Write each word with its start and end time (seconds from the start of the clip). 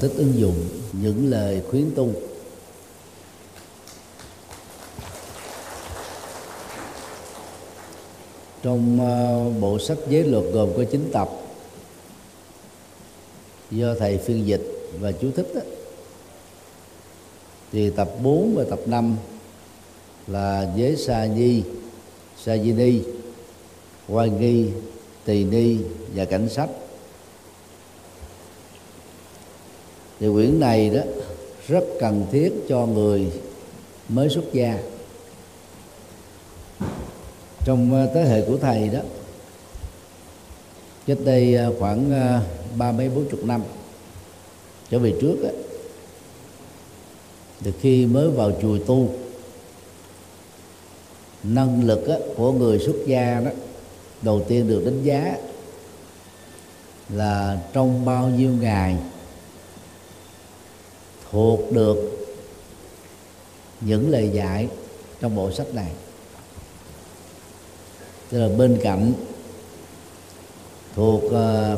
phân 0.00 0.16
ứng 0.16 0.38
dụng 0.38 0.68
những 0.92 1.30
lời 1.30 1.62
khuyến 1.70 1.90
tu. 1.94 2.12
Trong 8.62 9.00
ờ, 9.00 9.50
bộ 9.60 9.78
sách 9.78 9.98
giới 10.08 10.24
luật 10.24 10.44
gồm 10.52 10.68
có 10.76 10.84
9 10.84 11.10
tập 11.12 11.28
do 13.70 13.94
thầy 13.98 14.18
phiên 14.18 14.46
dịch 14.46 14.90
và 15.00 15.12
chú 15.12 15.30
thích 15.36 15.46
đó, 15.54 15.60
thì 17.72 17.90
tập 17.90 18.08
4 18.22 18.54
và 18.56 18.64
tập 18.70 18.80
5 18.86 19.16
là 20.26 20.72
giới 20.76 20.96
sa 20.96 21.26
nhi 21.26 21.62
sa 22.44 22.56
di 22.56 22.72
ni 22.72 23.00
hoài 24.08 24.30
nghi 24.30 24.66
tỳ 25.24 25.44
ni 25.44 25.76
và 26.14 26.24
cảnh 26.24 26.48
sách 26.48 26.68
thì 30.20 30.28
quyển 30.32 30.60
này 30.60 30.90
đó 30.90 31.00
rất 31.68 31.84
cần 32.00 32.26
thiết 32.32 32.52
cho 32.68 32.86
người 32.86 33.32
mới 34.08 34.28
xuất 34.28 34.44
gia. 34.52 34.78
Trong 37.64 37.94
ờ, 37.94 38.10
thế 38.14 38.24
hệ 38.24 38.42
của 38.46 38.56
thầy 38.56 38.88
đó 38.88 39.00
cách 41.06 41.18
đây 41.24 41.54
ờ, 41.54 41.72
khoảng 41.78 42.10
ờ, 42.12 42.40
ba 42.76 42.92
mấy 42.92 43.08
bốn 43.08 43.28
chục 43.30 43.44
năm 43.44 43.62
trở 44.90 44.98
về 44.98 45.14
trước 45.20 45.36
đó, 45.42 45.48
từ 47.62 47.72
khi 47.80 48.06
mới 48.06 48.28
vào 48.30 48.52
chùa 48.62 48.78
tu 48.86 49.08
năng 51.42 51.84
lực 51.84 52.08
á, 52.08 52.16
của 52.36 52.52
người 52.52 52.78
xuất 52.78 52.96
gia 53.06 53.40
đó 53.40 53.50
đầu 54.22 54.42
tiên 54.48 54.68
được 54.68 54.84
đánh 54.84 55.02
giá 55.02 55.36
là 57.08 57.58
trong 57.72 58.04
bao 58.04 58.28
nhiêu 58.28 58.50
ngày 58.60 58.96
thuộc 61.30 61.72
được 61.72 61.96
những 63.80 64.10
lời 64.10 64.30
dạy 64.34 64.68
trong 65.20 65.36
bộ 65.36 65.52
sách 65.52 65.74
này. 65.74 65.92
Tức 68.30 68.38
là 68.38 68.56
bên 68.58 68.78
cạnh 68.82 69.12
thuộc 70.94 71.22
uh, 71.24 71.32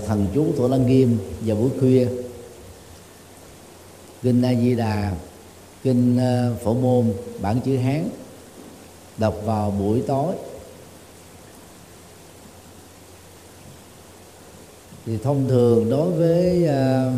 thần 0.06 0.26
chú 0.34 0.46
thổ 0.56 0.68
lăng 0.68 0.86
nghiêm 0.86 1.18
vào 1.40 1.56
buổi 1.56 1.70
khuya 1.80 2.08
kinh 4.22 4.42
a 4.42 4.54
di 4.54 4.74
đà 4.74 5.12
kinh 5.82 6.16
uh, 6.16 6.60
phổ 6.62 6.74
môn 6.74 7.12
bản 7.40 7.60
chữ 7.64 7.76
hán 7.76 8.08
đọc 9.16 9.36
vào 9.44 9.70
buổi 9.70 10.02
tối. 10.06 10.34
Thì 15.06 15.18
thông 15.22 15.48
thường 15.48 15.90
đối 15.90 16.10
với 16.10 16.64
uh, 16.64 17.14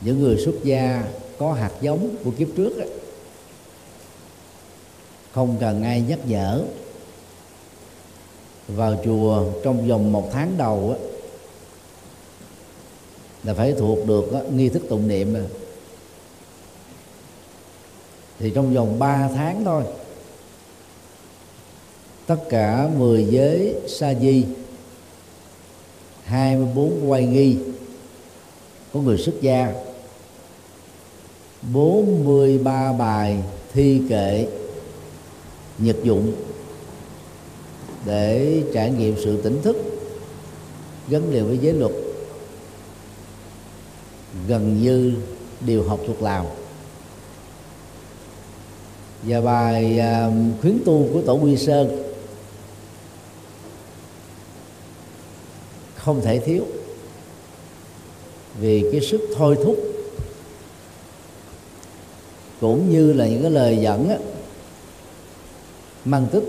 những 0.00 0.22
người 0.22 0.36
xuất 0.44 0.54
gia 0.64 1.04
có 1.38 1.52
hạt 1.52 1.72
giống 1.80 2.16
của 2.24 2.30
kiếp 2.38 2.48
trước 2.56 2.78
ấy, 2.78 2.88
không 5.32 5.56
cần 5.60 5.82
ai 5.82 6.00
nhắc 6.00 6.18
nhở. 6.26 6.62
Vào 8.68 8.96
chùa 9.04 9.44
trong 9.64 9.88
vòng 9.88 10.12
một 10.12 10.30
tháng 10.32 10.54
đầu 10.58 10.90
ấy, 10.90 11.10
là 13.44 13.54
phải 13.54 13.72
thuộc 13.72 14.06
được 14.06 14.32
ấy, 14.32 14.50
nghi 14.50 14.68
thức 14.68 14.82
tụng 14.88 15.08
niệm 15.08 15.34
rồi 15.34 15.46
thì 18.38 18.52
trong 18.54 18.74
vòng 18.74 18.98
3 18.98 19.28
tháng 19.34 19.64
thôi 19.64 19.84
tất 22.26 22.36
cả 22.48 22.88
10 22.96 23.24
giới 23.24 23.74
sa 23.88 24.14
di 24.14 24.44
24 26.24 27.10
quay 27.10 27.26
nghi 27.26 27.56
của 28.92 29.00
người 29.00 29.18
xuất 29.18 29.34
gia. 29.40 29.72
43 31.72 32.92
bài 32.92 33.42
thi 33.72 34.02
kệ 34.08 34.46
nhật 35.78 35.96
dụng 36.02 36.32
để 38.04 38.62
trải 38.74 38.90
nghiệm 38.90 39.14
sự 39.24 39.42
tỉnh 39.42 39.62
thức 39.62 39.76
gắn 41.08 41.32
liền 41.32 41.46
với 41.46 41.58
giới 41.58 41.74
luật 41.74 41.92
gần 44.48 44.82
như 44.82 45.14
đều 45.60 45.82
học 45.82 46.00
thuộc 46.06 46.22
lòng 46.22 46.46
và 49.22 49.40
bài 49.40 49.98
à, 49.98 50.30
khuyến 50.60 50.78
tu 50.84 51.08
của 51.12 51.22
tổ 51.22 51.34
quy 51.34 51.56
sơn 51.56 52.02
không 55.94 56.20
thể 56.20 56.38
thiếu 56.38 56.64
vì 58.60 58.84
cái 58.92 59.00
sức 59.00 59.20
thôi 59.36 59.56
thúc 59.64 59.95
cũng 62.60 62.90
như 62.90 63.12
là 63.12 63.26
những 63.26 63.42
cái 63.42 63.50
lời 63.50 63.78
dẫn 63.82 64.08
á, 64.08 64.16
mang 66.04 66.26
tức, 66.32 66.44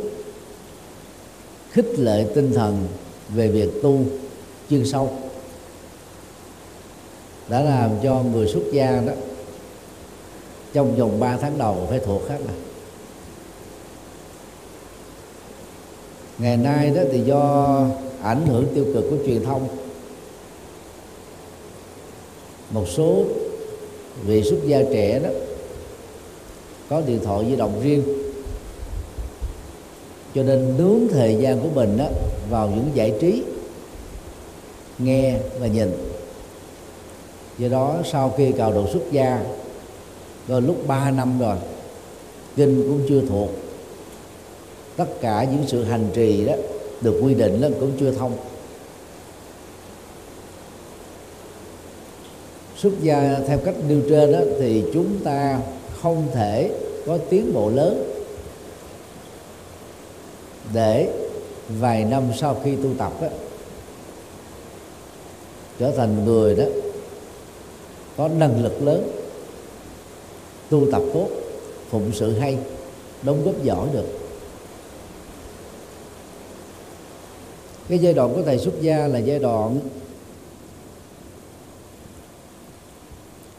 khích 1.71 1.99
lệ 1.99 2.25
tinh 2.35 2.53
thần 2.53 2.87
về 3.29 3.47
việc 3.47 3.69
tu 3.83 3.99
chuyên 4.69 4.85
sâu. 4.85 5.11
Đã 7.47 7.61
làm 7.61 7.91
cho 8.03 8.23
người 8.33 8.47
xuất 8.47 8.63
gia 8.71 9.01
đó 9.01 9.13
trong 10.73 10.95
vòng 10.95 11.19
3 11.19 11.37
tháng 11.37 11.57
đầu 11.57 11.87
phải 11.89 11.99
thuộc 11.99 12.29
hết 12.29 12.37
rồi. 12.37 12.57
Ngày 16.37 16.57
nay 16.57 16.91
đó 16.95 17.01
thì 17.11 17.21
do 17.21 17.85
ảnh 18.21 18.45
hưởng 18.45 18.65
tiêu 18.75 18.85
cực 18.93 19.05
của 19.09 19.17
truyền 19.25 19.43
thông 19.43 19.67
một 22.71 22.85
số 22.87 23.25
vị 24.25 24.43
xuất 24.43 24.57
gia 24.65 24.81
trẻ 24.93 25.19
đó 25.19 25.29
có 26.89 27.01
điện 27.01 27.19
thoại 27.23 27.45
di 27.49 27.55
động 27.55 27.81
riêng. 27.83 28.03
Cho 30.35 30.43
nên 30.43 30.77
nướng 30.77 30.99
thời 31.11 31.35
gian 31.35 31.59
của 31.59 31.69
mình 31.73 31.97
đó 31.97 32.05
vào 32.49 32.69
những 32.69 32.89
giải 32.93 33.13
trí, 33.21 33.43
nghe 34.97 35.37
và 35.59 35.67
nhìn. 35.67 35.91
Do 37.57 37.67
đó 37.69 37.95
sau 38.11 38.33
khi 38.37 38.51
cào 38.51 38.73
độ 38.73 38.87
xuất 38.93 39.11
gia 39.11 39.43
rồi 40.47 40.61
lúc 40.61 40.87
3 40.87 41.11
năm 41.11 41.39
rồi, 41.39 41.57
kinh 42.55 42.83
cũng 42.87 43.01
chưa 43.09 43.21
thuộc. 43.29 43.49
Tất 44.95 45.21
cả 45.21 45.47
những 45.51 45.63
sự 45.67 45.83
hành 45.83 46.07
trì 46.13 46.45
đó 46.45 46.53
được 47.01 47.19
quy 47.23 47.33
định 47.33 47.61
đó 47.61 47.67
cũng 47.79 47.91
chưa 47.99 48.11
thông. 48.11 48.37
Xuất 52.77 52.93
gia 53.01 53.39
theo 53.47 53.57
cách 53.57 53.75
nêu 53.87 54.01
trên 54.09 54.31
đó 54.31 54.39
thì 54.59 54.83
chúng 54.93 55.19
ta 55.23 55.59
không 56.01 56.27
thể 56.33 56.71
có 57.05 57.17
tiến 57.29 57.53
bộ 57.53 57.69
lớn. 57.69 58.13
Để 60.73 61.13
vài 61.79 62.05
năm 62.05 62.23
sau 62.37 62.61
khi 62.63 62.75
tu 62.75 62.89
tập 62.97 63.13
đó, 63.21 63.27
trở 65.79 65.91
thành 65.91 66.25
người 66.25 66.55
đó 66.55 66.63
có 68.17 68.27
năng 68.27 68.63
lực 68.63 68.81
lớn 68.81 69.11
tu 70.69 70.91
tập 70.91 71.01
tốt 71.13 71.27
phụng 71.89 72.11
sự 72.13 72.39
hay 72.39 72.57
đóng 73.21 73.45
góp 73.45 73.63
giỏi 73.63 73.87
được. 73.93 74.05
Cái 77.89 77.99
giai 77.99 78.13
đoạn 78.13 78.33
của 78.33 78.41
thầy 78.41 78.57
xuất 78.57 78.81
gia 78.81 79.07
là 79.07 79.19
giai 79.19 79.39
đoạn 79.39 79.79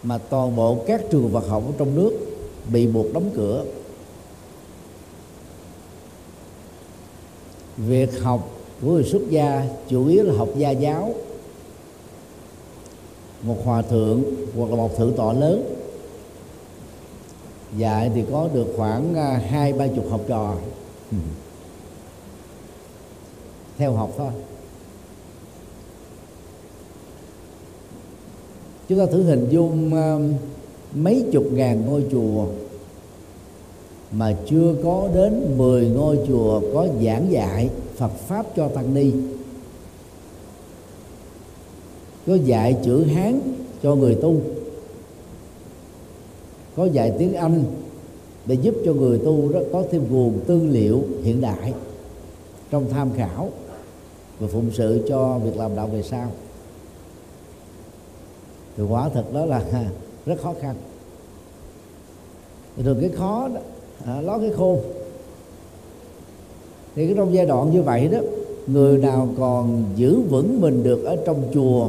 mà 0.02 0.18
toàn 0.18 0.56
bộ 0.56 0.84
các 0.86 1.00
trường 1.10 1.30
Phật 1.32 1.48
học 1.48 1.62
ở 1.66 1.72
trong 1.78 1.94
nước 1.94 2.27
bị 2.68 2.86
buộc 2.86 3.12
đóng 3.12 3.30
cửa. 3.36 3.64
Việc 7.76 8.22
học 8.22 8.50
của 8.82 8.90
người 8.90 9.04
xuất 9.04 9.22
gia 9.30 9.66
chủ 9.88 10.06
yếu 10.06 10.24
là 10.24 10.34
học 10.34 10.48
gia 10.56 10.70
giáo. 10.70 11.14
Một 13.42 13.56
hòa 13.64 13.82
thượng 13.82 14.22
hoặc 14.56 14.70
là 14.70 14.76
một 14.76 14.96
thượng 14.96 15.12
tọa 15.16 15.32
lớn 15.32 15.74
dạy 17.76 18.10
thì 18.14 18.24
có 18.32 18.48
được 18.54 18.66
khoảng 18.76 19.14
à, 19.14 19.42
hai, 19.50 19.72
ba 19.72 19.86
chục 19.86 20.10
học 20.10 20.20
trò. 20.28 20.54
Theo 23.78 23.92
học 23.92 24.10
thôi. 24.16 24.30
Chúng 28.88 28.98
ta 28.98 29.06
thử 29.06 29.22
hình 29.22 29.48
dung 29.50 29.92
mấy 30.94 31.24
chục 31.32 31.52
ngàn 31.52 31.86
ngôi 31.86 32.04
chùa 32.12 32.46
mà 34.12 34.36
chưa 34.46 34.74
có 34.84 35.08
đến 35.14 35.54
10 35.56 35.88
ngôi 35.88 36.18
chùa 36.28 36.60
có 36.74 36.86
giảng 37.04 37.32
dạy 37.32 37.70
Phật 37.96 38.12
pháp 38.26 38.46
cho 38.56 38.68
tăng 38.68 38.94
ni. 38.94 39.12
Có 42.26 42.34
dạy 42.34 42.76
chữ 42.84 43.04
Hán 43.04 43.40
cho 43.82 43.94
người 43.94 44.14
tu, 44.14 44.36
có 46.76 46.84
dạy 46.84 47.12
tiếng 47.18 47.34
Anh 47.34 47.64
để 48.46 48.54
giúp 48.54 48.74
cho 48.84 48.92
người 48.92 49.18
tu 49.18 49.52
đó 49.52 49.60
có 49.72 49.84
thêm 49.90 50.04
nguồn 50.10 50.40
tư 50.46 50.60
liệu 50.70 51.02
hiện 51.22 51.40
đại 51.40 51.72
trong 52.70 52.90
tham 52.90 53.10
khảo 53.16 53.50
và 54.38 54.48
phụng 54.48 54.70
sự 54.74 55.04
cho 55.08 55.38
việc 55.38 55.56
làm 55.56 55.76
đạo 55.76 55.86
về 55.86 56.02
sau. 56.02 56.32
Thì 58.76 58.82
quả 58.88 59.08
thật 59.08 59.24
đó 59.32 59.44
là 59.44 59.64
rất 60.28 60.36
khó 60.42 60.54
khăn. 60.60 60.74
Rồi 62.84 62.96
cái 63.00 63.10
khó 63.10 63.48
đó 63.54 63.60
à, 64.04 64.20
ló 64.20 64.38
cái 64.38 64.50
khôn. 64.56 64.80
Thì 66.94 67.06
cái 67.06 67.14
trong 67.16 67.34
giai 67.34 67.46
đoạn 67.46 67.70
như 67.70 67.82
vậy 67.82 68.08
đó 68.08 68.18
người 68.66 68.98
nào 68.98 69.28
còn 69.38 69.84
giữ 69.96 70.20
vững 70.20 70.60
mình 70.60 70.82
được 70.82 71.04
ở 71.04 71.16
trong 71.26 71.42
chùa 71.54 71.88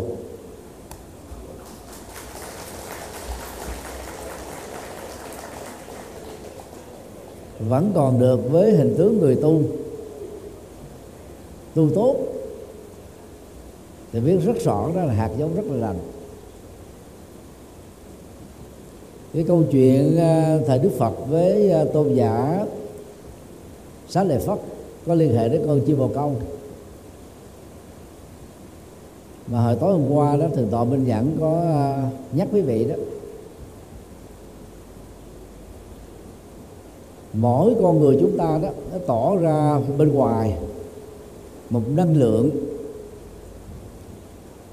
vẫn 7.59 7.91
còn 7.95 8.19
được 8.19 8.51
với 8.51 8.71
hình 8.71 8.95
tướng 8.97 9.19
người 9.19 9.35
tu 9.35 9.61
tu 11.75 11.89
tốt. 11.95 12.15
Thì 14.11 14.19
biết 14.19 14.37
rất 14.45 14.55
rõ 14.63 14.89
đó 14.95 15.03
là 15.03 15.13
hạt 15.13 15.29
giống 15.37 15.55
rất 15.55 15.63
là 15.65 15.75
lành. 15.75 15.99
Cái 19.33 19.43
câu 19.47 19.63
chuyện 19.71 20.17
ờ, 20.17 20.61
thời 20.67 20.79
đức 20.79 20.89
phật 20.97 21.13
với 21.29 21.71
ờ, 21.71 21.85
tôn 21.85 22.13
giả 22.13 22.65
xá 24.07 24.23
lợi 24.23 24.39
phất 24.39 24.59
có 25.05 25.13
liên 25.15 25.35
hệ 25.35 25.49
đến 25.49 25.61
con 25.67 25.81
chim 25.85 25.97
bồ 25.97 26.07
câu. 26.07 26.35
Mà 29.47 29.61
hồi 29.61 29.75
tối 29.75 29.93
hôm 29.93 30.11
qua 30.11 30.35
đó, 30.35 30.45
thượng 30.55 30.69
tọa 30.69 30.83
minh 30.83 31.03
nhẫn 31.03 31.37
có 31.39 31.61
ờ, 31.61 32.03
nhắc 32.31 32.47
quý 32.51 32.61
vị 32.61 32.85
đó. 32.85 32.95
Mỗi 37.33 37.75
con 37.81 37.99
người 37.99 38.17
chúng 38.21 38.37
ta 38.37 38.59
đó, 38.63 38.69
nó 38.91 38.97
tỏ 39.07 39.35
ra 39.35 39.79
bên 39.97 40.13
ngoài 40.13 40.57
một 41.69 41.81
năng 41.95 42.15
lượng 42.15 42.49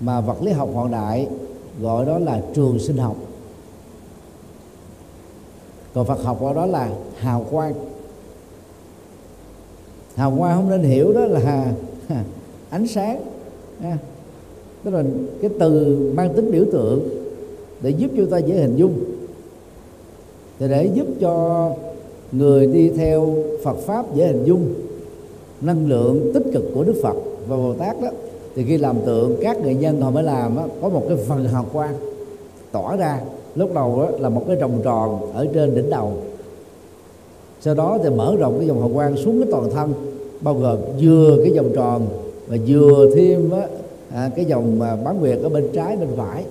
mà 0.00 0.20
vật 0.20 0.43
lý 0.43 0.53
học 0.53 0.69
hiện 0.75 0.91
đại 0.93 1.29
gọi 1.81 2.06
đó 2.06 2.19
là 2.19 2.43
trường 2.55 2.79
sinh 2.79 2.97
học 2.97 3.17
còn 5.96 6.06
Phật 6.06 6.22
học 6.22 6.40
gọi 6.40 6.54
đó 6.54 6.66
là 6.66 6.90
hào 7.16 7.46
quang. 7.50 7.75
Hào 10.14 10.34
quang 10.38 10.56
không 10.56 10.70
nên 10.70 10.82
hiểu 10.82 11.12
đó 11.12 11.20
là 11.20 11.72
ánh 12.70 12.87
sáng. 12.87 13.20
Tức 14.84 14.90
là 14.90 15.04
cái 15.43 15.50
từ 15.60 15.96
mang 16.16 16.34
tính 16.34 16.50
biểu 16.50 16.64
tượng 16.72 17.08
để 17.82 17.90
giúp 17.90 18.10
chúng 18.16 18.31
ta 18.31 18.38
dễ 18.38 18.54
hình 18.54 18.76
dung. 18.76 19.04
Thì 20.58 20.69
để 20.69 20.90
giúp 20.94 21.06
cho 21.20 21.70
người 22.32 22.66
đi 22.66 22.90
theo 22.90 23.34
Phật 23.64 23.76
pháp 23.76 24.14
dễ 24.14 24.26
hình 24.26 24.44
dung 24.44 24.75
năng 25.60 25.88
lượng 25.88 26.31
tích 26.34 26.44
cực 26.52 26.64
của 26.75 26.84
Đức 26.84 26.94
Phật 27.02 27.16
và 27.48 27.56
Bồ 27.56 27.75
Tát 27.75 28.00
đó 28.02 28.08
thì 28.54 28.64
khi 28.64 28.78
làm 28.78 28.96
tượng 29.06 29.37
các 29.43 29.60
nghệ 29.64 29.75
nhân 29.75 30.00
họ 30.00 30.10
mới 30.10 30.22
làm 30.22 30.56
đó, 30.56 30.66
có 30.82 30.88
một 30.88 31.04
cái 31.08 31.16
phần 31.16 31.44
hào 31.44 31.66
quang 31.72 31.94
tỏa 32.72 32.96
ra 32.96 33.20
lúc 33.56 33.75
đầu 33.75 34.03
đó 34.03 34.11
là 34.19 34.29
một 34.29 34.44
cái 34.47 34.56
vòng 34.56 34.81
tròn 34.85 35.32
ở 35.35 35.47
trên 35.55 35.75
đỉnh 35.75 35.91
đầu. 35.91 36.12
Sau 37.61 37.75
đó 37.75 37.99
thì 38.03 38.11
mở 38.11 38.37
rộng 38.38 38.58
cái 38.58 38.67
dòng 38.69 38.81
hào 38.81 38.91
quang 38.94 39.17
xuống 39.17 39.43
cái 39.43 39.49
toàn 39.53 39.70
thân 39.70 39.94
bao 40.41 40.55
gồm 40.55 40.79
vừa 41.00 41.38
cái 41.44 41.53
vòng 41.56 41.70
tròn 41.75 42.08
và 42.47 42.56
vừa 42.67 43.11
thêm 43.14 43.50
á, 43.50 43.69
à, 44.12 44.31
cái 44.37 44.44
dòng 44.44 44.82
à, 44.82 44.97
bán 45.05 45.20
nguyệt 45.20 45.38
ở 45.43 45.49
bên 45.49 45.69
trái 45.73 45.97
bên 45.97 46.08
phải. 46.17 46.44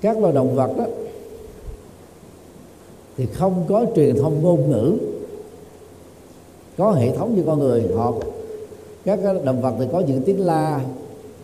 Các 0.00 0.18
loài 0.18 0.32
động 0.32 0.54
vật 0.54 0.70
đó 0.78 0.84
thì 3.16 3.26
không 3.26 3.64
có 3.68 3.84
truyền 3.96 4.16
thông 4.16 4.42
ngôn 4.42 4.70
ngữ 4.70 4.96
có 6.78 6.92
hệ 6.92 7.16
thống 7.16 7.36
như 7.36 7.42
con 7.46 7.58
người 7.58 7.84
họ 7.96 8.12
các 9.04 9.18
ờ, 9.22 9.40
động 9.44 9.62
vật 9.62 9.74
thì 9.78 9.84
có 9.92 10.00
những 10.00 10.22
tiếng 10.22 10.40
la, 10.40 10.80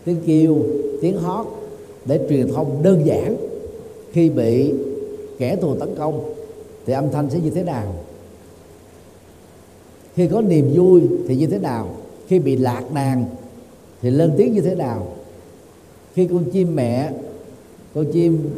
tiếng 0.05 0.17
kêu, 0.25 0.57
tiếng 1.01 1.17
hót 1.17 1.45
để 2.05 2.25
truyền 2.29 2.53
thông 2.53 2.83
đơn 2.83 3.05
giản. 3.05 3.37
Khi 4.11 4.29
bị 4.29 4.73
kẻ 5.37 5.55
thù 5.55 5.75
tấn 5.75 5.95
công 5.95 6.33
thì 6.85 6.93
âm 6.93 7.11
thanh 7.11 7.29
sẽ 7.29 7.39
như 7.39 7.49
thế 7.49 7.63
nào? 7.63 7.93
Khi 10.15 10.27
có 10.27 10.41
niềm 10.41 10.71
vui 10.75 11.01
thì 11.27 11.35
như 11.35 11.47
thế 11.47 11.59
nào? 11.59 11.89
Khi 12.27 12.39
bị 12.39 12.55
lạc 12.55 12.83
đàn 12.93 13.25
thì 14.01 14.09
lên 14.09 14.33
tiếng 14.37 14.53
như 14.53 14.61
thế 14.61 14.75
nào? 14.75 15.07
Khi 16.13 16.27
con 16.27 16.43
chim 16.51 16.75
mẹ, 16.75 17.11
con 17.95 18.05
chim 18.11 18.49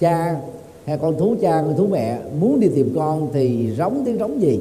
cha 0.00 0.40
hay 0.84 0.98
con 0.98 1.18
thú 1.18 1.36
cha, 1.40 1.62
con 1.62 1.76
thú 1.76 1.86
mẹ 1.86 2.18
muốn 2.40 2.60
đi 2.60 2.68
tìm 2.74 2.92
con 2.96 3.30
thì 3.32 3.70
rống 3.78 4.02
tiếng 4.04 4.18
rống 4.18 4.42
gì? 4.42 4.60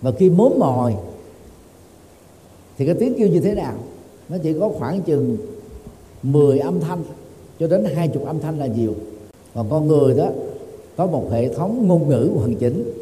Và 0.00 0.12
khi 0.12 0.30
mốm 0.30 0.52
mồi 0.58 0.94
thì 2.82 2.86
cái 2.86 2.94
tiếng 2.94 3.14
kêu 3.18 3.28
như 3.28 3.40
thế 3.40 3.54
nào? 3.54 3.74
Nó 4.28 4.36
chỉ 4.42 4.54
có 4.60 4.68
khoảng 4.68 5.02
chừng 5.02 5.36
10 6.22 6.58
âm 6.58 6.80
thanh, 6.80 7.02
cho 7.58 7.66
đến 7.66 7.84
hai 7.94 8.08
chục 8.08 8.26
âm 8.26 8.40
thanh 8.40 8.58
là 8.58 8.66
nhiều. 8.66 8.94
Còn 9.54 9.70
con 9.70 9.88
người 9.88 10.14
đó, 10.14 10.30
có 10.96 11.06
một 11.06 11.28
hệ 11.32 11.54
thống 11.54 11.88
ngôn 11.88 12.08
ngữ 12.08 12.30
hoàn 12.34 12.54
chỉnh, 12.54 12.92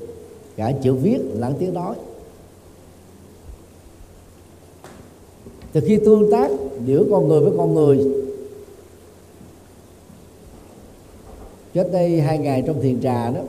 cả 0.57 0.73
chữ 0.83 0.95
viết 0.95 1.19
lẫn 1.35 1.55
tiếng 1.59 1.75
nói. 1.75 1.95
Từ 5.73 5.81
khi 5.81 5.99
tương 6.05 6.31
tác 6.31 6.51
giữa 6.87 7.05
con 7.11 7.29
người 7.29 7.41
với 7.41 7.53
con 7.57 7.75
người 7.75 7.99
trước 11.75 11.93
đây 11.93 12.21
hai 12.21 12.39
ngày 12.39 12.63
trong 12.67 12.83
thiền 12.83 13.01
trà 13.01 13.31
đó, 13.31 13.41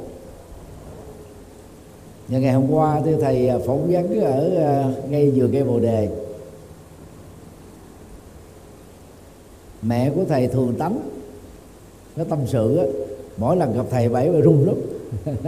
và 2.27 2.39
ngày 2.39 2.53
hôm 2.53 2.71
qua 2.71 3.01
thì 3.05 3.11
thầy 3.21 3.49
phỏng 3.65 3.91
vấn 3.91 4.19
ở 4.21 4.49
ờ, 4.55 4.93
ngay 5.09 5.31
vừa 5.31 5.47
cây 5.53 5.63
bồ 5.63 5.79
đề. 5.79 6.20
Mẹ 9.81 10.11
của 10.15 10.25
thầy 10.29 10.47
thường 10.47 10.75
tắm 10.79 10.99
nó 12.15 12.23
tâm 12.23 12.39
sự 12.47 12.77
á, 12.77 12.85
mỗi 13.37 13.57
lần 13.57 13.77
gặp 13.77 13.85
thầy 13.91 14.09
bảy 14.09 14.29
và 14.29 14.39
run 14.39 14.65
lắm. 14.65 14.75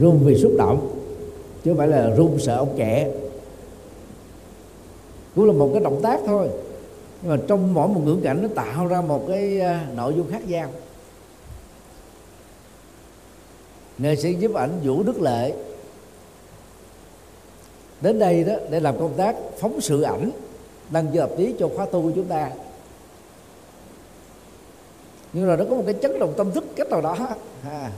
Run 0.00 0.18
vì 0.24 0.38
xúc 0.38 0.52
động, 0.58 1.00
chứ 1.64 1.70
không 1.70 1.78
phải 1.78 1.88
là 1.88 2.14
run 2.16 2.38
sợ 2.38 2.56
ông 2.56 2.74
kẹ 2.76 3.10
cũng 5.34 5.44
là 5.44 5.52
một 5.52 5.70
cái 5.72 5.82
động 5.82 6.00
tác 6.02 6.20
thôi. 6.26 6.48
Nhưng 7.22 7.30
mà 7.30 7.36
trong 7.48 7.74
mỗi 7.74 7.88
một 7.88 8.00
ngữ 8.04 8.16
cảnh 8.22 8.42
nó 8.42 8.48
tạo 8.54 8.86
ra 8.86 9.00
một 9.00 9.24
cái 9.28 9.60
à, 9.60 9.86
nội 9.96 10.14
dung 10.16 10.30
khác 10.30 10.48
nhau. 10.48 10.70
Nghệ 13.98 14.16
sĩ 14.16 14.34
giúp 14.34 14.54
ảnh 14.54 14.70
vũ 14.84 15.02
đức 15.02 15.20
lệ 15.20 15.52
đến 18.00 18.18
đây 18.18 18.44
đó 18.44 18.54
để 18.70 18.80
làm 18.80 18.98
công 18.98 19.14
tác 19.16 19.36
phóng 19.58 19.80
sự 19.80 20.02
ảnh 20.02 20.30
đăng 20.90 21.06
cho 21.14 21.20
hợp 21.20 21.38
lý 21.38 21.54
cho 21.58 21.68
khóa 21.76 21.86
tu 21.86 22.02
của 22.02 22.12
chúng 22.14 22.24
ta. 22.24 22.50
Nhưng 25.32 25.46
rồi 25.46 25.56
nó 25.56 25.64
có 25.70 25.76
một 25.76 25.82
cái 25.86 25.94
chấn 26.02 26.18
động 26.18 26.34
tâm 26.36 26.52
thức 26.52 26.64
cách 26.76 26.90
nào 26.90 27.00
đó. 27.00 27.16
À, 27.64 27.90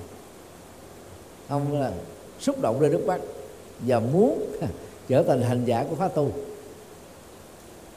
ông 1.49 1.81
là 1.81 1.93
xúc 2.41 2.61
động 2.61 2.81
lên 2.81 2.93
nước 2.93 3.07
mắt 3.07 3.21
và 3.81 4.01
muốn 4.01 4.47
trở 5.09 5.23
thành 5.23 5.43
hành 5.43 5.65
giả 5.65 5.85
của 5.91 5.97
khóa 5.97 6.09
tu. 6.09 6.31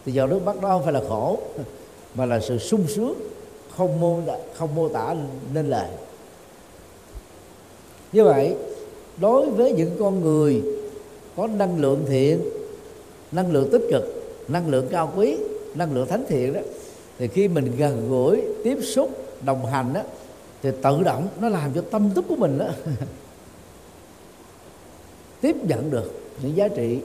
Thì 0.06 0.12
giờ 0.12 0.28
nước 0.28 0.46
mắt 0.46 0.62
đó 0.62 0.70
không 0.70 0.84
phải 0.84 0.94
là 0.94 1.02
khổ 1.10 1.40
mà 2.16 2.26
là 2.26 2.40
sự 2.40 2.58
sung 2.58 2.86
sướng 2.88 3.14
không 3.78 4.00
mô 4.02 4.20
không 4.54 4.76
mô 4.76 4.90
tả 4.90 5.16
nên 5.54 5.70
lời. 5.70 5.90
Như 8.12 8.24
vậy 8.24 8.56
đối 9.18 9.50
với 9.50 9.72
những 9.72 9.96
con 10.00 10.22
người 10.22 10.75
có 11.36 11.48
năng 11.48 11.80
lượng 11.80 12.06
thiện, 12.08 12.42
năng 13.32 13.52
lượng 13.52 13.70
tích 13.72 13.82
cực, 13.92 14.04
năng 14.48 14.70
lượng 14.70 14.88
cao 14.92 15.14
quý, 15.16 15.38
năng 15.76 15.94
lượng 15.94 16.08
thánh 16.08 16.24
thiện 16.28 16.54
đó, 16.54 16.60
thì 17.18 17.28
khi 17.28 17.48
mình 17.48 17.76
gần 17.78 18.10
gũi, 18.10 18.42
tiếp 18.64 18.78
xúc, 18.82 19.10
đồng 19.46 19.66
hành 19.66 19.94
đó 19.94 20.02
thì 20.64 20.70
tự 20.82 21.04
động 21.04 21.28
nó 21.40 21.50
làm 21.50 21.74
cho 21.74 21.84
tâm 21.92 22.14
thức 22.14 22.26
của 22.28 22.36
mình 22.36 22.58
đó 22.58 22.68
tiếp 25.42 25.56
nhận 25.64 25.92
được 25.92 26.12
những 26.42 26.58
giá 26.58 26.68
trị. 26.68 27.00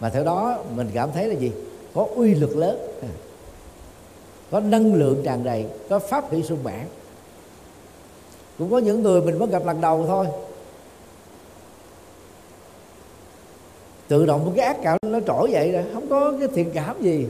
Mà 0.00 0.08
theo 0.08 0.24
đó 0.24 0.58
mình 0.74 0.90
cảm 0.94 1.10
thấy 1.14 1.28
là 1.28 1.34
gì? 1.34 1.52
Có 1.94 2.06
uy 2.14 2.34
lực 2.34 2.56
lớn, 2.56 2.78
có 4.50 4.60
năng 4.60 4.94
lượng 4.94 5.22
tràn 5.24 5.44
đầy, 5.44 5.66
có 5.88 5.98
pháp 5.98 6.32
hỷ 6.32 6.42
sung 6.42 6.64
mãn. 6.64 6.86
Cũng 8.58 8.70
có 8.70 8.78
những 8.78 9.02
người 9.02 9.20
mình 9.20 9.38
mới 9.38 9.48
gặp 9.48 9.66
lần 9.66 9.80
đầu 9.80 10.04
thôi 10.06 10.26
tự 14.12 14.26
động 14.26 14.52
cái 14.56 14.66
ác 14.66 14.76
cảm 14.82 14.98
nó 15.02 15.20
trỗi 15.26 15.50
dậy 15.50 15.72
rồi 15.72 15.84
không 15.94 16.08
có 16.08 16.32
cái 16.38 16.48
thiện 16.54 16.70
cảm 16.74 17.02
gì, 17.02 17.26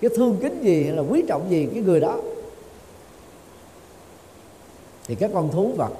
cái 0.00 0.10
thương 0.16 0.36
kính 0.42 0.62
gì 0.62 0.84
hay 0.84 0.96
là 0.96 1.02
quý 1.02 1.22
trọng 1.28 1.50
gì 1.50 1.68
cái 1.74 1.82
người 1.82 2.00
đó. 2.00 2.16
Thì 5.06 5.14
các 5.14 5.30
con 5.34 5.50
thú 5.52 5.72
vật 5.76 5.92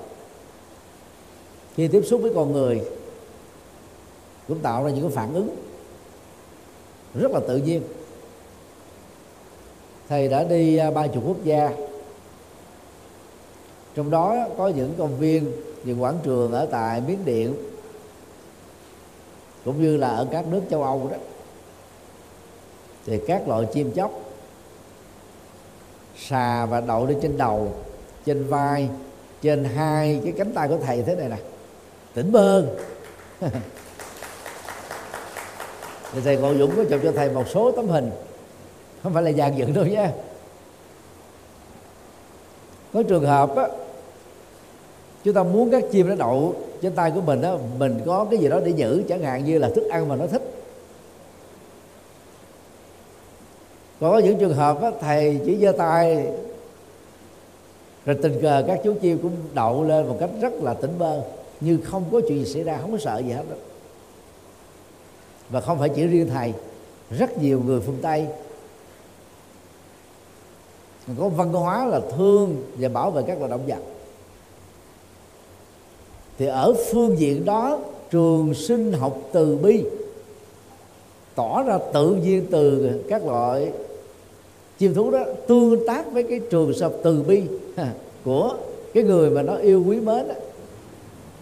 khi 1.74 1.88
tiếp 1.88 2.02
xúc 2.06 2.22
với 2.22 2.32
con 2.34 2.52
người 2.52 2.80
cũng 4.48 4.58
tạo 4.58 4.84
ra 4.84 4.90
những 4.90 5.02
cái 5.02 5.16
phản 5.16 5.34
ứng 5.34 5.56
rất 7.14 7.30
là 7.30 7.40
tự 7.48 7.56
nhiên. 7.56 7.82
Thầy 10.08 10.28
đã 10.28 10.44
đi 10.44 10.76
à, 10.76 10.90
ba 10.90 11.06
chục 11.06 11.22
quốc 11.26 11.44
gia. 11.44 11.70
Trong 13.94 14.10
đó 14.10 14.48
có 14.58 14.68
những 14.68 14.94
công 14.98 15.18
viên, 15.18 15.52
những 15.84 16.02
quảng 16.02 16.18
trường 16.22 16.52
ở 16.52 16.66
tại 16.66 17.02
miến 17.06 17.18
điện 17.24 17.54
cũng 19.64 19.82
như 19.82 19.96
là 19.96 20.08
ở 20.08 20.26
các 20.30 20.46
nước 20.46 20.62
châu 20.70 20.82
âu 20.82 21.08
đó. 21.10 21.16
Thì 23.06 23.20
các 23.26 23.48
loại 23.48 23.66
chim 23.72 23.92
chóc, 23.92 24.10
xà 26.16 26.66
và 26.66 26.80
đậu 26.80 27.06
lên 27.06 27.18
trên 27.22 27.38
đầu, 27.38 27.72
trên 28.24 28.46
vai, 28.46 28.88
trên 29.42 29.64
hai 29.64 30.20
cái 30.24 30.32
cánh 30.36 30.52
tay 30.54 30.68
của 30.68 30.78
thầy 30.78 31.02
thế 31.02 31.14
này 31.14 31.28
nè. 31.28 31.36
Tỉnh 32.14 32.32
bơ 32.32 32.62
thì 36.12 36.20
thầy 36.24 36.36
ngộ 36.36 36.54
dũng 36.54 36.76
có 36.76 36.84
chụp 36.90 37.00
cho 37.02 37.12
thầy 37.12 37.30
một 37.30 37.48
số 37.48 37.70
tấm 37.70 37.88
hình. 37.88 38.10
Không 39.02 39.14
phải 39.14 39.22
là 39.22 39.32
dàn 39.32 39.56
dựng 39.56 39.74
đâu 39.74 39.84
nhé 39.84 40.10
có 42.92 43.02
trường 43.02 43.26
hợp 43.26 43.56
á, 43.56 43.68
chúng 45.24 45.34
ta 45.34 45.42
muốn 45.42 45.70
các 45.70 45.82
chim 45.90 46.08
nó 46.08 46.14
đậu 46.14 46.54
trên 46.82 46.94
tay 46.94 47.12
của 47.14 47.20
mình 47.20 47.40
đó 47.40 47.58
mình 47.78 48.00
có 48.06 48.26
cái 48.30 48.38
gì 48.38 48.48
đó 48.48 48.60
để 48.64 48.70
giữ 48.70 49.02
chẳng 49.08 49.22
hạn 49.22 49.44
như 49.44 49.58
là 49.58 49.68
thức 49.68 49.88
ăn 49.90 50.08
mà 50.08 50.16
nó 50.16 50.26
thích. 50.26 50.42
Có 54.00 54.18
những 54.18 54.38
trường 54.38 54.54
hợp 54.54 54.82
đó, 54.82 54.90
thầy 55.00 55.40
chỉ 55.46 55.56
giơ 55.56 55.72
tay 55.72 56.26
rồi 58.06 58.16
tình 58.22 58.38
cờ 58.42 58.64
các 58.66 58.80
chú 58.84 58.94
chim 59.00 59.18
cũng 59.22 59.36
đậu 59.54 59.84
lên 59.84 60.08
một 60.08 60.16
cách 60.20 60.30
rất 60.40 60.52
là 60.52 60.74
tỉnh 60.74 60.98
bơ 60.98 61.20
như 61.60 61.78
không 61.84 62.04
có 62.12 62.20
chuyện 62.28 62.44
gì 62.44 62.54
xảy 62.54 62.62
ra 62.62 62.78
không 62.80 62.92
có 62.92 62.98
sợ 62.98 63.18
gì 63.18 63.30
hết 63.30 63.44
đó. 63.50 63.56
Và 65.50 65.60
không 65.60 65.78
phải 65.78 65.88
chỉ 65.88 66.06
riêng 66.06 66.28
thầy 66.28 66.52
rất 67.10 67.38
nhiều 67.38 67.62
người 67.66 67.80
phương 67.80 67.98
tây. 68.02 68.26
Có 71.18 71.28
văn 71.28 71.52
hóa 71.52 71.86
là 71.86 72.00
thương 72.16 72.64
và 72.78 72.88
bảo 72.88 73.10
vệ 73.10 73.22
các 73.26 73.38
loài 73.38 73.50
động 73.50 73.66
vật 73.66 73.78
thì 76.40 76.46
ở 76.46 76.74
phương 76.92 77.18
diện 77.18 77.44
đó 77.44 77.78
trường 78.10 78.54
sinh 78.54 78.92
học 78.92 79.18
từ 79.32 79.56
bi 79.56 79.84
tỏ 81.34 81.62
ra 81.62 81.78
tự 81.92 82.14
nhiên 82.14 82.46
từ 82.50 82.90
các 83.08 83.26
loại 83.26 83.72
chim 84.78 84.94
thú 84.94 85.10
đó 85.10 85.24
tương 85.48 85.86
tác 85.86 86.12
với 86.12 86.22
cái 86.22 86.40
trường 86.50 86.72
sinh 86.72 86.82
học 86.82 86.92
từ 87.02 87.22
bi 87.22 87.42
của 88.24 88.56
cái 88.94 89.02
người 89.04 89.30
mà 89.30 89.42
nó 89.42 89.54
yêu 89.54 89.84
quý 89.86 90.00
mến 90.00 90.28
đó, 90.28 90.34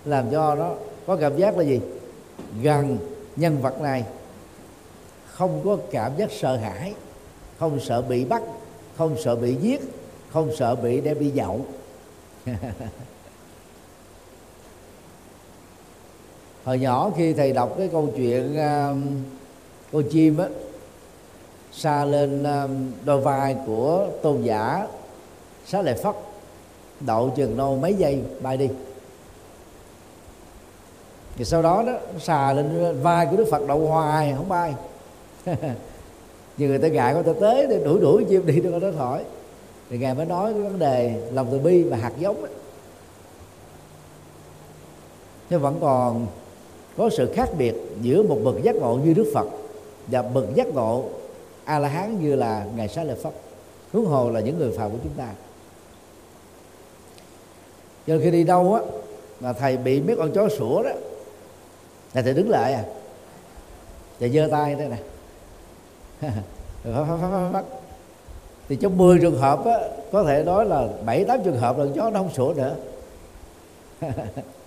làm 0.04 0.24
cho 0.32 0.54
nó 0.54 0.74
có 1.06 1.16
cảm 1.16 1.36
giác 1.36 1.56
là 1.56 1.62
gì? 1.62 1.80
Gần 2.62 2.98
nhân 3.36 3.56
vật 3.62 3.80
này 3.80 4.04
không 5.26 5.60
có 5.64 5.78
cảm 5.90 6.12
giác 6.18 6.32
sợ 6.32 6.56
hãi 6.56 6.94
không 7.58 7.80
sợ 7.80 8.02
bị 8.02 8.24
bắt 8.24 8.42
không 8.96 9.16
sợ 9.24 9.36
bị 9.36 9.54
giết 9.54 9.80
không 10.32 10.56
sợ 10.56 10.74
bị 10.74 11.00
đem 11.00 11.18
đi 11.18 11.30
nhậu 11.34 11.60
hồi 16.68 16.78
nhỏ 16.78 17.10
khi 17.16 17.32
thầy 17.32 17.52
đọc 17.52 17.74
cái 17.78 17.88
câu 17.92 18.08
chuyện 18.16 18.52
uh, 18.52 18.96
con 19.92 20.02
chim 20.10 20.38
á 20.38 20.48
xa 21.72 22.04
lên 22.04 22.42
uh, 22.42 22.70
đôi 23.04 23.20
vai 23.20 23.56
của 23.66 24.06
tôn 24.22 24.42
giả 24.42 24.86
xá 25.66 25.82
lệ 25.82 25.94
phất 26.02 26.14
đậu 27.00 27.32
chừng 27.36 27.56
đâu 27.56 27.76
mấy 27.76 27.94
giây 27.94 28.22
bay 28.40 28.56
đi. 28.56 28.68
Thì 31.36 31.44
sau 31.44 31.62
đó 31.62 31.82
đó 31.86 31.92
xà 32.18 32.52
lên 32.52 32.96
vai 33.02 33.26
của 33.30 33.36
đức 33.36 33.46
phật 33.50 33.66
đậu 33.68 33.86
hoài 33.86 34.34
không 34.36 34.48
bay. 34.48 34.74
Nhưng 36.56 36.68
người 36.68 36.78
ta 36.78 36.88
gại 36.88 37.14
có 37.14 37.22
ta 37.22 37.32
tới 37.40 37.66
để 37.66 37.84
đuổi 37.84 38.00
đuổi 38.00 38.24
chim 38.28 38.46
đi 38.46 38.60
đâu 38.60 38.80
đó 38.80 38.88
thổi 38.98 39.20
thì 39.90 39.98
ngài 39.98 40.14
mới 40.14 40.26
nói 40.26 40.52
cái 40.52 40.62
vấn 40.62 40.78
đề 40.78 41.28
lòng 41.32 41.48
từ 41.50 41.58
bi 41.58 41.82
và 41.82 41.96
hạt 41.96 42.12
giống 42.18 42.42
ấy. 42.42 42.52
nhưng 45.50 45.60
vẫn 45.60 45.78
còn 45.80 46.26
có 46.98 47.10
sự 47.10 47.32
khác 47.34 47.50
biệt 47.58 47.74
giữa 48.02 48.22
một 48.22 48.38
bậc 48.44 48.62
giác 48.62 48.76
ngộ 48.76 48.94
như 49.04 49.14
đức 49.14 49.30
phật 49.34 49.48
và 50.06 50.22
bậc 50.22 50.54
giác 50.54 50.66
ngộ 50.66 51.04
a 51.64 51.78
la 51.78 51.88
hán 51.88 52.20
như 52.22 52.36
là 52.36 52.66
ngài 52.76 52.88
xá 52.88 53.04
lợi 53.04 53.16
phất 53.22 53.32
huống 53.92 54.06
hồ 54.06 54.30
là 54.30 54.40
những 54.40 54.58
người 54.58 54.72
phàm 54.76 54.90
của 54.90 54.98
chúng 55.02 55.12
ta. 55.16 55.28
Cho 58.06 58.14
nên 58.14 58.22
khi 58.22 58.30
đi 58.30 58.44
đâu 58.44 58.74
á 58.74 58.80
mà 59.40 59.52
thầy 59.52 59.76
bị 59.76 60.00
mấy 60.00 60.16
con 60.16 60.32
chó 60.32 60.48
sủa 60.48 60.82
đó 60.82 60.90
là 62.14 62.22
thầy 62.22 62.34
đứng 62.34 62.50
lại 62.50 62.72
à. 62.72 62.84
Và 64.20 64.28
giơ 64.28 64.48
tay 64.50 64.74
đây 64.74 64.88
nè 64.88 64.98
thì 68.68 68.76
trong 68.76 68.98
10 68.98 69.18
trường 69.18 69.38
hợp 69.38 69.64
á, 69.64 69.78
có 70.12 70.24
thể 70.24 70.42
nói 70.44 70.66
là 70.66 70.88
bảy 71.04 71.24
tám 71.24 71.40
trường 71.44 71.58
hợp 71.58 71.78
là 71.78 71.84
chó 71.96 72.10
nó 72.10 72.18
không 72.18 72.30
sủa 72.34 72.54
nữa. 72.54 72.76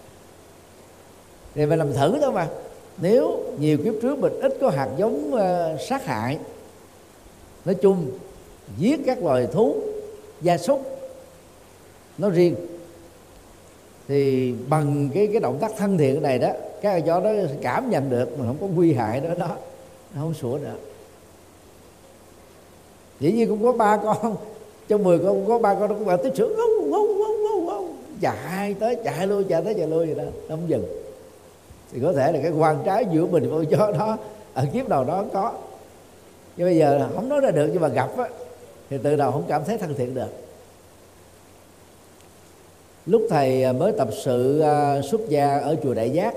thì 1.55 1.65
mình 1.65 1.79
làm 1.79 1.93
thử 1.93 2.17
đó 2.22 2.31
mà. 2.31 2.48
Nếu 2.98 3.39
nhiều 3.60 3.77
kiếp 3.77 3.93
trước 4.01 4.20
mình 4.20 4.39
ít 4.41 4.58
có 4.62 4.70
hạt 4.70 4.89
giống 4.98 5.34
uh, 5.34 5.81
sát 5.81 6.05
hại 6.05 6.38
nói 7.65 7.75
chung 7.75 8.12
giết 8.77 9.00
các 9.05 9.24
loài 9.24 9.48
thú 9.51 9.75
gia 10.41 10.58
súc 10.58 11.00
nó 12.17 12.29
riêng 12.29 12.55
thì 14.08 14.53
bằng 14.70 15.10
cái 15.13 15.27
cái 15.27 15.39
động 15.39 15.58
tác 15.62 15.72
thân 15.77 15.98
thiện 15.98 16.22
này 16.22 16.39
đó 16.39 16.50
các 16.81 16.93
con 16.93 17.01
chó 17.08 17.20
đó 17.20 17.31
cảm 17.62 17.89
nhận 17.89 18.10
được 18.10 18.39
mà 18.39 18.46
không 18.46 18.58
có 18.62 18.67
nguy 18.67 18.93
hại 18.93 19.22
nữa 19.22 19.34
đó 19.39 19.48
nó 20.15 20.22
không 20.22 20.34
sủa 20.34 20.58
nữa 20.58 20.75
dĩ 23.20 23.31
nhiên 23.31 23.50
cũng 23.50 23.63
có 23.63 23.72
ba 23.72 23.98
con 23.98 24.36
trong 24.88 25.03
mười 25.03 25.20
con 25.20 25.27
cũng 25.27 25.48
có 25.48 25.60
ba 25.60 25.74
con 25.74 25.89
nó 25.89 25.96
cũng 25.96 26.05
bảo 26.05 26.17
tới 26.17 26.31
sửa 26.38 26.55
chạy 28.22 28.74
tới 28.74 28.96
chạy 29.03 29.27
lui 29.27 29.43
chạy 29.43 29.62
tới 29.62 29.74
chạy 29.74 29.88
lui 29.88 30.05
vậy 30.05 30.15
đó 30.15 30.24
nó 30.50 30.55
không 30.55 30.70
dừng 30.70 30.86
thì 31.94 32.00
có 32.04 32.14
thể 32.14 32.32
là 32.32 32.40
cái 32.42 32.52
quan 32.52 32.82
trái 32.86 33.06
giữa 33.12 33.26
mình 33.26 33.50
với 33.50 33.66
chó 33.66 33.92
đó, 33.92 34.18
ở 34.54 34.66
kiếp 34.74 34.90
nào 34.90 35.04
đó 35.04 35.26
có. 35.34 35.54
Nhưng 36.58 36.68
bây 36.68 36.78
giờ 36.78 37.10
không 37.16 37.30
nói 37.30 37.40
ra 37.42 37.52
được, 37.52 37.70
nhưng 37.74 37.82
mà 37.82 37.88
gặp 37.88 38.18
á, 38.18 38.28
thì 38.90 38.98
từ 39.04 39.16
đầu 39.16 39.32
không 39.32 39.46
cảm 39.48 39.64
thấy 39.66 39.78
thân 39.78 39.94
thiện 39.98 40.14
được. 40.14 40.30
Lúc 43.06 43.22
thầy 43.30 43.64
à, 43.64 43.74
mới 43.74 43.92
tập 43.92 44.08
sự 44.24 44.60
à, 44.60 45.02
xuất 45.02 45.22
gia 45.30 45.60
ở 45.60 45.76
chùa 45.84 45.94
đại 45.94 46.10
giác, 46.10 46.34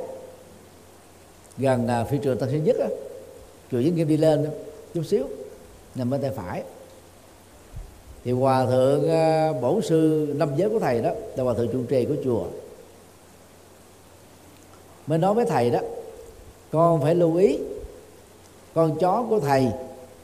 gần 1.58 1.88
à, 1.88 2.04
phi 2.04 2.18
trường 2.18 2.38
tân 2.38 2.50
sơn 2.50 2.64
nhất 2.64 2.76
á, 2.78 2.88
chùa 3.70 3.78
vĩnh 3.78 3.96
kim 3.96 4.08
đi 4.08 4.16
lên 4.16 4.50
chút 4.94 5.02
xíu, 5.02 5.24
nằm 5.94 6.10
bên 6.10 6.20
tay 6.20 6.30
phải. 6.36 6.62
Thì 8.24 8.32
hòa 8.32 8.66
thượng 8.66 9.02
bổn 9.60 9.82
sư, 9.82 10.32
năm 10.36 10.48
giới 10.56 10.70
của 10.70 10.78
thầy 10.78 11.02
đó, 11.02 11.10
là 11.36 11.44
hòa 11.44 11.54
thượng 11.54 11.68
trụ 11.72 11.82
trì 11.88 12.04
của 12.04 12.14
chùa 12.24 12.44
mới 15.06 15.18
nói 15.18 15.34
với 15.34 15.44
thầy 15.44 15.70
đó, 15.70 15.78
con 16.72 17.00
phải 17.02 17.14
lưu 17.14 17.36
ý, 17.36 17.58
con 18.74 18.98
chó 18.98 19.26
của 19.30 19.40
thầy 19.40 19.68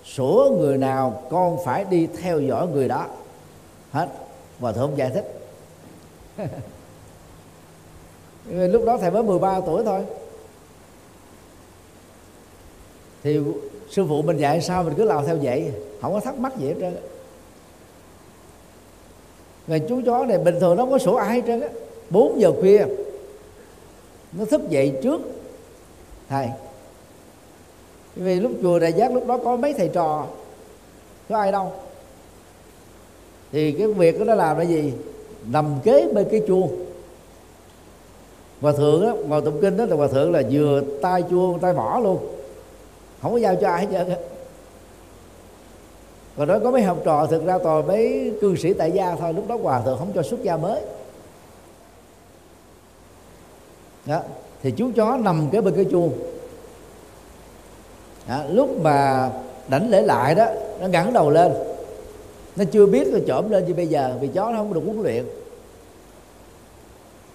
sủa 0.05 0.51
người 0.59 0.79
nào 0.79 1.23
con 1.31 1.59
phải 1.65 1.85
đi 1.85 2.09
theo 2.23 2.41
dõi 2.41 2.67
người 2.67 2.89
đó. 2.89 3.07
Hết. 3.93 4.09
Và 4.59 4.73
thưa 4.73 4.81
ông 4.81 4.99
giải 4.99 5.11
thích. 5.15 5.41
Lúc 8.51 8.85
đó 8.85 8.99
thầy 8.99 9.11
mới 9.11 9.23
13 9.23 9.61
tuổi 9.61 9.85
thôi. 9.85 10.01
Thì 13.23 13.41
sư 13.91 14.05
phụ 14.09 14.23
mình 14.23 14.37
dạy 14.37 14.61
sao 14.61 14.83
mình 14.83 14.95
cứ 14.97 15.05
làm 15.05 15.27
theo 15.27 15.37
vậy? 15.43 15.73
Không 16.01 16.13
có 16.13 16.21
thắc 16.21 16.39
mắc 16.39 16.59
gì 16.59 16.67
hết 16.67 16.75
trơn 16.81 16.97
Ngày 19.67 19.81
chú 19.89 20.01
chó 20.07 20.25
này 20.25 20.39
bình 20.39 20.61
thường 20.61 20.77
nó 20.77 20.83
không 20.83 20.91
có 20.91 20.99
sổ 20.99 21.15
ai 21.15 21.35
hết 21.35 21.43
trơn 21.47 21.61
á. 21.61 21.69
Bốn 22.11 22.41
giờ 22.41 22.53
khuya 22.61 22.85
nó 24.33 24.45
thức 24.45 24.69
dậy 24.69 24.99
trước 25.03 25.21
thầy. 26.29 26.49
Vì 28.17 28.41
lúc 28.41 28.53
chùa 28.63 28.79
đại 28.79 28.93
giác 28.93 29.13
lúc 29.13 29.27
đó 29.27 29.39
có 29.45 29.57
mấy 29.57 29.73
thầy 29.73 29.89
trò. 29.89 30.27
Có 31.29 31.39
ai 31.39 31.53
đâu. 31.53 31.73
Thì 33.53 33.73
cái 33.73 33.87
việc 33.87 34.19
đó 34.19 34.25
nó 34.25 34.35
làm 34.35 34.59
là 34.59 34.63
gì? 34.63 34.93
Nằm 35.51 35.75
kế 35.85 36.09
bên 36.15 36.27
cái 36.31 36.43
chuông. 36.49 36.87
Hòa 38.61 38.73
thượng 38.73 39.03
đó 39.03 39.15
ngồi 39.29 39.41
tụng 39.43 39.59
kinh 39.61 39.77
đó 39.77 39.85
là 39.85 39.97
hòa 39.97 40.09
thượng 40.09 40.33
là 40.33 40.43
vừa 40.51 40.83
tay 41.03 41.23
chuông, 41.31 41.59
tay 41.59 41.73
mỏ 41.73 42.01
luôn. 42.03 42.19
Không 43.23 43.33
có 43.33 43.39
giao 43.39 43.57
cho 43.57 43.69
ai 43.69 43.87
hết 43.87 43.93
trơn 43.93 44.17
còn 46.37 46.49
đó 46.49 46.59
có 46.65 46.71
mấy 46.71 46.83
học 46.83 46.99
trò, 47.05 47.27
thực 47.27 47.47
ra 47.47 47.59
toàn 47.59 47.87
mấy 47.87 48.33
cư 48.41 48.57
sĩ 48.57 48.73
tại 48.73 48.93
gia 48.93 49.17
thôi. 49.17 49.33
Lúc 49.33 49.49
đó 49.49 49.59
hòa 49.63 49.81
thượng 49.81 49.99
không 49.99 50.13
cho 50.15 50.23
xuất 50.23 50.43
gia 50.43 50.57
mới. 50.57 50.81
Đó 54.11 54.21
thì 54.63 54.71
chú 54.71 54.91
chó 54.97 55.17
nằm 55.17 55.49
kế 55.51 55.61
bên 55.61 55.75
cái 55.75 55.87
chuông. 55.91 56.13
Đó, 58.29 58.43
lúc 58.49 58.81
mà 58.83 59.31
đảnh 59.69 59.91
lễ 59.91 60.03
lại 60.03 60.35
đó 60.35 60.47
nó 60.81 60.87
ngẩng 60.87 61.13
đầu 61.13 61.31
lên. 61.31 61.53
Nó 62.57 62.65
chưa 62.73 62.87
biết 62.87 63.09
nó 63.13 63.19
trộm 63.27 63.51
lên 63.51 63.67
như 63.67 63.75
bây 63.75 63.87
giờ 63.87 64.17
vì 64.21 64.29
chó 64.29 64.51
nó 64.51 64.57
không 64.57 64.75
được 64.75 64.83
huấn 64.85 65.03
luyện. 65.03 65.25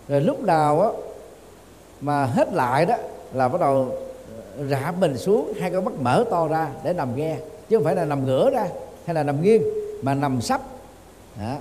Rồi 0.08 0.22
lúc 0.22 0.44
nào 0.44 0.82
á 0.82 0.89
mà 2.01 2.25
hết 2.25 2.53
lại 2.53 2.86
đó 2.86 2.96
là 3.34 3.48
bắt 3.48 3.62
đầu 3.62 3.91
rạ 4.70 4.94
mình 5.00 5.17
xuống 5.17 5.53
hai 5.60 5.72
con 5.72 5.86
mắt 5.86 5.94
mở 6.01 6.25
to 6.32 6.48
ra 6.48 6.70
để 6.84 6.94
nằm 6.94 7.15
nghe. 7.15 7.38
Chứ 7.70 7.77
không 7.77 7.84
phải 7.86 7.96
là 7.96 8.05
nằm 8.05 8.25
ngửa 8.25 8.50
ra 8.50 8.67
hay 9.05 9.13
là 9.13 9.24
nằm 9.24 9.41
nghiêng 9.41 9.62
mà 10.01 10.13
nằm 10.13 10.41
sấp. 10.41 10.62
Đó. 11.39 11.55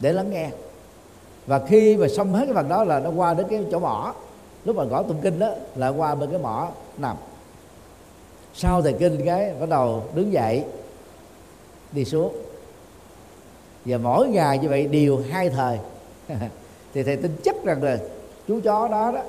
để 0.00 0.12
lắng 0.12 0.30
nghe 0.30 0.50
và 1.46 1.60
khi 1.66 1.96
mà 1.96 2.08
xong 2.08 2.32
hết 2.32 2.44
cái 2.44 2.54
phần 2.54 2.68
đó 2.68 2.84
là 2.84 2.98
nó 3.00 3.10
qua 3.10 3.34
đến 3.34 3.46
cái 3.50 3.64
chỗ 3.70 3.78
mỏ. 3.78 4.14
Lúc 4.64 4.76
mà 4.76 4.84
gõ 4.84 5.02
tụng 5.02 5.20
kinh 5.22 5.38
đó 5.38 5.50
là 5.76 5.88
qua 5.88 6.14
bên 6.14 6.30
cái 6.30 6.38
mỏ 6.38 6.68
nằm. 6.98 7.16
Sau 8.54 8.82
thầy 8.82 8.92
kinh 8.92 9.20
cái 9.26 9.54
bắt 9.60 9.68
đầu 9.68 10.04
đứng 10.14 10.32
dậy, 10.32 10.64
đi 11.92 12.04
xuống. 12.04 12.32
Và 13.84 13.98
mỗi 13.98 14.28
ngày 14.28 14.58
như 14.58 14.68
vậy 14.68 14.86
đều 14.86 15.22
hai 15.30 15.48
thời. 15.48 15.78
Thì 16.94 17.02
thầy 17.02 17.16
tin 17.16 17.36
chắc 17.44 17.64
rằng 17.64 17.82
là 17.82 17.98
chú 18.48 18.60
chó 18.64 18.88
đó 18.88 19.12
đó, 19.14 19.22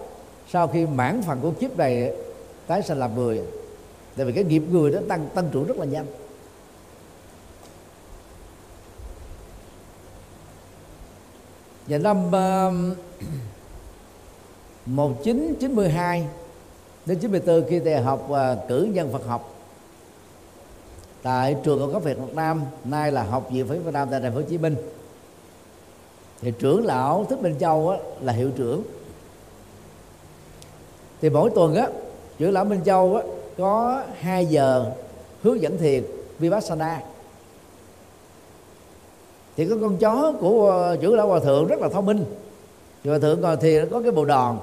sau 0.51 0.67
khi 0.67 0.86
mãn 0.86 1.22
phần 1.22 1.39
của 1.41 1.51
kiếp 1.51 1.77
này 1.77 2.12
tái 2.67 2.82
sanh 2.82 2.98
làm 2.98 3.15
người. 3.15 3.41
Tại 4.17 4.25
vì 4.25 4.32
cái 4.32 4.43
nghiệp 4.43 4.63
người 4.70 4.91
đó 4.91 5.00
tăng 5.10 5.27
tăng 5.34 5.50
trưởng 5.51 5.67
rất 5.67 5.77
là 5.77 5.86
nhanh. 5.86 6.05
Và 11.87 11.97
năm 11.97 12.31
um, 12.31 12.91
uh, 12.91 12.97
1992 14.85 16.27
đến 17.05 17.19
94 17.19 17.63
khi 17.69 17.79
thầy 17.79 18.01
học 18.01 18.27
uh, 18.31 18.37
cử 18.69 18.89
nhân 18.93 19.09
Phật 19.11 19.25
học. 19.25 19.53
Tại 21.21 21.55
trường 21.63 21.79
cao 21.79 21.89
cấp 21.93 22.03
Việt 22.03 22.17
Nam 22.33 22.61
nay 22.83 23.11
là 23.11 23.23
học 23.23 23.49
viện 23.51 23.67
Phật 23.67 23.75
Việt 23.85 23.93
Nam 23.93 24.07
tại 24.11 24.21
thành 24.21 24.31
phố 24.31 24.37
Hồ 24.37 24.45
Chí 24.49 24.57
Minh. 24.57 24.75
Thì 26.41 26.51
trưởng 26.59 26.85
lão 26.85 27.25
Thích 27.29 27.41
Minh 27.41 27.55
Châu 27.59 27.89
á, 27.89 27.97
là 28.21 28.33
hiệu 28.33 28.51
trưởng. 28.57 28.83
Thì 31.21 31.29
mỗi 31.29 31.49
tuần 31.55 31.75
á 31.75 31.87
trưởng 32.37 32.53
lão 32.53 32.65
Minh 32.65 32.81
Châu 32.85 33.15
á, 33.15 33.21
có 33.57 34.03
2 34.19 34.45
giờ 34.45 34.91
hướng 35.43 35.61
dẫn 35.61 35.77
thiền 35.77 36.03
Vipassana 36.39 37.01
thì 39.57 39.65
có 39.69 39.75
con 39.81 39.98
chó 39.98 40.33
của 40.39 40.69
ờ, 40.69 40.95
trưởng 40.95 41.15
lão 41.15 41.27
hòa 41.27 41.39
thượng 41.39 41.67
rất 41.67 41.79
là 41.79 41.89
thông 41.89 42.05
minh. 42.05 42.25
Thì 43.03 43.10
hòa 43.10 43.19
thượng 43.19 43.41
còn 43.41 43.57
thì 43.62 43.79
có 43.91 44.01
cái 44.01 44.12
bồ 44.12 44.25
đòn. 44.25 44.57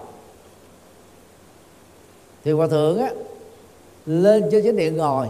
Thì 2.45 2.53
hòa 2.53 2.67
thượng 2.67 2.99
á, 2.99 3.11
lên 4.07 4.45
trên 4.53 4.65
chánh 4.65 4.77
điện 4.77 4.97
ngồi. 4.97 5.27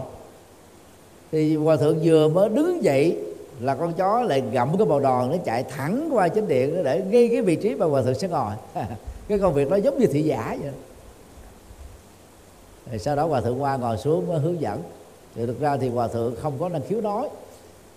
Thì 1.31 1.55
hòa 1.55 1.77
thượng 1.77 1.99
vừa 2.03 2.27
mới 2.27 2.49
đứng 2.49 2.83
dậy 2.83 3.17
là 3.59 3.75
con 3.75 3.93
chó 3.93 4.21
lại 4.21 4.43
gặm 4.51 4.77
cái 4.77 4.85
bầu 4.85 4.99
đòn, 4.99 5.31
nó 5.31 5.37
chạy 5.45 5.63
thẳng 5.63 6.09
qua 6.11 6.27
chánh 6.27 6.47
điện 6.47 6.83
để 6.83 7.01
ngay 7.09 7.29
cái 7.31 7.41
vị 7.41 7.55
trí 7.55 7.75
mà 7.75 7.85
hòa 7.85 8.01
thượng 8.01 8.15
sẽ 8.15 8.27
ngồi. 8.27 8.53
Cái 9.27 9.39
công 9.39 9.53
việc 9.53 9.69
đó 9.69 9.75
giống 9.75 9.99
như 9.99 10.07
thị 10.07 10.21
giả 10.21 10.57
vậy. 10.61 10.71
Rồi 12.89 12.99
sau 12.99 13.15
đó 13.15 13.27
hòa 13.27 13.41
thượng 13.41 13.61
qua 13.61 13.77
ngồi 13.77 13.97
xuống 13.97 14.27
mới 14.27 14.39
hướng 14.39 14.61
dẫn. 14.61 14.81
Thì 15.35 15.45
thực 15.45 15.59
ra 15.59 15.77
thì 15.77 15.89
hòa 15.89 16.07
thượng 16.07 16.35
không 16.41 16.53
có 16.59 16.69
năng 16.69 16.81
khiếu 16.87 17.01
nói 17.01 17.29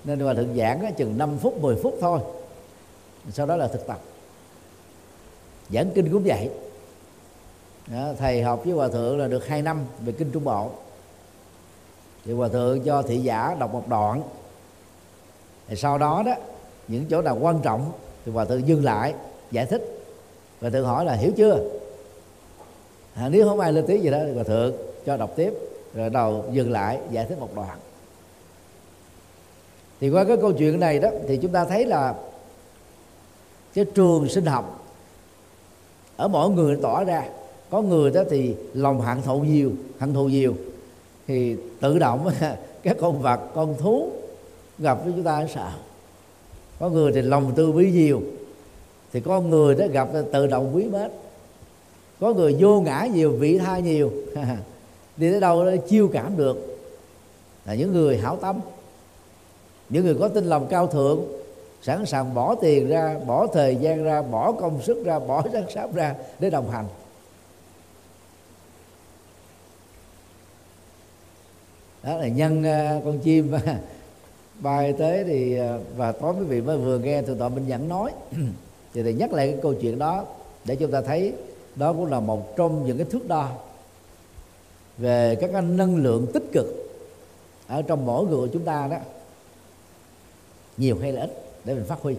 nên 0.04 0.20
hòa 0.20 0.34
thượng 0.34 0.56
giảng 0.56 0.94
chừng 0.96 1.18
5 1.18 1.38
phút 1.38 1.60
10 1.60 1.76
phút 1.82 1.98
thôi. 2.00 2.20
Sau 3.32 3.46
đó 3.46 3.56
là 3.56 3.68
thực 3.68 3.86
tập. 3.86 4.00
Giảng 5.70 5.90
kinh 5.94 6.12
cũng 6.12 6.22
vậy. 6.24 6.50
Đó, 7.86 8.12
thầy 8.18 8.42
học 8.42 8.64
với 8.64 8.72
hòa 8.74 8.88
thượng 8.88 9.18
là 9.18 9.28
được 9.28 9.46
2 9.46 9.62
năm 9.62 9.84
về 10.00 10.12
kinh 10.12 10.30
trung 10.30 10.44
bộ. 10.44 10.70
Thì 12.24 12.32
hòa 12.32 12.48
thượng 12.48 12.80
cho 12.80 13.02
thị 13.02 13.18
giả 13.18 13.56
đọc 13.58 13.72
một 13.72 13.88
đoạn. 13.88 14.22
Thì 15.68 15.76
sau 15.76 15.98
đó 15.98 16.22
đó 16.26 16.34
những 16.88 17.04
chỗ 17.10 17.22
nào 17.22 17.38
quan 17.40 17.60
trọng 17.60 17.92
thì 18.24 18.32
hòa 18.32 18.44
thượng 18.44 18.66
dừng 18.66 18.84
lại 18.84 19.14
giải 19.50 19.66
thích. 19.66 20.04
Và 20.60 20.70
thượng 20.70 20.86
hỏi 20.86 21.04
là 21.04 21.14
hiểu 21.14 21.32
chưa? 21.36 21.58
À, 23.14 23.28
nếu 23.28 23.48
không 23.48 23.60
ai 23.60 23.72
lên 23.72 23.84
tiếng 23.86 24.02
gì 24.02 24.10
đó 24.10 24.18
thì 24.26 24.32
hòa 24.34 24.44
thượng 24.44 24.74
cho 25.06 25.16
đọc 25.16 25.30
tiếp. 25.36 25.54
Rồi 25.94 26.10
đầu 26.10 26.44
dừng 26.52 26.72
lại 26.72 26.98
giải 27.10 27.26
thích 27.28 27.38
một 27.38 27.54
đoạn 27.54 27.78
thì 30.00 30.10
qua 30.10 30.24
cái 30.24 30.36
câu 30.36 30.52
chuyện 30.52 30.80
này 30.80 30.98
đó, 30.98 31.08
thì 31.28 31.36
chúng 31.36 31.52
ta 31.52 31.64
thấy 31.64 31.86
là 31.86 32.14
cái 33.74 33.84
trường 33.94 34.28
sinh 34.28 34.46
học 34.46 34.84
ở 36.16 36.28
mỗi 36.28 36.50
người 36.50 36.78
tỏ 36.82 37.04
ra. 37.04 37.24
Có 37.70 37.82
người 37.82 38.10
đó 38.10 38.22
thì 38.30 38.54
lòng 38.74 39.00
hận 39.00 39.22
thụ 39.22 39.40
nhiều, 39.40 39.72
hận 39.98 40.14
thù 40.14 40.28
nhiều. 40.28 40.54
Thì 41.26 41.56
tự 41.80 41.98
động 41.98 42.30
các 42.82 42.96
con 43.00 43.22
vật, 43.22 43.40
con 43.54 43.74
thú 43.78 44.12
gặp 44.78 44.98
với 45.04 45.12
chúng 45.16 45.24
ta 45.24 45.46
sợ. 45.54 45.70
Có 46.80 46.88
người 46.88 47.12
thì 47.12 47.22
lòng 47.22 47.52
tư 47.56 47.72
bí 47.72 47.90
nhiều. 47.90 48.22
Thì 49.12 49.20
có 49.20 49.40
người 49.40 49.74
đó 49.74 49.86
gặp 49.92 50.08
tự 50.32 50.46
động 50.46 50.76
quý 50.76 50.84
mến. 50.84 51.10
Có 52.20 52.34
người 52.34 52.56
vô 52.58 52.80
ngã 52.80 53.06
nhiều, 53.14 53.32
vị 53.32 53.58
tha 53.58 53.78
nhiều. 53.78 54.12
Đi 55.16 55.30
tới 55.30 55.40
đâu 55.40 55.64
đó 55.64 55.72
chiêu 55.88 56.10
cảm 56.12 56.36
được. 56.36 56.78
Là 57.64 57.74
những 57.74 57.92
người 57.92 58.18
hảo 58.18 58.36
tâm 58.36 58.60
những 59.88 60.04
người 60.04 60.16
có 60.20 60.28
tinh 60.28 60.44
lòng 60.44 60.66
cao 60.70 60.86
thượng 60.86 61.24
sẵn 61.82 62.06
sàng 62.06 62.34
bỏ 62.34 62.54
tiền 62.54 62.88
ra 62.88 63.18
bỏ 63.26 63.46
thời 63.46 63.76
gian 63.76 64.04
ra 64.04 64.22
bỏ 64.22 64.52
công 64.52 64.82
sức 64.82 65.04
ra 65.04 65.18
bỏ 65.18 65.44
sáng 65.52 65.70
sáp 65.74 65.94
ra 65.94 66.14
để 66.38 66.50
đồng 66.50 66.70
hành. 66.70 66.86
Đó 72.02 72.16
là 72.16 72.28
nhân 72.28 72.60
uh, 72.60 73.04
con 73.04 73.18
chim. 73.18 73.52
Bay 74.60 74.92
tới 74.92 75.24
thì 75.24 75.60
uh, 75.60 75.80
và 75.96 76.12
tối 76.12 76.34
quý 76.38 76.44
vị 76.44 76.60
mới 76.60 76.78
vừa 76.78 76.98
nghe 76.98 77.22
từ 77.22 77.34
tọa 77.34 77.48
minh 77.48 77.68
nhẫn 77.68 77.88
nói. 77.88 78.12
Thì 78.94 79.02
thầy 79.02 79.14
nhắc 79.14 79.32
lại 79.32 79.48
cái 79.48 79.58
câu 79.62 79.74
chuyện 79.74 79.98
đó 79.98 80.24
để 80.64 80.76
chúng 80.76 80.90
ta 80.90 81.00
thấy 81.00 81.32
đó 81.76 81.92
cũng 81.92 82.06
là 82.06 82.20
một 82.20 82.56
trong 82.56 82.86
những 82.86 82.98
cái 82.98 83.06
thước 83.10 83.28
đo 83.28 83.48
về 84.98 85.36
các 85.40 85.50
cái 85.52 85.62
năng 85.62 85.96
lượng 85.96 86.26
tích 86.32 86.42
cực 86.52 86.66
ở 87.66 87.82
trong 87.82 88.06
mỗi 88.06 88.26
người 88.26 88.36
của 88.36 88.52
chúng 88.52 88.64
ta 88.64 88.88
đó 88.90 88.96
nhiều 90.76 90.98
hay 91.00 91.12
là 91.12 91.20
ít 91.20 91.30
để 91.64 91.74
mình 91.74 91.84
phát 91.84 91.98
huy. 92.02 92.16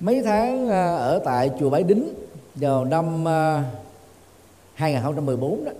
Mấy 0.00 0.22
tháng 0.22 0.68
à, 0.68 0.96
ở 0.96 1.20
tại 1.24 1.50
chùa 1.60 1.70
Bái 1.70 1.82
Đính 1.82 2.14
vào 2.54 2.84
năm 2.84 3.28
à, 3.28 3.64
2014 4.74 5.64
đó 5.64 5.72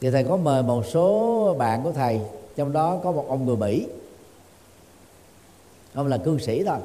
thì 0.00 0.10
thầy 0.10 0.24
có 0.24 0.36
mời 0.36 0.62
một 0.62 0.86
số 0.86 1.54
bạn 1.58 1.82
của 1.82 1.92
thầy 1.92 2.20
trong 2.56 2.72
đó 2.72 3.00
có 3.04 3.12
một 3.12 3.26
ông 3.28 3.46
người 3.46 3.56
Mỹ. 3.56 3.86
Ông 5.94 6.06
là 6.06 6.18
cư 6.18 6.38
sĩ 6.38 6.64
thôi 6.64 6.78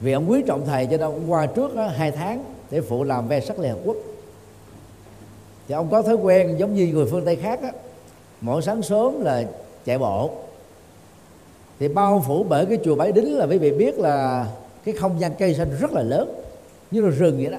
vì 0.00 0.12
ông 0.12 0.30
quý 0.30 0.42
trọng 0.46 0.66
thầy 0.66 0.86
cho 0.86 0.90
nên 0.90 1.00
ông 1.00 1.32
qua 1.32 1.46
trước 1.46 1.74
đó, 1.74 1.86
hai 1.86 2.10
tháng 2.10 2.44
để 2.70 2.80
phụ 2.80 3.04
làm 3.04 3.28
ve 3.28 3.40
sắc 3.40 3.58
liên 3.58 3.70
hợp 3.72 3.78
quốc. 3.84 3.96
Thì 5.68 5.74
ông 5.74 5.90
có 5.90 6.02
thói 6.02 6.14
quen 6.14 6.56
giống 6.58 6.74
như 6.74 6.86
người 6.86 7.06
phương 7.10 7.24
tây 7.24 7.36
khác 7.36 7.60
á 7.62 7.72
mỗi 8.44 8.62
sáng 8.62 8.82
sớm 8.82 9.20
là 9.20 9.44
chạy 9.84 9.98
bộ. 9.98 10.30
Thì 11.78 11.88
bao 11.88 12.24
phủ 12.26 12.44
bởi 12.48 12.66
cái 12.66 12.78
chùa 12.84 12.94
Bái 12.94 13.12
Đính 13.12 13.36
là 13.36 13.46
quý 13.46 13.58
vị 13.58 13.70
biết 13.70 13.98
là 13.98 14.46
cái 14.84 14.94
không 14.94 15.20
gian 15.20 15.34
cây 15.38 15.54
xanh 15.54 15.76
rất 15.80 15.92
là 15.92 16.02
lớn, 16.02 16.34
như 16.90 17.00
là 17.00 17.10
rừng 17.10 17.36
vậy 17.42 17.52
đó. 17.52 17.58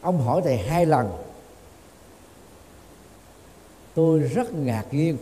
Ông 0.00 0.20
hỏi 0.20 0.40
thầy 0.44 0.56
hai 0.56 0.86
lần. 0.86 1.10
Tôi 3.94 4.18
rất 4.18 4.54
ngạc 4.54 4.84
nhiên. 4.90 5.16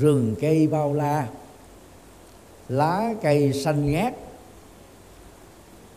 Rừng 0.00 0.34
cây 0.40 0.66
bao 0.66 0.94
la, 0.94 1.28
lá 2.68 3.14
cây 3.22 3.52
xanh 3.52 3.92
ngát, 3.92 4.14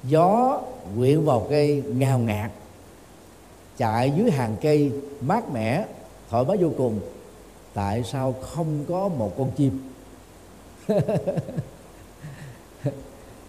gió 0.03 0.61
quyện 0.97 1.25
vào 1.25 1.47
cây 1.49 1.83
ngào 1.87 2.19
ngạt, 2.19 2.51
chạy 3.77 4.11
dưới 4.17 4.31
hàng 4.31 4.55
cây 4.61 4.91
mát 5.21 5.51
mẻ 5.51 5.85
thoải 6.29 6.45
mái 6.45 6.57
vô 6.57 6.69
cùng. 6.77 6.99
Tại 7.73 8.03
sao 8.03 8.35
không 8.41 8.85
có 8.89 9.07
một 9.07 9.33
con 9.37 9.51
chim? 9.57 9.79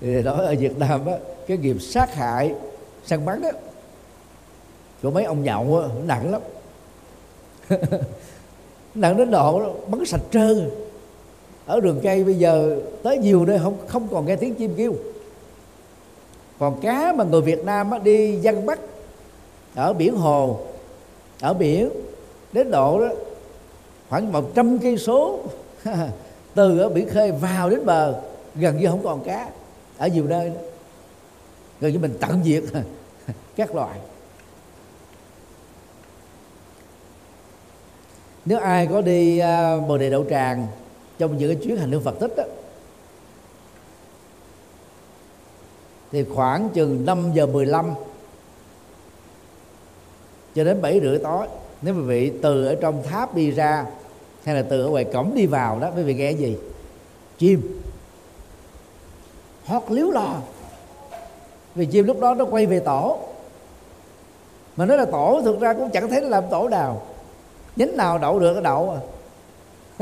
Thì 0.00 0.22
đó 0.22 0.32
ở 0.32 0.54
Việt 0.58 0.78
Nam 0.78 1.06
á 1.06 1.18
cái 1.46 1.56
nghiệp 1.56 1.76
sát 1.80 2.14
hại 2.14 2.54
săn 3.04 3.24
bắn 3.24 3.42
á 3.42 3.50
của 5.02 5.10
mấy 5.10 5.24
ông 5.24 5.44
nhậu 5.44 5.78
á 5.80 5.88
nặng 6.06 6.32
lắm. 6.32 6.40
Nặng 8.94 9.16
đến 9.16 9.30
độ 9.30 9.74
bắn 9.86 10.04
sạch 10.04 10.20
trơn. 10.30 10.70
Ở 11.66 11.80
đường 11.80 12.00
cây 12.02 12.24
bây 12.24 12.34
giờ 12.34 12.80
tới 13.02 13.18
nhiều 13.18 13.44
nơi 13.44 13.58
không 13.58 13.76
không 13.86 14.08
còn 14.08 14.26
nghe 14.26 14.36
tiếng 14.36 14.54
chim 14.54 14.74
kêu. 14.76 14.94
Còn 16.58 16.80
cá 16.80 17.12
mà 17.12 17.24
người 17.24 17.40
Việt 17.40 17.64
Nam 17.64 17.90
á, 17.90 17.98
đi 17.98 18.36
dân 18.36 18.66
bắt 18.66 18.80
ở 19.74 19.92
biển 19.92 20.16
hồ 20.16 20.60
ở 21.40 21.54
biển 21.54 21.90
đến 22.52 22.70
độ 22.70 23.00
đó 23.00 23.08
khoảng 24.08 24.32
một 24.32 24.54
trăm 24.54 24.78
cây 24.78 24.98
số 24.98 25.40
từ 26.54 26.78
ở 26.78 26.88
biển 26.88 27.08
khơi 27.08 27.32
vào 27.32 27.70
đến 27.70 27.86
bờ 27.86 28.20
gần 28.54 28.76
như 28.76 28.86
không 28.86 29.02
còn 29.04 29.24
cá. 29.24 29.48
Ở 29.98 30.08
nhiều 30.08 30.24
nơi 30.26 30.48
đó 30.50 30.60
gần 31.80 31.92
như 31.92 31.98
mình 31.98 32.16
tận 32.20 32.40
diệt 32.44 32.62
các 33.56 33.74
loại 33.74 33.98
nếu 38.44 38.58
ai 38.58 38.86
có 38.86 39.00
đi 39.00 39.42
uh, 39.42 39.88
bồ 39.88 39.98
đề 39.98 40.10
đậu 40.10 40.24
tràng 40.30 40.66
trong 41.18 41.38
những 41.38 41.54
cái 41.54 41.64
chuyến 41.64 41.76
hành 41.76 41.92
hương 41.92 42.02
phật 42.02 42.16
tích 42.20 42.36
đó, 42.36 42.44
thì 46.12 46.24
khoảng 46.24 46.68
chừng 46.68 47.06
5 47.06 47.30
giờ 47.34 47.46
15 47.46 47.94
cho 50.54 50.64
đến 50.64 50.82
7 50.82 51.00
rưỡi 51.00 51.18
tối 51.18 51.46
nếu 51.82 51.94
quý 51.94 52.00
vị 52.00 52.32
từ 52.42 52.66
ở 52.66 52.76
trong 52.80 53.02
tháp 53.02 53.34
đi 53.34 53.50
ra, 53.50 53.86
hay 54.44 54.54
là 54.54 54.62
từ 54.62 54.82
ở 54.82 54.88
ngoài 54.88 55.04
cổng 55.04 55.34
đi 55.34 55.46
vào 55.46 55.78
đó, 55.78 55.90
quý 55.96 56.02
vị 56.02 56.14
nghe 56.14 56.30
gì? 56.30 56.56
Chim. 57.38 57.80
Hót 59.64 59.82
liếu 59.88 60.10
lo 60.10 60.34
vì 61.74 61.86
chim 61.86 62.04
lúc 62.04 62.20
đó 62.20 62.34
nó 62.34 62.44
quay 62.44 62.66
về 62.66 62.80
tổ. 62.80 63.18
Mà 64.76 64.86
nói 64.86 64.98
là 64.98 65.04
tổ 65.04 65.40
thực 65.44 65.60
ra 65.60 65.74
cũng 65.74 65.90
chẳng 65.90 66.10
thấy 66.10 66.20
nó 66.20 66.28
làm 66.28 66.44
tổ 66.50 66.68
nào. 66.68 67.02
Nhánh 67.76 67.96
nào 67.96 68.18
đậu 68.18 68.38
được 68.38 68.52
nó 68.54 68.60
đậu 68.60 68.90
à. 68.90 69.00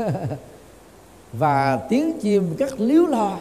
Và 1.33 1.79
tiếng 1.89 2.19
chim 2.19 2.55
cắt 2.57 2.73
liếu 2.77 3.05
lo 3.05 3.37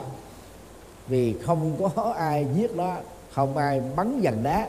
vì 1.07 1.35
không 1.43 1.77
có 1.81 2.15
ai 2.19 2.47
giết 2.55 2.77
nó, 2.77 2.95
không 3.33 3.57
ai 3.57 3.83
bắn 3.97 4.21
dành 4.21 4.43
đá 4.43 4.67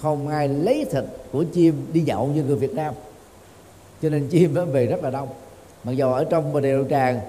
không 0.00 0.28
ai 0.28 0.48
lấy 0.48 0.86
thịt 0.90 1.04
của 1.32 1.44
chim 1.52 1.86
đi 1.92 2.00
nhậu 2.00 2.26
như 2.26 2.42
người 2.42 2.56
Việt 2.56 2.74
Nam. 2.74 2.94
Cho 4.02 4.08
nên 4.08 4.28
chim 4.28 4.54
nó 4.54 4.64
về 4.64 4.86
rất 4.86 5.02
là 5.02 5.10
đông. 5.10 5.28
Mặc 5.84 5.92
dù 5.92 6.12
ở 6.12 6.24
trong 6.24 6.52
bờ 6.52 6.60
đèo 6.60 6.84
tràng 6.90 7.20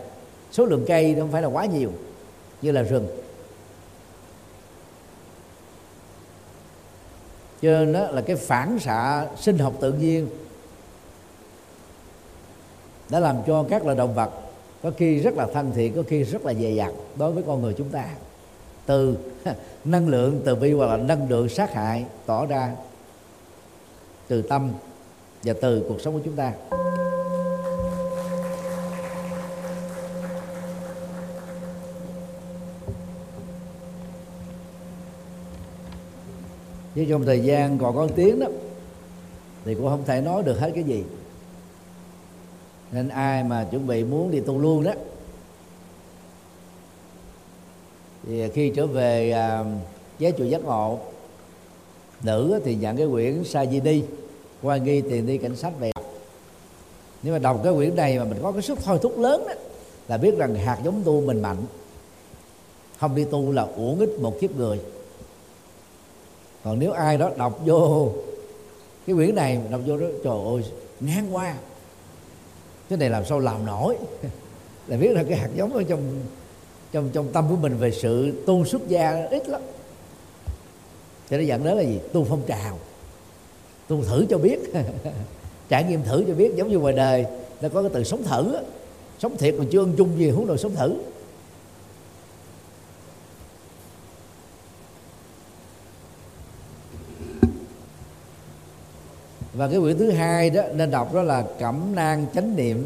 số 0.52 0.66
lượng 0.66 0.86
cây 0.88 1.16
không 1.20 1.32
phải 1.32 1.42
là 1.42 1.48
quá 1.48 1.66
nhiều, 1.66 1.92
như 2.62 2.72
là 2.72 2.82
rừng. 2.82 3.08
Cho 7.62 7.70
nên 7.70 7.94
đó 7.94 8.12
là 8.12 8.22
cái 8.22 8.36
phản 8.36 8.80
xạ 8.80 9.28
sinh 9.38 9.58
học 9.58 9.74
tự 9.80 9.94
nhiên, 9.94 10.28
đã 13.10 13.20
làm 13.20 13.38
cho 13.48 13.66
các 13.70 13.86
loài 13.86 13.98
động 13.98 14.14
vật 14.14 14.32
có 14.84 14.92
khi 14.98 15.20
rất 15.20 15.34
là 15.38 15.48
thân 15.54 15.72
thiện, 15.76 15.94
có 15.96 16.04
khi 16.08 16.24
rất 16.24 16.46
là 16.46 16.54
dè 16.54 16.72
dặt 16.72 16.92
đối 17.16 17.32
với 17.32 17.44
con 17.48 17.62
người 17.62 17.74
chúng 17.78 17.90
ta. 17.90 18.06
Từ 18.86 19.18
năng 19.86 20.08
lượng 20.08 20.42
từ 20.46 20.56
bi 20.56 20.74
hoặc 20.74 20.86
là 20.86 20.98
năng 20.98 21.30
lượng 21.30 21.50
sát 21.50 21.74
hại 21.74 22.06
tỏ 22.26 22.46
ra 22.46 22.72
từ 24.28 24.42
tâm 24.42 24.72
và 25.44 25.54
từ 25.62 25.86
cuộc 25.90 26.02
sống 26.02 26.14
của 26.14 26.22
chúng 26.26 26.36
ta. 26.36 26.54
Chứ 36.96 37.06
trong 37.10 37.26
thời 37.26 37.40
gian 37.40 37.78
còn 37.78 37.96
có 37.96 38.08
tiếng 38.16 38.40
đó, 38.40 38.48
thì 39.66 39.76
cũng 39.76 39.90
không 39.90 40.04
thể 40.06 40.22
nói 40.22 40.44
được 40.44 40.60
hết 40.60 40.72
cái 40.76 40.84
gì. 40.84 41.04
Nên 42.92 43.10
ai 43.10 43.44
mà 43.44 43.68
chuẩn 43.72 43.88
bị 43.88 44.04
muốn 44.04 44.32
đi 44.32 44.40
tu 44.40 44.60
luôn 44.60 44.84
đó 44.84 44.92
thì 48.28 48.50
khi 48.50 48.72
trở 48.76 48.88
về 48.88 49.32
à, 49.32 49.64
chùa 50.20 50.44
giác 50.44 50.64
ngộ 50.64 51.00
nữ 52.24 52.62
thì 52.66 52.76
nhận 52.76 52.98
cái 52.98 53.08
quyển 53.12 53.44
sa 53.44 53.66
di 53.66 53.80
đi 53.80 54.04
qua 54.62 54.78
nghi 54.78 55.02
tiền 55.02 55.28
đi 55.28 55.38
cảnh 55.38 55.56
sát 55.56 55.72
về 55.80 55.92
nếu 57.24 57.34
mà 57.34 57.40
đọc 57.40 57.62
cái 57.64 57.74
quyển 57.74 57.96
này 57.96 58.20
mà 58.20 58.26
mình 58.26 58.40
có 58.42 58.52
cái 58.52 58.62
sức 58.62 58.80
thôi 58.84 59.00
thúc 59.02 59.20
lớn 59.20 59.44
đó 59.48 59.54
là 60.08 60.18
biết 60.18 60.38
rằng 60.38 60.56
hạt 60.56 60.78
giống 60.84 61.04
tu 61.06 61.22
mình 61.22 61.42
mạnh. 61.42 61.58
Không 63.00 63.16
đi 63.16 63.26
tu 63.26 63.52
là 63.52 63.62
uổng 63.62 64.00
ích 64.00 64.20
một 64.20 64.38
kiếp 64.42 64.56
người. 64.56 64.80
Còn 66.64 66.80
nếu 66.80 66.92
ai 66.92 67.18
đó 67.18 67.32
đọc 67.38 67.60
vô 67.66 68.12
cái 69.08 69.16
quyển 69.16 69.36
này 69.36 69.60
đọc 69.72 69.82
vô 69.86 69.98
đó 69.98 70.06
trời 70.24 70.38
ơi 70.54 70.72
ngang 71.00 71.36
qua. 71.36 71.56
Cái 72.90 72.98
này 72.98 73.10
làm 73.10 73.26
sao 73.26 73.40
làm 73.40 73.66
nổi? 73.66 73.98
Là 74.88 74.98
biết 74.98 75.12
là 75.12 75.24
cái 75.24 75.38
hạt 75.38 75.50
giống 75.56 75.74
ở 75.74 75.84
trong 75.84 76.02
trong 76.92 77.10
trong 77.14 77.28
tâm 77.34 77.46
của 77.50 77.56
mình 77.56 77.78
về 77.78 77.92
sự 77.92 78.44
tu 78.46 78.66
xuất 78.66 78.88
gia 78.88 79.28
ít 79.32 79.50
lắm. 79.50 79.62
Cho 81.30 81.38
nó 81.38 81.44
dẫn 81.44 81.64
đến 81.64 81.78
là 81.78 81.84
gì? 81.84 82.00
Tu 82.14 82.24
phong 82.24 82.42
trào. 82.48 82.80
Tu 83.88 84.04
thử 84.04 84.26
cho 84.30 84.38
biết. 84.38 84.60
Trải 85.70 85.84
nghiệm 85.84 86.04
thử 86.04 86.24
cho 86.28 86.34
biết. 86.34 86.56
Giống 86.56 86.70
như 86.70 86.80
ngoài 86.80 86.94
đời, 86.94 87.26
nó 87.62 87.70
có 87.70 87.82
cái 87.82 87.92
từ 87.94 88.04
sống 88.04 88.24
thử 88.24 88.58
sống 89.22 89.38
thiệt 89.38 89.56
còn 89.58 89.68
chưa 89.68 89.80
ân 89.80 89.94
chung 89.98 90.18
gì, 90.18 90.30
huống 90.30 90.48
đồ 90.48 90.58
sống 90.58 90.76
thử. 90.76 90.96
Và 99.54 99.68
cái 99.68 99.80
quyển 99.80 99.98
thứ 99.98 100.12
hai 100.12 100.50
đó, 100.50 100.62
nên 100.74 100.92
đọc 100.92 101.14
đó 101.14 101.22
là 101.22 101.46
cẩm 101.60 101.96
nang 101.96 102.26
chánh 102.34 102.56
niệm 102.56 102.86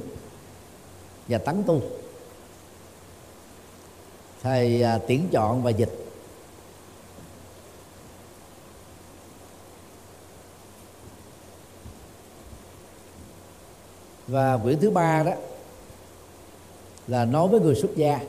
và 1.28 1.38
tấn 1.38 1.64
tu 1.64 1.82
thầy 4.46 4.84
à, 4.84 5.00
tuyển 5.08 5.28
chọn 5.32 5.64
và 5.64 5.70
dịch. 5.72 5.90
Và 14.28 14.58
quyển 14.58 14.80
thứ 14.80 14.90
ba 14.90 15.24
đó 15.24 15.32
là 17.08 17.26
nói 17.26 17.48
với 17.48 17.60
người 17.60 17.76
xuất 17.76 17.96
gia. 17.96 18.20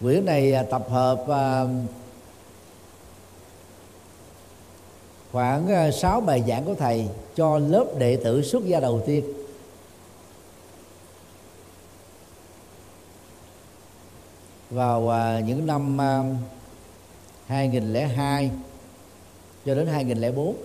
Quyển 0.00 0.24
này 0.24 0.52
à, 0.52 0.62
tập 0.62 0.86
hợp 0.90 1.24
à, 1.28 1.64
khoảng 5.32 5.68
à, 5.68 5.90
6 5.90 6.20
bài 6.20 6.44
giảng 6.48 6.64
của 6.64 6.74
thầy 6.74 7.08
cho 7.36 7.58
lớp 7.58 7.86
đệ 7.98 8.16
tử 8.16 8.42
xuất 8.42 8.64
gia 8.64 8.80
đầu 8.80 9.02
tiên. 9.06 9.37
Vào 14.70 15.08
à, 15.08 15.40
những 15.40 15.66
năm 15.66 16.00
à, 16.00 16.24
2002 17.46 18.50
cho 19.66 19.74
đến 19.74 19.86
2004 19.86 20.56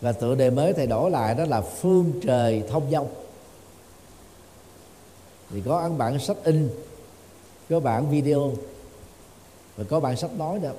và 0.00 0.12
tựa 0.12 0.34
đề 0.34 0.50
mới 0.50 0.72
thầy 0.72 0.86
đổi 0.86 1.10
lại 1.10 1.34
đó 1.34 1.44
là 1.44 1.60
phương 1.60 2.12
trời 2.22 2.62
thông 2.70 2.90
dông. 2.90 3.08
Thì 5.50 5.62
có 5.66 5.78
ấn 5.78 5.98
bản 5.98 6.18
sách 6.18 6.36
in, 6.44 6.68
có 7.70 7.80
bản 7.80 8.10
video 8.10 8.52
và 9.76 9.84
có 9.88 10.00
bản 10.00 10.16
sách 10.16 10.30
nói 10.38 10.58
nữa 10.58 10.72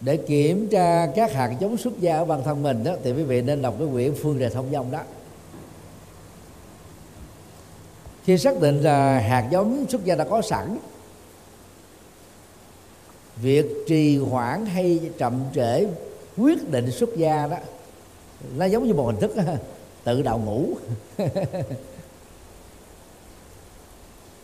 để 0.00 0.16
kiểm 0.16 0.68
tra 0.68 1.06
các 1.06 1.32
hạt 1.32 1.56
giống 1.60 1.76
xuất 1.76 2.00
gia 2.00 2.16
ở 2.16 2.24
bản 2.24 2.42
thân 2.44 2.62
mình 2.62 2.84
đó, 2.84 2.92
thì 3.02 3.12
quý 3.12 3.22
vị 3.22 3.42
nên 3.42 3.62
đọc 3.62 3.74
cái 3.78 3.88
quyển 3.92 4.14
phương 4.22 4.38
trời 4.38 4.50
thông 4.50 4.70
dông 4.72 4.90
đó 4.90 5.00
khi 8.24 8.38
xác 8.38 8.60
định 8.60 8.80
là 8.80 9.18
hạt 9.18 9.48
giống 9.50 9.86
xuất 9.88 10.04
gia 10.04 10.14
đã 10.14 10.24
có 10.24 10.42
sẵn 10.42 10.78
việc 13.36 13.66
trì 13.86 14.18
hoãn 14.18 14.66
hay 14.66 15.00
chậm 15.18 15.44
trễ 15.54 15.86
quyết 16.36 16.70
định 16.70 16.90
xuất 16.90 17.16
gia 17.16 17.46
đó 17.46 17.56
nó 18.56 18.64
giống 18.64 18.84
như 18.84 18.94
một 18.94 19.06
hình 19.06 19.20
thức 19.20 19.32
tự 20.04 20.22
đạo 20.22 20.38
ngủ 20.38 20.66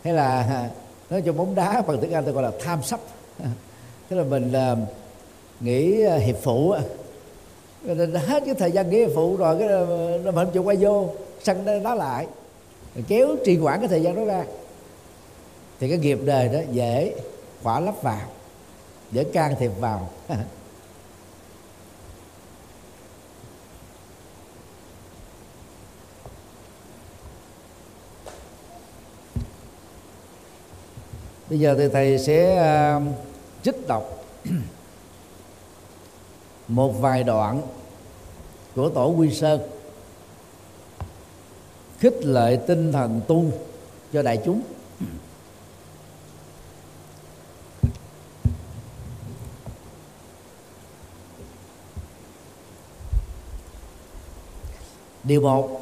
hay 0.03 0.13
là 0.13 0.69
nói 1.09 1.21
cho 1.25 1.33
bóng 1.33 1.55
đá 1.55 1.81
bằng 1.87 1.97
tiếng 2.01 2.13
anh 2.13 2.23
tôi 2.23 2.33
gọi 2.33 2.43
là 2.43 2.51
tham 2.59 2.83
sắp. 2.83 2.99
Tức 4.09 4.15
là 4.15 4.23
mình 4.23 4.51
uh, 4.51 4.77
nghỉ 5.59 6.05
uh, 6.07 6.21
hiệp 6.21 6.35
phụ 6.43 6.73
hết 8.27 8.43
cái 8.45 8.55
thời 8.59 8.71
gian 8.71 8.89
nghỉ 8.89 8.97
hiệp 8.97 9.09
phụ 9.15 9.35
rồi 9.35 9.59
cái 9.59 9.67
ờ, 9.67 10.19
nó 10.23 10.31
mình 10.31 10.47
chịu 10.53 10.63
quay 10.63 10.77
vô 10.79 11.09
sân 11.43 11.83
đá 11.83 11.95
lại 11.95 12.27
kéo 13.07 13.35
trì 13.45 13.57
hoãn 13.57 13.79
cái 13.79 13.89
thời 13.89 14.01
gian 14.01 14.15
đó 14.15 14.25
ra. 14.25 14.45
Thì 15.79 15.89
cái 15.89 15.97
nghiệp 15.97 16.19
đời 16.25 16.49
đó 16.49 16.59
dễ 16.71 17.15
khỏa 17.63 17.79
lấp 17.79 17.95
vào, 18.01 18.21
dễ 19.11 19.23
can 19.23 19.55
thiệp 19.59 19.71
vào. 19.79 20.09
Bây 31.49 31.59
giờ 31.59 31.75
thì 31.77 31.87
thầy 31.93 32.19
sẽ 32.19 32.55
ờ, 32.55 33.01
trích 33.63 33.87
đọc 33.87 34.25
một 36.67 36.91
vài 37.01 37.23
đoạn 37.23 37.61
của 38.75 38.89
tổ 38.89 39.09
quy 39.09 39.33
sơn 39.33 39.76
khích 41.99 42.25
lệ 42.25 42.59
tinh 42.67 42.91
thần 42.91 43.21
tu 43.27 43.45
cho 44.13 44.21
đại 44.21 44.41
chúng. 44.45 44.61
Điều 55.23 55.41
một, 55.41 55.81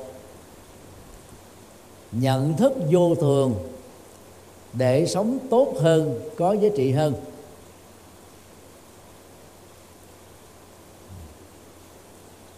nhận 2.12 2.58
thức 2.58 2.74
vô 2.92 3.16
thường 3.16 3.56
để 4.74 5.06
sống 5.06 5.38
tốt 5.50 5.74
hơn, 5.80 6.20
có 6.38 6.54
giá 6.54 6.70
trị 6.76 6.92
hơn. 6.92 7.14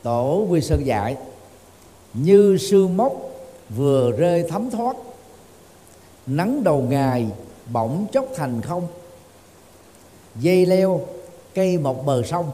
Tổ 0.03 0.45
quy 0.49 0.61
sơn 0.61 0.81
dạy, 0.85 1.17
như 2.13 2.57
sương 2.57 2.97
mốc 2.97 3.26
vừa 3.69 4.11
rơi 4.11 4.45
thấm 4.49 4.69
thoát. 4.69 4.95
Nắng 6.27 6.63
đầu 6.63 6.81
ngày 6.81 7.27
bỗng 7.71 8.07
chốc 8.11 8.25
thành 8.35 8.61
không. 8.61 8.87
Dây 10.35 10.65
leo, 10.65 11.01
cây 11.53 11.77
một 11.77 12.05
bờ 12.05 12.23
sông. 12.23 12.51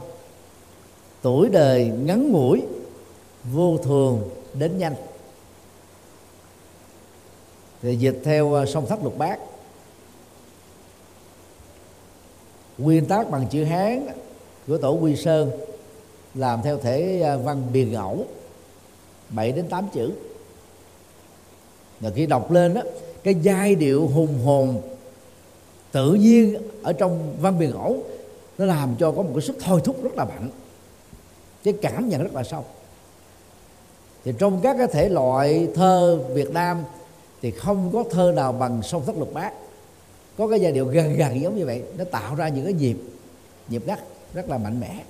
Tuổi 1.21 1.49
đời 1.49 1.85
ngắn 1.85 2.31
ngủi, 2.31 2.61
vô 3.43 3.77
thường 3.77 4.29
đến 4.53 4.77
nhanh. 4.77 4.95
Thì 7.81 7.95
dịch 7.95 8.21
theo 8.23 8.53
à, 8.53 8.65
sông 8.65 8.85
thất 8.85 9.03
lục 9.03 9.17
bát. 9.17 9.39
Nguyên 12.77 13.05
tác 13.05 13.29
bằng 13.29 13.47
chữ 13.49 13.63
hán 13.63 14.07
của 14.67 14.77
tổ 14.77 14.91
quy 14.91 15.15
sơn 15.15 15.51
làm 16.35 16.61
theo 16.61 16.77
thể 16.77 17.21
à, 17.21 17.35
văn 17.35 17.63
biền 17.73 17.91
ngẫu 17.91 18.25
7 19.29 19.51
đến 19.51 19.67
8 19.69 19.87
chữ 19.93 20.11
và 21.99 22.09
khi 22.15 22.25
đọc 22.25 22.51
lên 22.51 22.73
đó 22.73 22.81
cái 23.23 23.35
giai 23.41 23.75
điệu 23.75 24.07
hùng 24.07 24.39
hồn 24.45 24.81
tự 25.91 26.13
nhiên 26.13 26.57
ở 26.83 26.93
trong 26.93 27.35
văn 27.41 27.59
biền 27.59 27.71
ẩu 27.71 28.03
nó 28.57 28.65
làm 28.65 28.95
cho 28.99 29.11
có 29.11 29.21
một 29.21 29.31
cái 29.33 29.41
sức 29.41 29.55
thôi 29.63 29.81
thúc 29.83 30.03
rất 30.03 30.15
là 30.15 30.25
mạnh. 30.25 30.49
Cái 31.63 31.73
cảm 31.81 32.09
nhận 32.09 32.23
rất 32.23 32.35
là 32.35 32.43
sâu. 32.43 32.65
Thì 34.25 34.33
trong 34.37 34.59
các 34.63 34.75
cái 34.77 34.87
thể 34.87 35.09
loại 35.09 35.67
thơ 35.75 36.19
Việt 36.33 36.51
Nam 36.51 36.83
thì 37.41 37.51
không 37.51 37.89
có 37.93 38.03
thơ 38.11 38.31
nào 38.35 38.51
bằng 38.51 38.81
sông 38.81 39.05
thất 39.05 39.17
lục 39.17 39.33
bát. 39.33 39.53
Có 40.37 40.47
cái 40.47 40.59
giai 40.59 40.71
điệu 40.71 40.85
gần 40.85 41.15
gần 41.15 41.41
giống 41.41 41.55
như 41.55 41.65
vậy, 41.65 41.83
nó 41.97 42.03
tạo 42.03 42.35
ra 42.35 42.47
những 42.47 42.65
cái 42.65 42.73
nhịp 42.73 42.97
nhịp 43.69 43.85
gắt 43.85 43.99
rất 44.33 44.49
là 44.49 44.57
mạnh 44.57 44.79
mẽ. 44.79 45.03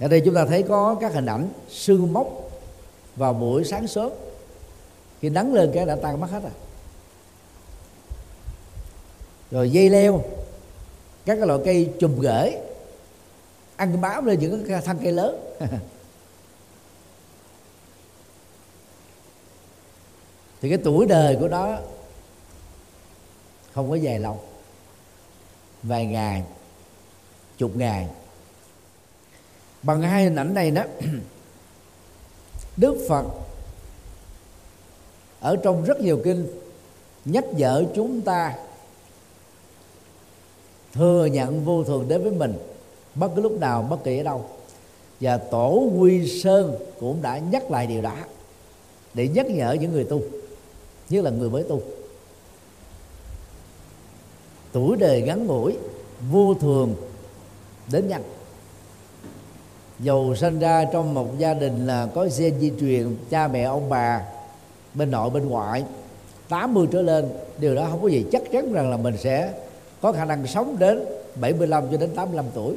Ở 0.00 0.08
đây 0.08 0.22
chúng 0.24 0.34
ta 0.34 0.46
thấy 0.46 0.62
có 0.62 0.96
các 1.00 1.12
hình 1.12 1.26
ảnh 1.26 1.48
sương 1.68 2.12
mốc 2.12 2.49
vào 3.20 3.32
buổi 3.32 3.64
sáng 3.64 3.86
sớm. 3.86 4.12
Khi 5.20 5.28
nắng 5.28 5.54
lên 5.54 5.70
cái 5.74 5.86
đã 5.86 5.96
tan 6.02 6.20
mất 6.20 6.30
hết 6.30 6.42
rồi. 6.42 6.52
Rồi 9.50 9.70
dây 9.70 9.90
leo, 9.90 10.24
các 11.24 11.36
cái 11.36 11.46
loại 11.46 11.60
cây 11.64 11.92
chùm 12.00 12.20
rễ, 12.22 12.62
ăn 13.76 14.00
bám 14.00 14.24
lên 14.24 14.40
những 14.40 14.64
cái 14.68 14.82
thân 14.82 14.98
cây 15.02 15.12
lớn. 15.12 15.54
Thì 20.60 20.68
cái 20.68 20.78
tuổi 20.84 21.06
đời 21.06 21.36
của 21.40 21.48
nó 21.48 21.78
không 23.72 23.90
có 23.90 23.94
dài 23.94 24.18
lâu. 24.18 24.40
Vài 25.82 26.06
ngày 26.06 26.42
chục 27.58 27.76
ngày 27.76 28.08
bằng 29.82 30.02
hai 30.02 30.24
hình 30.24 30.36
ảnh 30.36 30.54
này 30.54 30.70
đó 30.70 30.84
đức 32.80 32.96
phật. 33.08 33.24
Ở 35.40 35.56
trong 35.56 35.84
rất 35.84 36.00
nhiều 36.00 36.20
kinh, 36.24 36.46
nhắc 37.24 37.44
nhở 37.56 37.84
chúng 37.94 38.20
ta 38.20 38.54
thừa 40.92 41.26
nhận 41.26 41.64
vô 41.64 41.84
thường 41.84 42.08
đến 42.08 42.22
với 42.22 42.32
mình, 42.32 42.54
bất 43.14 43.28
cứ 43.36 43.42
lúc 43.42 43.60
nào, 43.60 43.82
bất 43.90 44.04
kỳ 44.04 44.18
ở 44.18 44.22
đâu. 44.22 44.44
Và 45.20 45.36
tổ 45.36 45.90
quy 45.98 46.40
sơn 46.42 46.76
cũng 47.00 47.22
đã 47.22 47.38
nhắc 47.38 47.70
lại 47.70 47.86
điều 47.86 48.02
đó 48.02 48.16
để 49.14 49.28
nhắc 49.28 49.46
nhở 49.46 49.72
những 49.72 49.92
người 49.92 50.04
tu, 50.04 50.20
nhất 51.10 51.24
là 51.24 51.30
người 51.30 51.50
mới 51.50 51.62
tu. 51.62 51.82
Tuổi 54.72 54.96
đời 54.96 55.22
ngắn 55.22 55.46
ngủi, 55.46 55.76
vô 56.30 56.54
thường 56.54 56.94
đến 57.92 58.08
nhanh 58.08 58.22
dù 60.02 60.34
sinh 60.34 60.58
ra 60.58 60.84
trong 60.92 61.14
một 61.14 61.38
gia 61.38 61.54
đình 61.54 61.86
là 61.86 62.08
có 62.14 62.28
gen 62.38 62.60
di 62.60 62.72
truyền, 62.80 63.16
cha 63.30 63.48
mẹ, 63.48 63.62
ông 63.62 63.88
bà, 63.88 64.22
bên 64.94 65.10
nội, 65.10 65.30
bên 65.30 65.48
ngoại. 65.48 65.84
80 66.48 66.86
trở 66.92 67.02
lên, 67.02 67.28
điều 67.58 67.74
đó 67.74 67.86
không 67.90 68.02
có 68.02 68.08
gì. 68.08 68.26
Chắc 68.32 68.42
chắn 68.52 68.72
rằng 68.72 68.90
là 68.90 68.96
mình 68.96 69.16
sẽ 69.16 69.52
có 70.00 70.12
khả 70.12 70.24
năng 70.24 70.46
sống 70.46 70.76
đến 70.78 71.04
75 71.34 71.84
cho 71.90 71.96
đến 71.96 72.10
85 72.14 72.44
tuổi. 72.54 72.74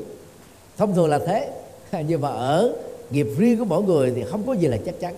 Thông 0.78 0.96
thường 0.96 1.10
là 1.10 1.20
thế, 1.20 1.52
nhưng 2.08 2.22
mà 2.22 2.30
ở 2.30 2.76
nghiệp 3.10 3.28
riêng 3.38 3.60
của 3.60 3.66
mỗi 3.66 3.84
người 3.84 4.12
thì 4.16 4.24
không 4.24 4.44
có 4.48 4.54
gì 4.54 4.68
là 4.68 4.78
chắc 4.86 5.00
chắn. 5.00 5.16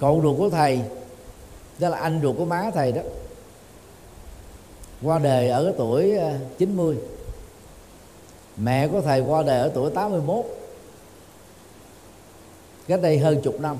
Cậu 0.00 0.20
ruột 0.22 0.38
của 0.38 0.50
thầy, 0.50 0.80
đó 1.78 1.88
là 1.88 1.98
anh 1.98 2.20
ruột 2.22 2.36
của 2.36 2.44
má 2.44 2.70
thầy 2.74 2.92
đó 2.92 3.02
qua 5.02 5.18
đời 5.18 5.48
ở 5.48 5.64
cái 5.64 5.74
tuổi 5.78 6.18
à, 6.18 6.38
90 6.58 6.98
mẹ 8.56 8.88
của 8.88 9.00
thầy 9.00 9.20
qua 9.20 9.42
đời 9.42 9.60
ở 9.60 9.70
tuổi 9.74 9.90
81 9.90 10.44
cách 12.88 13.02
đây 13.02 13.18
hơn 13.18 13.40
chục 13.42 13.60
năm. 13.60 13.76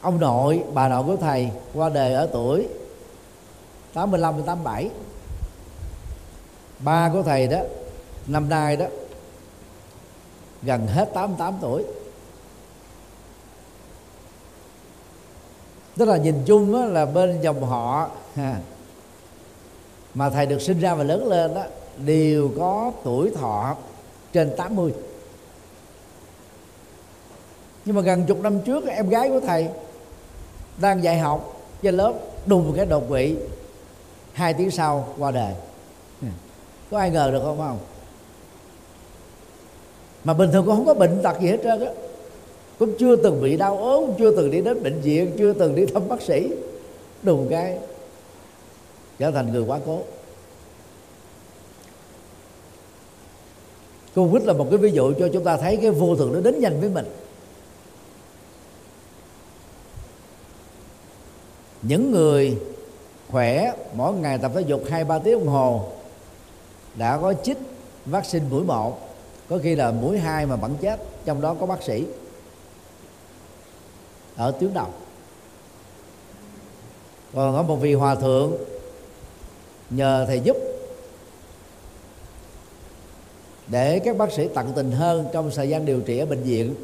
Ông 0.00 0.20
nội 0.20 0.64
bà 0.74 0.88
nội 0.88 1.04
của 1.06 1.16
thầy 1.16 1.50
qua 1.74 1.88
đời 1.88 2.14
ở 2.14 2.28
tuổi 2.32 2.68
85 3.92 4.42
87 4.42 4.90
ba 6.78 7.10
của 7.12 7.22
thầy 7.22 7.46
đó 7.46 7.58
năm 8.26 8.48
nay 8.48 8.76
đó 8.76 8.86
gần 10.62 10.86
hết 10.86 11.10
88 11.14 11.54
tuổi. 11.60 11.84
Tức 15.96 16.04
là 16.04 16.16
nhìn 16.16 16.42
chung 16.46 16.72
đó, 16.72 16.84
là 16.84 17.06
bên 17.06 17.40
dòng 17.40 17.64
họ 17.64 18.10
mà 20.14 20.30
thầy 20.30 20.46
được 20.46 20.62
sinh 20.62 20.80
ra 20.80 20.94
và 20.94 21.04
lớn 21.04 21.28
lên 21.28 21.54
đó, 21.54 21.62
đều 22.06 22.50
có 22.58 22.92
tuổi 23.04 23.30
thọ 23.30 23.76
trên 24.32 24.56
80 24.56 24.92
nhưng 27.84 27.96
mà 27.96 28.02
gần 28.02 28.24
chục 28.26 28.40
năm 28.42 28.60
trước, 28.60 28.86
em 28.86 29.08
gái 29.08 29.28
của 29.28 29.40
thầy 29.40 29.68
đang 30.80 31.02
dạy 31.02 31.18
học 31.18 31.60
trên 31.82 31.96
lớp 31.96 32.12
đùng 32.46 32.66
một 32.66 32.72
cái 32.76 32.86
đột 32.86 33.08
quỵ. 33.08 33.36
Hai 34.32 34.54
tiếng 34.54 34.70
sau 34.70 35.08
qua 35.18 35.30
đời. 35.30 35.54
Có 36.90 36.98
ai 36.98 37.10
ngờ 37.10 37.30
được 37.32 37.40
không 37.42 37.58
không? 37.58 37.78
Mà 40.24 40.34
bình 40.34 40.50
thường 40.52 40.66
cũng 40.66 40.76
không 40.76 40.86
có 40.86 40.94
bệnh 40.94 41.22
tật 41.22 41.40
gì 41.40 41.48
hết 41.48 41.58
trơn 41.62 41.80
á. 41.80 41.92
Cũng 42.78 42.92
chưa 42.98 43.16
từng 43.16 43.42
bị 43.42 43.56
đau 43.56 43.78
ốm, 43.78 44.10
chưa 44.18 44.36
từng 44.36 44.50
đi 44.50 44.60
đến 44.60 44.82
bệnh 44.82 45.00
viện, 45.00 45.32
chưa 45.38 45.52
từng 45.52 45.74
đi 45.74 45.86
thăm 45.86 46.08
bác 46.08 46.22
sĩ. 46.22 46.50
Đùng 47.22 47.46
cái 47.50 47.78
trở 49.20 49.30
thành 49.30 49.52
người 49.52 49.62
quá 49.62 49.78
cố. 49.86 50.02
Covid 54.14 54.44
là 54.44 54.52
một 54.52 54.66
cái 54.70 54.78
ví 54.78 54.92
dụ 54.92 55.12
cho 55.18 55.28
chúng 55.32 55.44
ta 55.44 55.56
thấy 55.56 55.76
cái 55.76 55.90
vô 55.90 56.16
thường 56.16 56.32
nó 56.32 56.40
đến 56.40 56.60
nhanh 56.60 56.80
với 56.80 56.88
mình. 56.88 57.06
Những 61.82 62.10
người 62.10 62.58
khỏe, 63.28 63.72
mỗi 63.94 64.14
ngày 64.14 64.38
tập 64.38 64.52
thể 64.54 64.60
dục 64.60 64.82
hai 64.90 65.04
ba 65.04 65.18
tiếng 65.18 65.38
đồng 65.38 65.48
hồ, 65.48 65.88
đã 66.94 67.18
có 67.18 67.34
chích 67.34 67.58
vaccine 68.06 68.44
mũi 68.50 68.64
một, 68.64 69.08
có 69.48 69.58
khi 69.62 69.74
là 69.74 69.90
mũi 69.90 70.18
hai 70.18 70.46
mà 70.46 70.56
vẫn 70.56 70.76
chết, 70.80 71.00
trong 71.24 71.40
đó 71.40 71.56
có 71.60 71.66
bác 71.66 71.82
sĩ 71.82 72.06
ở 74.36 74.50
tuyến 74.60 74.74
đầu. 74.74 74.88
Còn 77.34 77.56
có 77.56 77.62
một 77.62 77.76
vị 77.76 77.94
hòa 77.94 78.14
thượng 78.14 78.52
nhờ 79.90 80.24
thầy 80.28 80.40
giúp 80.40 80.56
để 83.70 83.98
các 83.98 84.16
bác 84.16 84.32
sĩ 84.32 84.48
tận 84.54 84.72
tình 84.76 84.92
hơn 84.92 85.26
trong 85.32 85.50
thời 85.54 85.68
gian 85.68 85.86
điều 85.86 86.00
trị 86.00 86.18
ở 86.18 86.26
bệnh 86.26 86.42
viện. 86.42 86.74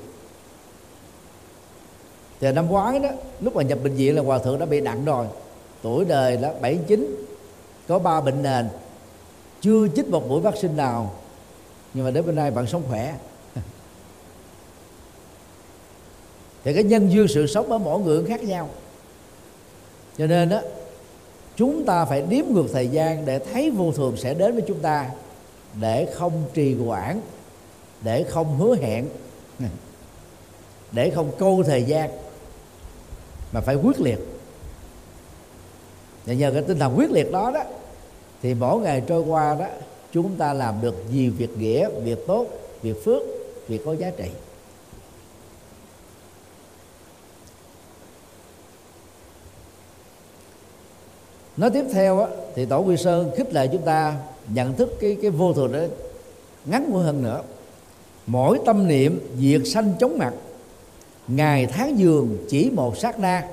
Thì 2.40 2.52
năm 2.52 2.66
ngoái 2.66 2.98
đó, 2.98 3.08
lúc 3.40 3.56
mà 3.56 3.62
nhập 3.62 3.78
bệnh 3.82 3.94
viện 3.94 4.16
là 4.16 4.22
hòa 4.22 4.38
thượng 4.38 4.58
đã 4.58 4.66
bị 4.66 4.80
nặng 4.80 5.04
rồi. 5.04 5.26
Tuổi 5.82 6.04
đời 6.04 6.36
đã 6.36 6.54
79 6.60 7.26
có 7.88 7.98
ba 7.98 8.20
bệnh 8.20 8.42
nền. 8.42 8.68
Chưa 9.60 9.88
chích 9.96 10.08
một 10.08 10.28
mũi 10.28 10.40
vaccine 10.40 10.74
nào, 10.74 11.14
nhưng 11.94 12.04
mà 12.04 12.10
đến 12.10 12.26
bên 12.26 12.34
nay 12.34 12.50
vẫn 12.50 12.66
sống 12.66 12.82
khỏe. 12.88 13.14
Thì 16.64 16.74
cái 16.74 16.84
nhân 16.84 17.12
duyên 17.12 17.28
sự 17.28 17.46
sống 17.46 17.72
ở 17.72 17.78
mỗi 17.78 18.00
người 18.00 18.24
khác 18.24 18.42
nhau. 18.42 18.68
Cho 20.18 20.26
nên 20.26 20.48
đó 20.48 20.60
chúng 21.56 21.84
ta 21.84 22.04
phải 22.04 22.22
đếm 22.22 22.44
ngược 22.50 22.66
thời 22.72 22.88
gian 22.88 23.26
để 23.26 23.38
thấy 23.38 23.70
vô 23.70 23.92
thường 23.92 24.16
sẽ 24.16 24.34
đến 24.34 24.54
với 24.54 24.64
chúng 24.68 24.80
ta, 24.80 25.10
để 25.80 26.08
không 26.14 26.44
trì 26.54 26.74
hoãn, 26.74 27.20
để 28.02 28.24
không 28.28 28.58
hứa 28.58 28.76
hẹn, 28.76 29.08
để 30.92 31.10
không 31.10 31.30
câu 31.38 31.62
thời 31.66 31.82
gian, 31.82 32.10
mà 33.52 33.60
phải 33.60 33.74
quyết 33.74 34.00
liệt. 34.00 34.18
Và 36.26 36.34
nhờ 36.34 36.50
cái 36.50 36.62
tinh 36.62 36.78
thần 36.78 36.98
quyết 36.98 37.10
liệt 37.10 37.32
đó 37.32 37.50
đó, 37.50 37.62
thì 38.42 38.54
mỗi 38.54 38.80
ngày 38.80 39.02
trôi 39.06 39.22
qua 39.22 39.56
đó, 39.60 39.66
chúng 40.12 40.36
ta 40.36 40.52
làm 40.52 40.74
được 40.80 41.04
nhiều 41.12 41.32
việc 41.38 41.58
nghĩa, 41.58 41.88
việc 42.04 42.26
tốt, 42.26 42.46
việc 42.82 43.04
phước, 43.04 43.22
việc 43.68 43.82
có 43.84 43.92
giá 43.92 44.10
trị. 44.16 44.28
Nói 51.56 51.70
tiếp 51.70 51.84
theo 51.92 52.20
á, 52.20 52.26
thì 52.54 52.64
tổ 52.64 52.80
quy 52.80 52.96
sơn 52.96 53.30
khích 53.36 53.54
lệ 53.54 53.68
chúng 53.72 53.82
ta 53.82 54.16
nhận 54.48 54.74
thức 54.74 54.96
cái 55.00 55.16
cái 55.22 55.30
vô 55.30 55.52
thường 55.52 55.72
đó 55.72 55.80
ngắn 56.64 56.90
ngủi 56.90 57.04
hơn 57.04 57.22
nữa. 57.22 57.42
Mỗi 58.26 58.60
tâm 58.66 58.88
niệm 58.88 59.20
diệt 59.38 59.60
sanh 59.64 59.92
chóng 60.00 60.18
mặt 60.18 60.32
ngày 61.28 61.66
tháng 61.66 61.98
giường 61.98 62.38
chỉ 62.48 62.70
một 62.70 62.96
sát 62.96 63.18
na. 63.18 63.48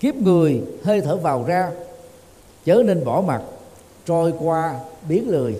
Kiếp 0.00 0.14
người 0.14 0.62
hơi 0.84 1.00
thở 1.00 1.16
vào 1.16 1.44
ra 1.44 1.70
chớ 2.64 2.82
nên 2.86 3.04
bỏ 3.04 3.20
mặt 3.26 3.42
trôi 4.06 4.32
qua 4.38 4.80
biến 5.08 5.28
lười. 5.28 5.56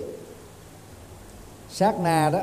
Sát 1.71 1.99
na 1.99 2.29
đó 2.29 2.39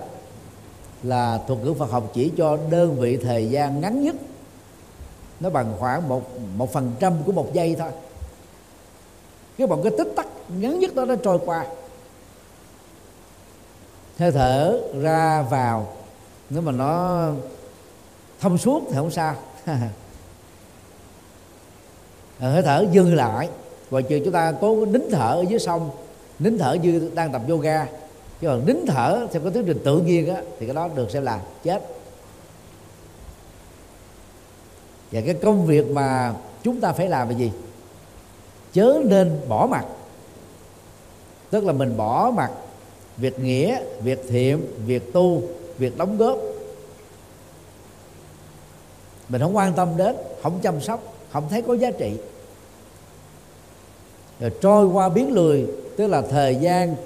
là 1.03 1.41
thuật 1.47 1.61
ngữ 1.61 1.75
Phật 1.75 1.91
học 1.91 2.11
chỉ 2.15 2.33
cho 2.37 2.59
đơn 2.71 3.01
vị 3.01 3.17
thời 3.17 3.51
gian 3.51 3.81
ngắn 3.81 4.03
nhất. 4.03 4.17
Nó 5.41 5.51
bằng 5.51 5.75
khoảng 5.79 6.09
một 6.09 6.23
một 6.57 6.73
phần 6.73 6.93
trăm 7.01 7.13
của 7.27 7.33
một 7.33 7.53
giây 7.53 7.77
thôi 7.79 7.91
cái 9.59 9.67
một 9.67 9.81
cái 9.83 9.93
tích 9.99 10.13
tắc 10.17 10.27
ngắn 10.49 10.79
nhất 10.79 10.95
đó 10.95 11.05
nó 11.05 11.15
trôi 11.17 11.39
qua. 11.45 11.67
Hơi 14.19 14.33
thở 14.33 14.81
ra 15.01 15.43
vào. 15.43 15.93
Nếu 16.51 16.63
mà 16.63 16.73
nó 16.73 17.29
thông 18.41 18.59
suốt 18.59 18.83
thì 18.89 18.97
không 18.97 19.11
sao. 19.11 19.35
Ờ, 22.41 22.53
hơi 22.53 22.63
thở 22.63 22.87
dừng 22.93 23.15
lại. 23.15 23.49
Và 23.91 24.01
trừ 24.01 24.21
chúng 24.25 24.33
ta 24.33 24.53
cố 24.61 24.87
nín 24.87 25.03
thở 25.11 25.35
ở 25.35 25.45
dưới 25.49 25.59
sông. 25.59 25.91
Nín 26.39 26.59
thở 26.59 26.73
như 26.83 27.11
đang 27.15 27.33
tập 27.33 27.43
yoga. 27.49 27.87
Chứ 28.41 28.49
còn 28.49 28.67
nín 28.67 28.77
thở 28.87 29.27
theo 29.33 29.43
cái 29.43 29.53
tiến 29.53 29.65
trình 29.67 29.79
tự 29.85 29.99
nhiên 29.99 30.35
á, 30.35 30.43
thì 30.59 30.67
cái 30.67 30.75
đó 30.75 30.89
được 30.95 31.11
xem 31.11 31.23
là 31.23 31.41
chết. 31.63 31.83
Và 35.13 35.21
cái 35.27 35.35
công 35.35 35.67
việc 35.67 35.91
mà 35.91 36.35
chúng 36.63 36.81
ta 36.81 36.93
phải 36.93 37.09
làm 37.09 37.29
là 37.29 37.35
gì? 37.35 37.53
Chớ 38.77 39.01
nên 39.05 39.41
bỏ 39.49 39.67
mặt. 39.71 39.85
Tức 41.51 41.65
là 41.65 41.73
mình 41.73 41.97
bỏ 41.97 42.33
mặt 42.37 42.51
việc 43.17 43.39
nghĩa, 43.39 43.81
việc 44.03 44.25
thiện, 44.29 44.67
việc 44.87 45.13
tu, 45.13 45.43
việc 45.79 45.99
đóng 45.99 46.19
góp. 46.19 46.39
Mình 49.29 49.41
không 49.41 49.57
quan 49.57 49.73
tâm 49.73 49.89
đến, 49.97 50.17
không 50.43 50.59
chăm 50.63 50.81
sóc, 50.81 51.15
không 51.31 51.49
thấy 51.51 51.63
có 51.63 51.75
giá 51.75 51.91
trị. 51.91 52.17
Rồi 54.41 54.51
trôi 54.61 54.87
qua 54.87 55.09
biến 55.09 55.33
lười, 55.33 55.67
tức 55.97 56.07
là 56.07 56.23
thời 56.23 56.57
gian 56.57 56.97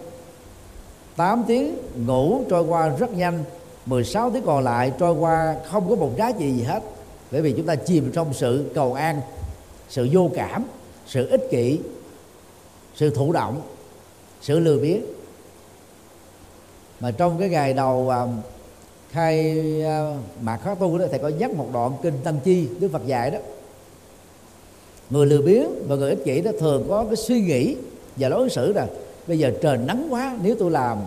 8 1.17 1.45
tiếng 1.47 1.77
ngủ 2.07 2.45
trôi 2.51 2.63
qua 2.63 2.89
rất 2.89 3.13
nhanh 3.13 3.45
16 3.87 4.31
tiếng 4.31 4.43
còn 4.47 4.65
lại 4.65 4.93
trôi 4.99 5.13
qua 5.13 5.57
không 5.71 5.89
có 5.89 5.97
một 5.97 6.11
giá 6.17 6.33
trị 6.39 6.53
gì 6.53 6.63
hết. 6.63 6.83
Bởi 7.31 7.43
vì 7.43 7.53
chúng 7.57 7.67
ta 7.67 7.75
chìm 7.75 8.13
trong 8.13 8.33
sự 8.33 8.71
cầu 8.75 8.95
an, 8.95 9.21
sự 9.89 10.09
vô 10.13 10.31
cảm 10.35 10.65
sự 11.11 11.27
ích 11.27 11.51
kỷ, 11.51 11.79
sự 12.95 13.11
thụ 13.11 13.33
động, 13.33 13.63
sự 14.41 14.59
lừa 14.59 14.79
biếng. 14.79 15.03
Mà 17.01 17.11
trong 17.11 17.39
cái 17.39 17.49
ngày 17.49 17.73
đầu 17.73 18.11
à, 18.11 18.27
khai 19.11 19.57
à, 19.85 20.17
mạc 20.41 20.57
khóa 20.65 20.75
tu 20.75 20.99
đó 20.99 21.05
thầy 21.11 21.19
có 21.19 21.29
nhắc 21.29 21.55
một 21.55 21.69
đoạn 21.73 21.93
kinh 22.03 22.15
tăng 22.25 22.41
chi, 22.45 22.69
đức 22.81 22.89
phật 22.93 23.07
dạy 23.07 23.31
đó. 23.31 23.39
Người 25.11 25.27
lừa 25.27 25.43
biếng 25.43 25.89
và 25.89 25.97
người 25.97 26.11
ích 26.11 26.25
kỷ 26.25 26.41
đó 26.41 26.51
thường 26.61 26.87
có 26.89 27.05
cái 27.05 27.17
suy 27.17 27.41
nghĩ 27.41 27.77
và 28.17 28.29
đối 28.29 28.51
xử 28.51 28.73
là 28.73 28.87
bây 29.27 29.39
giờ 29.39 29.53
trời 29.63 29.79
nắng 29.79 30.07
quá, 30.11 30.37
nếu 30.43 30.57
tôi 30.59 30.71
làm, 30.71 30.99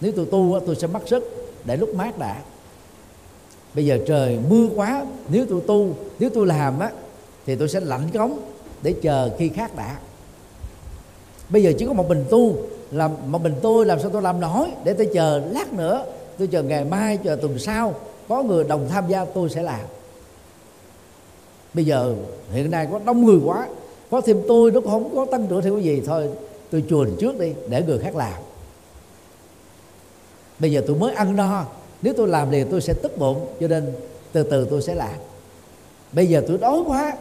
nếu 0.00 0.12
tôi 0.16 0.26
tu 0.26 0.60
tôi 0.66 0.76
sẽ 0.76 0.86
mất 0.86 1.00
sức 1.06 1.54
để 1.64 1.76
lúc 1.76 1.94
mát 1.94 2.18
đã. 2.18 2.42
Bây 3.74 3.86
giờ 3.86 3.98
trời 4.06 4.38
mưa 4.50 4.68
quá, 4.74 5.06
nếu 5.28 5.46
tôi 5.48 5.60
tu, 5.66 5.94
nếu 6.18 6.30
tôi 6.34 6.46
làm 6.46 6.78
á, 6.78 6.90
thì 7.46 7.56
tôi 7.56 7.68
sẽ 7.68 7.80
lạnh 7.80 8.08
cống 8.14 8.38
để 8.82 8.94
chờ 9.02 9.30
khi 9.38 9.48
khác 9.48 9.76
đã. 9.76 9.98
Bây 11.48 11.62
giờ 11.62 11.72
chỉ 11.78 11.86
có 11.86 11.92
một 11.92 12.08
mình 12.08 12.24
tu, 12.30 12.56
làm 12.90 13.10
một 13.26 13.42
mình 13.42 13.54
tôi, 13.62 13.86
làm 13.86 14.00
sao 14.00 14.10
tôi 14.10 14.22
làm 14.22 14.40
nổi 14.40 14.68
để 14.84 14.94
tôi 14.94 15.08
chờ 15.14 15.42
lát 15.50 15.72
nữa, 15.72 16.04
tôi 16.38 16.48
chờ 16.48 16.62
ngày 16.62 16.84
mai, 16.84 17.16
chờ 17.16 17.36
tuần 17.36 17.58
sau, 17.58 17.94
có 18.28 18.42
người 18.42 18.64
đồng 18.64 18.88
tham 18.88 19.08
gia 19.08 19.24
tôi 19.24 19.50
sẽ 19.50 19.62
làm. 19.62 19.80
Bây 21.74 21.84
giờ 21.84 22.14
hiện 22.52 22.70
nay 22.70 22.88
có 22.92 23.00
đông 23.04 23.24
người 23.24 23.38
quá, 23.44 23.68
có 24.10 24.20
thêm 24.20 24.42
tôi, 24.48 24.70
nó 24.70 24.80
không 24.80 25.14
có 25.14 25.26
tăng 25.30 25.46
trưởng 25.46 25.62
thêm 25.62 25.74
cái 25.74 25.84
gì, 25.84 26.02
thôi 26.06 26.28
tôi 26.70 26.84
chuồn 26.90 27.10
trước 27.20 27.38
đi, 27.38 27.52
để 27.68 27.82
người 27.86 27.98
khác 27.98 28.16
làm. 28.16 28.42
Bây 30.58 30.72
giờ 30.72 30.82
tôi 30.86 30.96
mới 30.96 31.14
ăn 31.14 31.36
no, 31.36 31.64
nếu 32.02 32.14
tôi 32.16 32.28
làm 32.28 32.50
liền 32.50 32.70
tôi 32.70 32.80
sẽ 32.80 32.94
tức 33.02 33.18
bụng, 33.18 33.46
cho 33.60 33.68
nên 33.68 33.92
từ 34.32 34.42
từ 34.42 34.66
tôi 34.70 34.82
sẽ 34.82 34.94
làm. 34.94 35.14
Bây 36.12 36.26
giờ 36.26 36.42
tôi 36.48 36.58
đói 36.58 36.78
quá 36.86 37.16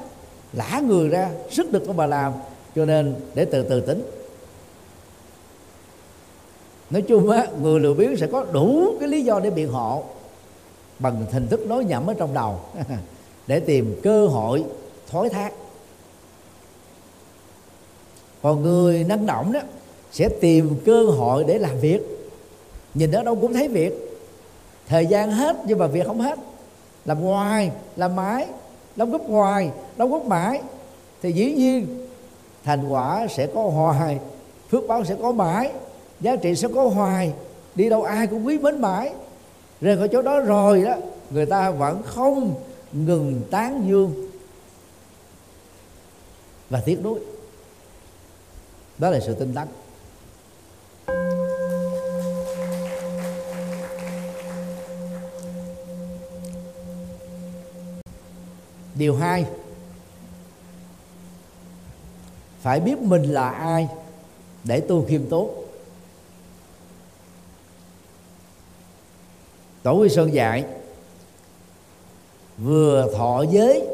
lã 0.53 0.81
người 0.87 1.09
ra, 1.09 1.29
sức 1.49 1.71
được 1.71 1.83
của 1.87 1.93
bà 1.93 2.05
làm. 2.05 2.33
Cho 2.75 2.85
nên 2.85 3.15
để 3.33 3.45
từ 3.45 3.63
từ 3.63 3.81
tính. 3.81 4.03
Nói 6.89 7.01
chung 7.01 7.29
á, 7.29 7.47
người 7.61 7.79
lừa 7.79 7.93
biếng 7.93 8.17
sẽ 8.17 8.27
có 8.27 8.45
đủ 8.51 8.95
cái 8.99 9.09
lý 9.09 9.23
do 9.23 9.39
để 9.39 9.49
biện 9.49 9.71
hộ 9.71 10.03
bằng 10.99 11.25
hình 11.31 11.47
thức 11.47 11.67
nói 11.67 11.83
nhẩm 11.83 12.07
ở 12.07 12.13
trong 12.13 12.33
đầu. 12.33 12.59
Để 13.47 13.59
tìm 13.59 13.99
cơ 14.03 14.27
hội 14.27 14.63
thối 15.09 15.29
thác. 15.29 15.53
Còn 18.41 18.61
người 18.61 19.03
năng 19.03 19.25
động 19.25 19.51
đó 19.51 19.59
sẽ 20.11 20.29
tìm 20.29 20.75
cơ 20.85 21.05
hội 21.05 21.43
để 21.43 21.57
làm 21.57 21.79
việc. 21.79 22.01
Nhìn 22.93 23.11
ở 23.11 23.23
đâu 23.23 23.35
cũng 23.35 23.53
thấy 23.53 23.67
việc. 23.67 23.93
Thời 24.87 25.05
gian 25.05 25.31
hết 25.31 25.57
nhưng 25.65 25.77
mà 25.79 25.87
việc 25.87 26.07
không 26.07 26.21
hết. 26.21 26.39
Làm 27.05 27.17
hoài 27.17 27.71
làm 27.95 28.15
mãi 28.15 28.47
đóng 28.95 29.11
góp 29.11 29.21
hoài 29.27 29.71
đóng 29.97 30.11
góp 30.11 30.25
mãi, 30.25 30.61
thì 31.21 31.31
dĩ 31.31 31.53
nhiên 31.53 32.07
thành 32.63 32.89
quả 32.89 33.27
sẽ 33.29 33.47
có 33.47 33.61
hoài, 33.63 34.19
phước 34.69 34.87
báo 34.87 35.03
sẽ 35.03 35.15
có 35.21 35.31
mãi, 35.31 35.71
giá 36.21 36.35
trị 36.35 36.55
sẽ 36.55 36.67
có 36.75 36.87
hoài, 36.87 37.33
đi 37.75 37.89
đâu 37.89 38.03
ai 38.03 38.27
cũng 38.27 38.45
quý 38.45 38.59
mến 38.59 38.81
mãi. 38.81 39.13
Rời 39.81 39.97
khỏi 39.97 40.09
chỗ 40.11 40.21
đó 40.21 40.39
rồi 40.39 40.81
đó, 40.81 40.95
người 41.29 41.45
ta 41.45 41.71
vẫn 41.71 42.03
không 42.05 42.53
ngừng 42.91 43.41
tán 43.51 43.85
dương 43.87 44.27
và 46.69 46.81
tiếc 46.85 47.03
nuối. 47.03 47.19
Đó 48.97 49.09
là 49.09 49.19
sự 49.19 49.33
tinh 49.33 49.53
tấn. 49.55 49.67
Điều 59.01 59.15
hai, 59.15 59.45
phải 62.61 62.79
biết 62.79 62.99
mình 62.99 63.23
là 63.23 63.49
ai 63.49 63.87
để 64.63 64.79
tu 64.79 65.05
khiêm 65.05 65.21
tốt 65.29 65.49
tổ 69.83 69.93
quy 69.93 70.09
sơn 70.09 70.33
dạy, 70.33 70.65
vừa 72.57 73.11
thọ 73.17 73.43
giới, 73.51 73.87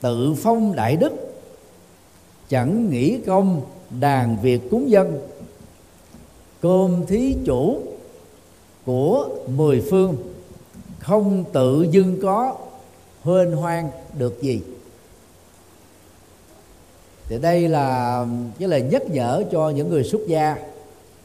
tự 0.00 0.34
phong 0.34 0.76
đại 0.76 0.96
đức, 0.96 1.12
chẳng 2.48 2.90
nghĩ 2.90 3.18
công 3.26 3.62
đàn 4.00 4.36
việc 4.42 4.70
cúng 4.70 4.90
dân. 4.90 5.28
Cơm 6.60 7.06
thí 7.06 7.36
chủ 7.46 7.82
của 8.84 9.28
mười 9.46 9.86
phương 9.90 10.16
không 10.98 11.44
tự 11.52 11.86
dưng 11.90 12.18
có 12.22 12.56
hên 13.28 13.52
hoan 13.52 13.90
được 14.18 14.42
gì. 14.42 14.60
Thì 17.28 17.38
đây 17.38 17.68
là, 17.68 18.26
cái 18.58 18.68
lời 18.68 18.82
nhắc 18.82 19.02
nhở 19.10 19.44
cho 19.52 19.70
những 19.70 19.88
người 19.88 20.04
xuất 20.04 20.20
gia 20.26 20.56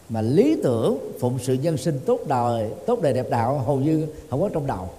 mà 0.10 0.22
lý 0.22 0.58
tưởng 0.64 0.98
phụng 1.20 1.40
sự 1.40 1.54
nhân 1.54 1.78
sinh 1.78 2.00
tốt 2.06 2.20
đời 2.28 2.70
tốt 2.86 3.02
đời 3.02 3.14
đẹp 3.14 3.30
đạo 3.30 3.60
hầu 3.60 3.78
như 3.78 4.08
không 4.30 4.42
có 4.42 4.50
trong 4.54 4.68
đầu. 4.68 4.90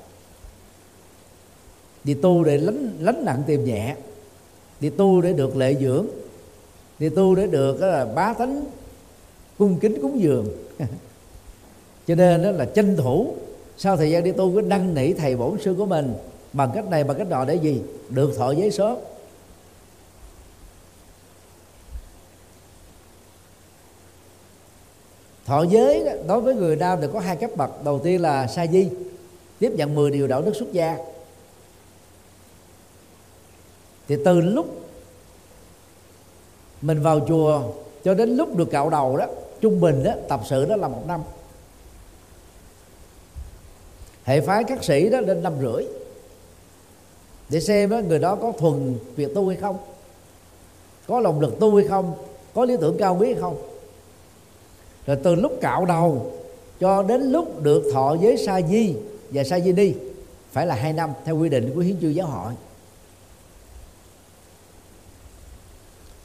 Đi 2.05 2.15
tu 2.15 2.45
để 2.45 2.59
lánh 2.59 2.97
lánh 3.01 3.25
nặng 3.25 3.43
tìm 3.47 3.65
nhẹ, 3.65 3.97
đi 4.81 4.91
tu 4.91 5.21
để 5.21 5.33
được 5.33 5.57
lệ 5.57 5.75
dưỡng, 5.81 6.07
đi 6.99 7.09
tu 7.09 7.35
để 7.35 7.47
được 7.47 7.81
là 7.81 8.05
bá 8.05 8.35
tánh, 8.35 8.65
cung 9.59 9.79
kính 9.79 10.03
cúng 10.03 10.21
dường. 10.21 10.49
Cho 12.07 12.15
nên 12.15 12.43
đó 12.43 12.51
là 12.51 12.65
tranh 12.65 12.97
thủ, 12.97 13.35
sau 13.77 13.97
thời 13.97 14.11
gian 14.11 14.25
đi 14.25 14.33
tu 14.33 14.53
cứ 14.53 14.61
đăng 14.61 14.95
nỉ 14.95 15.13
thầy 15.13 15.37
bổn 15.37 15.61
sư 15.61 15.75
của 15.79 15.87
mình 15.87 16.15
bằng 16.55 16.71
cách 16.75 16.85
này, 16.85 17.05
bằng 17.05 17.19
cách 17.19 17.27
nọ 17.29 17.45
để 17.45 17.55
gì? 17.55 17.83
Được 18.09 18.35
thọ 18.37 18.51
giới 18.51 18.71
sớm 18.71 18.97
thọ 25.45 25.63
giới 25.63 26.19
đối 26.27 26.41
với 26.41 26.55
người 26.55 26.77
nam 26.77 26.99
thì 27.01 27.07
có 27.13 27.21
hai 27.21 27.37
cấp 27.37 27.51
bậc. 27.57 27.85
Đầu 27.85 28.01
tiên 28.05 28.23
là 28.23 28.47
sa 28.47 28.67
di, 28.67 28.89
tiếp 29.59 29.73
nhận 29.77 29.95
10 29.95 30.11
điều 30.11 30.27
đạo 30.27 30.43
đức 30.43 30.53
xuất 30.57 30.73
gia. 30.73 30.97
Thì 34.09 34.17
từ 34.25 34.41
lúc 34.41 34.67
mình 36.83 37.03
vào 37.03 37.21
chùa 37.29 37.63
cho 38.05 38.15
đến 38.15 38.37
lúc 38.37 38.57
được 38.57 38.71
cạo 38.71 38.91
đầu 38.91 39.17
đó, 39.17 39.27
trung 39.61 39.81
bình 39.81 40.05
đó, 40.05 40.13
tập 40.29 40.41
sự 40.49 40.65
đó 40.65 40.77
là 40.77 40.89
một 40.89 41.03
năm. 41.07 41.23
Hệ 44.25 44.41
phái 44.41 44.65
các 44.65 44.85
sĩ 44.85 45.09
đó 45.09 45.21
lên 45.21 45.43
năm 45.43 45.53
rưỡi 45.61 45.87
để 47.49 47.61
xem 47.61 47.91
đó, 47.91 48.01
người 48.09 48.19
đó 48.19 48.37
có 48.37 48.53
thuần 48.59 48.99
việc 49.17 49.35
tu 49.35 49.49
hay 49.49 49.57
không 49.57 49.77
có 51.07 51.21
lòng 51.21 51.41
lực 51.41 51.61
tu 51.61 51.77
hay 51.77 51.85
không 51.89 52.15
có 52.55 52.65
lý 52.65 52.77
tưởng 52.81 52.97
cao 52.99 53.17
quý 53.21 53.33
hay 53.33 53.41
không. 53.41 53.57
Rồi 55.07 55.17
từ 55.23 55.35
lúc 55.35 55.53
cạo 55.61 55.85
đầu 55.85 56.33
cho 56.81 57.03
đến 57.03 57.23
lúc 57.23 57.63
được 57.63 57.83
thọ 57.93 58.17
giới 58.21 58.37
sa 58.37 58.61
di 58.61 58.95
và 59.31 59.45
sa 59.45 59.61
di 59.61 59.73
đi 59.73 59.95
phải 60.53 60.67
là 60.67 60.75
hai 60.75 60.93
năm 60.93 61.11
theo 61.25 61.39
quy 61.39 61.49
định 61.49 61.73
của 61.75 61.81
hiến 61.81 61.97
chương 62.01 62.15
giáo 62.15 62.27
hội. 62.27 62.53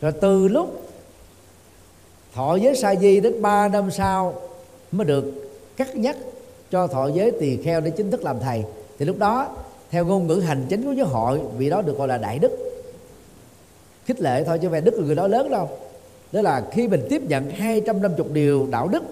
Rồi 0.01 0.11
từ 0.11 0.47
lúc 0.47 0.89
thọ 2.33 2.55
giới 2.55 2.75
sa 2.75 2.95
di 2.95 3.19
đến 3.19 3.41
3 3.41 3.67
năm 3.67 3.91
sau 3.91 4.41
mới 4.91 5.05
được 5.05 5.25
cắt 5.77 5.95
nhắc 5.95 6.17
cho 6.71 6.87
thọ 6.87 7.07
giới 7.07 7.31
tỳ 7.31 7.57
kheo 7.57 7.81
để 7.81 7.91
chính 7.91 8.11
thức 8.11 8.23
làm 8.23 8.39
thầy. 8.39 8.63
Thì 8.99 9.05
lúc 9.05 9.17
đó 9.17 9.47
theo 9.91 10.05
ngôn 10.05 10.27
ngữ 10.27 10.35
hành 10.35 10.65
chính 10.69 10.85
của 10.85 10.91
giáo 10.91 11.07
hội 11.07 11.41
vì 11.57 11.69
đó 11.69 11.81
được 11.81 11.97
gọi 11.97 12.07
là 12.07 12.17
đại 12.17 12.39
đức. 12.39 12.51
Khích 14.05 14.21
lệ 14.21 14.43
thôi 14.43 14.59
chứ 14.61 14.69
về 14.69 14.81
đức 14.81 14.93
là 14.93 15.05
người 15.05 15.15
đó 15.15 15.27
lớn 15.27 15.51
đâu. 15.51 15.69
Đó 16.31 16.41
là 16.41 16.63
khi 16.71 16.87
mình 16.87 17.07
tiếp 17.09 17.21
nhận 17.21 17.49
250 17.49 18.27
điều 18.33 18.67
đạo 18.71 18.87
đức, 18.87 19.03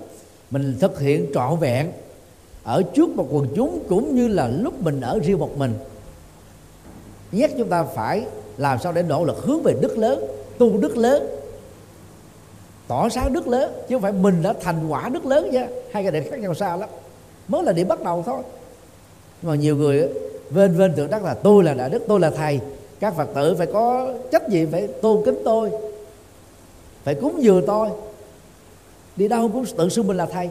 mình 0.51 0.75
thực 0.80 0.99
hiện 0.99 1.25
trọn 1.34 1.59
vẹn 1.59 1.91
ở 2.63 2.84
trước 2.93 3.09
một 3.09 3.28
quần 3.32 3.47
chúng 3.55 3.84
cũng 3.89 4.15
như 4.15 4.28
là 4.28 4.47
lúc 4.47 4.82
mình 4.82 5.01
ở 5.01 5.19
riêng 5.23 5.39
một 5.39 5.57
mình. 5.57 5.73
Nhất 7.32 7.51
chúng 7.57 7.69
ta 7.69 7.84
phải 7.84 8.25
làm 8.57 8.80
sao 8.80 8.91
để 8.91 9.03
nỗ 9.03 9.25
lực 9.25 9.38
hướng 9.38 9.63
về 9.63 9.73
đức 9.82 9.97
lớn, 9.97 10.23
tu 10.57 10.78
đức 10.78 10.97
lớn, 10.97 11.28
tỏ 12.88 13.09
sáng 13.09 13.34
đức 13.34 13.47
lớn, 13.47 13.71
chứ 13.89 13.95
không 13.95 14.01
phải 14.01 14.11
mình 14.11 14.41
đã 14.41 14.53
thành 14.61 14.88
quả 14.88 15.09
đức 15.09 15.25
lớn 15.25 15.49
chứ 15.51 15.59
hai 15.91 16.03
cái 16.03 16.11
điểm 16.11 16.23
khác 16.32 16.39
nhau 16.39 16.53
xa 16.53 16.75
lắm. 16.75 16.89
Mới 17.47 17.63
là 17.63 17.71
điểm 17.71 17.88
bắt 17.88 18.03
đầu 18.03 18.23
thôi. 18.25 18.41
Nhưng 19.41 19.51
mà 19.51 19.55
nhiều 19.55 19.75
người 19.75 20.09
vên 20.49 20.77
vên 20.77 20.93
tự 20.95 21.07
đắc 21.07 21.23
là 21.23 21.33
tôi 21.33 21.63
là 21.63 21.73
đại 21.73 21.89
đức, 21.89 22.03
tôi 22.07 22.19
là 22.19 22.29
thầy. 22.29 22.59
Các 22.99 23.13
phật 23.15 23.27
tử 23.35 23.55
phải 23.57 23.67
có 23.73 24.13
trách 24.31 24.49
nhiệm, 24.49 24.71
phải 24.71 24.87
tôn 24.87 25.25
kính 25.25 25.41
tôi. 25.45 25.71
Phải 27.03 27.15
cúng 27.15 27.43
dường 27.43 27.63
tôi. 27.67 27.89
Đi 29.15 29.27
đâu 29.27 29.49
cũng 29.53 29.65
tự 29.77 29.89
xưng 29.89 30.07
mình 30.07 30.17
là 30.17 30.25
thầy. 30.25 30.49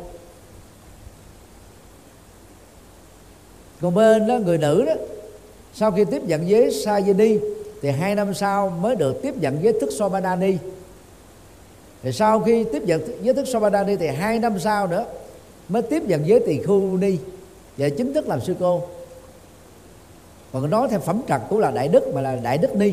Còn 3.80 3.94
bên 3.94 4.26
đó, 4.26 4.38
người 4.38 4.58
nữ 4.58 4.84
đó, 4.86 4.92
sau 5.74 5.92
khi 5.92 6.04
tiếp 6.04 6.22
nhận 6.24 6.48
giới 6.48 6.70
sa 6.70 7.00
đi 7.00 7.38
thì 7.82 7.90
hai 7.90 8.14
năm 8.14 8.34
sau 8.34 8.68
mới 8.68 8.96
được 8.96 9.22
tiếp 9.22 9.34
nhận 9.36 9.58
giới 9.62 9.72
thức 9.80 9.90
somadani 9.92 10.56
thì 12.02 12.12
sau 12.12 12.40
khi 12.40 12.64
tiếp 12.72 12.82
nhận 12.82 13.00
giới 13.22 13.34
thức 13.34 13.48
somadani 13.48 13.96
thì 13.96 14.06
hai 14.06 14.38
năm 14.38 14.58
sau 14.58 14.86
nữa 14.86 15.04
mới 15.68 15.82
tiếp 15.82 16.02
nhận 16.02 16.26
giới 16.26 16.40
tỳ 16.40 16.62
khu 16.62 16.80
ni. 16.80 17.16
Và 17.76 17.88
chính 17.88 18.14
thức 18.14 18.28
làm 18.28 18.40
sư 18.40 18.54
cô 18.60 18.82
còn 20.60 20.70
nói 20.70 20.88
theo 20.90 21.00
phẩm 21.00 21.20
trật 21.28 21.40
cũng 21.48 21.58
là 21.58 21.70
đại 21.70 21.88
đức, 21.88 22.14
mà 22.14 22.20
là 22.20 22.36
đại 22.36 22.58
đức 22.58 22.76
ni. 22.76 22.92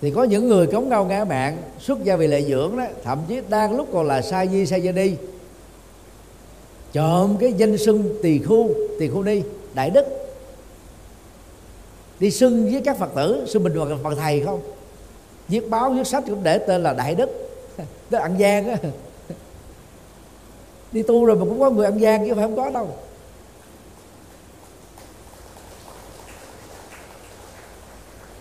Thì 0.00 0.10
có 0.10 0.24
những 0.24 0.48
người 0.48 0.66
cống 0.66 0.90
cao 0.90 1.04
ngã 1.04 1.24
mạng, 1.24 1.62
xuất 1.78 2.04
gia 2.04 2.16
vì 2.16 2.26
lợi 2.26 2.44
dưỡng 2.48 2.76
đó, 2.76 2.84
thậm 3.04 3.22
chí 3.28 3.40
đang 3.48 3.76
lúc 3.76 3.88
còn 3.92 4.06
là 4.06 4.22
sa 4.22 4.46
di 4.46 4.66
sa 4.66 4.78
di 4.78 4.92
đi 4.92 5.16
chọn 6.92 7.36
cái 7.40 7.52
danh 7.52 7.78
xưng 7.78 8.16
tỳ 8.22 8.38
khu 8.38 8.70
tỳ 8.98 9.08
khu 9.08 9.22
ni, 9.22 9.42
đại 9.74 9.90
đức. 9.90 10.06
Đi 12.20 12.30
xưng 12.30 12.72
với 12.72 12.82
các 12.84 12.98
phật 12.98 13.10
tử, 13.16 13.44
xưng 13.48 13.64
mình 13.64 13.74
là 13.74 13.96
phật 14.02 14.14
thầy 14.14 14.40
không? 14.40 14.60
Viết 15.48 15.70
báo, 15.70 15.90
viết 15.90 16.06
sách 16.06 16.24
cũng 16.26 16.42
để 16.42 16.58
tên 16.58 16.82
là 16.82 16.92
đại 16.92 17.14
đức. 17.14 17.30
Tới 18.10 18.20
ăn 18.20 18.38
gian 18.38 18.68
á 18.68 18.76
đi 20.92 21.02
tu 21.02 21.24
rồi 21.24 21.36
mà 21.36 21.44
cũng 21.44 21.60
có 21.60 21.70
người 21.70 21.84
ăn 21.84 22.00
gian 22.00 22.28
chứ 22.28 22.34
phải 22.34 22.44
không 22.44 22.56
có 22.56 22.70
đâu. 22.70 22.88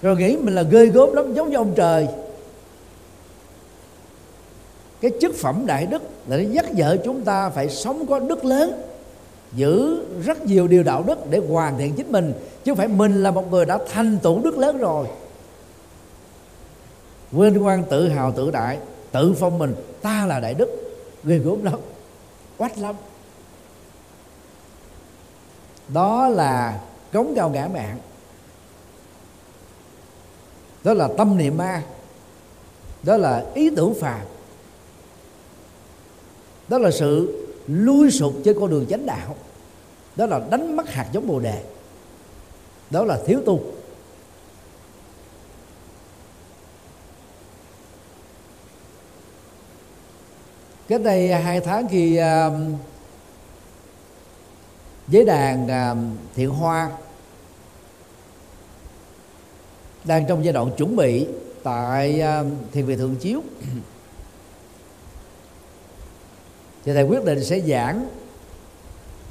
Rồi 0.01 0.17
nghĩ 0.17 0.37
mình 0.37 0.55
là 0.55 0.61
ghê 0.61 0.85
gớm 0.85 1.13
lắm, 1.13 1.33
giống 1.33 1.49
như 1.49 1.57
ông 1.57 1.73
trời. 1.75 2.07
Cái 5.01 5.11
chức 5.21 5.35
phẩm 5.35 5.63
đại 5.65 5.85
đức 5.85 6.01
là 6.27 6.37
nó 6.37 6.43
nhắc 6.43 6.73
nhở 6.73 6.97
chúng 7.03 7.21
ta 7.21 7.49
phải 7.49 7.69
sống 7.69 8.05
có 8.07 8.19
đức 8.19 8.45
lớn, 8.45 8.81
giữ 9.53 10.03
rất 10.23 10.45
nhiều 10.45 10.67
điều 10.67 10.83
đạo 10.83 11.03
đức 11.07 11.29
để 11.29 11.41
hoàn 11.49 11.77
thiện 11.77 11.93
chính 11.93 12.11
mình, 12.11 12.33
chứ 12.63 12.71
không 12.71 12.77
phải 12.77 12.87
mình 12.87 13.23
là 13.23 13.31
một 13.31 13.51
người 13.51 13.65
đã 13.65 13.79
thành 13.91 14.17
tựu 14.23 14.41
đức 14.43 14.57
lớn 14.57 14.77
rồi. 14.77 15.07
Quên 17.33 17.57
quan 17.57 17.83
tự 17.83 18.09
hào 18.09 18.31
tự 18.31 18.51
đại, 18.51 18.77
tự 19.11 19.33
phong 19.39 19.57
mình, 19.57 19.75
ta 20.01 20.25
là 20.25 20.39
đại 20.39 20.53
đức, 20.53 20.69
ghê 21.23 21.37
gớm 21.37 21.63
lắm 21.63 21.79
quách 22.61 22.77
lắm. 22.77 22.95
Đó 25.87 26.27
là 26.27 26.81
cống 27.13 27.33
cao 27.35 27.49
ngã 27.49 27.67
mạng. 27.73 27.97
Đó 30.83 30.93
là 30.93 31.09
tâm 31.17 31.37
niệm 31.37 31.57
ma. 31.57 31.83
Đó 33.03 33.17
là 33.17 33.45
ý 33.55 33.69
tưởng 33.75 33.93
phàm. 34.01 34.21
Đó 36.67 36.77
là 36.77 36.91
sự 36.91 37.37
lui 37.67 38.11
sụp 38.11 38.33
trên 38.45 38.59
con 38.59 38.69
đường 38.69 38.85
chánh 38.89 39.05
đạo. 39.05 39.35
Đó 40.15 40.25
là 40.25 40.41
đánh 40.49 40.75
mất 40.75 40.89
hạt 40.89 41.07
giống 41.11 41.27
bồ 41.27 41.39
đề. 41.39 41.63
Đó 42.89 43.03
là 43.03 43.19
thiếu 43.25 43.41
tu. 43.45 43.61
Cách 50.91 51.01
đây 51.03 51.33
hai 51.33 51.59
tháng 51.59 51.87
khi 51.87 52.13
uh, 52.13 52.21
à, 52.21 52.49
giới 55.07 55.25
đàn 55.25 55.65
uh, 55.65 55.97
thiện 56.35 56.49
hoa 56.49 56.91
đang 60.03 60.25
trong 60.27 60.45
giai 60.45 60.53
đoạn 60.53 60.71
chuẩn 60.77 60.95
bị 60.95 61.27
tại 61.63 62.23
uh, 62.41 62.47
thiền 62.71 62.85
viện 62.85 62.97
thượng 62.97 63.15
chiếu. 63.15 63.41
Thì 66.85 66.93
thầy 66.93 67.03
quyết 67.03 67.25
định 67.25 67.43
sẽ 67.43 67.59
giảng 67.59 68.07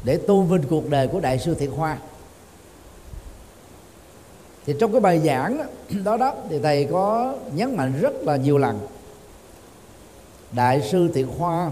để 0.04 0.16
tôn 0.16 0.46
vinh 0.46 0.62
cuộc 0.70 0.90
đời 0.90 1.08
của 1.08 1.20
đại 1.20 1.38
sư 1.38 1.54
thiện 1.54 1.70
hoa. 1.70 1.98
Thì 4.66 4.74
trong 4.80 4.92
cái 4.92 5.00
bài 5.00 5.20
giảng 5.24 5.66
đó 6.04 6.16
đó 6.16 6.34
thì 6.48 6.58
thầy 6.62 6.84
có 6.84 7.34
nhấn 7.54 7.76
mạnh 7.76 7.92
rất 8.00 8.12
là 8.22 8.36
nhiều 8.36 8.58
lần 8.58 8.80
đại 10.52 10.82
sư 10.82 11.10
thiện 11.14 11.26
hoa 11.38 11.70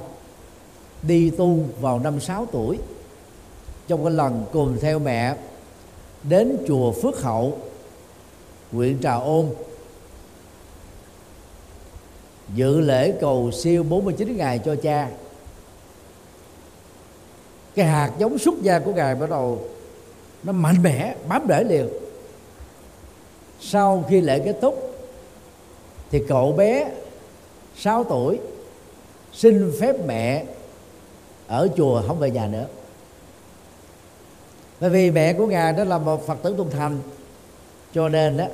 đi 1.03 1.31
tu 1.31 1.59
vào 1.81 1.99
năm 1.99 2.21
6 2.21 2.47
tuổi. 2.53 2.79
Trong 3.89 4.05
cái 4.05 4.13
lần 4.13 4.45
cùng 4.53 4.77
theo 4.81 4.99
mẹ 4.99 5.37
đến 6.23 6.59
chùa 6.69 6.93
Phước 6.93 7.23
Hậu, 7.23 7.59
huyện 8.73 9.01
Trà 9.01 9.15
Ôn, 9.15 9.47
dự 12.55 12.81
lễ 12.81 13.13
cầu 13.21 13.51
siêu 13.51 13.83
49 13.83 14.37
ngày 14.37 14.61
cho 14.65 14.77
cha. 14.83 15.11
Cái 17.75 17.87
hạt 17.87 18.13
giống 18.19 18.39
xuất 18.39 18.55
gia 18.63 18.79
của 18.79 18.93
ngài 18.93 19.15
bắt 19.15 19.31
đầu 19.31 19.69
nó 20.43 20.53
mạnh 20.53 20.83
mẽ, 20.83 21.15
bám 21.29 21.47
rễ 21.49 21.65
liền. 21.65 21.89
Sau 23.61 24.05
khi 24.09 24.21
lễ 24.21 24.39
kết 24.45 24.57
thúc 24.61 24.95
thì 26.11 26.23
cậu 26.29 26.53
bé 26.53 26.91
6 27.77 28.05
tuổi 28.05 28.39
xin 29.33 29.73
phép 29.81 29.97
mẹ 30.07 30.45
ở 31.47 31.69
chùa 31.77 32.03
không 32.07 32.19
về 32.19 32.31
nhà 32.31 32.47
nữa. 32.47 32.67
Bởi 34.81 34.91
vì 34.91 35.11
mẹ 35.11 35.33
của 35.33 35.47
ngài 35.47 35.73
đó 35.73 35.85
là 35.85 35.99
một 35.99 36.27
phật 36.27 36.43
tử 36.43 36.55
trung 36.57 36.71
thành, 36.71 36.99
cho 37.95 38.09
nên 38.09 38.37
đó 38.37 38.45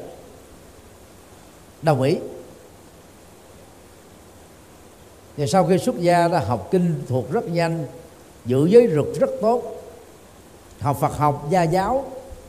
đồng 1.82 2.02
ý. 2.02 2.16
Thì 5.36 5.46
sau 5.46 5.66
khi 5.66 5.78
xuất 5.78 5.98
gia 5.98 6.28
đã 6.28 6.38
học 6.38 6.68
kinh 6.70 6.94
thuộc 7.08 7.32
rất 7.32 7.48
nhanh, 7.48 7.86
giữ 8.46 8.66
giới 8.66 8.88
luật 8.88 9.06
rất 9.20 9.30
tốt, 9.40 9.62
học 10.80 10.98
Phật 11.00 11.16
học 11.16 11.46
gia 11.50 11.62
giáo 11.62 12.04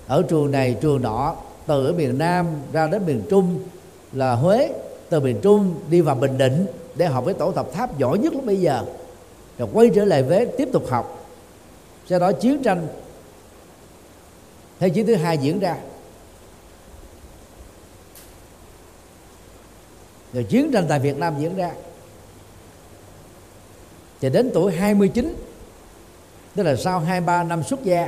ở 0.08 0.24
trường 0.30 0.52
này, 0.52 0.78
trường 0.82 1.02
nọ, 1.02 1.36
từ 1.66 1.86
ở 1.86 1.94
miền 1.94 2.18
Nam 2.18 2.48
ra 2.72 2.88
đến 2.88 3.06
miền 3.06 3.24
Trung 3.30 3.60
là 4.14 4.36
Huế, 4.36 4.74
từ 5.10 5.20
miền 5.20 5.40
Trung 5.42 5.76
đi 5.90 6.02
vào 6.02 6.16
Bình 6.16 6.38
Định 6.38 6.66
để 6.96 7.06
học 7.06 7.26
với 7.26 7.34
tổ 7.34 7.52
tập 7.52 7.68
tháp 7.74 7.98
giỏi 7.98 8.18
nhất 8.18 8.34
lúc 8.34 8.46
bây 8.46 8.62
giờ. 8.62 8.86
Rồi 9.58 9.70
quay 9.74 9.90
trở 9.96 10.06
lại 10.06 10.24
với 10.24 10.46
tiếp 10.58 10.70
tục 10.74 10.90
học. 10.90 11.28
Sau 12.10 12.20
đó 12.20 12.32
chiến 12.32 12.64
tranh, 12.64 12.88
thế 14.80 14.90
chiến 14.90 15.08
thứ 15.08 15.16
hai 15.16 15.38
diễn 15.38 15.60
ra. 15.60 15.78
Rồi 20.34 20.44
chiến 20.44 20.72
tranh 20.74 20.86
tại 20.90 21.00
Việt 21.00 21.18
Nam 21.18 21.36
diễn 21.40 21.56
ra. 21.56 21.72
Thì 24.22 24.30
đến 24.30 24.52
tuổi 24.54 24.72
29 24.72 25.36
tức 26.56 26.64
là 26.64 26.76
sau 26.76 27.00
hai 27.00 27.22
ba 27.22 27.44
năm 27.44 27.64
xuất 27.64 27.84
gia, 27.84 28.08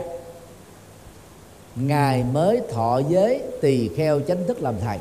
ngài 1.75 2.23
mới 2.23 2.61
thọ 2.71 3.01
giới 3.09 3.41
tỳ 3.61 3.89
kheo 3.95 4.19
chánh 4.19 4.47
thức 4.47 4.61
làm 4.61 4.75
thầy 4.79 4.97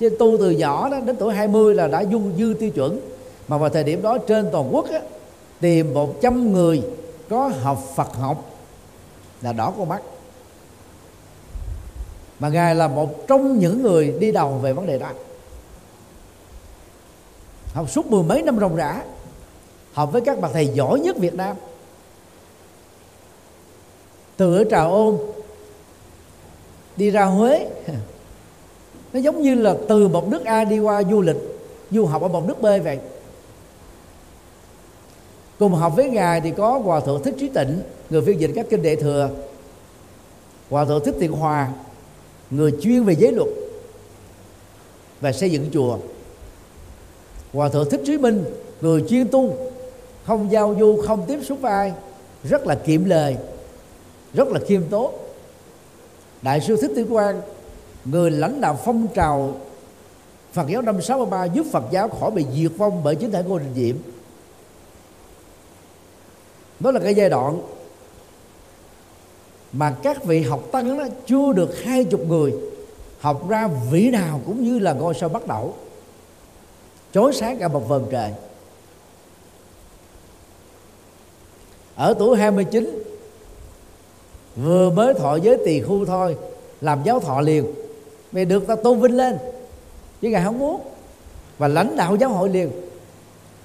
chứ 0.00 0.08
tu 0.18 0.38
từ 0.38 0.50
nhỏ 0.50 0.88
đó 0.90 1.00
đến 1.00 1.16
tuổi 1.16 1.34
20 1.34 1.74
là 1.74 1.86
đã 1.86 2.04
du 2.04 2.20
dư 2.38 2.54
tiêu 2.60 2.70
chuẩn. 2.70 3.00
Mà 3.48 3.58
vào 3.58 3.70
thời 3.70 3.84
điểm 3.84 4.02
đó 4.02 4.18
trên 4.18 4.48
toàn 4.52 4.74
quốc 4.74 4.90
á, 4.90 5.00
tìm 5.60 5.94
một 5.94 6.20
trăm 6.20 6.52
người 6.52 6.82
có 7.28 7.50
học 7.62 7.78
Phật 7.96 8.14
học 8.14 8.50
là 9.42 9.52
đỏ 9.52 9.72
con 9.78 9.88
mắt. 9.88 10.02
Mà 12.38 12.48
ngài 12.48 12.74
là 12.74 12.88
một 12.88 13.26
trong 13.26 13.58
những 13.58 13.82
người 13.82 14.14
đi 14.20 14.32
đầu 14.32 14.58
về 14.62 14.72
vấn 14.72 14.86
đề 14.86 14.98
đó. 14.98 15.10
Học 17.74 17.90
suốt 17.90 18.06
mười 18.06 18.22
mấy 18.22 18.42
năm 18.42 18.58
ròng 18.60 18.76
rã 18.76 19.02
học 19.92 20.12
với 20.12 20.20
các 20.20 20.40
bậc 20.40 20.52
thầy 20.52 20.66
giỏi 20.66 21.00
nhất 21.00 21.16
Việt 21.16 21.34
Nam. 21.34 21.56
Từ 24.36 24.56
ở 24.56 24.64
Trà 24.70 24.84
Ôn 24.84 25.18
đi 26.96 27.10
ra 27.10 27.24
Huế 27.24 27.68
nó 29.12 29.20
giống 29.20 29.42
như 29.42 29.54
là 29.54 29.74
từ 29.88 30.08
một 30.08 30.28
nước 30.28 30.44
A 30.44 30.64
đi 30.64 30.78
qua 30.78 31.02
du 31.10 31.20
lịch, 31.20 31.36
du 31.90 32.06
học 32.06 32.22
ở 32.22 32.28
một 32.28 32.48
nước 32.48 32.60
B 32.60 32.66
vậy. 32.84 32.98
Cùng 35.58 35.74
học 35.74 35.92
với 35.96 36.10
ngài 36.10 36.40
thì 36.40 36.50
có 36.50 36.78
hòa 36.78 37.00
thượng 37.00 37.22
thích 37.22 37.34
trí 37.38 37.48
tịnh, 37.48 37.80
người 38.10 38.22
phiên 38.22 38.40
dịch 38.40 38.50
các 38.54 38.66
kinh 38.70 38.82
đệ 38.82 38.96
thừa. 38.96 39.30
Hòa 40.70 40.84
thượng 40.84 41.04
thích 41.04 41.14
tiện 41.20 41.32
hòa, 41.32 41.72
người 42.50 42.72
chuyên 42.80 43.04
về 43.04 43.14
giới 43.18 43.32
luật 43.32 43.48
và 45.20 45.32
xây 45.32 45.50
dựng 45.50 45.70
chùa. 45.72 45.98
Hòa 47.52 47.68
thượng 47.68 47.90
thích 47.90 48.00
trí 48.06 48.18
minh, 48.18 48.44
người 48.80 49.04
chuyên 49.08 49.28
tu, 49.28 49.56
không 50.24 50.52
giao 50.52 50.76
du, 50.80 51.02
không 51.06 51.24
tiếp 51.26 51.38
xúc 51.44 51.58
với 51.60 51.72
ai, 51.72 51.92
rất 52.44 52.66
là 52.66 52.74
kiệm 52.74 53.04
lời, 53.04 53.36
rất 54.34 54.48
là 54.48 54.60
khiêm 54.66 54.82
tốn. 54.90 55.14
Đại 56.42 56.60
sư 56.60 56.76
thích 56.80 56.90
tử 56.96 57.06
quang 57.10 57.40
người 58.10 58.30
lãnh 58.30 58.60
đạo 58.60 58.78
phong 58.84 59.06
trào 59.14 59.56
Phật 60.52 60.68
giáo 60.68 60.82
năm 60.82 61.02
63 61.02 61.44
giúp 61.44 61.66
Phật 61.72 61.84
giáo 61.90 62.08
khỏi 62.08 62.30
bị 62.30 62.46
diệt 62.54 62.72
vong 62.76 63.00
bởi 63.04 63.14
chính 63.16 63.30
thể 63.30 63.42
Ngô 63.42 63.58
Đình 63.58 63.74
Diệm 63.74 63.96
đó 66.80 66.90
là 66.90 67.00
cái 67.00 67.14
giai 67.14 67.30
đoạn 67.30 67.60
mà 69.72 69.96
các 70.02 70.24
vị 70.24 70.42
học 70.42 70.62
tăng 70.72 70.98
đó 70.98 71.04
chưa 71.26 71.52
được 71.52 71.82
hai 71.82 72.04
chục 72.04 72.20
người 72.28 72.54
học 73.20 73.48
ra 73.48 73.68
vị 73.90 74.10
nào 74.10 74.40
cũng 74.46 74.64
như 74.64 74.78
là 74.78 74.92
ngôi 74.92 75.14
sao 75.14 75.28
bắt 75.28 75.46
đầu. 75.46 75.74
Chói 77.12 77.32
sáng 77.32 77.58
cả 77.58 77.68
một 77.68 77.88
vầng 77.88 78.06
trời. 78.10 78.32
Ở 81.94 82.14
tuổi 82.18 82.36
29 82.36 83.02
vừa 84.56 84.90
mới 84.90 85.14
thọ 85.14 85.36
giới 85.36 85.58
tỳ 85.64 85.80
khu 85.80 86.04
thôi, 86.04 86.36
làm 86.80 87.02
giáo 87.04 87.20
thọ 87.20 87.40
liền 87.40 87.66
mày 88.32 88.44
được 88.44 88.66
ta 88.66 88.76
tôn 88.76 89.00
vinh 89.00 89.16
lên. 89.16 89.38
Chứ 90.20 90.28
ngài 90.28 90.44
không 90.44 90.58
muốn. 90.58 90.80
Và 91.58 91.68
lãnh 91.68 91.96
đạo 91.96 92.16
giáo 92.16 92.30
hội 92.30 92.48
liền. 92.48 92.70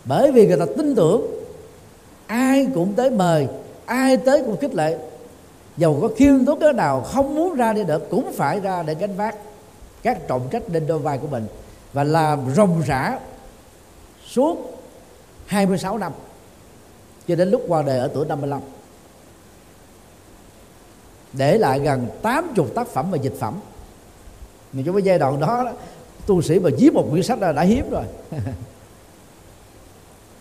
Bởi 0.05 0.31
vì 0.31 0.47
người 0.47 0.57
ta 0.57 0.65
tin 0.77 0.95
tưởng 0.95 1.27
ai 2.27 2.67
cũng 2.75 2.93
tới 2.93 3.09
mời, 3.09 3.47
ai 3.85 4.17
tới 4.17 4.43
cũng 4.45 4.57
khích 4.57 4.75
lệ. 4.75 4.97
Dầu 5.77 5.99
có 6.01 6.09
khiêm 6.15 6.45
tốn 6.45 6.59
cái 6.59 6.73
nào 6.73 7.01
không 7.01 7.35
muốn 7.35 7.55
ra 7.55 7.73
đi 7.73 7.83
được 7.83 8.09
cũng 8.09 8.33
phải 8.33 8.59
ra 8.59 8.83
để 8.83 8.95
gánh 8.95 9.15
vác 9.15 9.35
các 10.03 10.27
trọng 10.27 10.47
trách 10.51 10.63
lên 10.71 10.87
đôi 10.87 10.99
vai 10.99 11.17
của 11.17 11.27
mình. 11.27 11.47
Và 11.93 12.03
làm 12.03 12.39
rồng 12.55 12.81
rã 12.87 13.19
suốt 14.27 14.79
26 15.45 15.97
năm, 15.97 16.11
cho 17.27 17.35
đến 17.35 17.49
lúc 17.51 17.61
qua 17.67 17.81
đời 17.81 17.99
ở 17.99 18.09
tuổi 18.13 18.25
55 18.25 18.61
để 21.33 21.57
lại 21.57 21.79
gần 21.79 22.07
80 22.21 22.67
tác 22.75 22.87
phẩm 22.87 23.11
và 23.11 23.17
dịch 23.17 23.35
phẩm 23.39 23.59
nhưng 24.73 24.85
trong 24.85 24.95
cái 24.95 25.03
giai 25.03 25.19
đoạn 25.19 25.39
đó 25.39 25.71
tu 26.25 26.41
sĩ 26.41 26.59
mà 26.59 26.69
viết 26.77 26.93
một 26.93 27.07
quyển 27.11 27.23
sách 27.23 27.41
là 27.41 27.51
đã 27.51 27.61
hiếm 27.61 27.89
rồi. 27.89 28.03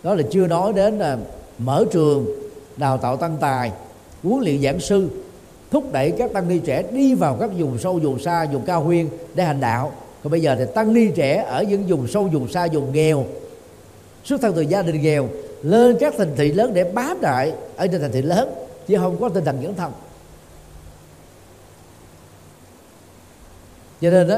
Đó 0.03 0.15
là 0.15 0.23
chưa 0.31 0.47
nói 0.47 0.73
đến 0.73 0.99
là 0.99 1.17
mở 1.57 1.85
trường, 1.91 2.25
đào 2.77 2.97
tạo 2.97 3.17
tăng 3.17 3.37
tài, 3.39 3.71
huấn 4.23 4.43
luyện 4.43 4.61
giảng 4.61 4.79
sư, 4.79 5.09
thúc 5.71 5.91
đẩy 5.91 6.11
các 6.17 6.33
tăng 6.33 6.47
ni 6.47 6.59
trẻ 6.59 6.83
đi 6.91 7.15
vào 7.15 7.37
các 7.39 7.49
vùng 7.57 7.77
sâu, 7.77 7.99
vùng 8.03 8.19
xa, 8.19 8.45
vùng 8.45 8.65
cao 8.65 8.83
huyên 8.83 9.09
để 9.35 9.43
hành 9.43 9.59
đạo. 9.59 9.91
Còn 10.23 10.31
bây 10.31 10.41
giờ 10.41 10.55
thì 10.59 10.65
tăng 10.75 10.93
ni 10.93 11.07
trẻ 11.15 11.45
ở 11.47 11.63
những 11.63 11.83
vùng 11.87 12.07
sâu, 12.07 12.23
vùng 12.23 12.47
xa, 12.47 12.67
vùng 12.73 12.93
nghèo, 12.93 13.25
xuất 14.23 14.41
thân 14.41 14.53
từ 14.55 14.61
gia 14.61 14.81
đình 14.81 15.01
nghèo, 15.01 15.29
lên 15.61 15.97
các 15.99 16.13
thành 16.17 16.31
thị 16.35 16.51
lớn 16.51 16.73
để 16.73 16.83
bám 16.83 17.21
đại 17.21 17.53
ở 17.75 17.87
trên 17.87 18.01
thành 18.01 18.11
thị 18.11 18.21
lớn, 18.21 18.49
chứ 18.87 18.97
không 18.97 19.17
có 19.21 19.29
tinh 19.29 19.45
thần 19.45 19.57
dẫn 19.61 19.75
thân 19.75 19.91
cho 24.03 24.09
nên 24.09 24.27
đó 24.27 24.37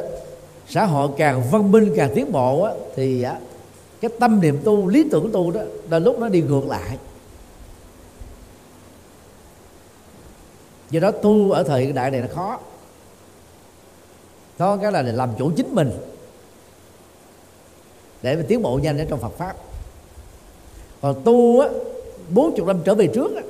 xã 0.68 0.86
hội 0.86 1.10
càng 1.18 1.44
văn 1.52 1.72
minh 1.72 1.94
càng 1.96 2.12
tiến 2.16 2.32
bộ 2.32 2.64
á, 2.64 2.74
thì 2.96 3.22
á, 3.22 3.40
cái 4.02 4.12
tâm 4.20 4.42
niệm 4.42 4.60
tu 4.64 4.88
lý 4.88 5.06
tưởng 5.12 5.30
tu 5.34 5.52
đó 5.52 5.62
là 5.90 6.00
lúc 6.00 6.20
nó 6.20 6.30
đi 6.30 6.42
ngược 6.42 6.68
lại. 6.68 6.98
Do 10.90 11.00
đó 11.00 11.12
tu 11.12 11.52
ở 11.52 11.64
thời 11.64 11.82
hiện 11.82 11.96
đại 11.96 12.12
này 12.12 12.22
nó 12.22 12.28
khó. 12.36 12.60
Đó 14.58 14.78
cái 14.78 14.92
là 14.92 15.02
để 15.02 15.12
làm 15.12 15.30
chủ 15.38 15.52
chính 15.56 15.76
mình 15.76 15.92
để 18.22 18.36
mà 18.36 18.44
tiến 18.48 18.62
bộ 18.62 18.80
nhanh 18.84 18.98
ở 18.98 19.06
trong 19.10 19.20
Phật 19.20 19.34
pháp. 19.38 19.56
Còn 21.02 21.22
tu 21.24 21.60
á 21.60 21.70
bốn 22.30 22.56
chục 22.56 22.68
năm 22.68 22.80
trở 22.86 22.96
về 22.96 23.08
trước 23.08 23.36
á, 23.36 23.42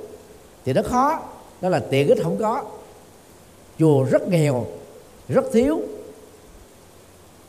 thì 0.65 0.73
nó 0.73 0.81
khó 0.81 1.19
đó 1.61 1.69
là 1.69 1.79
tiện 1.79 2.07
ích 2.07 2.23
không 2.23 2.37
có. 2.37 2.63
Chùa 3.79 4.03
rất 4.03 4.27
nghèo 4.27 4.65
rất 5.27 5.45
thiếu 5.53 5.81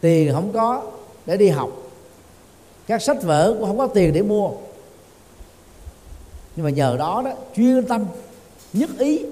tiền 0.00 0.32
không 0.32 0.52
có 0.52 0.82
để 1.26 1.36
đi 1.36 1.48
học. 1.48 1.70
Các 2.86 3.02
sách 3.02 3.22
vở 3.22 3.54
cũng 3.58 3.66
không 3.68 3.78
có 3.78 3.86
tiền 3.86 4.12
để 4.12 4.22
mua. 4.22 4.50
Nhưng 6.56 6.64
mà 6.64 6.70
nhờ 6.70 6.96
đó 6.98 7.22
đó, 7.24 7.32
chuyên 7.56 7.86
tâm, 7.86 8.04
nhất 8.72 8.90
ý 8.98 9.24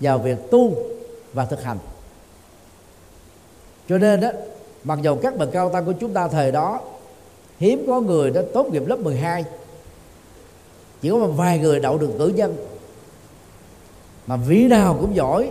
vào 0.00 0.18
việc 0.18 0.50
tu 0.50 0.74
và 1.32 1.44
thực 1.44 1.62
hành. 1.62 1.78
Cho 3.88 3.98
nên 3.98 4.20
đó, 4.20 4.28
mặc 4.84 4.98
dù 5.02 5.16
các 5.22 5.36
bậc 5.36 5.52
cao 5.52 5.70
tăng 5.70 5.84
của 5.84 5.94
chúng 6.00 6.12
ta 6.12 6.28
thời 6.28 6.52
đó, 6.52 6.80
hiếm 7.58 7.84
có 7.86 8.00
người 8.00 8.30
đã 8.30 8.42
tốt 8.54 8.72
nghiệp 8.72 8.82
lớp 8.86 8.98
12 8.98 9.44
chỉ 11.02 11.10
có 11.10 11.16
một 11.16 11.32
vài 11.36 11.58
người 11.58 11.80
đậu 11.80 11.98
được 11.98 12.10
cử 12.18 12.28
nhân, 12.28 12.56
mà 14.26 14.36
vị 14.36 14.68
nào 14.68 14.96
cũng 15.00 15.16
giỏi 15.16 15.50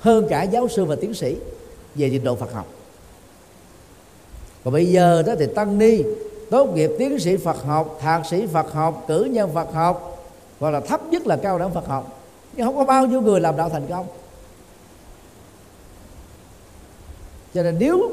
hơn 0.00 0.26
cả 0.30 0.42
giáo 0.42 0.68
sư 0.68 0.84
và 0.84 0.96
tiến 1.00 1.14
sĩ 1.14 1.36
về 1.94 2.08
trình 2.10 2.24
độ 2.24 2.34
Phật 2.34 2.52
học 2.52 2.66
còn 4.64 4.74
bây 4.74 4.86
giờ 4.86 5.22
đó 5.26 5.32
thì 5.38 5.46
tăng 5.54 5.78
ni. 5.78 6.02
Tốt 6.50 6.66
nghiệp 6.74 6.90
tiến 6.98 7.18
sĩ 7.18 7.36
Phật 7.36 7.64
học 7.64 7.98
thạc 8.00 8.26
sĩ 8.26 8.46
Phật 8.46 8.72
học 8.72 9.04
cử 9.08 9.24
nhân 9.24 9.50
Phật 9.54 9.72
học 9.72 10.26
gọi 10.60 10.72
là 10.72 10.80
thấp 10.80 11.00
nhất 11.10 11.26
là 11.26 11.36
cao 11.36 11.58
đẳng 11.58 11.74
Phật 11.74 11.86
học. 11.86 12.22
Nhưng 12.56 12.66
không 12.66 12.76
có 12.76 12.84
bao 12.84 13.06
nhiêu 13.06 13.20
người 13.20 13.40
làm 13.40 13.56
đạo 13.56 13.68
thành 13.68 13.86
công. 13.88 14.06
Cho 17.54 17.62
nên 17.62 17.76
nếu 17.78 18.10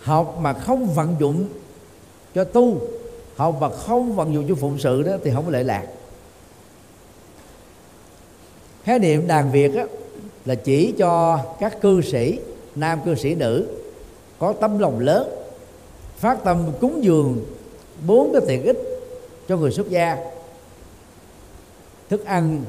học 0.00 0.38
mà 0.40 0.52
không 0.52 0.86
vận 0.86 1.16
dụng 1.20 1.44
cho 2.34 2.44
tu 2.44 2.80
học 3.36 3.56
mà 3.60 3.68
không 3.70 4.12
vận 4.12 4.34
dụng 4.34 4.44
cho 4.48 4.54
phụng 4.54 4.78
sự 4.78 5.02
đó 5.02 5.12
thì 5.24 5.30
không 5.34 5.44
có 5.44 5.50
lệ 5.50 5.62
lạc. 5.62 5.86
Khái 8.84 8.98
niệm 8.98 9.26
đàn 9.26 9.52
việt 9.52 9.74
á, 9.74 9.84
là 10.44 10.54
chỉ 10.54 10.94
cho 10.98 11.40
các 11.60 11.80
cư 11.80 12.02
sĩ 12.02 12.38
nam 12.74 13.00
cư 13.04 13.14
sĩ 13.14 13.34
nữ 13.34 13.66
có 14.38 14.52
tấm 14.52 14.78
lòng 14.78 15.00
lớn 15.00 15.28
phát 16.18 16.44
tâm 16.44 16.72
cúng 16.80 17.04
dường 17.04 17.44
bốn 18.06 18.32
cái 18.32 18.42
tiện 18.48 18.64
ích 18.64 18.78
cho 19.48 19.56
người 19.56 19.70
xuất 19.70 19.88
gia. 19.88 20.16
Thức 22.08 22.24
ăn 22.24 22.64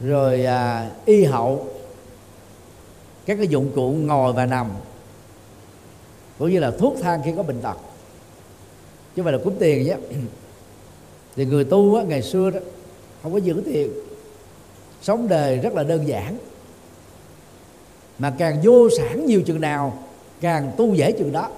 rồi 0.00 0.44
à, 0.44 0.90
y 1.04 1.24
hậu 1.24 1.66
các 3.26 3.36
cái 3.36 3.48
dụng 3.48 3.70
cụ 3.74 3.92
ngồi 3.92 4.32
và 4.32 4.46
nằm 4.46 4.70
cũng 6.38 6.50
như 6.50 6.58
là 6.58 6.70
thuốc 6.70 6.94
thang 7.02 7.20
khi 7.24 7.32
có 7.36 7.42
bệnh 7.42 7.60
tật. 7.60 7.76
Chứ 9.16 9.22
phải 9.22 9.32
là 9.32 9.38
cúng 9.44 9.56
tiền 9.58 9.84
nhé. 9.84 9.96
Thì 11.36 11.44
người 11.44 11.64
tu 11.64 11.94
á, 11.94 12.02
ngày 12.02 12.22
xưa 12.22 12.50
đó 12.50 12.60
không 13.22 13.32
có 13.32 13.38
giữ 13.38 13.62
tiền. 13.64 13.92
Sống 15.02 15.28
đời 15.28 15.58
rất 15.58 15.74
là 15.74 15.82
đơn 15.82 16.08
giản. 16.08 16.38
Mà 18.18 18.34
càng 18.38 18.60
vô 18.64 18.88
sản 18.98 19.26
nhiều 19.26 19.42
chừng 19.46 19.60
nào 19.60 20.07
càng 20.40 20.72
tu 20.76 20.94
dễ 20.94 21.12
chừng 21.12 21.32
đó. 21.32 21.48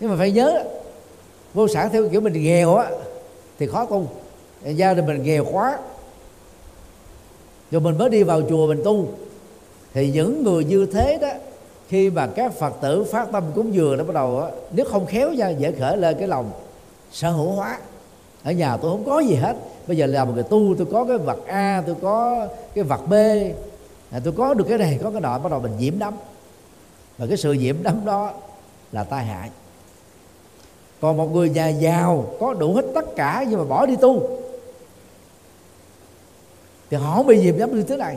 Nhưng 0.00 0.10
mà 0.10 0.16
phải 0.18 0.32
nhớ, 0.32 0.64
vô 1.54 1.68
sản 1.68 1.88
theo 1.92 2.08
kiểu 2.08 2.20
mình 2.20 2.32
nghèo 2.32 2.74
á, 2.74 2.90
thì 3.58 3.66
khó 3.66 3.84
tu. 3.84 4.06
Gia 4.64 4.94
đình 4.94 5.06
mình 5.06 5.22
nghèo 5.22 5.44
quá, 5.52 5.78
rồi 7.70 7.80
mình 7.80 7.98
mới 7.98 8.10
đi 8.10 8.22
vào 8.22 8.42
chùa 8.48 8.66
mình 8.66 8.82
tu. 8.84 9.08
Thì 9.94 10.10
những 10.10 10.44
người 10.44 10.64
như 10.64 10.86
thế 10.86 11.18
đó, 11.20 11.28
khi 11.88 12.10
mà 12.10 12.26
các 12.26 12.52
phật 12.52 12.72
tử 12.80 13.04
phát 13.04 13.28
tâm 13.32 13.44
cúng 13.54 13.74
dường 13.74 13.96
nó 13.96 14.04
bắt 14.04 14.14
đầu 14.14 14.40
á, 14.40 14.50
nếu 14.72 14.86
không 14.86 15.06
khéo 15.06 15.34
ra 15.38 15.48
dễ 15.48 15.72
khởi 15.72 15.96
lên 15.96 16.16
cái 16.18 16.28
lòng 16.28 16.50
sở 17.12 17.30
hữu 17.30 17.50
hóa. 17.50 17.78
Ở 18.44 18.52
nhà 18.52 18.76
tôi 18.76 18.90
không 18.90 19.04
có 19.04 19.20
gì 19.20 19.34
hết. 19.34 19.56
Bây 19.86 19.96
giờ 19.96 20.06
làm 20.06 20.28
một 20.28 20.34
người 20.34 20.44
tu, 20.44 20.74
tôi 20.78 20.86
có 20.92 21.04
cái 21.04 21.18
vật 21.18 21.38
a, 21.46 21.82
tôi 21.86 21.96
có 22.02 22.46
cái 22.74 22.84
vật 22.84 23.00
b 23.06 23.12
à, 24.10 24.20
tôi 24.24 24.32
có 24.36 24.54
được 24.54 24.64
cái 24.68 24.78
này, 24.78 24.98
có 25.02 25.10
cái 25.10 25.20
nọ, 25.20 25.38
bắt 25.38 25.50
đầu 25.50 25.60
mình 25.60 25.72
nhiễm 25.78 25.98
đắm 25.98 26.14
và 27.18 27.26
cái 27.26 27.36
sự 27.36 27.52
nhiễm 27.52 27.82
đắm 27.82 28.04
đó 28.04 28.32
là 28.92 29.04
tai 29.04 29.24
hại. 29.24 29.50
Còn 31.00 31.16
một 31.16 31.26
người 31.26 31.50
nhà 31.50 31.68
giàu 31.68 32.34
có 32.40 32.54
đủ 32.54 32.74
hết 32.74 32.84
tất 32.94 33.16
cả 33.16 33.44
nhưng 33.48 33.58
mà 33.58 33.64
bỏ 33.64 33.86
đi 33.86 33.96
tu 33.96 34.38
thì 36.90 36.96
họ 36.96 37.16
không 37.16 37.26
bị 37.26 37.40
nhiễm 37.40 37.58
đắm 37.58 37.74
như 37.76 37.82
thế 37.82 37.96
này. 37.96 38.16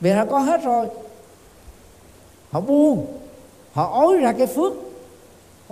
Vì 0.00 0.10
họ 0.10 0.24
có 0.24 0.38
hết 0.38 0.64
rồi. 0.64 0.86
Họ 2.50 2.60
buông 2.60 3.06
họ 3.72 3.90
ối 4.00 4.16
ra 4.16 4.32
cái 4.32 4.46
phước 4.46 4.72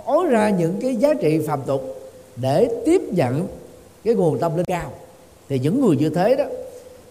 ối 0.05 0.27
ra 0.27 0.49
những 0.49 0.79
cái 0.81 0.95
giá 0.95 1.13
trị 1.13 1.39
phàm 1.47 1.61
tục 1.65 2.11
để 2.35 2.81
tiếp 2.85 3.01
nhận 3.11 3.47
cái 4.03 4.15
nguồn 4.15 4.39
tâm 4.39 4.57
linh 4.57 4.65
cao. 4.65 4.91
Thì 5.49 5.59
những 5.59 5.81
người 5.81 5.95
như 5.97 6.09
thế 6.09 6.35
đó 6.35 6.45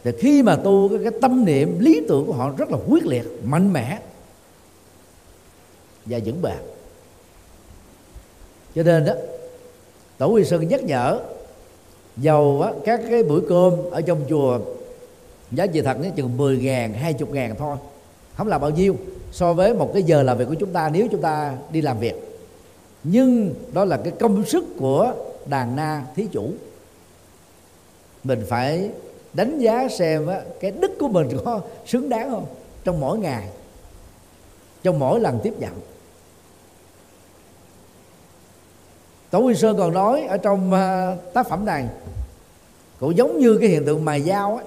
thì 0.05 0.13
khi 0.19 0.43
mà 0.43 0.57
tu 0.57 0.89
cái, 0.89 0.99
cái 1.03 1.21
tâm 1.21 1.45
niệm 1.45 1.79
lý 1.79 2.01
tưởng 2.09 2.27
của 2.27 2.33
họ 2.33 2.53
rất 2.57 2.71
là 2.71 2.79
quyết 2.89 3.07
liệt 3.07 3.25
mạnh 3.45 3.73
mẽ 3.73 3.99
và 6.09 6.19
vững 6.25 6.43
bền 6.43 6.59
cho 8.75 8.83
nên 8.83 9.05
đó 9.05 9.13
tổ 10.19 10.27
quy 10.27 10.45
sơn 10.45 10.69
nhắc 10.69 10.85
nhở 10.85 11.21
dầu 12.17 12.63
á, 12.63 12.73
các 12.85 13.01
cái 13.11 13.23
bữa 13.23 13.41
cơm 13.49 13.91
ở 13.91 14.01
trong 14.01 14.21
chùa 14.29 14.59
giá 15.51 15.67
trị 15.67 15.83
thật 15.83 15.97
nó 16.03 16.09
chừng 16.17 16.37
10 16.37 16.59
ngàn, 16.59 16.93
20 16.93 17.29
ngàn 17.33 17.55
thôi. 17.59 17.77
Không 18.35 18.49
là 18.49 18.59
bao 18.59 18.71
nhiêu 18.71 18.97
so 19.33 19.53
với 19.53 19.75
một 19.75 19.91
cái 19.95 20.03
giờ 20.03 20.23
làm 20.23 20.39
việc 20.39 20.45
của 20.49 20.55
chúng 20.55 20.73
ta 20.73 20.91
nếu 20.93 21.09
chúng 21.11 21.21
ta 21.21 21.55
đi 21.73 21.81
làm 21.81 21.99
việc. 21.99 22.15
Nhưng 23.05 23.55
đó 23.73 23.85
là 23.85 23.97
cái 23.97 24.13
công 24.21 24.45
sức 24.45 24.65
của 24.79 25.13
đàn 25.47 25.77
na 25.77 26.03
thí 26.17 26.27
chủ. 26.33 26.51
Mình 28.25 28.45
phải 28.49 28.91
đánh 29.33 29.59
giá 29.59 29.89
xem 29.89 30.27
á, 30.27 30.41
cái 30.61 30.71
đức 30.71 30.91
của 30.99 31.09
mình 31.09 31.29
có 31.45 31.61
xứng 31.87 32.09
đáng 32.09 32.31
không 32.31 32.47
trong 32.85 33.01
mỗi 33.01 33.19
ngày 33.19 33.49
trong 34.83 34.99
mỗi 34.99 35.21
lần 35.21 35.41
tiếp 35.43 35.55
nhận. 35.59 35.73
Tổ 39.31 39.39
Quy 39.39 39.55
Sơn 39.55 39.77
còn 39.79 39.93
nói 39.93 40.23
ở 40.23 40.37
trong 40.37 40.73
uh, 40.73 41.33
tác 41.35 41.49
phẩm 41.49 41.65
này 41.65 41.85
cũng 43.01 43.17
giống 43.17 43.39
như 43.39 43.59
cái 43.61 43.69
hiện 43.69 43.85
tượng 43.85 44.05
mài 44.05 44.23
dao 44.23 44.57
ấy. 44.57 44.65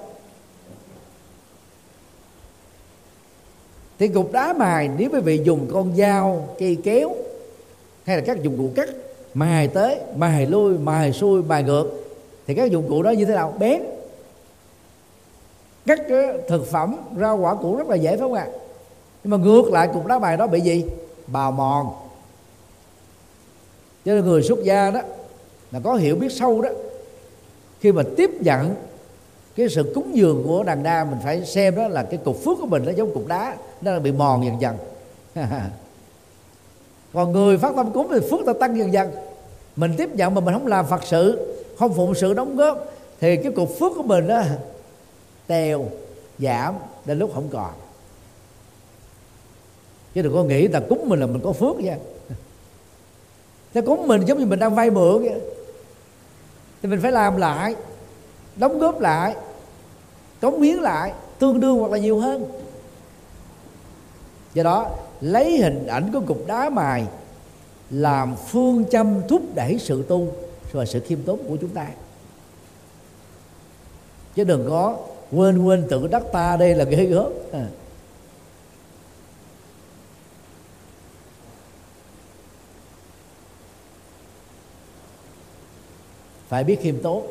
thì 4.02 4.08
cục 4.08 4.32
đá 4.32 4.54
mài 4.54 4.90
nếu 4.98 5.10
quý 5.14 5.20
vị 5.20 5.42
dùng 5.44 5.68
con 5.74 5.96
dao 5.96 6.48
cây 6.60 6.78
kéo 6.84 7.16
hay 8.06 8.18
là 8.18 8.24
các 8.26 8.44
dụng 8.44 8.58
cụ 8.58 8.70
cắt 8.76 8.90
mài 9.34 9.68
tới 9.68 10.00
mài 10.16 10.46
lui 10.46 10.78
mài 10.78 11.14
xuôi 11.14 11.44
mài 11.44 11.64
ngược 11.64 11.86
thì 12.48 12.54
các 12.54 12.72
dụng 12.72 12.90
cụ 12.90 13.04
đó 13.04 13.12
như 13.12 13.26
thế 13.26 13.34
nào? 13.34 13.54
Bén. 13.60 13.82
Cắt 15.86 16.00
thực 16.48 16.72
phẩm 16.72 16.98
rau 17.20 17.38
quả 17.38 17.56
củ 17.56 17.76
rất 17.76 17.88
là 17.88 17.96
dễ 17.96 18.10
phải 18.10 18.20
không 18.20 18.34
ạ? 18.34 18.48
Nhưng 19.24 19.32
mà 19.32 19.38
ngược 19.38 19.72
lại 19.72 19.90
cục 19.94 20.06
đá 20.06 20.20
mài 20.20 20.38
đó 20.38 20.48
bị 20.48 20.60
gì? 20.60 20.86
Bào 21.28 21.52
mòn 21.52 21.90
cho 24.06 24.14
nên 24.14 24.26
người 24.26 24.44
xuất 24.44 24.64
gia 24.64 24.92
đó 24.92 25.02
là 25.72 25.80
có 25.80 25.96
hiểu 25.96 26.16
biết 26.16 26.32
sâu 26.32 26.62
đó. 26.62 26.70
Khi 27.80 27.92
mà 27.92 28.04
tiếp 28.18 28.30
nhận 28.40 28.76
cái 29.56 29.70
sự 29.70 29.92
cúng 29.96 30.16
dường 30.16 30.44
của 30.48 30.64
đàn 30.64 30.84
đa, 30.84 31.04
mình 31.04 31.20
phải 31.24 31.46
xem 31.46 31.76
đó 31.76 31.88
là 31.88 32.04
cái 32.04 32.20
cục 32.26 32.44
phước 32.44 32.58
của 32.62 32.66
mình 32.66 32.84
nó 32.86 32.92
giống 32.92 33.14
cục 33.14 33.28
đá, 33.28 33.58
nó 33.82 34.00
bị 34.00 34.12
mòn 34.12 34.46
dần 34.46 34.62
dần. 34.62 34.78
Còn 37.14 37.32
người 37.32 37.58
phát 37.58 37.74
tâm 37.76 37.92
cúng 37.92 38.08
thì 38.12 38.20
phước 38.30 38.40
ta 38.46 38.54
tăng 38.60 38.78
dần 38.78 38.94
dần. 38.94 39.12
Mình 39.76 39.94
tiếp 39.98 40.16
nhận 40.16 40.36
mà 40.36 40.42
mình 40.42 40.54
không 40.54 40.68
làm 40.68 40.86
phật 40.86 41.02
sự, 41.04 41.56
không 41.80 41.94
phụng 41.94 42.16
sự 42.16 42.34
đóng 42.34 42.56
góp, 42.56 42.86
thì 43.20 43.38
cái 43.38 43.52
cục 43.52 43.80
phước 43.80 43.92
của 43.96 44.04
mình 44.04 44.28
đó 44.28 44.42
tèo, 45.48 45.86
giảm 46.40 46.76
đến 47.06 47.20
lúc 47.20 47.32
không 47.34 47.50
còn. 47.52 47.72
Chứ 50.16 50.22
đừng 50.22 50.34
có 50.34 50.44
nghĩ 50.44 50.68
là 50.68 50.82
cúng 50.90 51.10
mình 51.10 51.20
là 51.20 51.26
mình 51.26 51.42
có 51.44 51.54
phước 51.54 51.80
nha 51.80 51.98
thế 53.74 53.82
cúng 53.82 54.08
mình 54.08 54.26
giống 54.26 54.40
như 54.40 54.46
mình 54.46 54.60
đang 54.60 54.76
vay 54.76 54.90
mượn 54.90 55.24
vậy. 55.24 55.42
Thì 56.82 56.90
mình 56.90 57.02
phải 57.02 57.12
làm 57.12 57.38
lại, 57.38 57.76
đóng 58.56 58.80
góp 58.80 59.00
lại, 59.00 59.36
cống 60.42 60.62
hiến 60.62 60.78
lại, 60.78 61.14
tương 61.40 61.60
đương 61.60 61.80
hoặc 61.80 61.92
là 61.92 61.98
nhiều 61.98 62.20
hơn. 62.20 62.46
Do 64.54 64.64
đó, 64.64 64.90
lấy 65.22 65.58
hình 65.58 65.88
ảnh 65.88 66.10
của 66.14 66.22
cục 66.28 66.48
đá 66.48 66.70
mài 66.70 67.06
làm 67.90 68.36
phương 68.48 68.86
châm 68.92 69.22
thúc 69.30 69.42
đẩy 69.56 69.78
sự 69.80 70.06
tu 70.08 70.28
và 70.72 70.86
sự 70.86 71.00
khiêm 71.00 71.22
tốn 71.22 71.40
của 71.48 71.58
chúng 71.62 71.70
ta. 71.70 71.88
Chứ 74.36 74.44
đừng 74.44 74.66
có 74.70 74.98
quên 75.32 75.66
quên 75.66 75.88
tự 75.90 76.08
đắc 76.08 76.24
ta 76.32 76.58
đây 76.58 76.76
là 76.76 76.84
ghê 76.84 77.06
gớm. 77.06 77.34
À. 77.52 77.68
phải 86.52 86.64
biết 86.64 86.80
khiêm 86.82 87.00
tốn. 87.00 87.28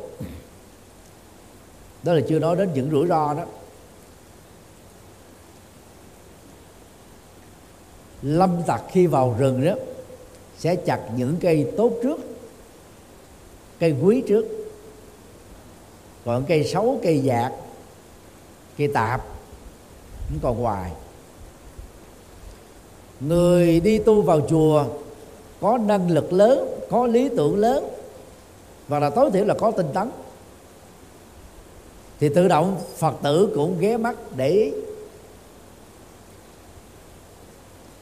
Đó 2.03 2.13
là 2.13 2.21
chưa 2.29 2.39
nói 2.39 2.55
đến 2.55 2.69
những 2.73 2.91
rủi 2.91 3.07
ro 3.07 3.33
đó. 3.33 3.43
Lâm 8.21 8.63
tặc 8.67 8.81
khi 8.91 9.07
vào 9.07 9.35
rừng 9.39 9.65
đó 9.65 9.73
sẽ 10.57 10.75
chặt 10.75 10.99
những 11.15 11.35
cây 11.41 11.71
tốt 11.77 11.91
trước, 12.03 12.19
cây 13.79 13.95
quý 14.01 14.23
trước, 14.27 14.45
còn 16.25 16.45
cây 16.47 16.63
xấu, 16.63 16.99
cây 17.03 17.19
dạt, 17.19 17.51
cây 18.77 18.87
tạp 18.87 19.25
cũng 20.29 20.39
còn 20.41 20.61
hoài. 20.61 20.91
Người 23.19 23.79
đi 23.79 23.99
tu 23.99 24.21
vào 24.21 24.41
chùa 24.49 24.85
có 25.61 25.77
năng 25.77 26.11
lực 26.11 26.33
lớn, 26.33 26.67
có 26.89 27.07
lý 27.07 27.29
tưởng 27.37 27.57
lớn 27.57 27.90
và 28.91 28.99
là 28.99 29.09
tối 29.09 29.31
thiểu 29.31 29.45
là 29.45 29.53
có 29.53 29.71
tinh 29.71 29.87
tấn. 29.93 30.09
Thì 32.19 32.29
tự 32.29 32.47
động 32.47 32.77
phật 32.97 33.13
tử 33.23 33.51
cũng 33.55 33.79
ghé 33.79 33.97
mắt 33.97 34.15
để 34.35 34.49
ý. 34.49 34.71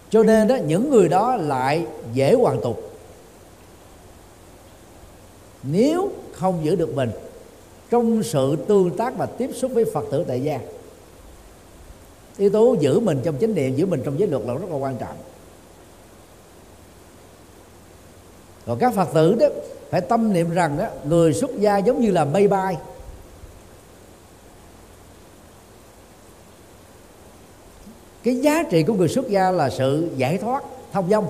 Cho 0.09 0.23
nên 0.23 0.47
đó, 0.47 0.55
những 0.55 0.89
người 0.89 1.09
đó 1.09 1.35
lại 1.35 1.85
dễ 2.13 2.33
hoàn 2.33 2.61
tục. 2.61 2.91
Nếu 5.63 6.11
không 6.33 6.65
giữ 6.65 6.75
được 6.75 6.95
mình 6.95 7.11
trong 7.89 8.23
sự 8.23 8.55
tương 8.67 8.97
tác 8.97 9.17
và 9.17 9.25
tiếp 9.25 9.49
xúc 9.55 9.71
với 9.73 9.85
phật 9.93 10.05
tử 10.11 10.25
tại 10.27 10.41
gia, 10.41 10.59
yếu 12.37 12.49
tố 12.49 12.75
giữ 12.79 12.99
mình 12.99 13.21
trong 13.23 13.35
chánh 13.41 13.55
niệm, 13.55 13.75
giữ 13.75 13.85
mình 13.85 14.01
trong 14.05 14.19
giới 14.19 14.27
luật 14.27 14.43
là 14.45 14.53
rất 14.53 14.69
là 14.69 14.75
quan 14.75 14.97
trọng. 14.97 15.17
Còn 18.65 18.79
các 18.79 18.93
phật 18.95 19.07
tử 19.13 19.35
đó 19.39 19.47
phải 19.89 20.01
tâm 20.01 20.33
niệm 20.33 20.49
rằng 20.49 20.77
đó, 20.77 20.85
người 21.03 21.33
xuất 21.33 21.51
gia 21.59 21.77
giống 21.77 22.01
như 22.01 22.11
là 22.11 22.25
mây 22.25 22.47
bay. 22.47 22.77
Cái 28.23 28.35
giá 28.35 28.63
trị 28.69 28.83
của 28.83 28.93
người 28.93 29.07
xuất 29.07 29.27
gia 29.29 29.51
là 29.51 29.69
sự 29.69 30.09
giải 30.17 30.37
thoát 30.37 30.63
thông 30.91 31.09
dong 31.09 31.27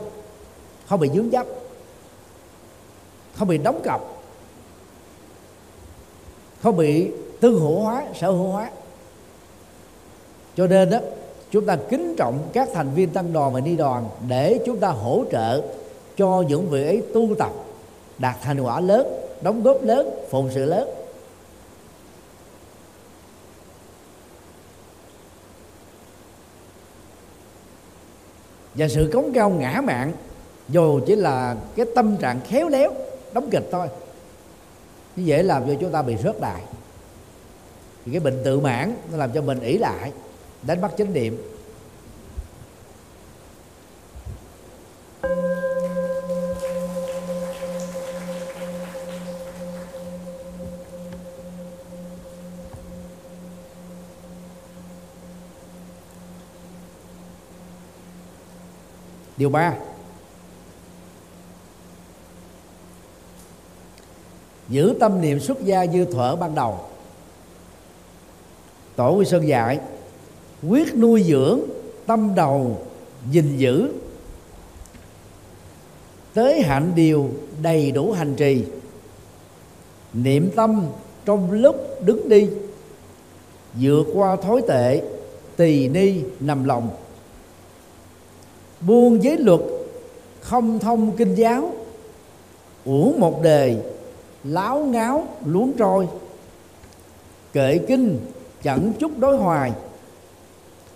không 0.88 0.99
bị 0.99 1.10
dướng 1.14 1.32
dấp 1.32 1.45
không 3.36 3.47
bị 3.47 3.57
đóng 3.57 3.82
cọc 3.84 4.24
không 6.62 6.78
bị 6.78 7.12
tư 7.39 7.60
hữu 7.60 7.80
hóa 7.80 8.05
sở 8.20 8.32
hữu 8.32 8.47
hóa. 8.47 8.72
Cho 10.55 10.68
nên 10.68 10.89
đó 10.89 10.97
chúng 11.51 11.66
ta 11.66 11.78
kính 11.89 12.16
trọng 12.18 12.49
các 12.53 12.70
thành 12.74 12.93
viên 12.93 13.10
tăng 13.10 13.34
đoàn 13.34 13.53
và 13.53 13.60
ni 13.60 13.76
đoàn 13.76 14.10
để 14.28 14.60
chúng 14.66 14.78
ta 14.78 14.88
hỗ 14.88 15.24
trợ 15.32 15.62
cho 16.18 16.43
những 16.49 16.70
vị 16.70 16.84
ấy 16.84 17.03
tu 17.14 17.36
tập 17.39 17.51
đạt 18.20 18.36
thành 18.41 18.59
quả 18.59 18.80
lớn, 18.80 19.07
đóng 19.41 19.63
góp 19.63 19.84
lớn 19.84 20.09
phụng 20.30 20.49
sự 20.53 20.65
lớn. 20.65 20.89
Và 28.76 28.88
sự 28.88 29.09
cống 29.13 29.34
cao 29.34 29.49
ngã 29.49 29.82
mạng 29.84 30.13
dù 30.70 30.99
chỉ 31.07 31.15
là 31.15 31.55
cái 31.76 31.86
tâm 31.95 32.17
trạng 32.17 32.39
khéo 32.47 32.70
léo, 32.70 32.93
đóng 33.34 33.49
kịch 33.51 33.67
thôi 33.72 33.88
như 35.15 35.24
vậy 35.28 35.43
làm 35.43 35.67
cho 35.67 35.74
chúng 35.80 35.91
ta 35.91 36.01
bị 36.01 36.15
rớt 36.24 36.41
đài 36.41 36.61
thì 38.05 38.11
cái 38.11 38.20
bệnh 38.20 38.41
tự 38.43 38.59
mãn 38.59 38.95
nó 39.11 39.17
làm 39.17 39.32
cho 39.32 39.41
mình 39.41 39.59
ỷ 39.59 39.78
lại, 39.78 40.11
đánh 40.61 40.82
bắt 40.82 40.91
chánh 40.97 41.13
niệm. 41.13 41.59
Điều 59.40 59.50
ba. 59.50 59.74
Giữ 64.70 64.94
tâm 65.00 65.22
niệm 65.22 65.40
xuất 65.40 65.64
gia 65.64 65.84
như 65.84 66.06
thuở 66.06 66.36
ban 66.36 66.56
đầu. 66.56 66.80
Tổ 68.96 69.16
quy 69.16 69.26
sơn 69.26 69.48
dạy, 69.48 69.80
quyết 70.68 70.96
nuôi 70.96 71.24
dưỡng 71.24 71.60
tâm 72.06 72.36
đầu 72.36 72.82
gìn 73.32 73.58
giữ. 73.58 73.94
Tới 76.34 76.62
hạnh 76.62 76.92
điều 76.96 77.30
đầy 77.62 77.92
đủ 77.92 78.12
hành 78.12 78.36
trì. 78.36 78.66
Niệm 80.14 80.52
tâm 80.56 80.86
trong 81.26 81.52
lúc 81.52 81.76
đứng 82.02 82.30
đi, 82.30 82.50
vượt 83.74 84.08
qua 84.14 84.36
thối 84.36 84.62
tệ, 84.68 85.02
tỳ 85.56 85.88
ni 85.88 86.22
nằm 86.40 86.64
lòng 86.64 86.90
buông 88.82 89.23
giới 89.23 89.38
luật, 89.38 89.59
không 90.41 90.80
thông 90.80 91.17
kinh 91.17 91.36
giáo. 91.36 91.71
Uổng 92.86 93.19
một 93.19 93.41
đề, 93.41 93.84
láo 94.43 94.80
ngáo, 94.80 95.27
luống 95.45 95.73
trôi. 95.77 96.07
Kệ 97.53 97.77
kinh, 97.77 98.19
chẳng 98.63 98.93
chút 98.99 99.11
đối 99.17 99.38
hoài. 99.38 99.71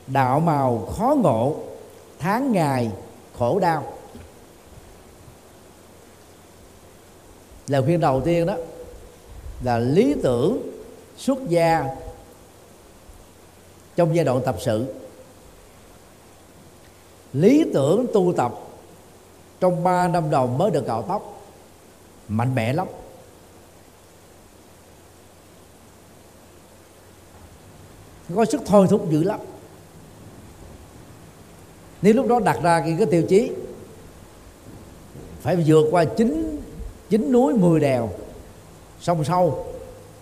Đạo 0.07 0.39
màu, 0.39 0.89
khó 0.97 1.15
ngộ. 1.15 1.55
Tháng 2.19 2.51
ngày, 2.51 2.91
khổ 3.37 3.59
đau. 3.59 3.93
Lời 7.67 7.81
khuyên 7.81 7.99
đầu 7.99 8.21
tiên 8.21 8.45
đó 8.45 8.55
là 9.63 9.79
lý 9.79 10.15
tưởng 10.23 10.61
xuất 11.17 11.37
gia 11.49 11.85
trong 13.95 14.15
giai 14.15 14.25
đoạn 14.25 14.41
tập 14.45 14.55
sự 14.59 14.85
lý 17.33 17.65
tưởng 17.73 18.05
tu 18.13 18.33
tập 18.37 18.53
trong 19.59 19.83
3 19.83 20.07
năm 20.07 20.29
đầu 20.29 20.47
mới 20.47 20.71
được 20.71 20.83
cạo 20.87 21.01
tóc. 21.01 21.41
Mạnh 22.27 22.55
mẽ 22.55 22.73
lắm. 22.73 22.87
Có 28.35 28.45
sức 28.45 28.61
thôi 28.65 28.87
thúc 28.89 29.11
dữ 29.11 29.23
lắm. 29.23 29.39
Nếu 32.01 32.13
lúc 32.13 32.27
đó 32.27 32.39
đặt 32.39 32.59
ra 32.63 32.79
cái, 32.79 32.95
cái 32.97 33.07
tiêu 33.11 33.23
chí 33.29 33.51
phải 35.41 35.55
vượt 35.67 35.87
qua 35.91 36.05
chín 36.05 36.59
chín 37.09 37.31
núi 37.31 37.53
mười 37.53 37.79
đèo 37.79 38.09
sông 38.99 39.23
sâu 39.23 39.65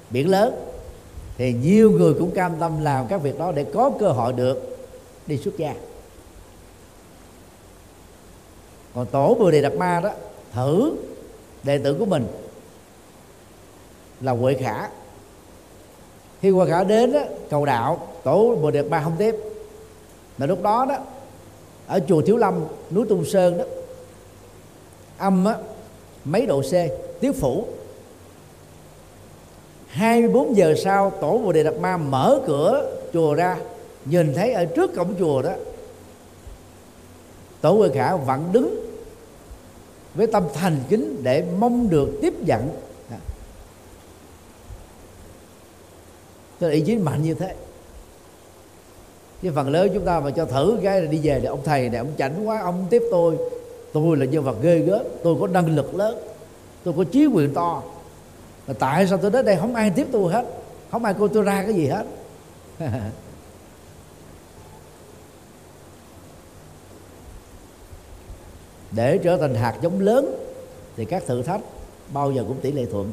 biển 0.10 0.30
lớn 0.30 0.54
thì 1.38 1.54
nhiều 1.54 1.92
người 1.92 2.14
cũng 2.14 2.32
cam 2.32 2.52
tâm 2.60 2.84
làm 2.84 3.08
các 3.08 3.22
việc 3.22 3.40
đó 3.40 3.52
để 3.52 3.64
có 3.64 3.92
cơ 4.00 4.12
hội 4.12 4.34
được 4.34 4.78
đi 5.28 5.38
xuất 5.38 5.58
gia 5.58 5.74
còn 8.96 9.06
tổ 9.06 9.34
bồ 9.34 9.52
đề 9.52 9.62
đạt 9.62 9.74
ma 9.74 10.00
đó 10.04 10.10
thử 10.54 10.96
đệ 11.64 11.78
tử 11.78 11.96
của 12.00 12.06
mình 12.06 12.28
là 14.22 14.32
huệ 14.32 14.54
khả. 14.54 14.90
Khi 16.42 16.50
huệ 16.50 16.70
khả 16.70 16.84
đến 16.84 17.14
đó, 17.14 17.20
cầu 17.50 17.66
đạo 17.66 18.08
tổ 18.24 18.56
bồ 18.56 18.72
đề 18.72 18.82
đạt 18.82 18.92
ma 18.92 19.02
không 19.04 19.16
tiếp 19.18 19.36
mà 20.38 20.46
lúc 20.46 20.62
đó 20.62 20.86
đó 20.90 20.98
ở 21.88 22.00
chùa 22.08 22.22
thiếu 22.22 22.38
lâm 22.38 22.66
núi 22.92 23.06
tung 23.10 23.26
sơn 23.26 23.58
đó 23.58 23.64
âm 25.18 25.46
á, 25.46 25.56
mấy 26.26 26.46
độ 26.46 26.62
c 26.62 26.72
tiết 27.20 27.32
phủ. 27.32 27.66
24 29.92 30.58
giờ 30.58 30.76
sau 30.84 31.10
tổ 31.22 31.38
Bồ 31.38 31.52
Đề 31.52 31.64
Đạt 31.64 31.74
Ma 31.80 31.98
mở 31.98 32.42
cửa 32.48 32.92
chùa 33.14 33.34
ra 33.34 33.58
nhìn 34.06 34.34
thấy 34.34 34.54
ở 34.54 34.66
trước 34.66 34.96
cổng 34.96 35.16
chùa 35.20 35.42
đó 35.42 35.52
tổ 37.62 37.72
Huệ 37.72 37.90
Khả 37.90 38.16
vẫn 38.16 38.50
đứng 38.52 38.81
với 40.16 40.28
tâm 40.28 40.44
thành 40.54 40.78
kính 40.90 41.24
để 41.24 41.44
mong 41.60 41.90
được 41.90 42.20
tiếp 42.22 42.34
nhận 42.46 42.70
tôi 46.62 46.74
ý 46.74 46.82
chí 46.82 46.96
mạnh 46.96 47.24
như 47.24 47.34
thế. 47.34 47.56
Chứ 49.42 49.52
phần 49.56 49.70
lớn 49.70 49.92
chúng 49.94 50.06
ta 50.06 50.20
mà 50.20 50.32
cho 50.32 50.46
thử 50.46 50.80
cái 50.84 51.02
là 51.02 51.12
đi 51.12 51.20
về 51.24 51.40
thì 51.40 51.46
ông 51.46 51.62
thầy 51.64 51.90
này, 51.90 51.98
ông 51.98 52.12
chảnh 52.18 52.48
quá, 52.48 52.62
ông 52.62 52.88
tiếp 52.90 53.04
tôi. 53.12 53.38
Tôi 53.94 54.18
là 54.18 54.26
nhân 54.26 54.44
vật 54.44 54.56
ghê 54.62 54.80
gớm, 54.80 55.02
tôi 55.24 55.36
có 55.40 55.48
năng 55.48 55.76
lực 55.76 55.96
lớn, 55.96 56.18
tôi 56.84 56.94
có 56.98 57.04
chí 57.12 57.26
quyền 57.26 57.54
to. 57.54 57.84
Mà 58.68 58.74
tại 58.80 59.08
sao 59.08 59.18
tôi 59.18 59.32
đến 59.32 59.46
đây 59.46 59.58
không 59.60 59.76
ai 59.76 59.90
tiếp 59.90 60.08
tôi 60.12 60.34
hết, 60.34 60.46
không 60.92 61.06
ai 61.06 61.14
cô 61.20 61.28
tôi 61.28 61.44
ra 61.44 61.64
cái 61.64 61.74
gì 61.74 61.88
hết. 61.88 62.06
để 68.92 69.18
trở 69.18 69.38
thành 69.38 69.56
hạt 69.56 69.80
giống 69.82 70.00
lớn, 70.00 70.36
thì 70.98 71.06
các 71.06 71.24
thử 71.28 71.42
thách 71.44 71.62
bao 72.14 72.32
giờ 72.32 72.44
cũng 72.48 72.60
tỷ 72.62 72.72
lệ 72.72 72.86
thuận. 72.92 73.12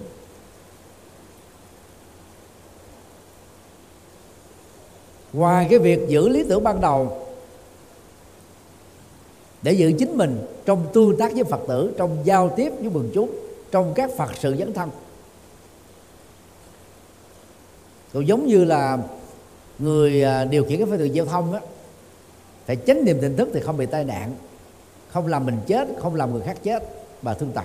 Ngoài 5.33 5.67
cái 5.71 5.79
việc 5.79 6.09
giữ 6.09 6.29
lý 6.29 6.45
tưởng 6.49 6.65
ban 6.65 6.81
đầu, 6.81 7.27
để 9.63 9.73
giữ 9.73 9.93
chính 9.99 10.17
mình 10.17 10.47
trong 10.65 10.87
tương 10.93 11.17
tác 11.17 11.33
với 11.35 11.45
phật 11.45 11.61
tử, 11.69 11.95
trong 11.99 12.19
giao 12.25 12.53
tiếp 12.57 12.73
với 12.79 12.91
quần 12.95 13.11
chúng, 13.15 13.31
trong 13.71 13.93
các 13.95 14.11
phật 14.17 14.31
sự 14.39 14.57
dấn 14.59 14.73
thân. 14.73 14.91
Cũng 18.13 18.29
giống 18.29 18.47
như 18.47 18.65
là 18.65 18.99
người 19.79 20.23
à, 20.23 20.45
điều 20.45 20.65
khiển 20.65 20.79
cái 20.79 20.87
phương 20.87 20.99
tiện 20.99 21.15
giao 21.15 21.27
thông 21.27 21.53
á, 21.53 21.61
phải 22.67 22.77
tránh 22.77 23.05
niềm 23.05 23.19
tỉnh 23.21 23.37
thức 23.37 23.49
thì 23.55 23.61
không 23.61 23.77
bị 23.77 23.87
tai 23.87 24.05
nạn 24.05 24.35
không 25.09 25.27
làm 25.27 25.47
mình 25.47 25.59
chết, 25.67 25.89
không 25.99 26.15
làm 26.15 26.33
người 26.33 26.43
khác 26.43 26.57
chết 26.63 26.83
và 27.23 27.35
thương 27.35 27.53
tật. 27.53 27.65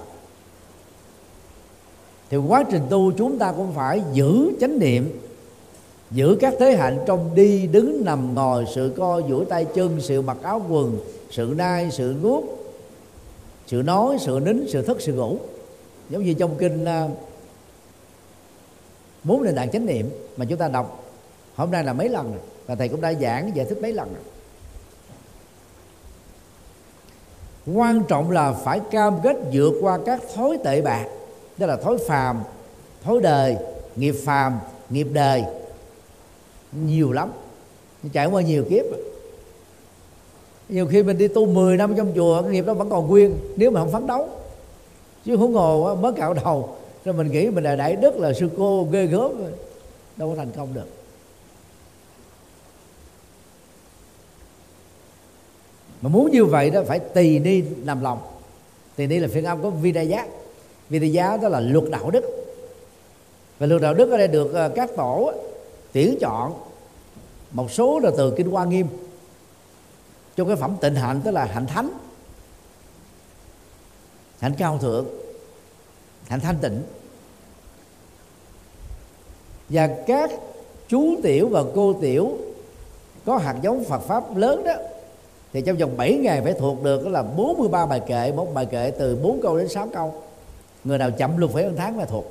Thì 2.30 2.38
quá 2.38 2.64
trình 2.72 2.82
tu 2.90 3.12
chúng 3.12 3.38
ta 3.38 3.52
cũng 3.52 3.74
phải 3.74 4.02
giữ 4.14 4.52
chánh 4.62 4.80
niệm, 4.80 5.22
giữ 6.12 6.38
các 6.40 6.54
thế 6.60 6.76
hạnh 6.76 7.00
trong 7.06 7.36
đi 7.36 7.68
đứng 7.68 8.06
nằm 8.06 8.36
ngồi, 8.36 8.66
sự 8.76 8.94
co 8.98 9.22
duỗi 9.30 9.46
tay 9.46 9.66
chân, 9.66 10.02
sự 10.02 10.22
mặc 10.22 10.38
áo 10.42 10.62
quần, 10.70 11.00
sự 11.32 11.54
nai, 11.58 11.92
sự 11.92 12.16
nuốt, 12.24 12.44
sự 13.68 13.82
nói, 13.86 14.18
sự 14.20 14.40
nín, 14.46 14.66
sự 14.70 14.82
thức, 14.82 15.02
sự 15.02 15.14
ngủ. 15.14 15.38
Giống 16.10 16.24
như 16.24 16.34
trong 16.34 16.56
kinh 16.58 16.86
à, 16.86 17.08
bốn 19.24 19.44
nền 19.44 19.56
tảng 19.56 19.72
chánh 19.72 19.86
niệm 19.86 20.10
mà 20.38 20.46
chúng 20.50 20.58
ta 20.58 20.68
đọc, 20.68 21.04
hôm 21.56 21.72
nay 21.72 21.84
là 21.84 21.94
mấy 21.94 22.10
lần 22.10 22.32
rồi, 22.32 22.42
và 22.66 22.76
thầy 22.76 22.88
cũng 22.88 23.02
đã 23.02 23.14
giảng, 23.14 23.56
giải 23.56 23.66
thích 23.66 23.78
mấy 23.82 23.94
lần 23.94 24.14
rồi. 24.14 24.24
Quan 27.66 28.04
trọng 28.08 28.32
là 28.32 28.54
phải 28.54 28.80
cam 28.92 29.14
kết 29.24 29.38
vượt 29.54 29.74
qua 29.82 30.00
các 30.06 30.22
thói 30.36 30.58
tệ 30.64 30.82
bạc, 30.82 31.06
đó 31.58 31.68
là 31.68 31.76
thói 31.76 31.98
phàm, 32.08 32.44
thói 33.04 33.22
đời, 33.22 33.58
nghiệp 33.96 34.16
phàm, 34.26 34.60
nghiệp 34.90 35.08
đời. 35.12 35.44
Nhiều 36.72 37.12
lắm. 37.12 37.32
Trải 38.14 38.28
qua 38.28 38.42
nhiều 38.42 38.66
kiếp. 38.70 38.86
Nhiều 40.70 40.88
khi 40.88 41.04
mình 41.04 41.18
đi 41.18 41.28
tu 41.28 41.46
10 41.46 41.78
năm 41.78 41.94
trong 41.98 42.12
chùa, 42.16 42.42
cái 42.42 42.52
nghiệp 42.52 42.66
đó 42.66 42.74
vẫn 42.74 42.90
còn 42.90 43.08
nguyên, 43.08 43.38
nếu 43.56 43.72
mà 43.72 43.80
không 43.80 43.92
phấn 43.92 44.08
đấu. 44.08 44.28
Chứ 45.26 45.38
không 45.38 45.54
ngồi 45.54 45.96
mới 45.96 46.14
cạo 46.14 46.34
đầu, 46.34 46.70
rồi 47.06 47.16
mình 47.16 47.32
nghĩ 47.32 47.50
mình 47.50 47.64
là 47.64 47.76
đại 47.76 47.96
đức, 47.96 48.18
là 48.18 48.34
sư 48.34 48.50
cô 48.58 48.88
ghê 48.92 49.06
gớm. 49.06 49.32
Đâu 50.18 50.30
có 50.30 50.36
thành 50.36 50.52
công 50.58 50.74
được. 50.74 50.88
Mà 56.04 56.10
muốn 56.10 56.32
như 56.32 56.46
vậy 56.46 56.70
đó, 56.70 56.82
phải 56.88 57.00
tỳ 57.00 57.40
ni 57.40 57.62
làm 57.86 58.02
lòng. 58.02 58.20
Tỳ 58.96 59.08
ni 59.08 59.20
là 59.20 59.28
phiên 59.28 59.46
âm 59.46 59.62
của 59.62 59.70
vidaya. 59.70 60.26
Vidaya 60.90 61.38
đó 61.38 61.50
là 61.50 61.60
luật 61.60 61.90
đạo 61.90 62.12
đức. 62.12 62.24
Và 63.60 63.68
luật 63.68 63.82
đạo 63.82 63.94
đức 63.94 64.12
ở 64.12 64.18
đây 64.18 64.28
được 64.28 64.54
ờ, 64.54 64.70
các 64.76 64.90
tổ 64.96 65.34
tuyển 65.94 66.18
chọn 66.22 66.54
một 67.52 67.72
số 67.72 68.00
là 68.00 68.12
từ 68.18 68.34
kinh 68.38 68.52
hoa 68.52 68.66
nghiêm. 68.66 68.88
Trong 70.36 70.48
cái 70.48 70.56
phẩm 70.56 70.76
tịnh 70.82 70.96
hạnh, 70.96 71.22
tức 71.24 71.32
là 71.32 71.46
hạnh 71.46 71.68
thánh, 71.68 71.90
hạnh 74.40 74.54
cao 74.58 74.78
thượng, 74.78 75.06
hạnh 76.28 76.40
thanh 76.40 76.58
tịnh. 76.62 76.82
Và 79.70 79.90
các 80.08 80.32
chú 80.88 81.16
tiểu 81.24 81.48
và 81.48 81.64
cô 81.76 81.94
tiểu 82.02 82.38
có 83.26 83.38
hạt 83.38 83.56
giống 83.62 83.84
Phật 83.84 84.00
pháp 84.00 84.38
lớn 84.38 84.64
đó 84.64 84.74
thì 85.54 85.62
trong 85.62 85.78
vòng 85.78 85.98
7 85.98 86.14
ngày 86.14 86.42
phải 86.42 86.54
thuộc 86.54 86.84
được 86.84 87.08
là 87.08 87.24
43 87.24 87.86
bài 87.86 88.02
kệ, 88.08 88.32
một 88.32 88.54
bài 88.54 88.66
kệ 88.66 88.92
từ 88.92 89.16
4 89.16 89.42
câu 89.42 89.58
đến 89.58 89.70
6 89.70 89.88
câu. 89.94 90.14
Người 90.84 90.98
nào 90.98 91.12
chậm 91.12 91.38
luôn 91.38 91.52
phải 91.52 91.66
một 91.66 91.74
tháng 91.78 92.00
là 92.00 92.06
thuộc. 92.06 92.26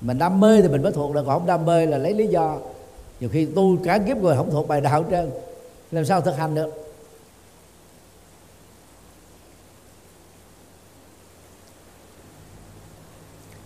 Mình 0.00 0.18
đam 0.18 0.40
mê 0.40 0.62
thì 0.62 0.68
mình 0.68 0.82
mới 0.82 0.92
thuộc 0.92 1.14
được, 1.14 1.22
còn 1.26 1.38
không 1.38 1.46
đam 1.46 1.66
mê 1.66 1.86
là 1.86 1.98
lấy 1.98 2.14
lý 2.14 2.26
do. 2.26 2.58
Nhiều 3.20 3.30
khi 3.32 3.46
tu 3.46 3.76
cả 3.84 3.98
kiếp 3.98 4.22
rồi 4.22 4.36
không 4.36 4.50
thuộc 4.50 4.68
bài 4.68 4.80
đạo 4.80 5.04
trơn. 5.10 5.30
Làm 5.92 6.04
sao 6.04 6.20
thực 6.20 6.36
hành 6.36 6.54
được? 6.54 6.92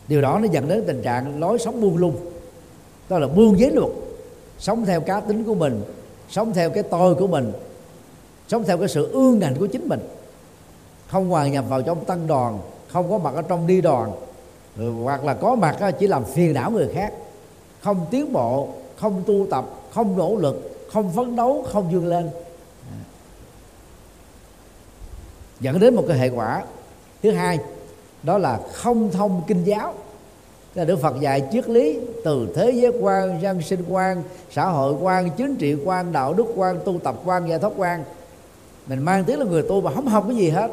Điều 0.08 0.20
đó 0.20 0.38
nó 0.42 0.48
dẫn 0.52 0.68
đến 0.68 0.84
tình 0.86 1.02
trạng 1.02 1.40
lối 1.40 1.58
sống 1.58 1.80
buông 1.80 1.96
lung. 1.96 2.16
Đó 3.08 3.18
là 3.18 3.28
buông 3.28 3.58
giới 3.58 3.70
luật, 3.70 3.90
sống 4.58 4.84
theo 4.84 5.00
cá 5.00 5.20
tính 5.20 5.44
của 5.44 5.54
mình 5.54 5.82
sống 6.30 6.52
theo 6.54 6.70
cái 6.70 6.82
tôi 6.82 7.14
của 7.14 7.26
mình. 7.26 7.52
Sống 8.48 8.64
theo 8.64 8.78
cái 8.78 8.88
sự 8.88 9.12
ương 9.12 9.38
ngạnh 9.38 9.54
của 9.58 9.66
chính 9.66 9.88
mình. 9.88 10.00
Không 11.08 11.28
hòa 11.28 11.46
nhập 11.46 11.64
vào 11.68 11.82
trong 11.82 12.04
tăng 12.04 12.26
đoàn, 12.26 12.58
không 12.88 13.10
có 13.10 13.18
mặt 13.18 13.34
ở 13.34 13.42
trong 13.42 13.66
đi 13.66 13.80
đoàn. 13.80 14.12
Ừ, 14.78 14.90
hoặc 14.90 15.24
là 15.24 15.34
có 15.34 15.54
mặt 15.54 15.76
chỉ 15.98 16.06
làm 16.06 16.24
phiền 16.24 16.54
não 16.54 16.70
người 16.70 16.88
khác. 16.94 17.12
Không 17.80 18.06
tiến 18.10 18.32
bộ, 18.32 18.68
không 18.96 19.22
tu 19.26 19.46
tập, 19.50 19.64
không 19.90 20.18
nỗ 20.18 20.36
lực, 20.36 20.86
không 20.92 21.12
phấn 21.12 21.36
đấu, 21.36 21.66
không 21.72 21.90
vươn 21.90 22.06
lên. 22.06 22.30
Dẫn 25.60 25.80
đến 25.80 25.94
một 25.94 26.04
cái 26.08 26.18
hệ 26.18 26.28
quả 26.28 26.64
thứ 27.22 27.30
hai, 27.30 27.58
đó 28.22 28.38
là 28.38 28.60
không 28.72 29.10
thông 29.10 29.42
kinh 29.46 29.64
giáo 29.64 29.94
là 30.76 30.84
Đức 30.84 30.98
Phật 31.00 31.20
dạy 31.20 31.42
triết 31.52 31.68
lý 31.68 31.98
từ 32.24 32.48
thế 32.54 32.70
giới 32.70 32.92
quan, 33.00 33.42
dân 33.42 33.62
sinh 33.62 33.84
quan, 33.88 34.22
xã 34.50 34.64
hội 34.64 34.94
quan, 35.00 35.30
chính 35.36 35.56
trị 35.56 35.76
quan, 35.84 36.12
đạo 36.12 36.34
đức 36.34 36.46
quan, 36.54 36.80
tu 36.84 36.98
tập 37.04 37.16
quan, 37.24 37.48
giải 37.48 37.58
thoát 37.58 37.72
quan. 37.76 38.04
Mình 38.86 39.04
mang 39.04 39.24
tiếng 39.24 39.38
là 39.38 39.44
người 39.44 39.62
tu 39.62 39.80
mà 39.80 39.94
không 39.94 40.06
học 40.06 40.24
cái 40.28 40.36
gì 40.36 40.48
hết. 40.48 40.70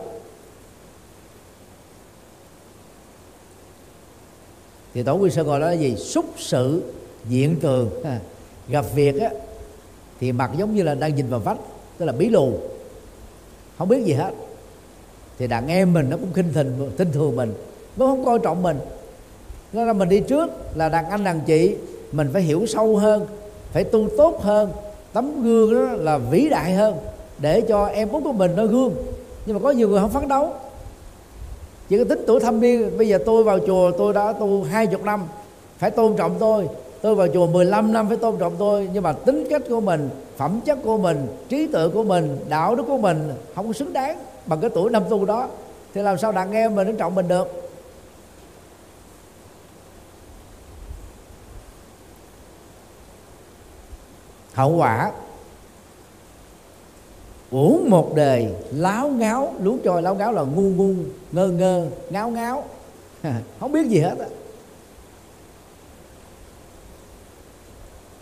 Thì 4.93 5.03
Tổ 5.03 5.13
Quy 5.13 5.29
sơ 5.29 5.43
gọi 5.43 5.59
đó 5.59 5.67
là 5.67 5.73
gì? 5.73 5.95
Xúc 5.95 6.25
sự 6.37 6.83
diện 7.29 7.55
tường. 7.61 7.89
Gặp 8.67 8.85
việc 8.95 9.21
á, 9.21 9.29
thì 10.19 10.31
mặt 10.31 10.51
giống 10.57 10.75
như 10.75 10.83
là 10.83 10.95
đang 10.95 11.15
nhìn 11.15 11.29
vào 11.29 11.39
vách, 11.39 11.57
tức 11.97 12.05
là 12.05 12.13
bí 12.13 12.29
lù. 12.29 12.53
Không 13.77 13.89
biết 13.89 14.03
gì 14.05 14.13
hết. 14.13 14.31
Thì 15.37 15.47
đàn 15.47 15.67
em 15.67 15.93
mình 15.93 16.09
nó 16.09 16.17
cũng 16.17 16.33
khinh 16.33 16.53
thường, 16.53 16.91
tin 16.97 17.11
thường 17.11 17.35
mình. 17.35 17.53
Nó 17.97 18.05
không 18.05 18.25
coi 18.25 18.39
trọng 18.39 18.63
mình 18.63 18.77
nó 19.73 19.83
là 19.83 19.93
mình 19.93 20.09
đi 20.09 20.19
trước 20.19 20.49
là 20.75 20.89
đàn 20.89 21.09
anh 21.09 21.23
đàn 21.23 21.39
chị, 21.45 21.75
mình 22.11 22.29
phải 22.33 22.41
hiểu 22.41 22.65
sâu 22.65 22.97
hơn, 22.97 23.25
phải 23.71 23.83
tu 23.83 24.07
tốt 24.17 24.41
hơn, 24.41 24.71
tấm 25.13 25.43
gương 25.43 25.73
đó 25.75 25.81
là 25.95 26.17
vĩ 26.17 26.49
đại 26.49 26.73
hơn 26.73 26.95
để 27.37 27.61
cho 27.61 27.85
em 27.85 28.09
út 28.11 28.23
của 28.23 28.31
mình 28.31 28.51
nó 28.55 28.65
gương. 28.65 28.95
Nhưng 29.45 29.55
mà 29.55 29.59
có 29.63 29.71
nhiều 29.71 29.89
người 29.89 29.99
không 29.99 30.09
phấn 30.09 30.27
đấu. 30.27 30.53
Chỉ 31.89 31.97
có 31.97 32.03
tính 32.03 32.23
tuổi 32.27 32.39
thâm 32.39 32.59
niên, 32.59 32.97
bây 32.97 33.07
giờ 33.07 33.19
tôi 33.25 33.43
vào 33.43 33.59
chùa 33.59 33.91
tôi 33.97 34.13
đã 34.13 34.33
tu 34.33 34.63
hai 34.63 34.87
chục 34.87 35.03
năm, 35.03 35.23
phải 35.77 35.91
tôn 35.91 36.15
trọng 36.15 36.35
tôi. 36.39 36.67
Tôi 37.01 37.15
vào 37.15 37.27
chùa 37.33 37.47
15 37.47 37.93
năm 37.93 38.07
phải 38.07 38.17
tôn 38.17 38.37
trọng 38.37 38.55
tôi, 38.59 38.89
nhưng 38.93 39.03
mà 39.03 39.13
tính 39.13 39.47
cách 39.49 39.61
của 39.69 39.81
mình, 39.81 40.09
phẩm 40.37 40.59
chất 40.65 40.77
của 40.83 40.97
mình, 40.97 41.27
trí 41.49 41.67
tuệ 41.67 41.87
của 41.87 42.03
mình, 42.03 42.37
đạo 42.49 42.75
đức 42.75 42.83
của 42.87 42.97
mình 42.97 43.31
không 43.55 43.73
xứng 43.73 43.93
đáng 43.93 44.17
bằng 44.45 44.59
cái 44.61 44.69
tuổi 44.69 44.89
năm 44.89 45.03
tu 45.09 45.25
đó. 45.25 45.47
Thì 45.93 46.01
làm 46.01 46.17
sao 46.17 46.31
đàn 46.31 46.51
em 46.51 46.75
mình 46.75 46.87
nó 46.87 46.93
trọng 46.97 47.15
mình 47.15 47.27
được? 47.27 47.62
Hậu 54.53 54.75
quả, 54.75 55.11
uổng 57.51 57.89
một 57.89 58.11
đời, 58.15 58.53
láo 58.71 59.09
ngáo, 59.09 59.53
lú 59.61 59.77
trôi, 59.83 60.01
láo 60.01 60.15
ngáo 60.15 60.31
là 60.31 60.41
ngu 60.41 60.61
ngu, 60.61 60.93
ngơ 61.31 61.47
ngơ, 61.47 61.87
ngáo 62.09 62.29
ngáo. 62.29 62.63
Không 63.59 63.71
biết 63.71 63.87
gì 63.87 63.99
hết 63.99 64.15
á. 64.19 64.27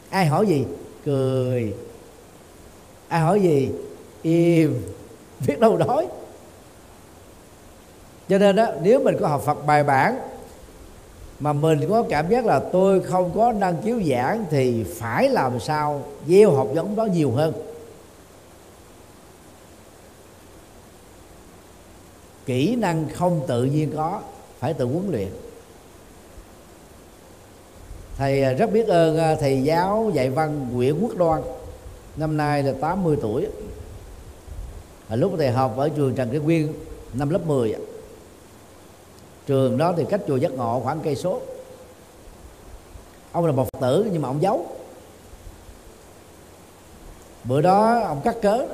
Ai 0.09 0.25
hỏi 0.25 0.47
gì? 0.47 0.65
Cười. 1.05 1.75
Ai 3.07 3.21
hỏi 3.21 3.41
gì? 3.41 3.71
Im. 4.21 4.81
Biết 5.47 5.59
đâu 5.59 5.77
đói. 5.77 6.07
Cho 8.29 8.37
nên 8.37 8.55
đó 8.55 8.67
nếu 8.81 8.99
mình 9.03 9.15
có 9.19 9.27
học 9.27 9.41
Phật 9.45 9.65
bài 9.65 9.83
bản 9.83 10.19
mà 11.41 11.53
mình 11.53 11.89
có 11.89 12.03
cảm 12.09 12.29
giác 12.29 12.45
là 12.45 12.59
tôi 12.59 12.99
không 12.99 13.31
có 13.35 13.51
năng 13.51 13.81
khiếu 13.81 14.01
giảng 14.03 14.45
thì 14.49 14.83
phải 14.83 15.29
làm 15.29 15.59
sao 15.59 16.03
gieo 16.27 16.51
học 16.51 16.67
giống 16.73 16.95
đó 16.95 17.05
nhiều 17.05 17.31
hơn. 17.31 17.53
Kỹ 22.45 22.75
năng 22.75 23.09
không 23.13 23.41
tự 23.47 23.63
nhiên 23.63 23.91
có, 23.95 24.21
phải 24.59 24.73
tự 24.73 24.85
huấn 24.85 25.11
luyện. 25.11 25.27
Thầy 28.17 28.43
à, 28.43 28.53
rất 28.53 28.71
biết 28.71 28.87
ơn 28.87 29.17
à, 29.17 29.35
thầy 29.35 29.63
giáo 29.63 30.11
dạy 30.13 30.29
văn 30.29 30.67
Nguyễn 30.73 31.03
Quốc 31.03 31.17
Đoan. 31.17 31.41
Năm 32.15 32.37
nay 32.37 32.63
là 32.63 32.73
80 32.81 33.17
tuổi. 33.21 33.47
Lúc 35.09 35.33
thầy 35.37 35.51
học 35.51 35.77
ở 35.77 35.89
trường 35.89 36.15
Trần 36.15 36.29
Kế 36.29 36.39
Quyên, 36.39 36.67
năm 37.13 37.29
lớp 37.29 37.45
10 37.45 37.75
trường 39.51 39.77
đó 39.77 39.93
thì 39.97 40.05
cách 40.09 40.21
chùa 40.27 40.35
giác 40.35 40.51
ngộ 40.51 40.81
khoảng 40.83 40.99
cây 40.99 41.15
số. 41.15 41.41
Ông 43.31 43.45
là 43.45 43.51
một 43.51 43.67
phật 43.73 43.79
tử 43.81 44.07
nhưng 44.11 44.21
mà 44.21 44.29
ông 44.29 44.41
giấu. 44.41 44.65
Bữa 47.43 47.61
đó 47.61 47.99
ông 47.99 48.21
cắt 48.23 48.35
cớ, 48.41 48.67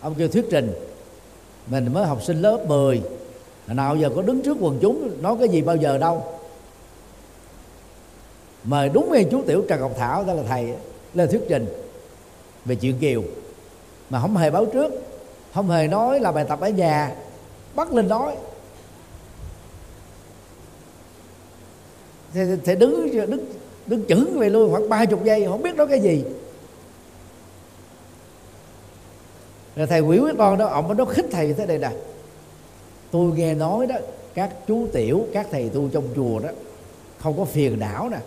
ông 0.00 0.14
kêu 0.18 0.28
thuyết 0.28 0.46
trình, 0.50 0.72
mình 1.66 1.92
mới 1.92 2.06
học 2.06 2.22
sinh 2.22 2.42
lớp 2.42 2.64
10 2.66 3.02
nào 3.66 3.96
giờ 3.96 4.10
có 4.16 4.22
đứng 4.22 4.42
trước 4.42 4.56
quần 4.60 4.78
chúng, 4.82 5.22
nói 5.22 5.36
cái 5.38 5.48
gì 5.48 5.62
bao 5.62 5.76
giờ 5.76 5.98
đâu. 5.98 6.24
Mời 8.64 8.88
đúng 8.88 9.12
ngay 9.12 9.26
chú 9.30 9.42
tiểu 9.46 9.64
trần 9.68 9.80
ngọc 9.80 9.92
thảo, 9.98 10.24
đó 10.24 10.34
là 10.34 10.42
thầy, 10.48 10.74
lên 11.14 11.28
thuyết 11.30 11.42
trình 11.48 11.66
về 12.64 12.74
chuyện 12.74 12.98
kiều. 12.98 13.22
Mà 14.10 14.20
không 14.20 14.36
hề 14.36 14.50
báo 14.50 14.66
trước, 14.66 14.92
không 15.54 15.70
hề 15.70 15.86
nói 15.86 16.20
là 16.20 16.32
bài 16.32 16.44
tập 16.48 16.60
ở 16.60 16.68
nhà. 16.68 17.14
Bắt 17.74 17.92
lên 17.92 18.08
nói. 18.08 18.36
Thì, 22.34 22.40
thì 22.64 22.74
đứng 22.74 23.10
đứng 23.30 23.46
đứng 23.86 24.04
chững 24.08 24.38
về 24.38 24.50
luôn 24.50 24.70
khoảng 24.70 24.88
ba 24.88 25.04
chục 25.04 25.24
giây 25.24 25.44
không 25.44 25.62
biết 25.62 25.76
nói 25.76 25.86
cái 25.86 26.00
gì. 26.00 26.24
Rồi 29.76 29.86
thầy 29.86 30.00
quỷ 30.00 30.18
với 30.18 30.34
con 30.38 30.58
đó 30.58 30.66
ông 30.66 30.96
nó 30.96 31.04
khích 31.04 31.26
thầy 31.30 31.52
thế 31.52 31.66
này 31.66 31.78
nè. 31.78 31.90
Tôi 33.10 33.32
nghe 33.36 33.54
nói 33.54 33.86
đó 33.86 33.96
các 34.34 34.50
chú 34.68 34.86
tiểu 34.92 35.26
các 35.32 35.46
thầy 35.50 35.68
tu 35.68 35.88
trong 35.88 36.04
chùa 36.16 36.38
đó 36.38 36.48
không 37.18 37.38
có 37.38 37.44
phiền 37.44 37.78
não 37.78 38.08
nè 38.08 38.18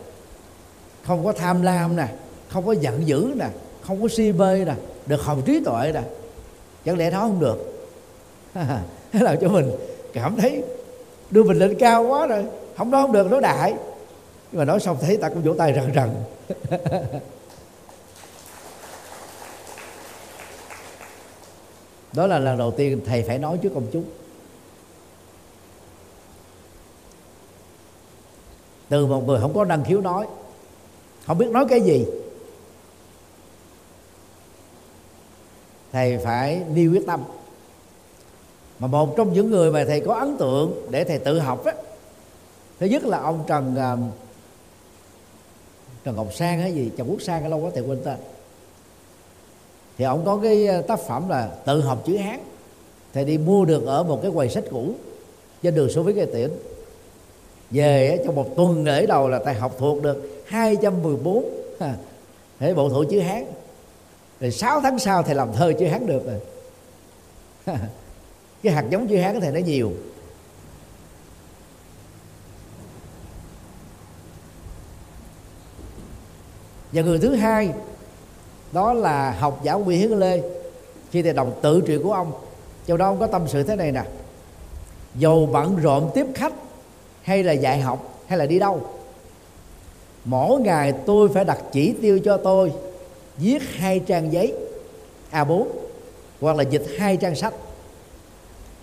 không 1.03 1.25
có 1.25 1.33
tham 1.33 1.61
lam 1.61 1.95
nè 1.95 2.07
không 2.49 2.65
có 2.65 2.71
giận 2.71 3.07
dữ 3.07 3.33
nè 3.35 3.47
không 3.81 4.01
có 4.01 4.07
si 4.07 4.31
mê 4.31 4.65
nè 4.65 4.73
được 5.05 5.21
hồng 5.21 5.41
trí 5.45 5.59
tuệ 5.65 5.91
nè. 5.93 6.01
Chẳng 6.85 6.97
lẽ 6.97 7.11
đó 7.11 7.19
không 7.19 7.39
được? 7.39 7.89
Thế 9.13 9.19
là 9.19 9.35
cho 9.41 9.47
mình 9.47 9.71
cảm 10.13 10.35
thấy 10.35 10.63
đưa 11.31 11.43
mình 11.43 11.59
lên 11.59 11.75
cao 11.79 12.03
quá 12.03 12.27
rồi. 12.27 12.45
Không 12.77 12.91
đó 12.91 13.01
không 13.01 13.11
được 13.11 13.31
nó 13.31 13.39
đại 13.39 13.73
nhưng 14.53 14.59
mà 14.59 14.65
nói 14.65 14.79
xong 14.79 14.97
thấy 15.01 15.17
ta 15.17 15.29
cũng 15.29 15.43
vỗ 15.43 15.53
tay 15.57 15.73
rần 15.73 15.93
rần. 15.95 16.09
Đó 22.13 22.27
là 22.27 22.39
lần 22.39 22.57
đầu 22.57 22.71
tiên 22.71 23.01
thầy 23.05 23.23
phải 23.23 23.39
nói 23.39 23.59
trước 23.61 23.71
công 23.73 23.87
chúng. 23.93 24.03
Từ 28.89 29.05
một 29.05 29.27
người 29.27 29.39
không 29.41 29.53
có 29.53 29.65
năng 29.65 29.83
khiếu 29.83 30.01
nói, 30.01 30.27
không 31.25 31.37
biết 31.37 31.49
nói 31.49 31.65
cái 31.69 31.81
gì, 31.81 32.05
thầy 35.91 36.17
phải 36.17 36.63
đi 36.73 36.87
quyết 36.87 37.03
tâm. 37.07 37.23
Mà 38.79 38.87
một 38.87 39.13
trong 39.17 39.33
những 39.33 39.51
người 39.51 39.71
mà 39.71 39.85
thầy 39.87 39.99
có 39.99 40.13
ấn 40.13 40.37
tượng 40.37 40.87
để 40.89 41.03
thầy 41.03 41.19
tự 41.19 41.39
học 41.39 41.65
á, 41.65 41.73
thứ 42.79 42.85
nhất 42.85 43.03
là 43.03 43.19
ông 43.19 43.43
trần 43.47 43.75
à, 43.75 43.97
trần 46.03 46.15
ngọc 46.15 46.33
sang 46.33 46.59
hay 46.59 46.73
gì 46.73 46.91
trần 46.97 47.11
quốc 47.11 47.21
sang 47.21 47.41
cái 47.41 47.49
lâu 47.49 47.59
quá 47.59 47.71
thầy 47.73 47.83
quên 47.83 47.99
tên. 48.03 48.17
Thì 49.97 50.05
ông 50.05 50.25
có 50.25 50.39
cái 50.43 50.67
ờ, 50.67 50.81
tác 50.81 50.99
phẩm 50.99 51.29
là 51.29 51.49
tự 51.65 51.81
học 51.81 52.03
chữ 52.05 52.17
hán. 52.17 52.39
Thầy 53.13 53.25
đi 53.25 53.37
mua 53.37 53.65
được 53.65 53.85
ở 53.85 54.03
một 54.03 54.19
cái 54.21 54.31
quầy 54.31 54.49
sách 54.49 54.63
cũ 54.71 54.93
trên 55.63 55.75
đường 55.75 55.89
số 55.89 56.03
với 56.03 56.13
cây 56.13 56.25
tiễn. 56.25 56.51
Về 57.71 58.23
trong 58.25 58.35
một 58.35 58.55
tuần 58.55 58.83
lễ 58.83 59.05
đầu 59.05 59.27
là 59.27 59.39
thầy 59.45 59.53
học 59.53 59.75
thuộc 59.77 60.01
được 60.03 60.43
214 60.45 61.45
để 62.59 62.73
bộ 62.73 62.89
thủ 62.89 63.03
chữ 63.11 63.19
hán. 63.19 63.45
Rồi 64.39 64.51
6 64.51 64.81
tháng 64.81 64.99
sau 64.99 65.23
thầy 65.23 65.35
làm 65.35 65.53
thơ 65.53 65.73
chữ 65.79 65.87
hán 65.87 66.07
được 66.07 66.21
rồi. 66.25 66.39
Cái 68.63 68.73
hạt 68.73 68.85
giống 68.89 69.07
chữ 69.07 69.17
hán 69.17 69.41
thầy 69.41 69.51
nó 69.51 69.59
nhiều. 69.59 69.91
Và 76.93 77.01
người 77.01 77.19
thứ 77.19 77.35
hai, 77.35 77.69
đó 78.71 78.93
là 78.93 79.31
học 79.31 79.59
giả 79.63 79.73
Nguyễn 79.73 79.99
hiến 79.99 80.19
lê, 80.19 80.41
khi 81.11 81.21
thầy 81.21 81.33
đọc 81.33 81.47
tự 81.61 81.81
truyện 81.81 82.03
của 82.03 82.13
ông. 82.13 82.31
Trong 82.85 82.97
đó 82.97 83.07
ông 83.07 83.19
có 83.19 83.27
tâm 83.27 83.41
sự 83.47 83.63
thế 83.63 83.75
này 83.75 83.91
nè. 83.91 84.03
Dầu 85.15 85.49
bận 85.51 85.77
rộn 85.81 86.11
tiếp 86.13 86.25
khách, 86.35 86.53
hay 87.21 87.43
là 87.43 87.51
dạy 87.51 87.81
học, 87.81 88.19
hay 88.27 88.37
là 88.37 88.45
đi 88.45 88.59
đâu, 88.59 88.81
mỗi 90.25 90.61
ngày 90.61 90.93
tôi 91.05 91.29
phải 91.29 91.45
đặt 91.45 91.57
chỉ 91.71 91.93
tiêu 92.01 92.19
cho 92.25 92.37
tôi 92.37 92.71
viết 93.37 93.61
hai 93.77 93.99
trang 93.99 94.33
giấy 94.33 94.53
A4 95.31 95.65
hoặc 96.41 96.55
là 96.55 96.63
dịch 96.63 96.85
hai 96.97 97.17
trang 97.17 97.35
sách. 97.35 97.53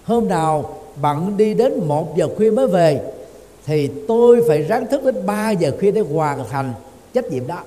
Hôm 0.04 0.28
nào 0.28 0.74
bận 1.02 1.36
đi 1.36 1.54
đến 1.54 1.80
một 1.86 2.16
giờ 2.16 2.28
khuya 2.36 2.50
mới 2.50 2.66
về, 2.66 3.00
thì 3.66 3.90
tôi 4.08 4.44
phải 4.48 4.62
ráng 4.62 4.86
thức 4.86 5.04
đến 5.04 5.26
3 5.26 5.50
giờ 5.50 5.72
khuya 5.80 5.90
để 5.90 6.00
hoàn 6.00 6.48
thành 6.48 6.72
trách 7.14 7.24
nhiệm 7.24 7.46
đó 7.46 7.62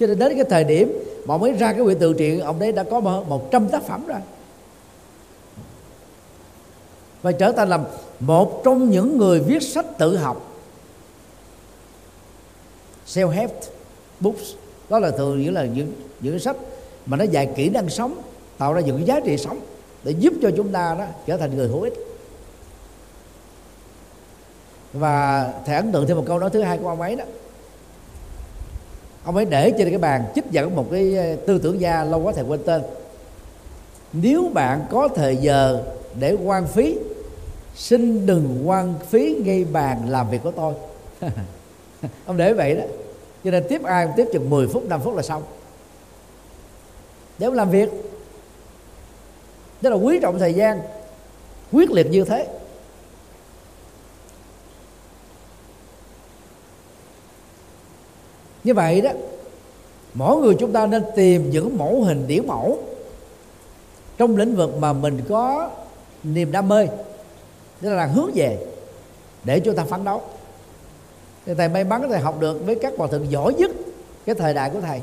cho 0.00 0.06
nên 0.06 0.18
đến 0.18 0.34
cái 0.34 0.44
thời 0.50 0.64
điểm 0.64 0.92
mà 1.26 1.36
mới 1.36 1.52
ấy 1.52 1.58
ra 1.58 1.72
cái 1.72 1.82
quyển 1.82 1.98
tự 1.98 2.14
truyện 2.18 2.40
ông 2.40 2.58
đấy 2.58 2.72
đã 2.72 2.82
có 2.82 3.00
một 3.00 3.50
trăm 3.50 3.68
tác 3.68 3.82
phẩm 3.82 4.06
rồi. 4.06 4.20
Và 7.22 7.32
trở 7.32 7.52
thành 7.52 7.68
làm 7.68 7.84
một 8.20 8.62
trong 8.64 8.90
những 8.90 9.18
người 9.18 9.40
viết 9.40 9.62
sách 9.62 9.86
tự 9.98 10.16
học. 10.16 10.46
Self 13.06 13.28
help 13.28 13.50
books. 14.20 14.42
Đó 14.88 14.98
là 14.98 15.10
thường 15.10 15.42
những 15.42 15.54
là 15.54 15.64
những 15.64 15.92
những 16.20 16.38
sách 16.38 16.56
mà 17.06 17.16
nó 17.16 17.24
dạy 17.24 17.48
kỹ 17.56 17.68
năng 17.68 17.88
sống, 17.88 18.22
tạo 18.58 18.72
ra 18.72 18.80
những 18.80 18.96
cái 18.96 19.06
giá 19.06 19.20
trị 19.20 19.36
sống 19.36 19.60
để 20.04 20.14
giúp 20.18 20.32
cho 20.42 20.50
chúng 20.56 20.72
ta 20.72 20.96
đó 20.98 21.04
trở 21.26 21.36
thành 21.36 21.56
người 21.56 21.68
hữu 21.68 21.82
ích. 21.82 21.94
Và 24.92 25.52
thầy 25.66 25.76
ấn 25.76 25.92
tượng 25.92 26.06
thêm 26.06 26.16
một 26.16 26.24
câu 26.26 26.38
nói 26.38 26.50
thứ 26.50 26.62
hai 26.62 26.78
của 26.78 26.88
ông 26.88 27.00
ấy 27.00 27.16
đó 27.16 27.24
ông 29.24 29.36
ấy 29.36 29.44
để 29.44 29.72
trên 29.78 29.88
cái 29.88 29.98
bàn 29.98 30.24
trích 30.34 30.50
dẫn 30.50 30.76
một 30.76 30.86
cái 30.90 31.16
ờ, 31.16 31.36
tư 31.46 31.58
tưởng 31.58 31.80
gia 31.80 32.04
lâu 32.04 32.20
quá 32.20 32.32
thầy 32.36 32.44
quên 32.44 32.60
tên. 32.66 32.82
Nếu 34.12 34.50
bạn 34.54 34.84
có 34.90 35.08
thời 35.14 35.36
giờ 35.36 35.82
để 36.18 36.36
quan 36.44 36.66
phí, 36.66 36.98
xin 37.74 38.26
đừng 38.26 38.68
quan 38.68 38.94
phí 39.08 39.36
ngay 39.44 39.64
bàn 39.64 40.08
làm 40.08 40.30
việc 40.30 40.42
của 40.42 40.50
tôi. 40.50 40.74
Ông 42.26 42.36
để 42.36 42.52
vậy 42.52 42.74
đó. 42.74 42.82
Cho 43.44 43.50
nên 43.50 43.64
tiếp 43.68 43.82
ai 43.84 44.08
tiếp 44.16 44.26
chừng 44.32 44.50
10 44.50 44.68
phút 44.68 44.84
5 44.88 45.00
phút 45.00 45.16
là 45.16 45.22
xong. 45.22 45.42
Để 47.38 47.46
ông 47.46 47.54
làm 47.54 47.70
việc. 47.70 47.88
Đó 49.80 49.90
là 49.90 49.96
quý 49.96 50.18
trọng 50.22 50.38
thời 50.38 50.54
gian, 50.54 50.80
quyết 51.72 51.90
liệt 51.90 52.10
như 52.10 52.24
thế. 52.24 52.46
Như 58.64 58.74
vậy 58.74 59.00
đó, 59.00 59.10
mỗi 60.14 60.36
người 60.36 60.54
chúng 60.58 60.72
ta 60.72 60.86
nên 60.86 61.04
tìm 61.16 61.50
những 61.50 61.78
mẫu 61.78 62.02
hình 62.02 62.26
điển 62.26 62.46
mẫu 62.46 62.78
trong 64.18 64.36
lĩnh 64.36 64.56
vực 64.56 64.76
mà 64.78 64.92
mình 64.92 65.20
có 65.28 65.70
niềm 66.22 66.52
đam 66.52 66.68
mê. 66.68 66.86
Đó 67.80 67.90
là 67.90 68.06
hướng 68.06 68.30
về 68.34 68.58
để 69.44 69.60
chúng 69.60 69.76
ta 69.76 69.84
phấn 69.84 70.04
đấu. 70.04 70.22
Thì 71.46 71.54
thầy 71.54 71.68
may 71.68 71.84
mắn 71.84 72.06
thầy 72.10 72.20
học 72.20 72.40
được 72.40 72.66
với 72.66 72.74
các 72.74 72.92
hòa 72.98 73.08
thượng 73.08 73.30
giỏi 73.30 73.54
nhất 73.54 73.70
cái 74.26 74.34
thời 74.34 74.54
đại 74.54 74.70
của 74.70 74.80
thầy. 74.80 75.00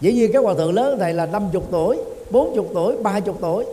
Dĩ 0.00 0.12
nhiên 0.12 0.32
các 0.32 0.44
hòa 0.44 0.54
thượng 0.54 0.74
lớn 0.74 0.98
thầy 0.98 1.12
là 1.12 1.26
50 1.26 1.62
tuổi 1.70 1.98
40 2.30 2.66
tuổi 2.74 2.96
30 2.96 3.34
tuổi. 3.40 3.66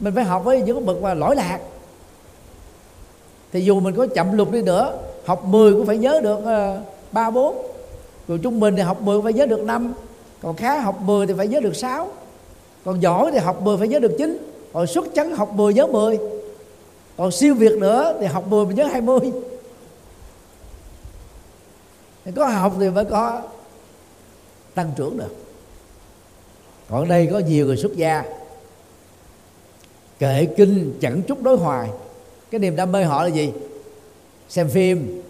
Mình 0.00 0.14
phải 0.14 0.24
học 0.24 0.44
với 0.44 0.62
những 0.62 0.86
bậc 0.86 1.02
mà 1.02 1.14
lỗi 1.14 1.36
lạc. 1.36 1.58
Thì 3.52 3.60
dù 3.60 3.80
mình 3.80 3.94
có 3.96 4.06
chậm 4.14 4.36
lục 4.36 4.52
đi 4.52 4.62
nữa 4.62 4.98
học 5.24 5.44
10 5.44 5.72
cũng 5.72 5.86
phải 5.86 5.98
nhớ 5.98 6.20
được 6.22 6.44
ờ, 6.44 6.80
ba 7.12 7.26
uh, 7.26 7.34
bốn. 7.34 7.66
Rồi 8.28 8.38
trung 8.42 8.60
bình 8.60 8.76
thì 8.76 8.82
học 8.82 9.02
10 9.02 9.16
cũng 9.16 9.24
phải 9.24 9.32
nhớ 9.32 9.46
được 9.46 9.60
năm. 9.60 9.92
Còn 10.42 10.56
khá 10.56 10.80
học 10.80 11.00
10 11.00 11.26
thì 11.26 11.34
phải 11.36 11.48
nhớ 11.48 11.60
được 11.60 11.76
6 11.76 12.08
còn 12.84 13.02
giỏi 13.02 13.30
thì 13.32 13.38
học 13.38 13.62
10 13.62 13.76
phải 13.76 13.88
nhớ 13.88 13.98
được 13.98 14.14
9 14.18 14.38
còn 14.72 14.86
xuất 14.86 15.04
chắn 15.14 15.36
học 15.36 15.52
10 15.52 15.74
nhớ 15.74 15.86
10 15.86 16.18
còn 17.16 17.32
siêu 17.32 17.54
việt 17.54 17.72
nữa 17.72 18.16
thì 18.20 18.26
học 18.26 18.48
10 18.48 18.66
mình 18.66 18.76
nhớ 18.76 18.84
20 18.84 19.18
thì 22.24 22.32
có 22.36 22.46
học 22.46 22.72
thì 22.80 22.90
mới 22.90 23.04
có 23.04 23.42
tăng 24.74 24.92
trưởng 24.96 25.18
được. 25.18 25.34
Còn 26.90 27.08
đây 27.08 27.28
có 27.32 27.38
nhiều 27.38 27.66
người 27.66 27.76
xuất 27.76 27.96
gia. 27.96 28.24
Kệ 30.18 30.46
kinh 30.56 30.98
chẳng 31.00 31.22
chút 31.22 31.42
đối 31.42 31.56
hoài. 31.56 31.88
Cái 32.50 32.58
niềm 32.58 32.76
đam 32.76 32.92
mê 32.92 33.04
họ 33.04 33.22
là 33.22 33.28
gì? 33.28 33.52
Xem 34.52 34.68
phim. 34.68 35.22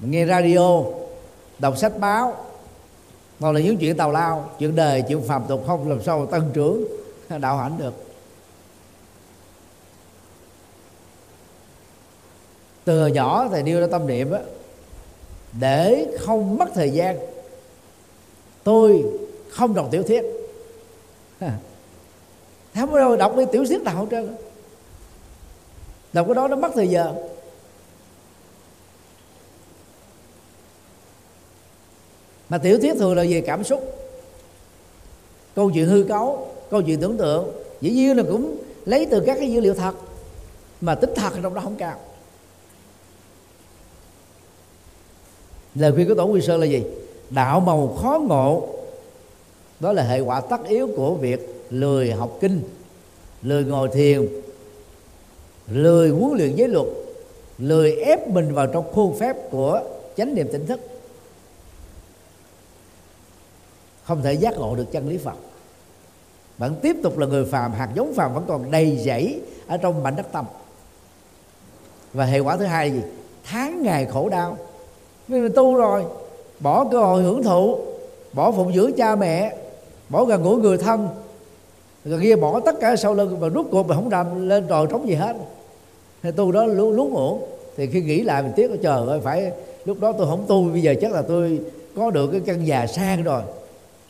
Nghe 0.00 0.26
radio, 0.26 0.82
đọc 1.58 1.78
sách 1.78 1.98
báo. 1.98 2.36
Còn 3.40 3.54
là 3.54 3.60
những 3.60 3.76
chuyện 3.76 3.96
tào 3.96 4.12
lao, 4.12 4.50
chuyện 4.58 4.76
đời 4.76 5.04
chuyện 5.08 5.22
phàm 5.22 5.42
tục 5.48 5.64
không, 5.66 5.88
làm 5.88 6.02
sao 6.02 6.26
tăng 6.26 6.50
trưởng, 6.52 6.84
đạo 7.40 7.56
hạnh 7.56 7.78
được. 7.78 7.94
Từ 12.84 13.06
nhỏ 13.06 13.48
thầy 13.50 13.62
nêu 13.62 13.80
ra 13.80 13.86
tâm 13.90 14.06
niệm 14.06 14.32
á, 14.32 14.40
để 15.60 16.06
không 16.20 16.56
mất 16.56 16.68
thời 16.74 16.90
gian, 16.90 17.18
tôi 18.64 19.04
không 19.50 19.74
đọc 19.74 19.88
tiểu 19.90 20.02
thuyết. 20.02 20.24
Không 22.74 22.94
đâu 22.94 23.16
đọc 23.16 23.36
đi 23.36 23.44
tiểu 23.52 23.64
thuyết 23.64 23.82
nào 23.82 23.96
hết 23.96 24.06
trơn 24.10 24.36
đọc 26.12 26.26
cái 26.26 26.34
đó 26.34 26.48
nó 26.48 26.56
mất 26.56 26.70
thời 26.74 26.88
giờ. 26.88 27.14
Mà 32.48 32.58
tiểu 32.58 32.78
thuyết 32.78 32.94
thường 32.98 33.16
là 33.16 33.24
về 33.28 33.40
cảm 33.40 33.64
xúc. 33.64 33.94
Câu 35.54 35.70
chuyện 35.74 35.86
hư 35.86 36.02
cấu, 36.02 36.48
câu 36.70 36.82
chuyện 36.82 37.00
tưởng 37.00 37.16
tượng, 37.16 37.52
dĩ 37.80 37.90
nhiên 37.90 38.16
là 38.16 38.22
cũng 38.30 38.56
lấy 38.84 39.06
từ 39.10 39.22
các 39.26 39.36
cái 39.40 39.52
dữ 39.52 39.60
liệu 39.60 39.74
thật. 39.74 39.94
Mà 40.80 40.94
tính 40.94 41.10
thật 41.16 41.30
trong 41.42 41.54
đó 41.54 41.60
không 41.60 41.76
cao. 41.76 42.00
Lời 45.74 45.92
khuyên 45.92 46.08
của 46.08 46.14
tổ 46.14 46.24
quy 46.24 46.40
sơn 46.40 46.60
là 46.60 46.66
gì? 46.66 46.82
Đạo 47.30 47.60
màu 47.60 47.96
khó 48.02 48.20
ngộ, 48.28 48.68
đó 49.80 49.92
là 49.92 50.02
hệ 50.02 50.20
quả 50.20 50.40
tất 50.40 50.68
yếu 50.68 50.88
của 50.96 51.14
việc 51.14 51.64
lười 51.70 52.12
học 52.12 52.38
kinh, 52.40 52.60
lười 53.42 53.64
ngồi 53.64 53.88
thiền, 53.88 54.28
lười 55.68 56.10
huấn 56.10 56.38
luyện 56.38 56.56
giới 56.56 56.68
luật, 56.68 56.86
lười 57.58 57.92
ép 57.92 58.28
mình 58.28 58.54
vào 58.54 58.66
trong 58.66 58.92
khuôn 58.92 59.18
phép 59.18 59.50
của 59.50 59.82
chánh 60.16 60.34
niệm 60.34 60.48
tỉnh 60.52 60.66
thức. 60.66 60.80
Không 64.08 64.22
thể 64.22 64.32
giác 64.32 64.58
ngộ 64.58 64.76
được 64.76 64.92
chân 64.92 65.08
lý 65.08 65.18
phật. 65.18 65.36
Vẫn 66.58 66.74
tiếp 66.82 66.96
tục 67.02 67.18
là 67.18 67.26
người 67.26 67.44
phàm, 67.44 67.72
hạt 67.72 67.88
giống 67.94 68.14
phàm 68.14 68.34
vẫn 68.34 68.44
còn 68.48 68.70
đầy 68.70 68.96
dẫy 68.96 69.40
ở 69.66 69.76
trong 69.76 70.02
mảnh 70.02 70.16
đất 70.16 70.26
tâm. 70.32 70.44
Và 72.12 72.24
hệ 72.24 72.38
quả 72.38 72.56
thứ 72.56 72.64
hai 72.64 72.88
là 72.88 72.94
gì? 72.94 73.00
Tháng 73.44 73.82
ngày 73.82 74.06
khổ 74.06 74.28
đau. 74.28 74.56
Vì 75.28 75.40
mình 75.40 75.52
tu 75.56 75.74
rồi, 75.74 76.04
bỏ 76.60 76.84
cơ 76.92 76.98
hội 76.98 77.22
hưởng 77.22 77.42
thụ, 77.42 77.78
bỏ 78.32 78.52
phụng 78.52 78.72
dưỡng 78.74 78.92
cha 78.92 79.16
mẹ, 79.16 79.56
bỏ 80.08 80.24
gần 80.24 80.42
gũi 80.42 80.56
người 80.56 80.78
thân. 80.78 81.08
Rồi 82.04 82.20
kia 82.22 82.36
bỏ 82.36 82.60
tất 82.60 82.80
cả 82.80 82.96
sau 82.96 83.14
lưng 83.14 83.36
và 83.40 83.48
rút 83.48 83.66
cuộc 83.70 83.88
mà 83.88 83.94
không 83.94 84.10
làm 84.10 84.48
lên 84.48 84.66
trời 84.68 84.86
trống 84.90 85.08
gì 85.08 85.14
hết. 85.14 85.36
Thì 86.22 86.30
tu 86.36 86.52
đó 86.52 86.66
lú 86.66 86.90
lú 86.90 87.04
ngủ 87.04 87.40
thì 87.76 87.86
khi 87.86 88.00
nghĩ 88.00 88.22
lại 88.22 88.42
mình 88.42 88.52
tiếc 88.56 88.70
trời 88.82 89.06
ơi, 89.08 89.20
phải 89.24 89.52
lúc 89.84 90.00
đó 90.00 90.12
tôi 90.12 90.26
không 90.26 90.44
tu, 90.48 90.64
bây 90.64 90.82
giờ 90.82 90.94
chắc 91.00 91.12
là 91.12 91.22
tôi 91.22 91.60
có 91.96 92.10
được 92.10 92.26
cái 92.32 92.40
căn 92.46 92.64
nhà 92.64 92.86
sang 92.86 93.22
rồi 93.22 93.42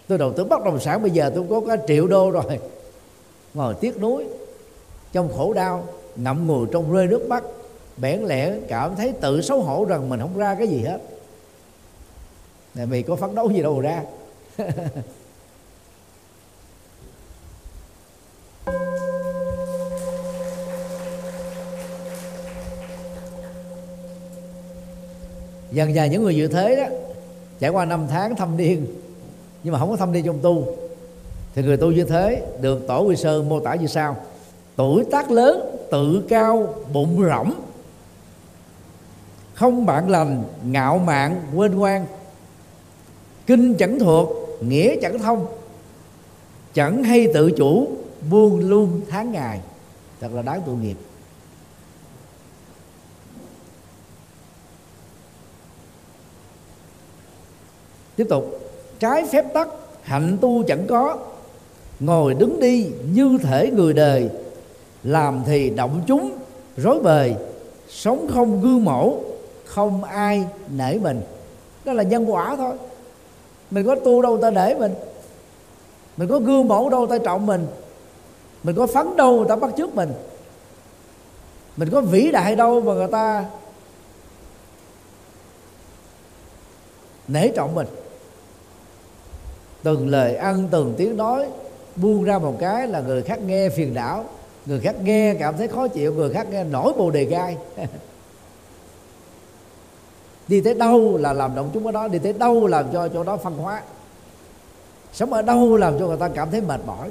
tôi 0.09 0.19
đầu 0.19 0.33
tư 0.33 0.45
bất 0.45 0.65
động 0.65 0.81
sản, 0.81 1.03
bây 1.03 1.11
giờ 1.11 1.33
tôi 1.35 1.45
có 1.51 1.61
cả 1.61 1.77
triệu 1.87 2.07
đô 2.07 2.31
rồi. 2.31 2.61
Ngồi 3.55 3.75
tiếc 3.75 4.01
nuối, 4.01 4.25
trong 5.13 5.33
khổ 5.37 5.53
đau, 5.53 5.85
ngậm 6.17 6.47
ngùi 6.47 6.67
trong 6.73 6.93
rơi 6.93 7.07
nước 7.07 7.29
mắt, 7.29 7.45
bẽn 7.97 8.21
lẽ 8.21 8.59
cảm 8.69 8.97
thấy 8.97 9.13
tự 9.21 9.43
xấu 9.43 9.61
hổ 9.61 9.85
rằng 9.85 10.09
mình 10.09 10.21
không 10.21 10.39
ra 10.39 10.55
cái 10.55 10.69
gì 10.69 10.83
hết. 10.83 10.99
Tại 12.77 12.87
vì 12.87 13.03
có 13.03 13.17
phấn 13.17 13.35
đấu 13.35 13.51
gì 13.51 13.63
đâu 13.63 13.81
ra. 13.81 14.03
Dần 25.73 25.95
dần 25.95 26.11
những 26.11 26.23
người 26.23 26.35
như 26.35 26.49
thế 26.49 26.77
đó, 26.77 26.87
trải 27.61 27.71
qua 27.71 27.85
năm 27.85 28.07
tháng 28.11 28.37
thâm 28.37 28.57
niên 28.57 28.87
nhưng 29.63 29.73
mà 29.73 29.79
không 29.79 29.91
có 29.91 29.97
thâm 29.97 30.13
niên 30.13 30.25
trong 30.25 30.39
tu. 30.43 30.77
Thì 31.55 31.63
người 31.63 31.77
tu 31.77 31.93
như 31.93 32.05
thế, 32.05 32.43
được 32.61 32.87
tổ 32.89 33.03
quy 33.03 33.17
sơ 33.17 33.43
mô 33.43 33.61
tả 33.61 33.75
như 33.75 33.87
sau. 33.87 34.17
Tuổi 34.77 35.05
tác 35.11 35.31
lớn, 35.31 35.77
tự 35.91 36.25
cao, 36.29 36.75
bụng 36.93 37.25
rỗng. 37.25 37.53
Không 39.55 39.87
bạn 39.87 40.11
lành, 40.11 40.45
ngạo 40.65 40.99
mạn, 40.99 41.43
quên 41.55 41.79
quan 41.79 42.07
kinh 43.47 43.75
chẳng 43.75 43.99
thuộc, 43.99 44.29
nghĩa 44.61 44.97
chẳng 45.03 45.19
thông. 45.19 45.47
Chẳng 46.75 47.05
hay 47.05 47.29
tự 47.35 47.51
chủ, 47.51 47.89
buông 48.31 48.59
luôn 48.59 49.01
tháng 49.09 49.33
ngày. 49.33 49.61
Thật 50.21 50.29
là 50.33 50.43
đáng 50.43 50.63
tội 50.67 50.77
nghiệp. 50.77 50.97
Tiếp 58.17 58.27
tục 58.31 58.58
trái 58.99 59.24
phép 59.24 59.44
tắc, 59.55 59.68
hạnh 60.03 60.38
tu 60.40 60.62
chẳng 60.62 60.86
có. 60.86 61.18
Ngồi 62.01 62.34
đứng 62.34 62.61
đi 62.61 62.90
như 63.12 63.38
thể 63.42 63.70
người 63.70 63.92
đời, 63.92 64.28
làm 65.03 65.42
thì 65.46 65.70
động 65.70 66.03
chúng, 66.07 66.30
rối 66.76 67.01
bời, 67.01 67.34
sống 67.88 68.28
không 68.34 68.61
gương 68.61 68.84
mẫu, 68.84 69.24
không 69.64 70.05
ai 70.05 70.44
nể 70.76 70.99
mình. 70.99 71.20
Đó 71.84 71.92
là 71.92 72.03
nhân 72.03 72.32
quả 72.32 72.57
thôi. 72.57 72.74
Mình 73.70 73.86
có 73.86 73.94
tu 73.94 74.22
đâu 74.22 74.38
ta 74.42 74.51
để 74.51 74.74
mình. 74.74 74.94
Mình 76.16 76.28
có 76.28 76.38
gương 76.38 76.68
mẫu 76.68 76.88
đâu 76.88 77.07
ta 77.07 77.18
trọng 77.18 77.46
mình. 77.46 77.66
Mình 78.62 78.76
có 78.76 78.86
phấn 78.86 79.16
đâu 79.16 79.36
người 79.36 79.49
ta 79.49 79.57
bắt 79.57 79.70
trước 79.76 79.94
mình. 79.94 80.12
Mình 81.76 81.88
có 81.92 82.01
vĩ 82.01 82.30
đại 82.30 82.57
đâu 82.57 82.80
mà 82.80 82.94
người 82.94 83.09
ta 83.12 83.44
nể 87.28 87.49
trọng 87.49 87.74
mình 87.74 87.86
từng 89.83 90.09
lời 90.09 90.37
ăn, 90.37 90.68
từng 90.70 90.95
tiếng 90.97 91.16
nói, 91.16 91.47
buông 91.97 92.24
ra 92.24 92.39
một 92.39 92.57
cái 92.61 92.87
là 92.87 93.01
người 93.01 93.22
khác 93.22 93.41
nghe 93.41 93.68
phiền 93.68 93.95
não, 93.95 94.24
người 94.66 94.81
khác 94.81 94.95
nghe 95.03 95.35
cảm 95.35 95.57
thấy 95.57 95.68
khó 95.68 95.89
chịu, 95.89 96.14
người 96.14 96.33
khác 96.33 96.47
nghe 96.51 96.64
nổi 96.64 96.93
bồ 96.99 97.11
đề 97.11 97.24
gai. 97.24 97.57
Đi 100.49 100.61
tới 100.61 100.74
đâu 100.74 101.16
là 101.16 101.33
làm 101.33 101.55
động 101.55 101.70
chúng 101.74 101.87
ở 101.87 101.93
đó, 101.93 102.09
đi 102.09 102.18
tới 102.18 102.33
đâu 102.33 102.66
làm 102.66 102.93
cho 102.93 103.09
chỗ 103.09 103.24
đó 103.24 103.37
phân 103.37 103.57
hóa. 103.57 103.83
Sống 105.12 105.33
ở 105.33 105.43
đâu 105.43 105.76
làm 105.76 105.99
cho 105.99 106.07
người 106.07 106.16
ta 106.16 106.29
cảm 106.29 106.51
thấy 106.51 106.61
mệt 106.61 106.81
mỏi. 106.87 107.11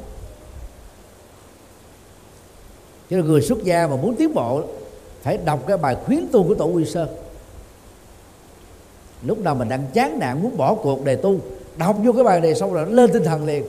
Cho 3.10 3.18
nên 3.18 3.26
người 3.26 3.42
xuất 3.42 3.64
gia 3.64 3.88
mà 3.88 3.96
muốn 3.96 4.16
tiến 4.16 4.34
bộ, 4.34 4.64
phải 5.22 5.38
đọc 5.38 5.60
cái 5.68 5.78
bài 5.78 5.96
khuyến 6.06 6.28
tu 6.32 6.48
của 6.48 6.56
tổ 6.56 6.66
quy 6.66 6.86
sơn. 6.86 7.10
Lúc 9.24 9.40
nào 9.40 9.56
mình 9.56 9.70
đang 9.70 9.86
chán 9.94 10.20
nản 10.20 10.44
muốn 10.44 10.58
bỏ 10.58 10.74
cuộc 10.74 11.06
đề 11.06 11.16
tu 11.16 11.40
đọc 11.78 11.98
vô 12.04 12.12
cái 12.12 12.24
bài 12.24 12.42
này 12.42 12.56
xong 12.56 12.74
rồi 12.74 12.86
nó 12.86 12.92
lên 12.92 13.12
tinh 13.14 13.24
thần 13.24 13.46
liền. 13.46 13.64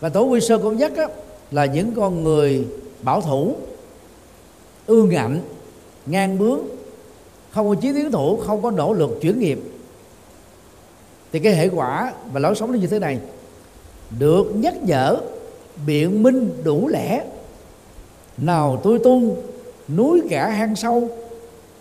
Và 0.00 0.08
tổ 0.08 0.22
quy 0.22 0.40
sơ 0.40 0.58
cũng 0.58 0.76
nhắc 0.76 0.96
á, 0.96 1.08
là 1.50 1.64
những 1.66 1.92
con 1.96 2.24
người 2.24 2.66
bảo 3.02 3.20
thủ 3.20 3.56
ương 4.86 5.08
ngạnh 5.08 5.40
ngang 6.06 6.38
bướng 6.38 6.60
không 7.50 7.68
có 7.68 7.74
chí 7.74 7.92
tiến 7.92 8.12
thủ 8.12 8.36
không 8.36 8.62
có 8.62 8.70
nỗ 8.70 8.92
lực 8.92 9.10
chuyển 9.20 9.38
nghiệp. 9.38 9.58
Thì 11.32 11.38
cái 11.38 11.54
hệ 11.54 11.68
quả 11.68 12.12
và 12.32 12.40
lối 12.40 12.54
sống 12.54 12.72
nó 12.72 12.78
như 12.78 12.86
thế 12.86 12.98
này. 12.98 13.18
Được 14.18 14.44
nhắc 14.54 14.74
nhở 14.82 15.16
biện 15.86 16.22
minh 16.22 16.62
đủ 16.64 16.88
lẽ. 16.88 17.24
Nào 18.36 18.80
tôi 18.84 18.98
tu 18.98 19.36
núi 19.88 20.22
cả 20.30 20.48
hang 20.48 20.76
sâu, 20.76 21.08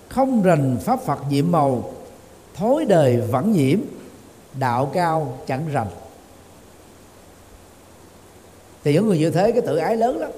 không 0.10 0.44
rành 0.44 0.78
pháp 0.82 1.02
phật 1.02 1.20
nhiệm 1.30 1.52
màu, 1.52 1.94
thối 2.56 2.86
đời 2.86 3.18
vẫn 3.18 3.52
nhiễm, 3.52 3.80
đạo 4.60 4.92
cao 4.94 5.38
chẳng 5.48 5.66
rành. 5.74 5.88
Thì 8.84 8.94
những 8.94 9.08
người 9.08 9.20
như 9.20 9.30
thế, 9.30 9.52
cái 9.52 9.62
tự 9.62 9.78
ái 9.78 9.98
lớn 9.98 10.18
lắm. 10.18 10.32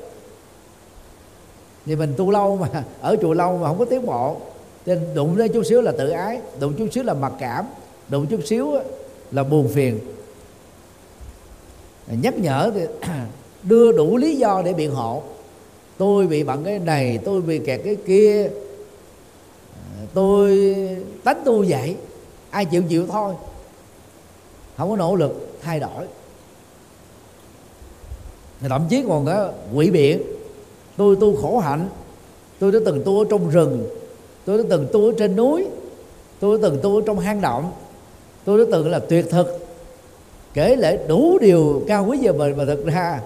Thì 1.85 1.95
mình 1.95 2.13
tu 2.17 2.31
lâu 2.31 2.57
mà, 2.57 2.83
ở 3.01 3.15
chùa 3.21 3.33
lâu 3.33 3.57
mà 3.57 3.67
không 3.67 3.79
có 3.79 3.85
tiến 3.85 4.05
bộ. 4.05 4.37
Nên 4.85 4.99
đụng 5.13 5.37
lên 5.37 5.51
chút 5.53 5.63
xíu 5.65 5.81
là 5.81 5.91
tự 5.91 6.09
ái, 6.09 6.39
đụng 6.59 6.73
chút 6.77 6.87
xíu 6.91 7.03
là 7.03 7.13
mặc 7.13 7.33
cảm, 7.39 7.65
đụng 8.09 8.25
chút 8.27 8.39
xíu 8.45 8.73
là 9.31 9.43
buồn 9.43 9.67
phiền. 9.73 9.99
Nhắc 12.07 12.37
nhở 12.37 12.71
thì 12.75 12.81
đưa 13.63 13.91
đủ 13.91 14.17
lý 14.17 14.35
do 14.35 14.61
để 14.65 14.73
biện 14.73 14.91
hộ 14.91 15.23
tôi 15.97 16.27
bị 16.27 16.43
bận 16.43 16.63
cái 16.63 16.79
này, 16.79 17.19
tôi 17.25 17.41
bị 17.41 17.59
kẹt 17.59 17.81
cái 17.83 17.95
kia. 18.07 18.49
À, 19.73 20.05
tôi 20.13 20.75
tánh 21.23 21.41
tôi 21.45 21.65
vậy, 21.69 21.95
ai 22.49 22.65
chịu 22.65 22.83
chịu 22.89 23.07
thôi. 23.07 23.33
Không 24.77 24.89
có 24.89 24.95
nỗ 24.95 25.15
lực, 25.15 25.49
thay 25.61 25.79
đổi. 25.79 26.05
Thậm 28.61 28.85
chí 28.89 29.03
còn 29.07 29.25
có 29.25 29.51
quỷ 29.73 29.89
biện 29.89 30.21
tôi 30.97 31.15
tu 31.15 31.35
khổ 31.35 31.59
hạnh, 31.59 31.89
tôi 32.59 32.71
đã 32.71 32.79
từng 32.85 33.01
tu 33.05 33.19
ở 33.19 33.25
trong 33.29 33.49
rừng, 33.49 33.89
tôi 34.45 34.57
đã 34.57 34.63
từng 34.69 34.87
tu 34.93 35.05
ở 35.05 35.13
trên 35.17 35.35
núi, 35.35 35.65
tôi 36.39 36.57
đã 36.57 36.61
từng 36.61 36.79
tu 36.83 36.95
ở 36.95 37.01
trong 37.05 37.19
hang 37.19 37.41
động, 37.41 37.71
tôi 38.45 38.57
đã 38.57 38.63
từng 38.71 38.89
là 38.89 38.99
tuyệt 38.99 39.25
thực. 39.29 39.67
Kể 40.53 40.75
lại 40.75 40.99
đủ 41.07 41.37
điều 41.41 41.83
cao 41.87 42.05
quý 42.09 42.17
giờ 42.17 42.33
mình, 42.33 42.57
mà 42.57 42.65
thực 42.65 42.85
ra, 42.85 43.21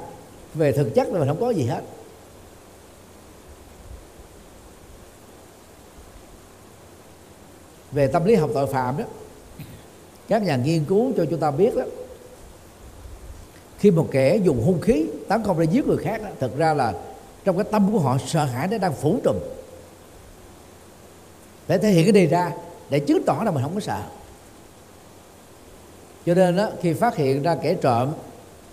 về 0.53 0.71
thực 0.71 0.95
chất 0.95 1.07
là 1.07 1.19
mình 1.19 1.27
không 1.27 1.39
có 1.39 1.49
gì 1.49 1.63
hết. 1.63 1.81
Về 7.91 8.07
tâm 8.07 8.25
lý 8.25 8.35
học 8.35 8.49
tội 8.53 8.67
phạm 8.67 8.97
đó 8.97 9.03
các 10.27 10.43
nhà 10.43 10.55
nghiên 10.55 10.85
cứu 10.85 11.11
cho 11.17 11.25
chúng 11.29 11.39
ta 11.39 11.51
biết 11.51 11.75
đó 11.75 11.83
khi 13.79 13.91
một 13.91 14.07
kẻ 14.11 14.35
dùng 14.35 14.63
hung 14.63 14.81
khí 14.81 15.05
tấn 15.27 15.43
công 15.43 15.59
để 15.59 15.67
giết 15.71 15.87
người 15.87 15.97
khác 15.97 16.21
đó, 16.23 16.29
thực 16.39 16.57
ra 16.57 16.73
là 16.73 16.93
trong 17.43 17.57
cái 17.57 17.65
tâm 17.71 17.91
của 17.91 17.99
họ 17.99 18.17
sợ 18.27 18.45
hãi 18.45 18.67
nó 18.67 18.77
đang 18.77 18.93
phủ 18.93 19.19
trùm. 19.23 19.35
Để 21.67 21.77
thể 21.77 21.89
hiện 21.89 22.05
cái 22.05 22.11
đề 22.11 22.25
ra 22.25 22.51
để 22.89 22.99
chứng 22.99 23.23
tỏ 23.25 23.41
là 23.45 23.51
mình 23.51 23.63
không 23.63 23.73
có 23.73 23.79
sợ. 23.79 24.01
Cho 26.25 26.33
nên 26.33 26.55
đó, 26.55 26.69
khi 26.81 26.93
phát 26.93 27.15
hiện 27.15 27.43
ra 27.43 27.55
kẻ 27.55 27.73
trộm 27.73 28.13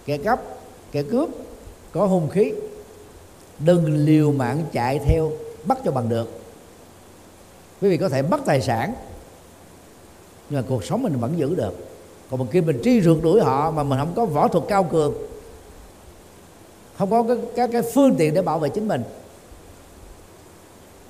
kẻ 0.06 0.18
cắp 0.18 0.42
kẻ 0.92 1.02
cướp 1.02 1.28
có 1.92 2.06
hung 2.06 2.28
khí 2.28 2.52
đừng 3.58 3.96
liều 4.04 4.32
mạng 4.32 4.62
chạy 4.72 4.98
theo 4.98 5.32
bắt 5.64 5.78
cho 5.84 5.90
bằng 5.90 6.08
được. 6.08 6.40
Quý 7.80 7.88
vị 7.88 7.96
có 7.96 8.08
thể 8.08 8.22
mất 8.22 8.40
tài 8.46 8.60
sản 8.62 8.94
nhưng 10.50 10.60
mà 10.60 10.66
cuộc 10.68 10.84
sống 10.84 11.02
mình 11.02 11.20
vẫn 11.20 11.38
giữ 11.38 11.54
được. 11.54 11.74
Còn 12.30 12.40
một 12.40 12.46
khi 12.50 12.60
mình 12.60 12.80
truy 12.84 13.00
rượt 13.00 13.16
đuổi 13.22 13.40
họ 13.40 13.70
mà 13.70 13.82
mình 13.82 13.98
không 13.98 14.12
có 14.16 14.26
võ 14.26 14.48
thuật 14.48 14.64
cao 14.68 14.84
cường 14.84 15.14
không 16.98 17.10
có 17.10 17.22
các 17.28 17.38
cái, 17.56 17.68
cái 17.72 17.82
phương 17.94 18.14
tiện 18.18 18.34
để 18.34 18.42
bảo 18.42 18.58
vệ 18.58 18.68
chính 18.68 18.88
mình 18.88 19.02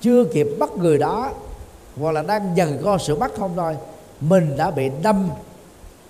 chưa 0.00 0.24
kịp 0.24 0.48
bắt 0.58 0.70
người 0.76 0.98
đó 0.98 1.30
hoặc 1.96 2.12
là 2.12 2.22
đang 2.22 2.56
dần 2.56 2.78
co 2.84 2.98
sự 2.98 3.16
bắt 3.16 3.30
không 3.38 3.52
thôi 3.56 3.76
mình 4.20 4.56
đã 4.56 4.70
bị 4.70 4.90
đâm 5.02 5.28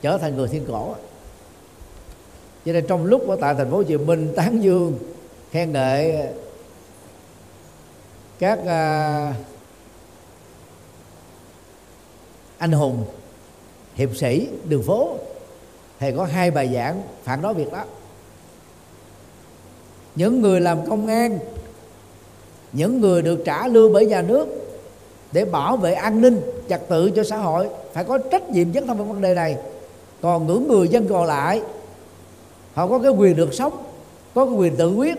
trở 0.02 0.18
thành 0.18 0.36
người 0.36 0.48
thiên 0.48 0.64
cổ. 0.68 0.94
Cho 2.64 2.72
nên 2.72 2.86
trong 2.86 3.04
lúc 3.04 3.28
ở 3.28 3.36
tại 3.40 3.54
thành 3.54 3.70
phố 3.70 3.76
Hồ 3.76 3.82
Chí 3.82 3.96
Minh 3.96 4.32
tán 4.36 4.62
dương 4.62 4.98
khen 5.50 5.72
ngợi 5.72 6.16
các 8.38 8.58
uh, 8.58 9.36
anh 12.58 12.72
hùng 12.72 13.04
hiệp 13.96 14.16
sĩ, 14.16 14.48
đường 14.68 14.82
phố. 14.82 15.16
Thầy 16.00 16.12
có 16.12 16.24
hai 16.24 16.50
bài 16.50 16.70
giảng 16.74 17.02
phản 17.24 17.42
đối 17.42 17.54
việc 17.54 17.72
đó. 17.72 17.84
Những 20.14 20.40
người 20.40 20.60
làm 20.60 20.90
công 20.90 21.06
an, 21.06 21.38
những 22.72 23.00
người 23.00 23.22
được 23.22 23.42
trả 23.44 23.68
lương 23.68 23.92
bởi 23.92 24.06
nhà 24.06 24.22
nước 24.22 24.46
để 25.32 25.44
bảo 25.44 25.76
vệ 25.76 25.94
an 25.94 26.20
ninh, 26.20 26.40
trật 26.68 26.88
tự 26.88 27.10
cho 27.10 27.24
xã 27.24 27.36
hội 27.36 27.68
phải 27.92 28.04
có 28.04 28.18
trách 28.18 28.50
nhiệm 28.50 28.72
dấn 28.72 28.86
thân 28.86 28.98
vào 28.98 29.06
vấn 29.06 29.20
đề 29.20 29.34
này. 29.34 29.56
Còn 30.22 30.46
những 30.46 30.68
người 30.68 30.88
dân 30.88 31.08
còn 31.08 31.24
lại, 31.24 31.62
họ 32.74 32.88
có 32.88 32.98
cái 32.98 33.12
quyền 33.12 33.36
được 33.36 33.54
sống, 33.54 33.82
có 34.34 34.46
cái 34.46 34.54
quyền 34.54 34.76
tự 34.76 34.94
quyết, 34.94 35.16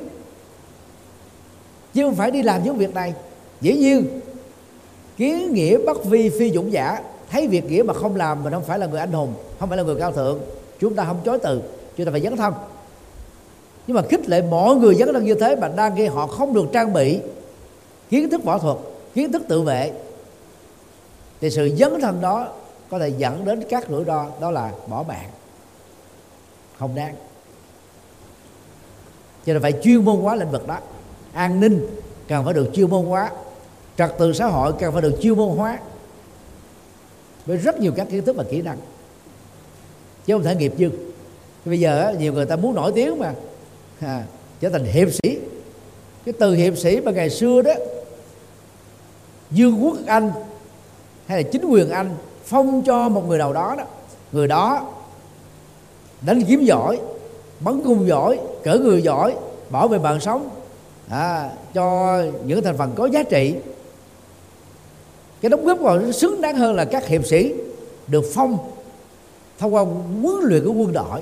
chứ 1.93 2.03
không 2.03 2.15
phải 2.15 2.31
đi 2.31 2.43
làm 2.43 2.63
những 2.63 2.77
việc 2.77 2.93
này. 2.93 3.13
Dĩ 3.61 3.73
nhiên, 3.73 4.19
kiến 5.17 5.53
nghĩa 5.53 5.77
bất 5.85 6.05
vi 6.05 6.29
phi 6.29 6.51
dũng 6.51 6.71
giả 6.71 6.99
thấy 7.31 7.47
việc 7.47 7.65
nghĩa 7.65 7.83
mà 7.83 7.93
không 7.93 8.15
làm 8.15 8.43
mình 8.43 8.53
không 8.53 8.63
phải 8.63 8.79
là 8.79 8.85
người 8.85 8.99
anh 8.99 9.11
hùng, 9.11 9.33
không 9.59 9.69
phải 9.69 9.77
là 9.77 9.83
người 9.83 9.95
cao 9.99 10.11
thượng, 10.11 10.39
chúng 10.79 10.95
ta 10.95 11.05
không 11.05 11.19
chối 11.25 11.39
từ, 11.39 11.61
chúng 11.97 12.05
ta 12.05 12.11
phải 12.11 12.21
dấn 12.21 12.37
thân. 12.37 12.53
Nhưng 13.87 13.95
mà 13.95 14.01
khích 14.09 14.29
lệ 14.29 14.41
mọi 14.41 14.75
người 14.75 14.95
dấn 14.95 15.13
thân 15.13 15.25
như 15.25 15.35
thế 15.35 15.55
mà 15.55 15.67
đang 15.67 15.95
khi 15.95 16.05
họ 16.05 16.27
không 16.27 16.53
được 16.53 16.65
trang 16.73 16.93
bị 16.93 17.19
kiến 18.09 18.29
thức 18.29 18.43
võ 18.43 18.57
thuật, 18.57 18.77
kiến 19.13 19.31
thức 19.31 19.41
tự 19.47 19.61
vệ, 19.61 19.91
thì 21.41 21.49
sự 21.49 21.75
dấn 21.79 22.01
thân 22.01 22.21
đó 22.21 22.47
có 22.89 22.99
thể 22.99 23.09
dẫn 23.09 23.45
đến 23.45 23.63
các 23.69 23.87
rủi 23.89 24.05
ro, 24.05 24.25
đó 24.41 24.51
là 24.51 24.71
bỏ 24.87 25.03
mạng, 25.07 25.29
không 26.79 26.95
đáng. 26.95 27.15
Cho 29.45 29.53
nên 29.53 29.61
phải 29.61 29.73
chuyên 29.83 30.05
môn 30.05 30.15
hóa 30.15 30.35
lĩnh 30.35 30.51
vực 30.51 30.67
đó. 30.67 30.77
An 31.33 31.59
ninh 31.59 31.87
cần 32.27 32.45
phải 32.45 32.53
được 32.53 32.69
chuyên 32.73 32.89
môn 32.89 33.05
hóa, 33.05 33.31
trật 33.97 34.17
tự 34.17 34.33
xã 34.33 34.45
hội 34.45 34.73
cần 34.79 34.93
phải 34.93 35.01
được 35.01 35.17
chuyên 35.21 35.37
môn 35.37 35.57
hóa 35.57 35.79
với 37.47 37.57
rất 37.57 37.79
nhiều 37.79 37.91
các 37.95 38.07
kiến 38.09 38.25
thức 38.25 38.35
và 38.35 38.43
kỹ 38.43 38.61
năng. 38.61 38.77
Chứ 40.25 40.33
không 40.33 40.43
thể 40.43 40.55
nghiệp 40.55 40.73
dư. 40.77 40.89
Bây 41.65 41.79
giờ 41.79 42.15
nhiều 42.19 42.33
người 42.33 42.45
ta 42.45 42.55
muốn 42.55 42.75
nổi 42.75 42.91
tiếng 42.95 43.19
mà. 43.19 43.33
À, 43.99 44.23
trở 44.59 44.69
thành 44.69 44.83
hiệp 44.83 45.07
sĩ. 45.13 45.39
Cái 46.25 46.33
từ 46.39 46.53
hiệp 46.53 46.77
sĩ 46.77 47.01
mà 47.01 47.11
ngày 47.11 47.29
xưa 47.29 47.61
đó 47.61 47.71
dương 49.51 49.83
quốc 49.83 49.97
anh 50.05 50.31
hay 51.25 51.43
là 51.43 51.49
chính 51.51 51.65
quyền 51.65 51.89
anh 51.89 52.15
phong 52.45 52.83
cho 52.85 53.09
một 53.09 53.27
người 53.27 53.37
nào 53.37 53.53
đó 53.53 53.75
đó. 53.77 53.83
Người 54.31 54.47
đó 54.47 54.91
đánh 56.21 56.43
kiếm 56.43 56.65
giỏi 56.65 56.99
bắn 57.59 57.81
cung 57.83 58.07
giỏi 58.07 58.39
cỡ 58.63 58.77
người 58.79 59.01
giỏi 59.01 59.35
bảo 59.69 59.87
vệ 59.87 59.97
mạng 59.97 60.19
sống 60.19 60.49
à, 61.09 61.49
cho 61.73 62.17
những 62.45 62.63
thành 62.63 62.77
phần 62.77 62.91
có 62.95 63.05
giá 63.05 63.23
trị 63.23 63.55
cái 65.41 65.49
đóng 65.49 65.65
góp 65.65 65.77
còn 65.83 66.13
xứng 66.13 66.41
đáng 66.41 66.55
hơn 66.55 66.75
là 66.75 66.85
các 66.85 67.07
hiệp 67.07 67.25
sĩ 67.25 67.53
được 68.07 68.25
phong 68.33 68.57
thông 69.59 69.73
qua 69.73 69.85
huấn 70.21 70.35
luyện 70.43 70.65
của 70.65 70.71
quân 70.71 70.93
đội. 70.93 71.19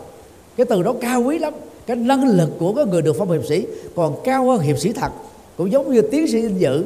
Cái 0.57 0.65
từ 0.65 0.83
đó 0.83 0.93
cao 1.01 1.21
quý 1.21 1.39
lắm. 1.39 1.53
Cái 1.85 1.95
năng 1.95 2.27
lực 2.27 2.49
của 2.59 2.73
cái 2.73 2.85
người 2.85 3.01
được 3.01 3.15
phong 3.17 3.31
hiệp 3.31 3.45
sĩ 3.45 3.65
còn 3.95 4.15
cao 4.23 4.45
hơn 4.45 4.59
hiệp 4.59 4.79
sĩ 4.79 4.91
thật, 4.91 5.11
cũng 5.57 5.71
giống 5.71 5.93
như 5.93 6.01
tiến 6.01 6.27
sĩ 6.27 6.41
danh 6.41 6.57
dự. 6.57 6.85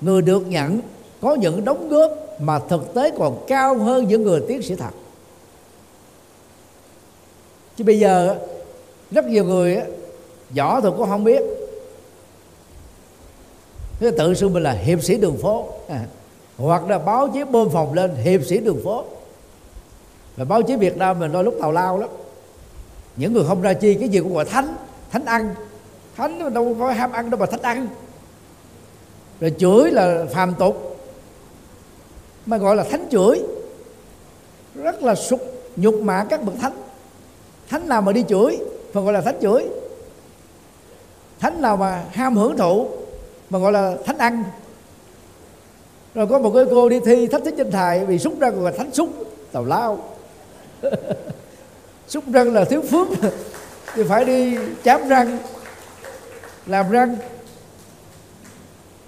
Người 0.00 0.22
được 0.22 0.48
nhận 0.48 0.80
có 1.20 1.34
những 1.34 1.64
đóng 1.64 1.88
góp 1.88 2.12
mà 2.40 2.58
thực 2.58 2.94
tế 2.94 3.10
còn 3.18 3.44
cao 3.46 3.78
hơn 3.78 4.08
những 4.08 4.22
người 4.22 4.40
tiến 4.48 4.62
sĩ 4.62 4.74
thật. 4.74 4.90
Chứ 7.76 7.84
bây 7.84 7.98
giờ 7.98 8.36
rất 9.10 9.26
nhiều 9.26 9.44
người 9.44 9.80
võ 10.56 10.80
thuật 10.80 10.94
cũng 10.96 11.08
không 11.08 11.24
biết 11.24 11.42
thế 14.00 14.10
tự 14.18 14.34
xưng 14.34 14.52
mình 14.52 14.62
là 14.62 14.72
hiệp 14.72 15.02
sĩ 15.02 15.16
đường 15.16 15.36
phố. 15.36 15.68
À, 15.88 16.00
hoặc 16.58 16.88
là 16.88 16.98
báo 16.98 17.28
chí 17.34 17.44
bơm 17.44 17.70
phòng 17.70 17.94
lên 17.94 18.14
hiệp 18.14 18.44
sĩ 18.44 18.58
đường 18.58 18.80
phố. 18.84 19.04
Và 20.36 20.44
báo 20.44 20.62
chí 20.62 20.76
Việt 20.76 20.96
Nam 20.96 21.18
mình 21.18 21.32
đôi 21.32 21.44
lúc 21.44 21.54
tào 21.60 21.72
lao 21.72 21.98
lắm. 21.98 22.08
Những 23.16 23.32
người 23.32 23.44
không 23.48 23.62
ra 23.62 23.72
chi 23.72 23.94
cái 23.94 24.08
gì 24.08 24.20
cũng 24.20 24.34
gọi 24.34 24.44
thánh 24.44 24.76
thánh 25.10 25.24
ăn. 25.24 25.54
Thánh 26.16 26.54
đâu 26.54 26.76
có 26.80 26.90
ham 26.90 27.12
ăn 27.12 27.30
đâu 27.30 27.40
mà 27.40 27.46
thánh 27.46 27.62
ăn. 27.62 27.88
Rồi 29.40 29.52
chửi 29.58 29.90
là 29.90 30.24
phàm 30.32 30.54
tục. 30.54 30.96
Mà 32.46 32.56
gọi 32.56 32.76
là 32.76 32.84
thánh 32.84 33.06
chửi. 33.10 33.42
Rất 34.74 35.02
là 35.02 35.14
sụt 35.14 35.40
nhục 35.76 35.94
mạ 35.94 36.26
các 36.30 36.42
bậc 36.42 36.54
thánh. 36.60 36.72
Thánh 37.68 37.88
nào 37.88 38.02
mà 38.02 38.12
đi 38.12 38.24
chửi 38.28 38.58
mà 38.94 39.00
gọi 39.00 39.12
là 39.12 39.20
thánh 39.20 39.38
chửi. 39.42 39.64
Thánh 41.40 41.62
nào 41.62 41.76
mà 41.76 42.04
ham 42.12 42.36
hưởng 42.36 42.56
thụ 42.56 42.88
mà 43.50 43.58
gọi 43.58 43.72
là 43.72 43.96
thánh 44.04 44.18
ăn. 44.18 44.44
Rồi 46.14 46.26
có 46.26 46.38
một 46.38 46.52
cái 46.54 46.64
cô 46.70 46.88
đi 46.88 47.00
thi 47.00 47.26
thách 47.26 47.44
thức 47.44 47.54
trên 47.56 47.70
thầy 47.70 48.04
vì 48.04 48.18
súng 48.18 48.38
ra 48.38 48.50
gọi 48.50 48.72
là 48.72 48.78
thánh 48.78 48.94
súng, 48.94 49.12
tào 49.52 49.64
lao. 49.64 49.98
Súng 52.08 52.32
răng 52.32 52.52
là 52.54 52.64
thiếu 52.64 52.82
phước, 52.90 53.08
thì 53.94 54.02
phải 54.08 54.24
đi 54.24 54.56
chám 54.84 55.08
răng, 55.08 55.38
làm 56.66 56.90
răng. 56.90 57.16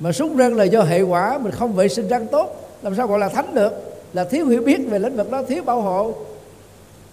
Mà 0.00 0.12
súng 0.12 0.36
răng 0.36 0.54
là 0.54 0.64
do 0.64 0.82
hệ 0.82 1.02
quả, 1.02 1.38
mình 1.38 1.52
không 1.52 1.72
vệ 1.72 1.88
sinh 1.88 2.08
răng 2.08 2.26
tốt, 2.26 2.78
làm 2.82 2.94
sao 2.94 3.06
gọi 3.06 3.18
là 3.18 3.28
thánh 3.28 3.54
được? 3.54 3.72
Là 4.12 4.24
thiếu 4.24 4.46
hiểu 4.46 4.62
biết 4.62 4.78
về 4.88 4.98
lĩnh 4.98 5.16
vực 5.16 5.30
đó, 5.30 5.42
thiếu 5.48 5.62
bảo 5.62 5.80
hộ. 5.80 6.14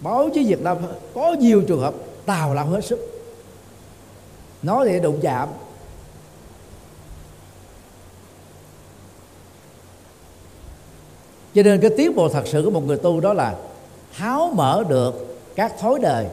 Báo 0.00 0.28
chí 0.34 0.44
việt 0.44 0.62
nam 0.62 0.76
có 1.14 1.36
nhiều 1.40 1.62
trường 1.68 1.80
hợp 1.80 1.94
tào 2.26 2.54
lao 2.54 2.66
hết 2.66 2.84
sức. 2.84 2.98
Nói 4.62 4.88
thì 4.88 5.00
đụng 5.00 5.18
chạm 5.22 5.48
cho 11.54 11.62
nên 11.62 11.80
cái 11.80 11.90
tiến 11.96 12.14
bộ 12.14 12.28
thật 12.28 12.46
sự 12.46 12.62
của 12.64 12.70
một 12.70 12.86
người 12.86 12.96
tu 12.96 13.20
đó 13.20 13.32
là 13.32 13.54
tháo 14.16 14.50
mở 14.54 14.84
được 14.88 15.38
các 15.54 15.78
thói 15.80 15.98
đời. 16.02 16.26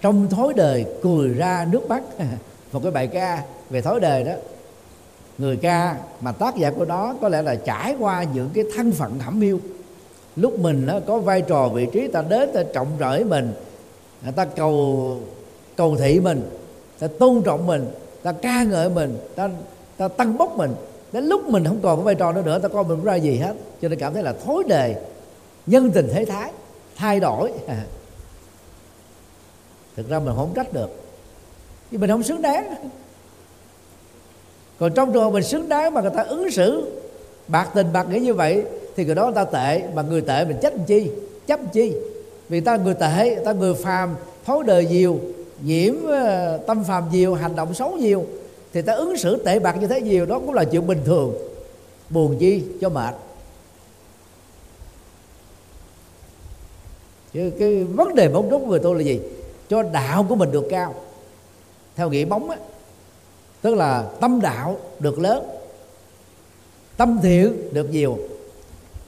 Trong 0.00 0.28
thói 0.28 0.52
đời 0.56 0.84
cười 1.02 1.28
ra 1.28 1.66
nước 1.70 1.88
mắt. 1.88 2.02
Một 2.72 2.80
cái 2.82 2.92
bài 2.92 3.06
ca 3.06 3.42
về 3.70 3.80
thói 3.80 4.00
đời 4.00 4.24
đó. 4.24 4.32
Người 5.38 5.56
ca 5.56 5.96
mà 6.20 6.32
tác 6.32 6.56
giả 6.56 6.70
của 6.70 6.84
nó 6.84 7.14
có 7.20 7.28
lẽ 7.28 7.42
là 7.42 7.54
trải 7.54 7.96
qua 7.98 8.24
những 8.34 8.50
cái 8.54 8.64
thân 8.76 8.92
phận 8.92 9.18
thẩm 9.18 9.40
miêu 9.40 9.58
lúc 10.36 10.58
mình 10.58 10.86
nó 10.86 11.00
có 11.06 11.18
vai 11.18 11.42
trò, 11.42 11.68
vị 11.68 11.86
trí, 11.92 12.08
ta 12.08 12.22
đến, 12.22 12.50
ta 12.54 12.62
trọng 12.74 12.88
rởi 13.00 13.24
mình. 13.24 13.52
Người 14.22 14.32
ta 14.32 14.44
cầu 14.44 15.18
cầu 15.76 15.96
thị 15.96 16.20
mình. 16.20 16.42
Ta 16.98 17.06
tôn 17.18 17.42
trọng 17.42 17.66
mình. 17.66 17.86
Ta 18.22 18.32
ca 18.32 18.62
ngợi 18.62 18.88
mình. 18.88 19.18
Ta 19.34 19.50
ta 19.96 20.08
tăng 20.08 20.38
bốc 20.38 20.56
mình. 20.56 20.74
Đến 21.12 21.24
lúc 21.24 21.48
mình 21.48 21.64
không 21.64 21.80
còn 21.82 21.96
cái 21.98 22.04
vai 22.04 22.14
trò 22.14 22.32
nữa 22.32 22.42
nữa, 22.42 22.58
ta 22.58 22.68
coi 22.68 22.84
mình 22.84 23.04
ra 23.04 23.14
gì 23.14 23.36
hết. 23.36 23.54
Cho 23.82 23.88
nên 23.88 23.98
cảm 23.98 24.14
thấy 24.14 24.22
là 24.22 24.34
thối 24.44 24.64
đề. 24.68 25.02
Nhân 25.66 25.90
tình 25.94 26.08
thế 26.12 26.24
thái. 26.24 26.52
Thay 26.96 27.20
đổi. 27.20 27.52
Thực 29.96 30.08
ra 30.08 30.18
mình 30.18 30.34
không 30.36 30.52
trách 30.54 30.72
được. 30.72 30.90
Nhưng 31.90 32.00
mình 32.00 32.10
không 32.10 32.22
xứng 32.22 32.42
đáng. 32.42 32.74
Còn 34.78 34.92
trong 34.94 35.12
trường 35.12 35.24
hợp 35.24 35.30
mình 35.30 35.42
xứng 35.42 35.68
đáng 35.68 35.94
mà 35.94 36.00
người 36.00 36.10
ta 36.16 36.22
ứng 36.22 36.50
xử 36.50 37.00
bạc 37.48 37.70
tình 37.74 37.92
bạc 37.92 38.06
nghĩa 38.10 38.20
như 38.20 38.34
vậy, 38.34 38.64
thì 38.96 39.04
người 39.04 39.14
đó 39.14 39.24
người 39.24 39.34
ta 39.34 39.44
tệ, 39.44 39.82
mà 39.94 40.02
người 40.02 40.20
tệ 40.20 40.44
mình 40.44 40.56
trách 40.62 40.72
chi? 40.86 41.10
Chấp 41.46 41.60
chi? 41.72 41.92
Vì 42.48 42.60
ta 42.60 42.76
người 42.76 42.94
tệ, 42.94 43.42
ta 43.44 43.52
người 43.52 43.74
phàm, 43.74 44.14
thối 44.46 44.64
đời 44.64 44.86
nhiều, 44.86 45.20
nhiễm 45.62 45.94
ờ, 46.06 46.58
tâm 46.66 46.84
phàm 46.84 47.04
nhiều, 47.12 47.34
hành 47.34 47.56
động 47.56 47.74
xấu 47.74 47.90
nhiều 47.90 48.26
thì 48.74 48.82
ta 48.82 48.92
ứng 48.92 49.16
xử 49.16 49.36
tệ 49.36 49.58
bạc 49.58 49.76
như 49.80 49.86
thế 49.86 50.00
nhiều 50.00 50.26
đó 50.26 50.38
cũng 50.38 50.54
là 50.54 50.64
chuyện 50.64 50.86
bình 50.86 51.00
thường. 51.04 51.34
Buồn 52.10 52.36
chi 52.38 52.64
cho 52.80 52.88
mệt. 52.88 53.14
Chứ 57.32 57.52
cái 57.58 57.84
vấn 57.84 58.14
đề 58.14 58.28
bóng 58.28 58.50
chốt 58.50 58.58
của 58.58 58.66
người 58.66 58.80
tôi 58.82 58.94
là 58.94 59.00
gì? 59.00 59.20
Cho 59.68 59.82
đạo 59.82 60.26
của 60.28 60.34
mình 60.34 60.52
được 60.52 60.64
cao. 60.70 60.94
Theo 61.96 62.10
nghĩa 62.10 62.24
bóng 62.24 62.50
á 62.50 62.56
tức 63.62 63.74
là 63.74 64.10
tâm 64.20 64.40
đạo 64.40 64.78
được 64.98 65.18
lớn 65.18 65.44
tâm 66.96 67.18
thiện 67.22 67.74
được 67.74 67.90
nhiều 67.90 68.18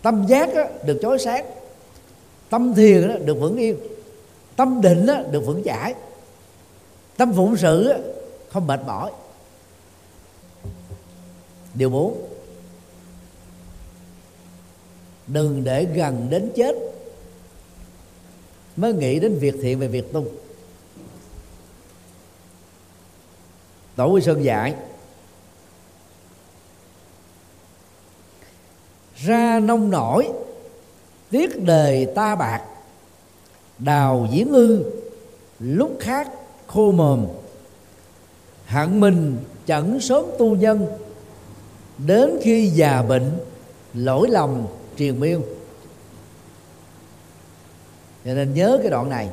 tâm 0.02 0.26
giác 0.28 0.54
á, 0.54 0.68
được 0.84 0.98
chói 1.02 1.18
sáng 1.18 1.44
tâm 2.50 2.74
thiền 2.74 3.08
á, 3.08 3.16
được 3.24 3.34
vững 3.40 3.56
yên 3.56 3.76
tâm 4.56 4.80
định 4.80 5.06
á, 5.06 5.22
được 5.30 5.46
vững 5.46 5.62
chãi 5.64 5.94
tâm 7.16 7.32
phụng 7.36 7.56
sự 7.56 7.88
á, 7.88 7.98
không 8.52 8.66
mệt 8.66 8.80
mỏi 8.86 9.10
điều 11.76 11.90
bốn. 11.90 12.28
Đừng 15.26 15.64
để 15.64 15.84
gần 15.84 16.26
đến 16.30 16.50
chết 16.56 16.76
mới 18.76 18.92
nghĩ 18.92 19.20
đến 19.20 19.38
việc 19.38 19.54
thiện 19.62 19.78
về 19.78 19.88
việc 19.88 20.12
tu. 20.12 20.26
Tổ 23.96 24.06
quy 24.06 24.20
sơn 24.20 24.44
dạy, 24.44 24.74
ra 29.16 29.60
nông 29.60 29.90
nổi, 29.90 30.28
tiếc 31.30 31.62
đời 31.62 32.06
ta 32.14 32.34
bạc, 32.34 32.64
đào 33.78 34.28
diễn 34.32 34.52
ư, 34.52 34.92
lúc 35.58 35.96
khác 36.00 36.30
khô 36.66 36.92
mồm. 36.92 37.26
Hạng 38.64 39.00
mình 39.00 39.36
chẳng 39.66 40.00
sớm 40.00 40.24
tu 40.38 40.56
nhân 40.56 40.86
đến 41.98 42.38
khi 42.42 42.66
già 42.66 43.02
bệnh, 43.02 43.38
lỗi 43.94 44.28
lầm 44.30 44.66
triền 44.96 45.20
miên. 45.20 45.42
Cho 48.24 48.34
nên 48.34 48.54
nhớ 48.54 48.78
cái 48.82 48.90
đoạn 48.90 49.08
này. 49.08 49.30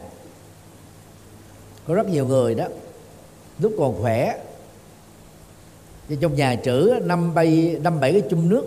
Có 1.88 1.94
rất 1.94 2.08
nhiều 2.10 2.28
người 2.28 2.56
đó, 2.56 2.66
lúc 3.60 3.74
còn 3.78 4.02
khỏe 4.02 4.40
thì 6.08 6.18
trong 6.22 6.36
nhà 6.36 6.56
trữ 6.64 6.94
năm 7.04 7.34
bay, 7.34 7.78
năm 7.84 8.00
bảy 8.00 8.12
cái 8.12 8.24
chung 8.30 8.50
nước. 8.50 8.66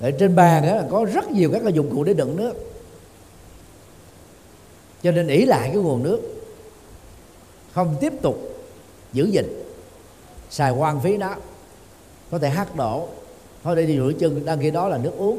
Ở 0.00 0.10
trên 0.10 0.36
bàn 0.36 0.66
đó 0.66 0.82
có 0.90 1.04
rất 1.04 1.30
nhiều 1.30 1.50
các 1.52 1.60
cái 1.64 1.72
dụng 1.72 1.90
cụ 1.94 2.04
để 2.04 2.14
đựng 2.14 2.36
nước. 2.36 2.54
Cho 5.02 5.10
nên 5.10 5.28
ỷ 5.28 5.44
lại 5.44 5.68
cái 5.68 5.82
nguồn 5.82 6.02
nước. 6.02 6.20
Không 7.72 7.96
tiếp 8.00 8.12
tục 8.22 8.38
giữ 9.12 9.24
gìn 9.24 9.61
xài 10.52 10.70
quan 10.70 11.00
phí 11.00 11.16
đó, 11.16 11.34
có 12.30 12.38
thể 12.38 12.48
hát 12.48 12.76
đổ. 12.76 13.08
Thôi 13.62 13.76
để 13.76 13.86
đi 13.86 13.96
rửa 13.96 14.12
chân 14.18 14.44
đang 14.44 14.60
khi 14.60 14.70
đó 14.70 14.88
là 14.88 14.98
nước 14.98 15.12
uống. 15.16 15.38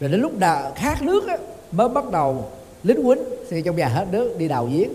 Rồi 0.00 0.10
đến 0.10 0.20
lúc 0.20 0.38
đà, 0.38 0.72
khát 0.76 1.02
nước 1.02 1.28
á, 1.28 1.38
mới 1.72 1.88
bắt 1.88 2.10
đầu 2.10 2.44
lính 2.82 3.04
quýnh 3.04 3.18
thì 3.50 3.62
trong 3.62 3.76
nhà 3.76 3.88
hết 3.88 4.06
nước 4.10 4.38
đi 4.38 4.48
đào 4.48 4.66
giếng. 4.66 4.88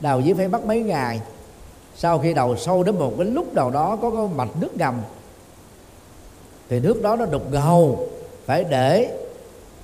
Đào 0.00 0.20
giếng 0.20 0.36
phải 0.36 0.48
mất 0.48 0.64
mấy 0.64 0.80
ngày. 0.80 1.20
Sau 1.96 2.18
khi 2.18 2.34
đầu 2.34 2.56
sâu 2.56 2.82
đến 2.82 2.98
một 2.98 3.14
cái 3.16 3.26
lúc 3.26 3.54
nào 3.54 3.70
đó 3.70 3.98
có 4.02 4.10
cái 4.10 4.28
mạch 4.36 4.56
nước 4.60 4.76
ngầm 4.76 5.00
thì 6.68 6.80
nước 6.80 7.02
đó 7.02 7.16
nó 7.16 7.26
đục 7.26 7.52
ngầu. 7.52 8.08
Phải 8.46 8.64
để 8.64 9.18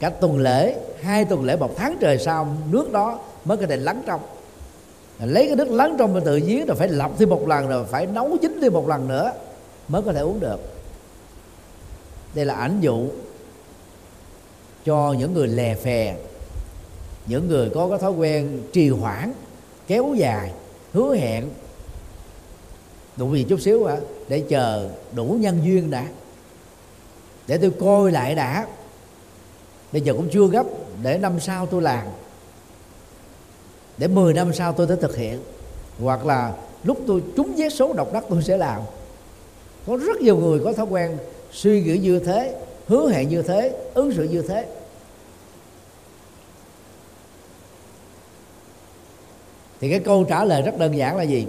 cả 0.01 0.11
tuần 0.11 0.39
lễ 0.39 0.77
hai 1.03 1.25
tuần 1.25 1.45
lễ 1.45 1.57
một 1.57 1.77
tháng 1.77 1.97
trời 2.01 2.19
sau 2.19 2.49
nước 2.71 2.93
đó 2.93 3.19
mới 3.45 3.57
có 3.57 3.67
thể 3.67 3.77
lắng 3.77 4.03
trong 4.07 4.21
lấy 5.19 5.47
cái 5.47 5.57
nước 5.57 5.71
lắng 5.71 5.97
trong 5.99 6.15
mình 6.15 6.25
tự 6.25 6.41
giếng 6.41 6.67
rồi 6.67 6.77
phải 6.77 6.89
lọc 6.89 7.19
thêm 7.19 7.29
một 7.29 7.49
lần 7.49 7.69
rồi 7.69 7.85
phải 7.85 8.07
nấu 8.07 8.37
chín 8.43 8.59
thêm 8.63 8.73
một 8.73 8.89
lần 8.89 9.09
nữa 9.09 9.33
mới 9.89 10.03
có 10.03 10.13
thể 10.13 10.21
uống 10.21 10.41
được. 10.41 10.61
Đây 12.35 12.45
là 12.45 12.55
ảnh 12.55 12.81
dụ 12.81 13.09
cho 14.85 15.15
những 15.19 15.35
người 15.35 15.49
lè 15.49 15.75
phè, 15.75 16.17
những 17.27 17.49
người 17.49 17.71
có 17.75 17.89
cái 17.89 17.99
thói 17.99 18.13
quen 18.13 18.63
trì 18.73 18.89
hoãn, 18.89 19.33
kéo 19.87 20.15
dài, 20.17 20.53
hứa 20.93 21.15
hẹn. 21.15 21.49
Đủ 23.17 23.35
gì 23.35 23.47
chút 23.49 23.61
xíu 23.61 23.85
hả? 23.85 23.97
Để 24.29 24.41
chờ 24.49 24.89
đủ 25.13 25.37
nhân 25.41 25.61
duyên 25.65 25.91
đã. 25.91 26.07
Để 27.47 27.59
tôi 27.59 27.73
coi 27.81 28.13
lại 28.13 28.35
đã. 28.35 28.67
Bây 29.93 30.01
giờ 30.03 30.13
cũng 30.13 30.29
chưa 30.33 30.47
gấp, 30.47 30.67
để 31.03 31.19
năm 31.19 31.41
sau 31.41 31.67
tôi 31.67 31.83
làm 31.83 32.07
để 33.99 34.09
10 34.09 34.35
năm 34.35 34.53
sau 34.53 34.73
tôi 34.73 34.87
sẽ 34.89 34.97
thực 34.97 35.17
hiện. 35.17 35.41
Hoặc 36.01 36.27
là 36.27 36.53
lúc 36.85 36.99
tôi 37.07 37.23
trúng 37.37 37.55
vé 37.57 37.69
số 37.69 37.93
độc 37.93 38.13
đắc 38.13 38.25
tôi 38.29 38.43
sẽ 38.43 38.57
làm. 38.57 38.81
Có 39.87 39.97
rất 39.97 40.21
nhiều 40.21 40.37
người 40.37 40.61
có 40.65 40.73
thói 40.73 40.87
quen 40.87 41.19
suy 41.53 41.83
nghĩ 41.83 41.99
như 41.99 42.19
thế, 42.19 42.55
hứa 42.87 43.09
hẹn 43.09 43.29
như 43.29 43.43
thế, 43.43 43.77
ứng 43.95 44.13
xử 44.13 44.23
như 44.23 44.43
thế. 44.43 44.67
Thì 49.81 49.91
cái 49.91 49.99
câu 49.99 50.25
trả 50.25 50.45
lời 50.45 50.63
rất 50.63 50.79
đơn 50.79 50.97
giản 50.97 51.17
là 51.17 51.23
gì? 51.23 51.47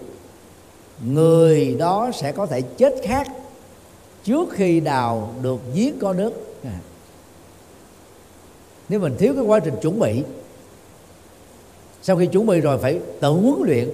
Người 1.06 1.76
đó 1.80 2.12
sẽ 2.14 2.32
có 2.32 2.46
thể 2.46 2.62
chết 2.62 2.94
khác 3.04 3.28
trước 4.24 4.50
khi 4.52 4.80
đào 4.80 5.34
được 5.42 5.60
giếng 5.76 6.00
có 6.00 6.14
nước. 6.14 6.34
À. 6.64 6.80
nếu 8.90 9.00
mình 9.00 9.16
thiếu 9.20 9.34
cái 9.34 9.44
quá 9.44 9.60
trình 9.60 9.74
chuẩn 9.82 10.00
bị 10.00 10.24
sau 12.02 12.18
khi 12.18 12.26
chuẩn 12.26 12.46
bị 12.46 12.60
rồi 12.60 12.78
phải 12.78 13.00
tự 13.20 13.30
huấn 13.30 13.62
luyện. 13.66 13.90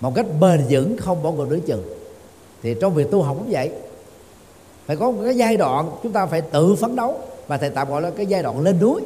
Một 0.00 0.12
cách 0.14 0.26
bền 0.40 0.64
vững, 0.70 0.96
không 0.96 1.22
bỏ 1.22 1.30
cuộc 1.36 1.50
đối 1.50 1.60
chừng. 1.60 1.82
Thì 2.62 2.74
trong 2.80 2.94
việc 2.94 3.10
tu 3.10 3.22
học 3.22 3.36
cũng 3.38 3.48
vậy. 3.50 3.70
Phải 4.86 4.96
có 4.96 5.10
một 5.10 5.20
cái 5.24 5.36
giai 5.36 5.56
đoạn 5.56 5.90
chúng 6.02 6.12
ta 6.12 6.26
phải 6.26 6.40
tự 6.40 6.74
phấn 6.74 6.96
đấu 6.96 7.20
và 7.46 7.56
thầy 7.56 7.70
tạm 7.70 7.88
gọi 7.88 8.02
là 8.02 8.10
cái 8.10 8.26
giai 8.26 8.42
đoạn 8.42 8.60
lên 8.60 8.78
núi. 8.80 9.02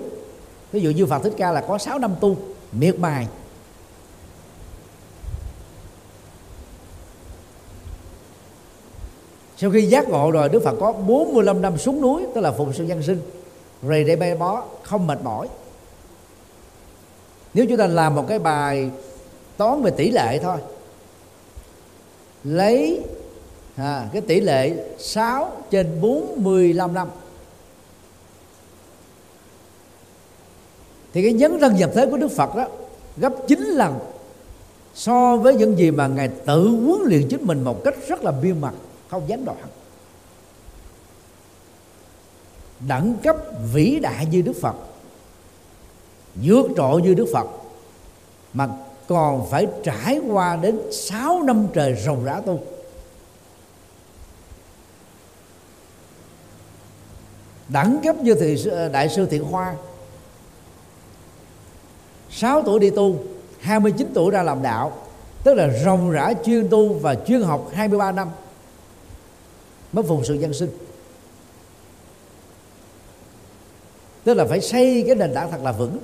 Ví 0.72 0.81
dụ 0.81 0.90
như 0.90 1.06
phật 1.06 1.22
thích 1.22 1.35
ca 1.36 1.52
là 1.52 1.60
có 1.60 1.78
6 1.78 1.98
năm 1.98 2.14
tu, 2.20 2.36
miệt 2.72 2.98
mài. 2.98 3.27
Sau 9.56 9.70
khi 9.70 9.82
giác 9.82 10.09
ngộ 10.09 10.31
rồi, 10.31 10.48
Đức 10.48 10.62
Phật 10.64 10.77
có 10.81 10.93
45 10.93 11.62
năm 11.62 11.78
xuống 11.78 12.02
núi, 12.02 12.27
tức 12.35 12.40
là 12.40 12.52
phụng 12.52 12.72
sự 12.72 12.85
nhân 12.85 13.02
sinh. 13.02 13.20
Rồi 13.82 14.05
để 14.05 14.16
bay 14.16 14.35
bó, 14.35 14.64
không 14.82 15.06
mệt 15.06 15.18
mỏi 15.22 15.48
nếu 17.55 17.66
chúng 17.68 17.78
ta 17.78 17.86
làm 17.86 18.14
một 18.14 18.24
cái 18.28 18.39
bài 18.39 18.90
toán 19.56 19.82
về 19.82 19.90
tỷ 19.90 20.10
lệ 20.10 20.39
thôi. 20.39 20.59
Lấy 22.44 23.02
à, 23.77 24.09
cái 24.12 24.22
tỷ 24.22 24.40
lệ 24.40 24.74
6 24.98 25.52
trên 25.70 26.01
45 26.01 26.94
năm. 26.94 27.09
Thì 31.12 31.22
cái 31.22 31.32
nhấn 31.32 31.60
thân 31.60 31.77
nhập 31.77 31.90
thế 31.94 32.06
của 32.06 32.16
Đức 32.16 32.32
Phật 32.36 32.56
đó 32.56 32.66
gấp 33.16 33.32
9 33.48 33.60
lần 33.60 33.98
so 34.94 35.36
với 35.36 35.55
những 35.55 35.78
gì 35.78 35.90
mà 35.90 36.06
ngài 36.06 36.28
tự 36.28 36.68
huấn 36.68 37.01
luyện 37.05 37.28
chính 37.28 37.47
mình 37.47 37.64
một 37.64 37.85
cách 37.85 37.94
rất 38.09 38.24
là 38.24 38.32
biên 38.32 38.60
mật 38.60 38.72
không 39.10 39.22
gián 39.28 39.44
đoạn 39.44 39.59
đẳng 42.89 43.14
cấp 43.22 43.36
vĩ 43.72 43.98
đại 44.02 44.27
như 44.27 44.43
Đức 44.43 44.52
Phật 44.60 44.74
vượt 46.35 46.66
trội 46.77 47.02
như 47.02 47.15
Đức 47.15 47.27
Phật, 47.32 47.47
mà 48.52 48.69
còn 49.09 49.51
phải 49.51 49.66
trải 49.85 50.20
qua 50.31 50.57
đến 50.57 50.81
6 50.93 51.43
năm 51.43 51.66
trời 51.73 51.97
rồng 52.05 52.24
rã 52.24 52.40
tu. 52.47 52.61
Đẳng 57.69 58.01
cấp 58.05 58.16
như 58.16 58.35
thì 58.35 58.65
đại 58.93 59.09
sư 59.09 59.27
thiện 59.27 59.44
hoa 59.44 59.74
6 62.31 62.62
tuổi 62.62 62.81
đi 62.81 62.90
tu 62.90 63.24
29 63.61 64.11
tuổi 64.15 64.31
ra 64.31 64.43
làm 64.43 64.62
đạo, 64.62 64.93
tức 65.44 65.55
là 65.55 65.69
rồng 65.85 66.11
rã 66.11 66.32
chuyên 66.44 66.69
tu 66.69 66.94
và 66.94 67.15
chuyên 67.15 67.43
học 67.43 67.70
23 67.74 68.12
năm 68.12 68.31
mới 69.93 70.05
phụng 70.05 70.24
sự 70.24 70.35
dân 70.35 70.55
sinh. 70.55 70.70
Tức 74.24 74.35
là 74.35 74.44
phải 74.44 74.61
xây 74.61 75.05
cái 75.07 75.15
nền 75.15 75.35
tảng 75.35 75.51
thật 75.51 75.61
là 75.62 75.73
vững. 75.73 75.98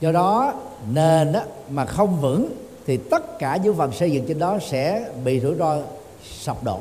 Do 0.00 0.12
đó, 0.12 0.54
nền 0.92 1.32
đó 1.32 1.42
mà 1.70 1.86
không 1.86 2.20
vững 2.20 2.48
thì 2.86 2.96
tất 2.96 3.38
cả 3.38 3.56
những 3.56 3.76
phần 3.76 3.92
xây 3.92 4.10
dựng 4.10 4.24
trên 4.28 4.38
đó 4.38 4.58
sẽ 4.70 5.10
bị 5.24 5.40
rủi 5.40 5.54
ro 5.54 5.78
sập 6.22 6.64
đổ. 6.64 6.80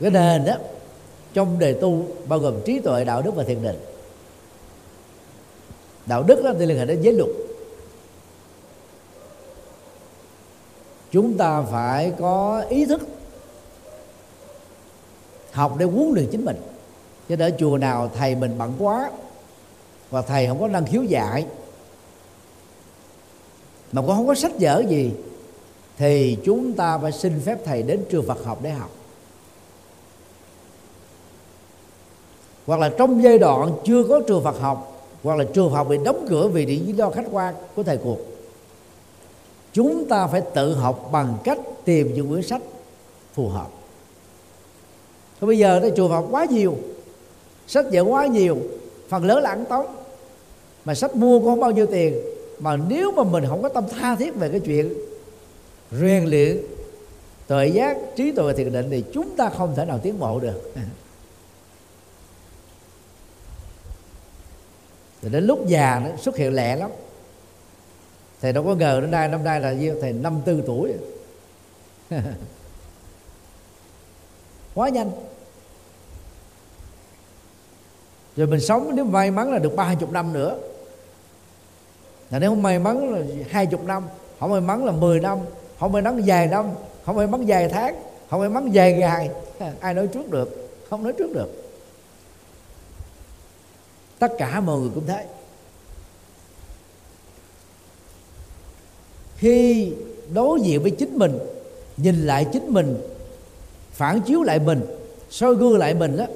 Cái 0.00 0.10
nền 0.10 0.44
đó 0.44 0.54
trong 1.34 1.58
đề 1.58 1.72
tu 1.72 2.06
bao 2.28 2.38
gồm 2.38 2.54
trí 2.64 2.78
tuệ, 2.78 3.04
đạo 3.04 3.22
đức 3.22 3.34
và 3.34 3.42
thiền 3.42 3.62
định. 3.62 3.78
Đạo 6.06 6.22
đức 6.22 6.44
đó 6.44 6.52
thì 6.58 6.66
liên 6.66 6.78
hệ 6.78 6.84
đến 6.84 7.02
giới 7.02 7.14
luật. 7.14 7.30
Chúng 11.10 11.36
ta 11.36 11.62
phải 11.62 12.12
có 12.18 12.64
ý 12.68 12.86
thức 12.86 13.00
học 15.52 15.76
để 15.78 15.86
huấn 15.86 16.12
luyện 16.14 16.28
chính 16.30 16.44
mình. 16.44 16.56
Chứ 17.28 17.36
ở 17.38 17.50
chùa 17.58 17.78
nào 17.78 18.10
thầy 18.14 18.34
mình 18.34 18.58
bận 18.58 18.74
quá 18.78 19.10
và 20.10 20.22
thầy 20.22 20.46
không 20.46 20.60
có 20.60 20.68
năng 20.68 20.86
khiếu 20.86 21.02
dạy, 21.02 21.46
mà 23.92 24.02
cũng 24.02 24.16
không 24.16 24.26
có 24.26 24.34
sách 24.34 24.52
vở 24.60 24.82
gì, 24.88 25.10
thì 25.98 26.38
chúng 26.44 26.72
ta 26.72 26.98
phải 26.98 27.12
xin 27.12 27.40
phép 27.44 27.58
thầy 27.64 27.82
đến 27.82 28.04
trường 28.10 28.26
Phật 28.26 28.44
học 28.44 28.58
để 28.62 28.70
học. 28.70 28.90
Hoặc 32.66 32.80
là 32.80 32.90
trong 32.98 33.22
giai 33.22 33.38
đoạn 33.38 33.72
chưa 33.84 34.04
có 34.04 34.20
trường 34.26 34.44
Phật 34.44 34.60
học, 34.60 35.08
hoặc 35.22 35.38
là 35.38 35.44
trường 35.54 35.70
học 35.70 35.88
bị 35.88 35.98
đóng 36.04 36.26
cửa 36.28 36.48
vì 36.48 36.66
lý 36.66 36.92
do 36.92 37.10
khách 37.10 37.26
quan 37.30 37.54
của 37.74 37.82
thầy 37.82 37.96
cuộc, 37.96 38.18
chúng 39.72 40.08
ta 40.08 40.26
phải 40.26 40.40
tự 40.40 40.74
học 40.74 41.08
bằng 41.12 41.38
cách 41.44 41.58
tìm 41.84 42.14
những 42.14 42.28
quyển 42.28 42.42
sách 42.42 42.62
phù 43.34 43.48
hợp. 43.48 43.68
Thôi 45.40 45.48
bây 45.48 45.58
giờ 45.58 45.80
đó, 45.80 45.88
trường 45.96 46.10
học 46.10 46.26
quá 46.30 46.44
nhiều, 46.44 46.76
sách 47.66 47.86
vở 47.92 48.04
quá 48.04 48.26
nhiều 48.26 48.58
phần 49.08 49.24
lớn 49.24 49.42
là 49.42 49.50
ăn 49.50 49.64
tống 49.64 49.86
mà 50.84 50.94
sách 50.94 51.16
mua 51.16 51.38
cũng 51.38 51.48
không 51.48 51.60
bao 51.60 51.70
nhiêu 51.70 51.86
tiền. 51.86 52.20
Mà 52.58 52.76
nếu 52.76 53.12
mà 53.12 53.24
mình 53.24 53.44
không 53.48 53.62
có 53.62 53.68
tâm 53.68 53.84
tha 53.88 54.16
thiết 54.16 54.34
về 54.34 54.48
cái 54.48 54.60
chuyện 54.60 54.94
rèn 55.92 56.24
luyện, 56.24 56.62
tuệ 57.46 57.66
giác, 57.66 57.96
trí 58.16 58.32
tuệ 58.32 58.44
và 58.44 58.52
thiền 58.52 58.72
định 58.72 58.86
thì 58.90 59.04
chúng 59.12 59.36
ta 59.36 59.50
không 59.50 59.74
thể 59.76 59.84
nào 59.84 59.98
tiến 60.02 60.18
bộ 60.18 60.40
được. 60.40 60.72
Thì 65.22 65.28
đến 65.32 65.46
lúc 65.46 65.66
già 65.66 66.00
nó 66.04 66.10
xuất 66.16 66.36
hiện 66.36 66.54
lẹ 66.54 66.76
lắm. 66.76 66.90
Thầy 68.40 68.52
đâu 68.52 68.64
có 68.64 68.74
ngờ 68.74 69.00
đến 69.00 69.10
nay, 69.10 69.28
năm 69.28 69.44
nay 69.44 69.60
là 69.60 69.72
nhiêu? 69.72 69.94
Thầy 70.00 70.12
năm 70.12 70.40
tư 70.44 70.62
tuổi. 70.66 70.92
Quá 74.74 74.88
nhanh 74.88 75.10
rồi 78.36 78.46
mình 78.46 78.60
sống, 78.60 78.90
nếu 78.94 79.04
may 79.04 79.30
mắn 79.30 79.52
là 79.52 79.58
được 79.58 79.76
ba 79.76 79.94
chục 79.94 80.12
năm 80.12 80.32
nữa. 80.32 80.58
Là 82.30 82.38
nếu 82.38 82.50
không 82.50 82.62
may 82.62 82.78
mắn 82.78 83.12
là 83.14 83.20
hai 83.50 83.66
chục 83.66 83.84
năm, 83.84 84.02
không 84.40 84.50
may 84.50 84.60
mắn 84.60 84.84
là 84.84 84.92
10 84.92 85.20
năm, 85.20 85.38
không 85.80 85.92
may 85.92 86.02
mắn 86.02 86.22
dài 86.24 86.46
năm, 86.46 86.70
không 87.04 87.16
may 87.16 87.26
mắn 87.26 87.46
dài 87.46 87.68
tháng, 87.68 87.96
không 88.30 88.40
may 88.40 88.48
mắn 88.48 88.70
dài 88.70 88.92
ngày. 88.92 89.30
Ai 89.80 89.94
nói 89.94 90.06
trước 90.06 90.30
được? 90.30 90.70
Không 90.90 91.02
nói 91.02 91.12
trước 91.12 91.32
được. 91.32 91.48
Tất 94.18 94.32
cả 94.38 94.60
mọi 94.60 94.80
người 94.80 94.90
cũng 94.94 95.06
thế. 95.06 95.26
Khi 99.36 99.92
đối 100.34 100.60
diện 100.60 100.82
với 100.82 100.90
chính 100.90 101.18
mình, 101.18 101.38
nhìn 101.96 102.26
lại 102.26 102.46
chính 102.52 102.66
mình, 102.66 102.96
phản 103.92 104.20
chiếu 104.20 104.42
lại 104.42 104.58
mình, 104.58 104.86
soi 105.30 105.54
gương 105.54 105.78
lại 105.78 105.94
mình 105.94 106.16
đó 106.16 106.26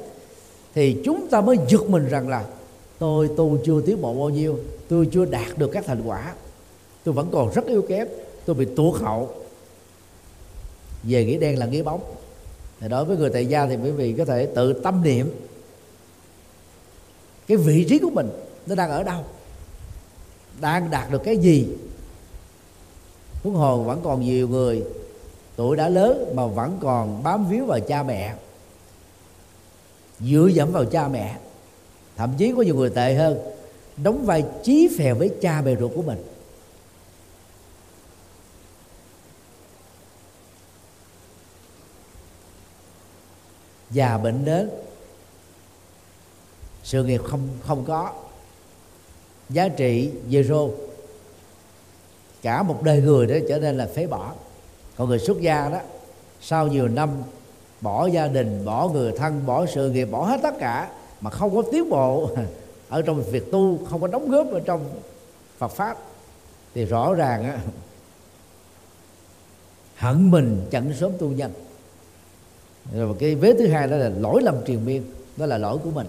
thì 0.74 0.96
chúng 1.04 1.28
ta 1.30 1.40
mới 1.40 1.56
giật 1.68 1.82
mình 1.88 2.08
rằng 2.08 2.28
là 2.28 2.44
tôi 2.98 3.28
tu 3.36 3.58
chưa 3.64 3.80
tiến 3.80 4.00
bộ 4.00 4.14
bao 4.14 4.30
nhiêu, 4.30 4.58
tôi 4.88 5.08
chưa 5.12 5.24
đạt 5.24 5.58
được 5.58 5.70
các 5.72 5.84
thành 5.86 6.02
quả. 6.04 6.34
Tôi 7.04 7.14
vẫn 7.14 7.28
còn 7.32 7.52
rất 7.54 7.66
yếu 7.66 7.82
kém, 7.82 8.08
tôi 8.44 8.56
bị 8.56 8.64
tuột 8.76 9.00
hậu. 9.00 9.34
Về 11.02 11.24
nghĩa 11.24 11.38
đen 11.38 11.58
là 11.58 11.66
nghĩa 11.66 11.82
bóng. 11.82 12.00
Thì 12.80 12.88
đối 12.88 13.04
với 13.04 13.16
người 13.16 13.30
tại 13.30 13.46
gia 13.46 13.66
thì 13.66 13.76
quý 13.76 13.90
vị 13.90 14.14
có 14.18 14.24
thể 14.24 14.46
tự 14.46 14.72
tâm 14.72 15.02
niệm. 15.02 15.30
Cái 17.46 17.56
vị 17.56 17.86
trí 17.88 17.98
của 17.98 18.10
mình 18.10 18.30
nó 18.66 18.74
đang 18.74 18.90
ở 18.90 19.02
đâu? 19.02 19.24
Đang 20.60 20.90
đạt 20.90 21.10
được 21.10 21.22
cái 21.24 21.36
gì? 21.36 21.68
Huống 23.42 23.54
hồ 23.54 23.82
vẫn 23.82 24.00
còn 24.04 24.20
nhiều 24.20 24.48
người, 24.48 24.82
tuổi 25.56 25.76
đã 25.76 25.88
lớn 25.88 26.32
mà 26.34 26.46
vẫn 26.46 26.78
còn 26.80 27.22
bám 27.22 27.46
víu 27.48 27.64
vào 27.64 27.80
cha 27.80 28.02
mẹ 28.02 28.34
dựa 30.20 30.46
dẫm 30.46 30.72
vào 30.72 30.84
cha 30.84 31.08
mẹ. 31.08 31.38
Thậm 32.16 32.34
chí 32.38 32.52
có 32.56 32.62
nhiều 32.62 32.74
người 32.74 32.90
tệ 32.90 33.14
hơn, 33.14 33.38
đóng 33.96 34.26
vai 34.26 34.44
chí 34.62 34.88
phèo 34.98 35.14
với 35.14 35.30
cha 35.40 35.62
mẹ 35.64 35.76
ruột 35.80 35.90
của 35.94 36.02
mình. 36.02 36.24
Già 43.90 44.18
bệnh 44.18 44.44
đến, 44.44 44.70
sự 46.82 47.04
nghiệp 47.04 47.20
không 47.24 47.48
không 47.66 47.84
có. 47.84 48.12
Giá 49.50 49.68
trị 49.68 50.10
zero 50.28 50.70
cả 52.42 52.62
một 52.62 52.82
đời 52.82 53.00
người 53.00 53.26
đó 53.26 53.34
trở 53.48 53.58
nên 53.58 53.76
là 53.76 53.88
phế 53.94 54.06
bỏ. 54.06 54.32
Còn 54.96 55.08
người 55.08 55.18
xuất 55.18 55.40
gia 55.40 55.68
đó, 55.68 55.80
sau 56.40 56.66
nhiều 56.66 56.88
năm 56.88 57.10
bỏ 57.80 58.06
gia 58.06 58.26
đình, 58.26 58.64
bỏ 58.64 58.88
người 58.88 59.12
thân, 59.16 59.46
bỏ 59.46 59.66
sự 59.66 59.90
nghiệp, 59.90 60.04
bỏ 60.04 60.24
hết 60.24 60.40
tất 60.42 60.54
cả 60.58 60.90
mà 61.20 61.30
không 61.30 61.56
có 61.56 61.62
tiến 61.72 61.90
bộ. 61.90 62.30
Ở 62.88 63.02
trong 63.02 63.22
việc 63.22 63.52
tu, 63.52 63.78
không 63.90 64.00
có 64.00 64.06
đóng 64.06 64.30
góp 64.30 64.52
ở 64.52 64.60
trong 64.60 64.84
Phật 65.58 65.68
pháp. 65.68 65.98
Thì 66.74 66.84
rõ 66.84 67.14
ràng 67.14 67.44
á, 67.44 67.58
hận 69.96 70.30
mình 70.30 70.66
chẳng 70.70 70.92
sớm 71.00 71.12
tu 71.18 71.28
nhân 71.28 71.52
rồi 72.94 73.14
cái 73.18 73.34
vế 73.34 73.54
thứ 73.58 73.66
hai 73.66 73.88
đó 73.88 73.96
là 73.96 74.08
lỗi 74.08 74.42
lầm 74.42 74.54
triền 74.66 74.84
miên, 74.84 75.02
đó 75.36 75.46
là 75.46 75.58
lỗi 75.58 75.78
của 75.84 75.90
mình. 75.90 76.06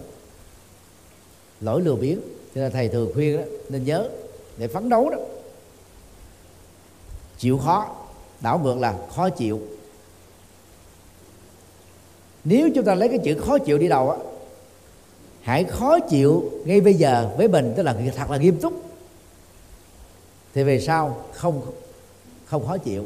Lỗi 1.62 1.82
lừa 1.82 1.96
biến 1.96 2.22
cho 2.56 2.62
nên 2.62 2.72
thầy 2.72 2.88
thường 2.88 3.12
khuyên 3.14 3.38
đó 3.38 3.44
nên 3.70 3.84
nhớ 3.84 4.10
để 4.58 4.68
phấn 4.68 4.90
đấu 4.90 5.10
đó. 5.10 5.18
Chịu 7.38 7.58
khó, 7.58 7.96
đảo 8.42 8.60
ngược 8.64 8.78
là 8.78 8.98
khó 9.16 9.30
chịu 9.30 9.62
nếu 12.44 12.70
chúng 12.76 12.86
ta 12.86 12.96
lấy 12.96 13.10
cái 13.10 13.18
chữ 13.18 13.36
khó 13.40 13.58
chịu 13.58 13.78
đi 13.78 13.88
đầu 13.88 14.10
á, 14.10 14.18
hãy 15.42 15.64
khó 15.64 16.00
chịu 16.00 16.52
ngay 16.66 16.82
bây 16.82 16.94
giờ 16.94 17.30
với 17.38 17.48
mình, 17.48 17.74
tức 17.78 17.84
là 17.84 17.96
thật 18.16 18.32
là 18.32 18.38
nghiêm 18.38 18.58
túc. 18.58 18.74
Thì 20.54 20.64
về 20.64 20.80
sau 20.80 21.24
không 21.34 21.62
không 22.46 22.68
khó 22.68 22.78
chịu. 22.78 23.06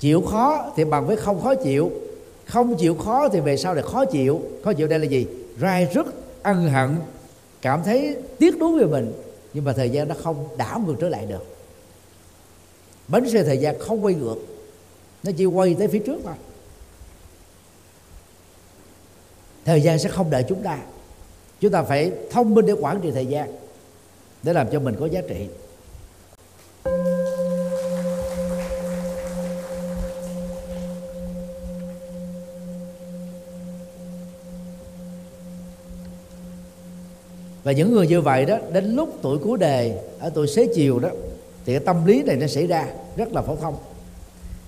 Chịu 0.00 0.22
khó 0.22 0.72
thì 0.76 0.84
bằng 0.84 1.06
với 1.06 1.16
không 1.16 1.42
khó 1.42 1.54
chịu, 1.54 1.90
không 2.46 2.76
chịu 2.78 2.94
khó 2.94 3.28
thì 3.28 3.40
về 3.40 3.56
sau 3.56 3.74
là 3.74 3.82
khó 3.82 4.04
chịu. 4.04 4.42
Khó 4.64 4.72
chịu 4.72 4.88
đây 4.88 4.98
là 4.98 5.04
gì? 5.04 5.26
Rai 5.60 5.88
rứt, 5.94 6.06
ân 6.42 6.68
hận, 6.68 6.96
cảm 7.62 7.82
thấy 7.84 8.16
tiếc 8.38 8.58
nuối 8.58 8.78
về 8.78 8.86
mình, 8.86 9.12
nhưng 9.54 9.64
mà 9.64 9.72
thời 9.72 9.90
gian 9.90 10.08
nó 10.08 10.14
không 10.22 10.48
đảo 10.56 10.80
ngược 10.86 10.94
trở 11.00 11.08
lại 11.08 11.26
được. 11.26 11.46
Bánh 13.08 13.30
xe 13.30 13.42
thời 13.42 13.58
gian 13.58 13.78
không 13.78 14.04
quay 14.04 14.14
ngược, 14.14 14.36
nó 15.22 15.32
chỉ 15.36 15.44
quay 15.44 15.74
tới 15.74 15.88
phía 15.88 15.98
trước 15.98 16.20
thôi 16.24 16.34
thời 19.64 19.80
gian 19.80 19.98
sẽ 19.98 20.08
không 20.08 20.30
đợi 20.30 20.44
chúng 20.48 20.62
ta. 20.62 20.78
Chúng 21.60 21.72
ta 21.72 21.82
phải 21.82 22.12
thông 22.30 22.54
minh 22.54 22.66
để 22.66 22.72
quản 22.72 23.00
trị 23.00 23.10
thời 23.10 23.26
gian, 23.26 23.48
để 24.42 24.52
làm 24.52 24.66
cho 24.72 24.80
mình 24.80 24.96
có 25.00 25.06
giá 25.06 25.20
trị. 25.28 25.48
Và 37.64 37.72
những 37.72 37.92
người 37.92 38.06
như 38.06 38.20
vậy 38.20 38.44
đó, 38.44 38.58
đến 38.72 38.96
lúc 38.96 39.18
tuổi 39.22 39.38
cuối 39.38 39.58
đề, 39.58 40.02
ở 40.20 40.30
tuổi 40.34 40.46
xế 40.46 40.68
chiều 40.74 40.98
đó, 40.98 41.08
thì 41.64 41.72
cái 41.72 41.84
tâm 41.84 42.06
lý 42.06 42.22
này 42.22 42.36
nó 42.36 42.46
xảy 42.46 42.66
ra 42.66 42.86
rất 43.16 43.32
là 43.32 43.42
phổ 43.42 43.56
thông. 43.56 43.76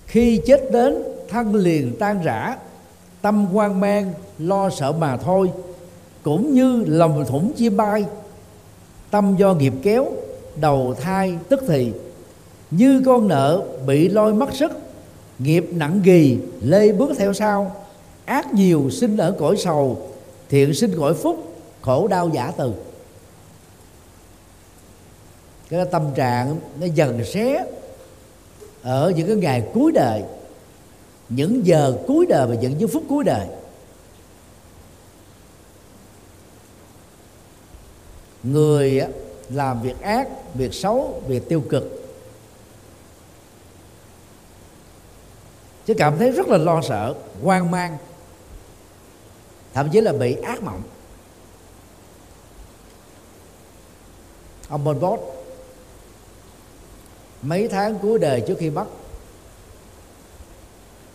Khi 0.07 0.41
chết 0.47 0.73
đến, 0.73 1.03
thân 1.29 1.55
liền 1.55 1.97
tan 1.99 2.23
rã 2.23 2.57
tâm 3.25 3.47
hoang 3.47 3.81
mang, 3.81 4.13
lo 4.39 4.71
sợ 4.71 4.93
mà 4.93 5.17
thôi. 5.17 5.51
Cũng 6.23 6.55
như 6.55 6.85
lòng 6.87 7.25
thủng 7.29 7.53
chia 7.53 7.71
bay, 7.71 8.05
tâm 9.11 9.37
do 9.37 9.55
nghiệp 9.55 9.73
kéo, 9.83 10.07
đầu 10.57 10.95
thai 11.01 11.39
tức 11.49 11.63
thì. 11.69 11.93
Như 12.71 13.03
con 13.07 13.29
nợ 13.29 13.63
bị 13.87 14.09
lôi 14.09 14.35
mất 14.35 14.55
sức, 14.55 14.73
nghiệp 15.39 15.67
nặng 15.73 16.01
gì, 16.05 16.39
lê 16.61 16.93
bước 16.93 17.11
theo 17.19 17.33
sau. 17.33 17.77
Ác 18.25 18.55
nhiều 18.55 18.91
sinh 18.91 19.17
ở 19.17 19.35
cõi 19.39 19.57
sầu, 19.57 20.09
thiện 20.49 20.75
sinh 20.75 20.95
cõi 20.99 21.15
phúc, 21.15 21.57
khổ 21.83 22.09
đau 22.09 22.29
giả 22.29 22.53
từ. 22.57 22.73
Cái 25.69 25.85
tâm 25.91 26.03
trạng 26.15 26.57
nó 26.81 26.87
dần 26.95 27.25
xé 27.25 27.65
ở 28.83 29.13
những 29.17 29.27
cái 29.27 29.37
ngày 29.37 29.63
cuối 29.75 29.93
đời 29.93 30.23
những 31.29 31.67
giờ 31.67 31.99
cuối 32.07 32.27
đời 32.27 32.47
và 32.47 32.55
những 32.55 32.89
phút 32.89 33.03
cuối 33.09 33.25
đời. 33.25 33.49
Người 38.43 39.03
làm 39.51 39.83
việc 39.83 40.01
ác, 40.01 40.29
việc 40.55 40.75
xấu, 40.75 41.23
việc 41.27 41.49
tiêu 41.49 41.65
cực. 41.71 42.01
Chứ 45.87 45.95
cảm 45.99 46.19
thấy 46.19 46.31
rất 46.31 46.49
là 46.49 46.59
lo 46.59 46.81
sợ, 46.83 47.15
hoang 47.43 47.71
mang. 47.71 47.97
Thậm 49.75 49.91
chí 49.93 50.01
là 50.01 50.13
bị 50.13 50.35
ác 50.35 50.63
mộng. 50.63 50.83
Ông 54.69 54.85
Pol 54.85 54.97
Pot, 54.99 55.21
mấy 57.43 57.69
tháng 57.69 57.99
cuối 57.99 58.19
đời 58.19 58.41
trước 58.47 58.57
khi 58.59 58.71
mất 58.71 58.87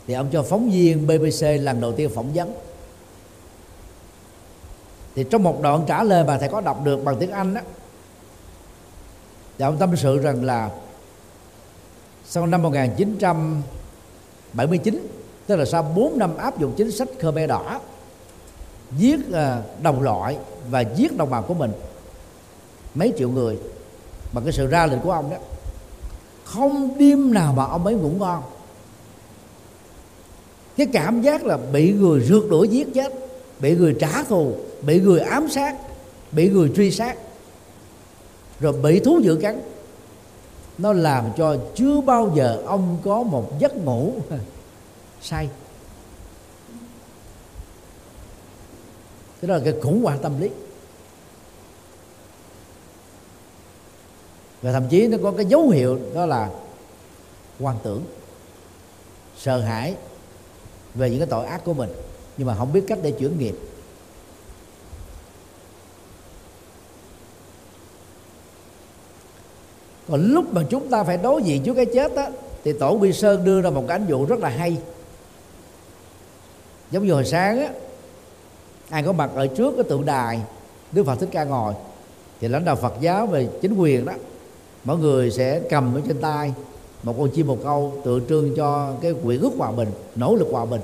thì 0.09 0.15
ông 0.15 0.29
cho 0.31 0.43
phóng 0.43 0.69
viên 0.69 1.07
BBC 1.07 1.45
lần 1.59 1.81
đầu 1.81 1.91
tiên 1.91 2.09
phỏng 2.15 2.33
vấn. 2.33 2.53
Thì 5.15 5.25
trong 5.29 5.43
một 5.43 5.61
đoạn 5.61 5.83
trả 5.87 6.03
lời 6.03 6.23
mà 6.23 6.37
thầy 6.37 6.49
có 6.49 6.61
đọc 6.61 6.83
được 6.83 7.03
bằng 7.03 7.15
tiếng 7.19 7.31
Anh 7.31 7.53
đó 7.53 7.61
thì 9.57 9.65
ông 9.65 9.77
tâm 9.77 9.97
sự 9.97 10.17
rằng 10.17 10.45
là 10.45 10.69
sau 12.25 12.47
năm 12.47 12.61
1979 12.61 15.07
tức 15.47 15.55
là 15.55 15.65
sau 15.65 15.83
4 15.83 16.17
năm 16.17 16.37
áp 16.37 16.59
dụng 16.59 16.73
chính 16.77 16.91
sách 16.91 17.07
Khmer 17.19 17.49
đỏ, 17.49 17.79
giết 18.97 19.33
à, 19.33 19.61
đồng 19.81 20.01
loại 20.01 20.37
và 20.69 20.81
giết 20.81 21.17
đồng 21.17 21.29
bào 21.29 21.41
của 21.41 21.53
mình, 21.53 21.71
mấy 22.95 23.13
triệu 23.17 23.29
người, 23.29 23.57
bằng 24.33 24.43
cái 24.43 24.53
sự 24.53 24.67
ra 24.67 24.85
lệnh 24.85 24.99
của 24.99 25.11
ông 25.11 25.29
đó, 25.29 25.37
không 26.43 26.97
đêm 26.97 27.33
nào 27.33 27.53
mà 27.53 27.65
ông 27.65 27.85
ấy 27.85 27.95
ngủ 27.95 28.11
ngon 28.19 28.43
cái 30.79 30.87
cảm 30.93 31.21
giác 31.21 31.45
là 31.45 31.57
bị 31.57 31.93
người 31.93 32.21
rượt 32.21 32.43
đuổi 32.49 32.67
giết 32.67 32.87
chết, 32.93 33.13
bị 33.59 33.75
người 33.75 33.95
trả 33.99 34.23
thù, 34.23 34.55
bị 34.81 34.99
người 34.99 35.19
ám 35.19 35.49
sát, 35.49 35.75
bị 36.31 36.49
người 36.49 36.71
truy 36.75 36.91
sát, 36.91 37.17
rồi 38.59 38.73
bị 38.73 38.99
thú 38.99 39.19
dữ 39.23 39.35
cắn. 39.35 39.61
Nó 40.77 40.93
làm 40.93 41.25
cho 41.37 41.57
chưa 41.75 42.01
bao 42.01 42.33
giờ 42.35 42.61
ông 42.65 42.97
có 43.03 43.23
một 43.23 43.59
giấc 43.59 43.75
ngủ 43.75 44.13
say. 45.21 45.49
Cái 49.41 49.49
đó 49.49 49.55
là 49.55 49.61
cái 49.63 49.73
khủng 49.81 50.03
hoảng 50.03 50.19
tâm 50.21 50.41
lý. 50.41 50.49
Và 54.61 54.71
thậm 54.71 54.83
chí 54.89 55.07
nó 55.07 55.17
có 55.23 55.31
cái 55.31 55.45
dấu 55.45 55.69
hiệu 55.69 55.99
đó 56.13 56.25
là 56.25 56.49
quan 57.59 57.75
tưởng, 57.83 58.03
sợ 59.37 59.59
hãi 59.59 59.95
về 60.99 61.09
những 61.09 61.19
cái 61.19 61.27
tội 61.27 61.45
ác 61.45 61.61
của 61.65 61.73
mình, 61.73 61.89
nhưng 62.37 62.47
mà 62.47 62.55
không 62.55 62.73
biết 62.73 62.83
cách 62.87 62.99
để 63.01 63.11
chuyển 63.11 63.39
nghiệp. 63.39 63.55
Còn 70.07 70.21
lúc 70.21 70.53
mà 70.53 70.63
chúng 70.69 70.89
ta 70.89 71.03
phải 71.03 71.17
đối 71.17 71.43
diện 71.43 71.63
trước 71.63 71.73
cái 71.73 71.85
chết 71.85 72.15
á, 72.15 72.29
thì 72.63 72.73
tổ 72.73 72.93
quy 72.93 73.13
sơn 73.13 73.45
đưa 73.45 73.61
ra 73.61 73.69
một 73.69 73.83
cái 73.87 73.97
ánh 73.97 74.05
dụ 74.09 74.25
rất 74.25 74.39
là 74.39 74.49
hay. 74.49 74.77
Giống 76.91 77.05
như 77.05 77.13
hồi 77.13 77.25
sáng 77.25 77.59
á, 77.59 77.69
ai 78.89 79.03
có 79.03 79.11
mặt 79.11 79.31
ở 79.35 79.47
trước 79.47 79.73
cái 79.75 79.83
tượng 79.83 80.05
đài, 80.05 80.41
đức 80.91 81.05
phật 81.05 81.15
thích 81.15 81.29
ca 81.31 81.43
ngồi, 81.43 81.73
thì 82.39 82.47
lãnh 82.47 82.65
đạo 82.65 82.75
phật 82.75 82.93
giáo 83.01 83.27
về 83.27 83.47
chính 83.61 83.73
quyền 83.73 84.05
đó 84.05 84.13
mọi 84.83 84.97
người 84.97 85.31
sẽ 85.31 85.61
cầm 85.69 85.95
ở 85.95 86.01
trên 86.07 86.21
tay 86.21 86.53
một 87.03 87.15
con 87.19 87.29
chim 87.29 87.47
một 87.47 87.57
câu 87.63 88.01
tượng 88.05 88.25
trưng 88.29 88.55
cho 88.55 88.93
cái 89.01 89.13
quyển 89.23 89.41
ước 89.41 89.51
hòa 89.57 89.71
bình 89.71 89.91
nỗ 90.15 90.35
lực 90.35 90.47
hòa 90.51 90.65
bình. 90.65 90.81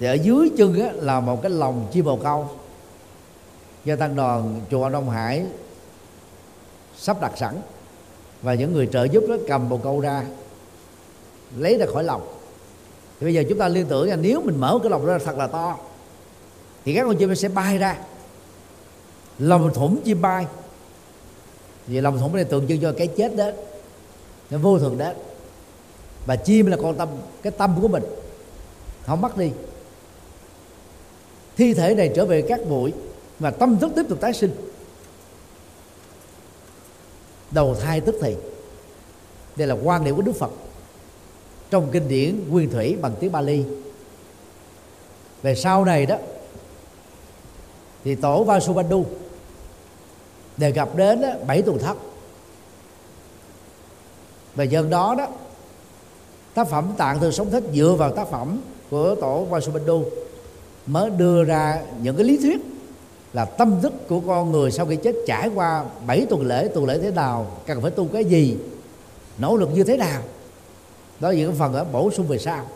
Thì 0.00 0.06
ở 0.06 0.12
dưới 0.12 0.50
chân 0.58 0.80
á, 0.80 0.92
là 0.92 1.20
một 1.20 1.42
cái 1.42 1.50
lồng 1.50 1.86
chim 1.92 2.04
bồ 2.04 2.16
câu. 2.16 2.48
Do 3.84 3.96
tăng 3.96 4.16
đoàn 4.16 4.60
chùa 4.70 4.88
Đông 4.88 5.10
Hải 5.10 5.44
sắp 6.96 7.20
đặt 7.20 7.32
sẵn 7.36 7.60
và 8.42 8.54
những 8.54 8.72
người 8.72 8.88
trợ 8.92 9.04
giúp 9.04 9.24
đó 9.28 9.34
cầm 9.48 9.68
bồ 9.68 9.76
câu 9.76 10.00
ra 10.00 10.24
lấy 11.56 11.78
ra 11.78 11.86
khỏi 11.92 12.04
lồng. 12.04 12.22
Thì 13.20 13.24
bây 13.26 13.34
giờ 13.34 13.44
chúng 13.48 13.58
ta 13.58 13.68
liên 13.68 13.86
tưởng 13.86 14.08
là 14.08 14.16
nếu 14.16 14.40
mình 14.40 14.60
mở 14.60 14.78
cái 14.82 14.90
lồng 14.90 15.06
ra 15.06 15.18
thật 15.24 15.36
là 15.38 15.46
to 15.46 15.76
thì 16.84 16.94
các 16.94 17.04
con 17.04 17.16
chim 17.16 17.34
sẽ 17.34 17.48
bay 17.48 17.78
ra 17.78 17.98
lòng 19.38 19.70
thủng 19.74 20.00
chim 20.04 20.20
bay 20.20 20.46
vì 21.86 22.00
lòng 22.00 22.18
thủng 22.18 22.36
này 22.36 22.44
tượng 22.44 22.68
trưng 22.68 22.80
cho 22.80 22.94
cái 22.98 23.06
chết 23.06 23.36
đó, 23.36 23.50
nó 24.50 24.58
vô 24.58 24.78
thường 24.78 24.98
đó. 24.98 25.12
Và 26.26 26.36
chim 26.36 26.66
là 26.66 26.76
con 26.82 26.96
tâm, 26.96 27.08
cái 27.42 27.52
tâm 27.58 27.78
của 27.82 27.88
mình. 27.88 28.02
Không 29.06 29.20
mất 29.20 29.36
đi. 29.36 29.50
Thi 31.56 31.74
thể 31.74 31.94
này 31.94 32.12
trở 32.16 32.24
về 32.24 32.42
các 32.42 32.60
bụi 32.68 32.92
và 33.38 33.50
tâm 33.50 33.78
thức 33.78 33.92
tiếp 33.96 34.02
tục 34.08 34.20
tái 34.20 34.32
sinh. 34.32 34.50
Đầu 37.50 37.74
thai 37.74 38.00
tức 38.00 38.14
thì. 38.22 38.36
Đây 39.56 39.68
là 39.68 39.74
quan 39.74 40.04
điểm 40.04 40.16
của 40.16 40.22
đức 40.22 40.36
phật. 40.36 40.50
Trong 41.70 41.88
kinh 41.92 42.08
điển 42.08 42.50
nguyên 42.50 42.70
thủy 42.70 42.96
bằng 43.00 43.14
tiếng 43.20 43.32
bali. 43.32 43.64
Về 45.42 45.54
sau 45.54 45.84
này 45.84 46.06
đó, 46.06 46.16
thì 48.04 48.14
tổ 48.14 48.44
Vasubandhu 48.44 49.06
đề 50.56 50.72
cập 50.72 50.96
đến 50.96 51.20
đó, 51.20 51.28
bảy 51.46 51.62
tuần 51.62 51.78
thất. 51.78 51.96
Và 54.54 54.64
dân 54.64 54.90
đó 54.90 55.14
đó 55.18 55.26
tác 56.54 56.68
phẩm 56.68 56.92
tạng 56.96 57.18
từ 57.20 57.30
sống 57.30 57.50
thích 57.50 57.64
dựa 57.74 57.94
vào 57.98 58.12
tác 58.12 58.28
phẩm 58.28 58.60
của 58.90 59.14
tổ 59.14 59.44
Vasubandhu 59.44 60.04
mới 60.86 61.10
đưa 61.10 61.44
ra 61.44 61.82
những 62.02 62.16
cái 62.16 62.24
lý 62.24 62.36
thuyết 62.36 62.60
là 63.32 63.44
tâm 63.44 63.80
thức 63.82 63.92
của 64.08 64.20
con 64.20 64.52
người 64.52 64.70
sau 64.70 64.86
khi 64.86 64.96
chết 64.96 65.16
trải 65.26 65.50
qua 65.54 65.84
bảy 66.06 66.26
tuần 66.30 66.46
lễ 66.46 66.68
tuần 66.74 66.86
lễ 66.86 66.98
thế 67.02 67.10
nào 67.10 67.46
cần 67.66 67.82
phải 67.82 67.90
tu 67.90 68.08
cái 68.12 68.24
gì 68.24 68.56
nỗ 69.38 69.56
lực 69.56 69.70
như 69.74 69.84
thế 69.84 69.96
nào. 69.96 70.22
Đó 71.20 71.28
là 71.28 71.34
những 71.34 71.54
phần 71.54 71.74
ở 71.74 71.84
bổ 71.84 72.10
sung 72.10 72.26
về 72.26 72.38
sau. 72.38 72.66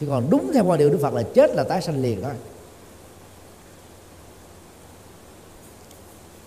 Chứ 0.00 0.06
còn 0.10 0.30
đúng 0.30 0.50
theo 0.54 0.64
quan 0.64 0.78
điều 0.78 0.90
đức 0.90 0.98
phật 1.02 1.14
là 1.14 1.22
chết 1.22 1.54
là 1.54 1.64
tái 1.64 1.82
sanh 1.82 2.02
liền 2.02 2.22
thôi. 2.22 2.32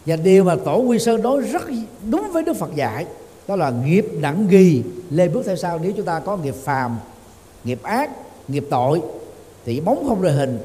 Và 0.06 0.16
điều 0.16 0.44
mà 0.44 0.56
tổ 0.66 0.78
quy 0.78 1.00
sơn 1.00 1.22
nói 1.22 1.42
rất 1.42 1.62
đúng 2.10 2.32
với 2.32 2.44
đức 2.44 2.54
phật 2.54 2.76
dạy 2.76 3.06
đó 3.48 3.56
là 3.56 3.70
nghiệp 3.86 4.06
nặng 4.14 4.48
ghi 4.50 4.84
lên 5.10 5.34
bước 5.34 5.42
theo 5.46 5.56
sau. 5.56 5.80
Nếu 5.80 5.92
chúng 5.98 6.06
ta 6.06 6.20
có 6.20 6.38
nghiệp 6.38 6.56
phàm 6.64 6.98
nghiệp 7.64 7.80
ác 7.84 8.10
nghiệp 8.48 8.66
tội 8.70 9.02
thì 9.66 9.80
bóng 9.80 10.08
không 10.08 10.22
rời 10.22 10.34
hình. 10.34 10.60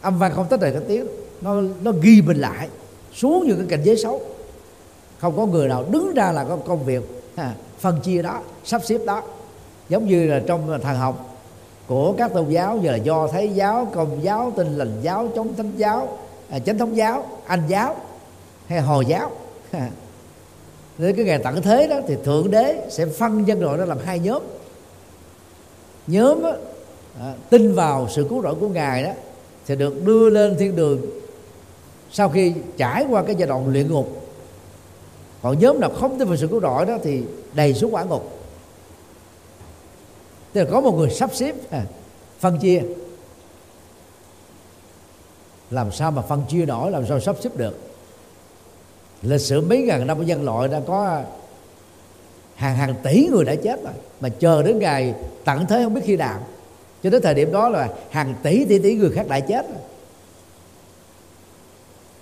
Âm 0.00 0.18
văn 0.18 0.32
không 0.34 0.46
tách 0.50 0.60
rời 0.60 0.72
cái 0.72 0.82
tiếng. 0.88 1.06
Nó 1.40 1.62
nó 1.82 1.92
ghi 2.02 2.22
mình 2.22 2.36
lại 2.36 2.68
xuống 3.14 3.46
những 3.46 3.58
cái 3.58 3.66
cảnh 3.70 3.80
giới 3.84 3.96
xấu. 3.96 4.20
Không 5.18 5.36
có 5.36 5.46
người 5.46 5.68
nào 5.68 5.84
đứng 5.90 6.14
ra 6.14 6.32
là 6.32 6.44
có 6.44 6.56
công 6.56 6.84
việc 6.84 7.02
ha, 7.36 7.54
phân 7.78 8.00
chia 8.00 8.22
đó 8.22 8.40
sắp 8.64 8.82
xếp 8.84 9.00
đó. 9.06 9.22
Giống 9.88 10.08
như 10.08 10.26
là 10.26 10.42
trong 10.46 10.80
thần 10.82 10.96
học 10.96 11.36
của 11.86 12.14
các 12.18 12.32
tôn 12.34 12.48
giáo 12.48 12.76
như 12.76 12.90
là 12.90 12.96
do 12.96 13.28
thái 13.28 13.48
giáo 13.48 13.88
công 13.94 14.18
giáo 14.22 14.52
tin 14.56 14.76
lành 14.76 14.92
giáo 15.02 15.28
chống 15.36 15.54
thánh 15.56 15.72
giáo 15.76 16.18
à, 16.50 16.58
chánh 16.58 16.78
thống 16.78 16.96
giáo 16.96 17.26
anh 17.46 17.62
giáo 17.68 17.96
hay 18.66 18.80
hồi 18.80 19.06
giáo. 19.06 19.30
Đến 20.98 21.16
cái 21.16 21.24
ngày 21.24 21.38
tận 21.44 21.62
thế 21.62 21.86
đó 21.86 21.96
thì 22.08 22.16
thượng 22.24 22.50
đế 22.50 22.88
sẽ 22.90 23.06
phân 23.06 23.48
dân 23.48 23.62
loại 23.62 23.78
đó 23.78 23.84
làm 23.84 23.98
hai 24.04 24.18
nhóm. 24.18 24.42
Nhóm 26.06 26.42
đó, 26.42 26.52
à, 27.20 27.34
tin 27.50 27.74
vào 27.74 28.08
sự 28.10 28.26
cứu 28.28 28.42
rỗi 28.42 28.54
của 28.60 28.68
ngài 28.68 29.02
đó 29.02 29.10
sẽ 29.64 29.74
được 29.74 30.04
đưa 30.04 30.30
lên 30.30 30.56
thiên 30.58 30.76
đường. 30.76 31.00
Sau 32.10 32.28
khi 32.28 32.54
trải 32.76 33.06
qua 33.10 33.22
cái 33.22 33.34
giai 33.34 33.48
đoạn 33.48 33.68
luyện 33.68 33.92
ngục 33.92 34.24
còn 35.42 35.58
nhóm 35.58 35.80
nào 35.80 35.90
không 35.90 36.18
tin 36.18 36.28
vào 36.28 36.36
sự 36.36 36.46
cứu 36.46 36.60
rỗi 36.60 36.86
đó 36.86 36.98
thì 37.02 37.22
đầy 37.54 37.74
xuống 37.74 37.94
quả 37.94 38.04
ngục. 38.04 38.38
Tức 40.52 40.64
là 40.64 40.70
có 40.70 40.80
một 40.80 40.92
người 40.98 41.10
sắp 41.10 41.30
xếp 41.34 41.54
à, 41.70 41.84
phân 42.40 42.58
chia. 42.58 42.82
Làm 45.70 45.92
sao 45.92 46.10
mà 46.10 46.22
phân 46.22 46.42
chia 46.48 46.66
nổi 46.66 46.90
làm 46.90 47.06
sao 47.06 47.20
sắp 47.20 47.36
xếp 47.40 47.56
được 47.56 47.93
lịch 49.24 49.40
sử 49.40 49.60
mấy 49.60 49.82
ngàn 49.82 50.06
năm 50.06 50.18
của 50.18 50.22
nhân 50.22 50.44
loại 50.44 50.68
đã 50.68 50.80
có 50.86 51.22
hàng 52.54 52.76
hàng 52.76 52.94
tỷ 53.02 53.26
người 53.26 53.44
đã 53.44 53.54
chết 53.54 53.82
rồi. 53.84 53.92
Mà 54.20 54.28
chờ 54.28 54.62
đến 54.62 54.78
ngày 54.78 55.14
tận 55.44 55.66
thế 55.66 55.84
không 55.84 55.94
biết 55.94 56.00
khi 56.04 56.16
nào. 56.16 56.40
Cho 57.02 57.10
đến 57.10 57.22
thời 57.22 57.34
điểm 57.34 57.52
đó 57.52 57.68
là 57.68 57.88
hàng 58.10 58.34
tỷ 58.42 58.64
tỷ 58.64 58.78
tỷ 58.78 58.94
người 58.94 59.10
khác 59.10 59.28
đã 59.28 59.40
chết 59.40 59.68
rồi. 59.68 59.78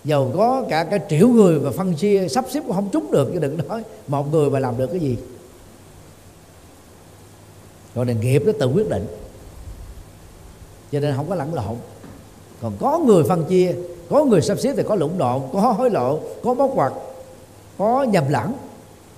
Dầu 0.05 0.33
có 0.37 0.65
cả 0.69 0.85
cả 0.85 0.99
triệu 1.09 1.29
người 1.29 1.61
mà 1.61 1.71
phân 1.71 1.95
chia 1.95 2.29
sắp 2.29 2.45
xếp 2.51 2.61
cũng 2.67 2.75
không 2.75 2.89
trúng 2.93 3.11
được, 3.11 3.31
chứ 3.33 3.39
đừng 3.39 3.69
nói 3.69 3.83
một 4.09 4.33
người 4.33 4.51
mà 4.51 4.59
làm 4.59 4.79
được 4.79 4.87
cái 4.87 5.01
gì. 5.01 5.17
Còn 7.95 8.09
là 8.09 8.15
nghiệp 8.15 8.43
nó 8.47 8.53
tự 8.61 8.67
quyết 8.67 8.91
định. 8.91 9.07
Cho 10.93 11.01
nên 11.01 11.17
không 11.17 11.29
có 11.29 11.35
lẫn 11.35 11.55
lộn. 11.55 11.77
Còn 12.63 12.77
có 12.81 12.99
người 12.99 13.25
phân 13.29 13.45
chia 13.45 13.75
có 14.13 14.25
người 14.25 14.41
sắp 14.41 14.59
xếp 14.59 14.75
thì 14.77 14.83
có 14.89 14.95
lũng 14.95 15.19
đoạn 15.19 15.41
có 15.53 15.61
hối 15.61 15.91
lộ 15.91 16.19
có 16.45 16.55
bóc 16.55 16.71
quật, 16.75 16.93
có 17.79 18.03
nhầm 18.03 18.25
lẫn. 18.29 18.53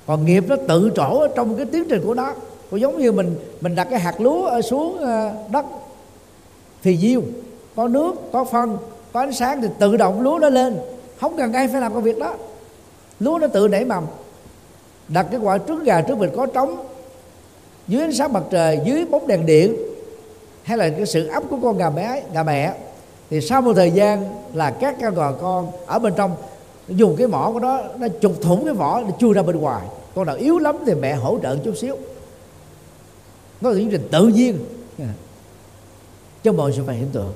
Còn 0.07 0.27
nghiệp 0.27 0.45
nó 0.49 0.57
tự 0.69 0.91
trổ 0.97 1.27
trong 1.29 1.57
cái 1.57 1.66
tiến 1.66 1.85
trình 1.91 2.03
của 2.05 2.15
nó. 2.15 2.33
Cũng 2.71 2.81
giống 2.81 2.99
như 2.99 3.12
mình 3.12 3.37
mình 3.61 3.75
đặt 3.75 3.85
cái 3.91 4.01
hạt 4.01 4.21
lúa 4.21 4.47
ở 4.47 4.62
xuống 4.62 4.99
ờ, 4.99 5.33
đất. 5.51 5.65
Thì 6.83 6.97
diêu 6.97 7.23
có 7.77 7.89
nước 7.89 8.15
có 8.33 8.45
phân 8.45 8.79
có 9.12 9.21
ánh 9.21 9.33
sáng 9.33 9.62
thì 9.62 9.69
tự 9.79 9.97
động 9.97 10.21
lúa 10.21 10.39
nó 10.39 10.49
lên. 10.49 10.79
Không 11.21 11.37
cần 11.37 11.53
ai 11.53 11.69
phải 11.69 11.81
làm 11.81 11.95
công 11.95 12.03
việc 12.03 12.19
đó. 12.19 12.35
Lúa 13.21 13.39
nó 13.39 13.47
tự 13.47 13.69
nảy 13.69 13.85
mầm. 13.85 14.07
Đặt 15.09 15.27
cái 15.31 15.41
quả 15.41 15.59
trứng 15.59 15.85
gà 15.85 16.03
trứng 16.03 16.19
vịt 16.19 16.31
có 16.37 16.47
trống 16.47 16.77
dưới 17.89 18.03
ánh 18.03 18.12
sáng 18.12 18.33
mặt 18.33 18.43
trời 18.51 18.81
dưới 18.85 19.05
bóng 19.05 19.27
đèn 19.27 19.47
điện 19.47 19.77
hay 20.62 20.79
là 20.79 20.89
cái 20.89 21.07
sự 21.07 21.27
ấp 21.27 21.43
của 21.51 21.57
con 21.62 21.79
gà 21.79 21.91
bé 21.91 22.23
gà 22.33 22.43
mẹ 22.43 22.75
thì 23.35 23.40
sau 23.40 23.62
một 23.62 23.73
thời 23.74 23.90
gian 23.90 24.44
là 24.52 24.70
các 24.70 24.97
con 25.01 25.15
gò 25.15 25.32
con 25.32 25.73
ở 25.86 25.98
bên 25.98 26.12
trong 26.16 26.36
dùng 26.89 27.16
cái 27.16 27.27
mỏ 27.27 27.51
của 27.52 27.61
nó 27.61 27.81
nó 27.98 28.06
trục 28.20 28.40
thủng 28.43 28.65
cái 28.65 28.74
vỏ 28.74 29.01
nó 29.01 29.11
chui 29.19 29.35
ra 29.35 29.43
bên 29.43 29.56
ngoài, 29.56 29.86
con 30.15 30.27
nào 30.27 30.36
yếu 30.36 30.59
lắm 30.59 30.77
thì 30.86 30.94
mẹ 30.94 31.15
hỗ 31.15 31.39
trợ 31.43 31.56
chút 31.56 31.77
xíu. 31.77 31.97
Nó 33.61 33.70
là 33.70 33.77
chương 33.77 33.90
trình 33.90 34.09
tự 34.11 34.27
nhiên. 34.27 34.59
Trong 36.43 36.56
mọi 36.56 36.73
sự 36.73 36.82
phải 36.86 36.97
hiện 36.97 37.09
tượng. 37.12 37.32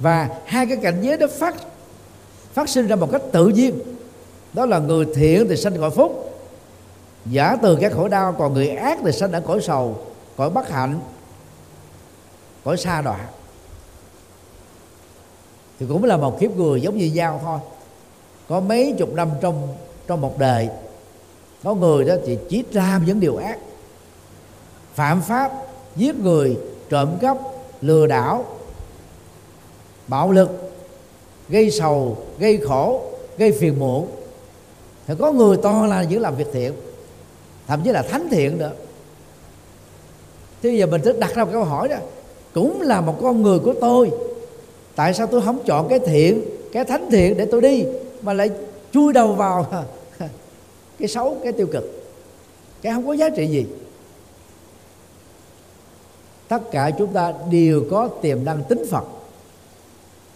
Và 0.00 0.28
hai 0.44 0.66
cái 0.66 0.76
cảnh 0.76 0.98
giới 1.02 1.16
đó 1.16 1.26
phát 1.38 1.54
phát 2.52 2.68
sinh 2.68 2.86
ra 2.86 2.96
một 2.96 3.08
cách 3.12 3.22
tự 3.32 3.48
nhiên. 3.48 3.78
Đó 4.52 4.66
là 4.66 4.78
người 4.78 5.06
thiện 5.14 5.46
thì 5.48 5.56
sanh 5.56 5.78
cõi 5.78 5.90
phúc, 5.90 6.40
giả 7.26 7.56
từ 7.62 7.78
các 7.80 7.92
khổ 7.92 8.08
đau, 8.08 8.34
còn 8.38 8.54
người 8.54 8.68
ác 8.68 8.98
thì 9.04 9.12
sanh 9.12 9.32
ở 9.32 9.40
cõi 9.40 9.60
sầu, 9.62 9.98
cõi 10.36 10.50
bất 10.50 10.68
hạnh, 10.68 11.00
cõi 12.64 12.76
xa 12.76 13.02
đoạn 13.02 13.26
thì 15.78 15.86
cũng 15.88 16.04
là 16.04 16.16
một 16.16 16.40
kiếp 16.40 16.56
người 16.56 16.80
giống 16.80 16.96
như 16.96 17.10
dao 17.16 17.40
thôi. 17.44 17.58
Có 18.48 18.60
mấy 18.60 18.94
chục 18.98 19.12
năm 19.14 19.30
trong 19.40 19.68
trong 20.06 20.20
một 20.20 20.38
đời, 20.38 20.68
có 21.64 21.74
người 21.74 22.04
đó 22.04 22.14
thì 22.26 22.38
chỉ 22.48 22.64
làm 22.72 23.06
những 23.06 23.20
điều 23.20 23.36
ác. 23.36 23.58
Phạm 24.94 25.22
pháp, 25.22 25.52
giết 25.96 26.18
người, 26.18 26.58
trộm 26.88 27.08
cắp, 27.20 27.38
lừa 27.80 28.06
đảo, 28.06 28.44
bạo 30.08 30.32
lực, 30.32 30.72
gây 31.48 31.70
sầu, 31.70 32.16
gây 32.38 32.58
khổ, 32.58 33.02
gây 33.38 33.52
phiền 33.52 33.78
muộn. 33.78 34.08
Thì 35.06 35.14
có 35.18 35.32
người 35.32 35.56
to 35.56 35.86
là 35.86 36.02
những 36.02 36.20
làm 36.20 36.36
việc 36.36 36.48
thiện, 36.52 36.72
thậm 37.66 37.80
chí 37.84 37.90
là 37.90 38.02
thánh 38.02 38.28
thiện 38.30 38.58
nữa. 38.58 38.72
Thế 40.62 40.70
giờ 40.70 40.86
mình 40.86 41.02
sẽ 41.04 41.12
đặt 41.12 41.34
ra 41.34 41.44
một 41.44 41.50
câu 41.52 41.64
hỏi 41.64 41.88
đó, 41.88 41.96
cũng 42.54 42.80
là 42.80 43.00
một 43.00 43.18
con 43.22 43.42
người 43.42 43.58
của 43.58 43.74
tôi 43.80 44.10
tại 44.98 45.14
sao 45.14 45.26
tôi 45.26 45.42
không 45.42 45.64
chọn 45.66 45.88
cái 45.88 45.98
thiện, 45.98 46.42
cái 46.72 46.84
thánh 46.84 47.10
thiện 47.10 47.36
để 47.36 47.46
tôi 47.50 47.60
đi, 47.60 47.84
mà 48.22 48.32
lại 48.32 48.50
chui 48.92 49.12
đầu 49.12 49.32
vào? 49.32 49.66
Cái 50.98 51.08
xấu, 51.08 51.36
cái 51.42 51.52
tiêu 51.52 51.66
cực. 51.72 51.84
Cái 52.82 52.92
không 52.92 53.06
có 53.06 53.12
giá 53.12 53.30
trị 53.30 53.46
gì. 53.46 53.66
Tất 56.48 56.58
cả 56.72 56.90
chúng 56.98 57.12
ta 57.12 57.34
đều 57.50 57.84
có 57.90 58.08
tiềm 58.08 58.44
năng 58.44 58.62
tính 58.68 58.84
phật, 58.90 59.04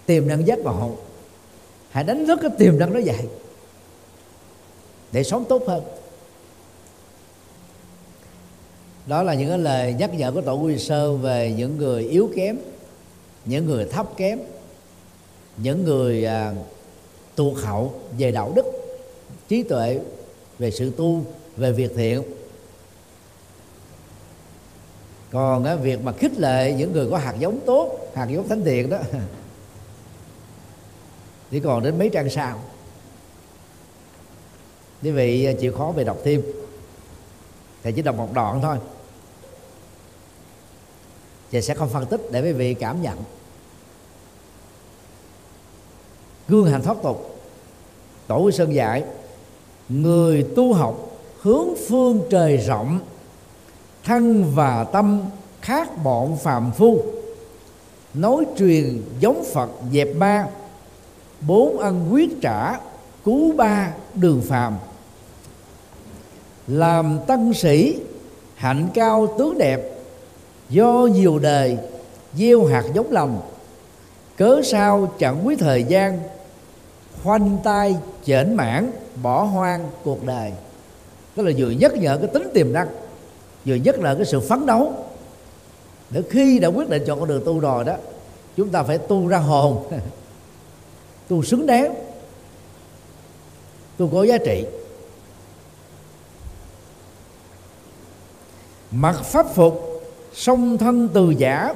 tiềm 0.07 0.29
năng 0.29 0.47
giác 0.47 0.59
ngộ. 0.59 0.91
Hãy 1.91 2.05
đánh 2.05 2.27
thức 2.27 2.39
cái 2.43 2.51
tiềm 2.59 2.79
năng 2.79 2.93
đó 2.93 3.01
dậy, 3.01 3.29
để 5.13 5.25
sống 5.25 5.45
tốt 5.45 5.63
hơn. 5.67 5.83
Đó 9.07 9.23
là 9.23 9.35
những 9.35 9.49
cái 9.49 9.59
lời 9.59 9.95
nhắc 9.99 10.15
nhở 10.15 10.33
của 10.33 10.41
tổ 10.41 10.55
quy 10.55 10.79
sơ 10.79 11.13
về 11.13 11.55
những 11.57 11.77
người 11.79 12.03
yếu 12.03 12.31
kém 12.37 12.57
những 13.45 13.67
người 13.67 13.85
thấp 13.85 14.07
kém 14.17 14.39
những 15.57 15.85
người 15.85 16.25
à, 16.25 16.55
tuột 17.35 17.65
hậu 17.65 18.01
về 18.19 18.31
đạo 18.31 18.53
đức 18.55 18.67
trí 19.49 19.63
tuệ 19.63 20.01
về 20.59 20.71
sự 20.71 20.93
tu 20.97 21.25
về 21.57 21.73
việc 21.73 21.93
thiện. 21.97 22.23
Còn 25.31 25.65
cái 25.65 25.77
việc 25.77 26.03
mà 26.03 26.13
khích 26.13 26.39
lệ 26.39 26.75
những 26.79 26.93
người 26.93 27.09
có 27.11 27.19
hạt 27.19 27.35
giống 27.39 27.61
tốt 27.67 28.11
hạt 28.15 28.27
giống 28.31 28.49
thánh 28.49 28.65
thiện 28.65 28.91
đó 28.91 28.99
chỉ 31.51 31.61
còn 31.61 31.83
đến 31.83 31.99
mấy 31.99 32.09
trang 32.09 32.31
sau. 32.31 32.59
Quý 35.03 35.11
vị 35.11 35.45
à, 35.45 35.53
chịu 35.61 35.73
khó 35.73 35.93
về 35.97 36.05
đọc 36.05 36.19
thêm. 36.25 36.43
Thầy 37.83 37.93
chỉ 37.93 38.03
đọc 38.03 38.17
một 38.17 38.35
đoạn 38.35 38.61
thôi 38.63 38.77
và 41.53 41.61
sẽ 41.61 41.75
không 41.75 41.89
phân 41.89 42.07
tích 42.07 42.29
để 42.31 42.43
quý 42.43 42.53
vị 42.53 42.75
cảm 42.75 43.03
nhận. 43.03 43.19
Gương 46.49 46.67
hành 46.67 46.83
thoát 46.83 46.97
tục, 47.03 47.41
tổ 48.27 48.39
quý 48.39 48.53
sơn 48.53 48.75
dạy 48.75 49.05
người 49.89 50.47
tu 50.57 50.73
học 50.73 51.11
hướng 51.41 51.69
phương 51.89 52.23
trời 52.31 52.57
rộng, 52.57 53.01
thân 54.05 54.53
và 54.55 54.85
tâm 54.85 55.23
khác 55.61 56.05
bọn 56.05 56.37
phàm 56.37 56.73
phu, 56.73 57.03
nói 58.15 58.45
truyền 58.59 59.03
giống 59.21 59.45
phật 59.53 59.71
dẹp 59.93 60.09
ba, 60.19 60.47
bốn 61.41 61.79
ân 61.79 62.09
quyết 62.13 62.41
trả, 62.41 62.81
cứu 63.25 63.53
ba 63.53 63.93
đường 64.15 64.43
phàm. 64.49 64.77
Làm 66.67 67.19
tân 67.27 67.53
sĩ, 67.55 67.97
hạnh 68.55 68.89
cao 68.95 69.35
tướng 69.39 69.59
đẹp 69.59 69.92
do 70.73 71.09
nhiều 71.13 71.39
đời 71.39 71.79
gieo 72.35 72.65
hạt 72.65 72.85
giống 72.95 73.13
lầm 73.13 73.39
cớ 74.37 74.61
sao 74.65 75.13
chẳng 75.19 75.47
quý 75.47 75.57
thời 75.57 75.85
gian, 75.85 76.21
khoanh 77.23 77.59
tay 77.65 77.97
chểnh 78.25 78.57
mãn 78.57 78.93
bỏ 79.23 79.43
hoang 79.43 79.91
cuộc 80.05 80.25
đời. 80.25 80.53
Tức 81.35 81.43
là 81.43 81.53
vừa 81.57 81.71
nhắc 81.71 81.93
nhở 81.95 82.19
cái 82.19 82.27
tính 82.27 82.49
tiềm 82.55 82.73
năng, 82.73 82.89
vừa 83.65 83.75
nhắc 83.75 83.99
nhở 83.99 84.15
cái 84.15 84.25
sự 84.25 84.41
phấn 84.41 84.67
đấu. 84.67 84.93
Để 86.11 86.23
khi 86.31 86.59
đã 86.59 86.69
quyết 86.69 86.89
định 86.89 87.03
chọn 87.07 87.21
con 87.21 87.29
đường 87.29 87.43
tu 87.45 87.61
rồi 87.61 87.85
đó, 87.85 87.97
chúng 88.57 88.69
ta 88.69 88.83
phải 88.83 88.99
tu 88.99 89.29
ra 89.29 89.39
hồn, 89.39 89.93
tu 91.29 91.43
xứng 91.43 91.67
đáng, 91.67 91.95
tu 93.97 94.09
có 94.13 94.23
giá 94.23 94.39
trị. 94.39 94.65
Mặc 98.91 99.21
pháp 99.25 99.47
phục 99.55 99.92
song 100.35 100.79
thân 100.79 101.09
từ 101.13 101.31
giả, 101.31 101.75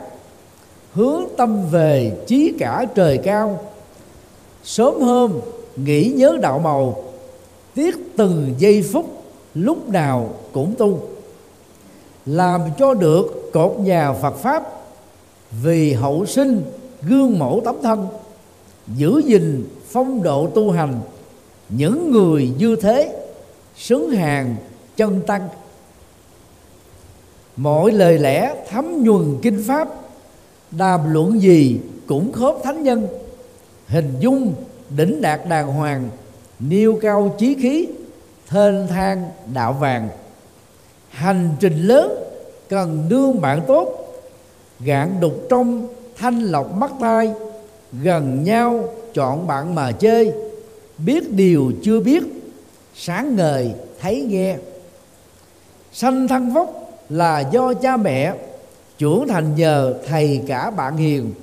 hướng 0.93 1.23
tâm 1.37 1.71
về 1.71 2.17
chí 2.27 2.53
cả 2.59 2.85
trời 2.95 3.19
cao. 3.19 3.61
Sớm 4.65 5.01
hôm 5.01 5.33
nghĩ 5.77 6.13
nhớ 6.17 6.39
đạo 6.43 6.59
màu, 6.59 7.05
tiếc 7.75 7.97
từng 8.17 8.55
giây 8.59 8.83
phút 8.93 9.25
lúc 9.55 9.89
nào 9.89 10.35
cũng 10.53 10.75
tu. 10.79 11.01
Làm 12.27 12.61
cho 12.79 12.95
được 12.95 13.51
cột 13.53 13.77
nhà 13.79 14.13
Phật 14.13 14.37
pháp, 14.37 14.63
vì 15.63 15.93
hậu 15.93 16.27
sinh 16.27 16.63
gương 17.03 17.39
mẫu 17.39 17.63
tấm 17.65 17.77
thân, 17.83 18.07
giữ 18.97 19.23
gìn 19.25 19.65
phong 19.91 20.23
độ 20.23 20.47
tu 20.55 20.71
hành, 20.71 21.01
những 21.69 22.11
người 22.11 22.53
như 22.59 22.77
thế 22.77 23.17
xứng 23.77 24.11
hàng 24.11 24.57
chân 24.97 25.21
tăng 25.27 25.49
mỗi 27.57 27.93
lời 27.93 28.19
lẽ 28.19 28.55
thấm 28.71 29.05
nhuần 29.05 29.39
kinh 29.43 29.65
pháp, 29.67 29.89
đàm 30.71 31.13
luận 31.13 31.43
gì 31.43 31.81
cũng 32.07 32.33
khớp 32.33 32.55
thánh 32.63 32.83
nhân. 32.83 33.09
Hình 33.87 34.15
dung 34.21 34.55
đỉnh 34.97 35.21
đạt 35.21 35.41
đàng 35.49 35.67
hoàng 35.67 36.09
nêu 36.59 36.99
cao 37.03 37.35
chí 37.39 37.55
khí, 37.55 37.89
thênh 38.49 38.87
thang 38.87 39.31
đạo 39.55 39.73
vàng. 39.73 40.09
Hành 41.11 41.51
trình 41.61 41.83
lớn 41.83 42.13
cần 42.69 43.07
đương 43.09 43.41
bạn 43.41 43.61
tốt, 43.67 44.15
gạn 44.81 45.21
đục 45.21 45.35
trong 45.51 45.89
thanh 46.17 46.41
lọc 46.41 46.73
mắt 46.73 46.93
tai, 47.01 47.33
gần 48.03 48.45
nhau 48.45 48.85
chọn 49.15 49.47
bạn 49.47 49.75
mà 49.75 49.93
chơi. 49.93 50.33
Biết 50.99 51.33
điều 51.33 51.73
chưa 51.83 52.01
biết, 52.01 52.23
sáng 52.95 53.37
ngời 53.37 53.73
thấy 54.01 54.27
nghe. 54.29 54.57
Sanh 55.93 56.29
thân 56.29 56.51
vóc 56.51 56.86
là 57.09 57.41
do 57.41 57.75
cha 57.75 57.97
mẹ 57.97 58.35
trưởng 58.99 59.29
thành 59.29 59.55
nhờ 59.57 59.95
thầy 60.07 60.41
cả 60.47 60.71
bạn 60.71 60.97
hiền, 60.97 61.35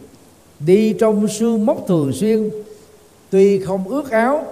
đi 0.60 0.94
trong 0.94 1.27
sương 1.27 1.65
mốc 1.65 1.88
thường 1.88 2.14
xuyên, 2.14 2.49
tuy 3.30 3.60
không 3.60 3.88
ướt 3.88 4.11
áo, 4.11 4.44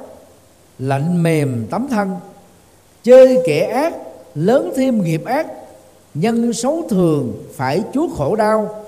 lạnh 0.80 1.24
mềm 1.24 1.66
tấm 1.70 1.88
thân, 1.88 2.16
chơi 3.04 3.38
kẻ 3.46 3.60
ác, 3.74 3.94
lớn 4.36 4.74
thêm 4.76 5.04
nghiệp 5.04 5.26
ác, 5.26 5.48
nhân 6.14 6.54
xấu 6.54 6.84
thường 6.90 7.44
phải 7.56 7.84
chuốc 7.94 8.12
khổ 8.18 8.36
đau, 8.36 8.84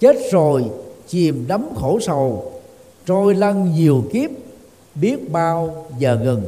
chết 0.00 0.16
rồi 0.32 0.64
chìm 1.08 1.44
đắm 1.48 1.68
khổ 1.74 1.98
sầu, 2.00 2.52
trôi 3.06 3.34
lăn 3.34 3.74
nhiều 3.74 4.04
kiếp, 4.12 4.30
biết 4.94 5.30
bao 5.30 5.86
giờ 5.98 6.18
ngừng. 6.24 6.44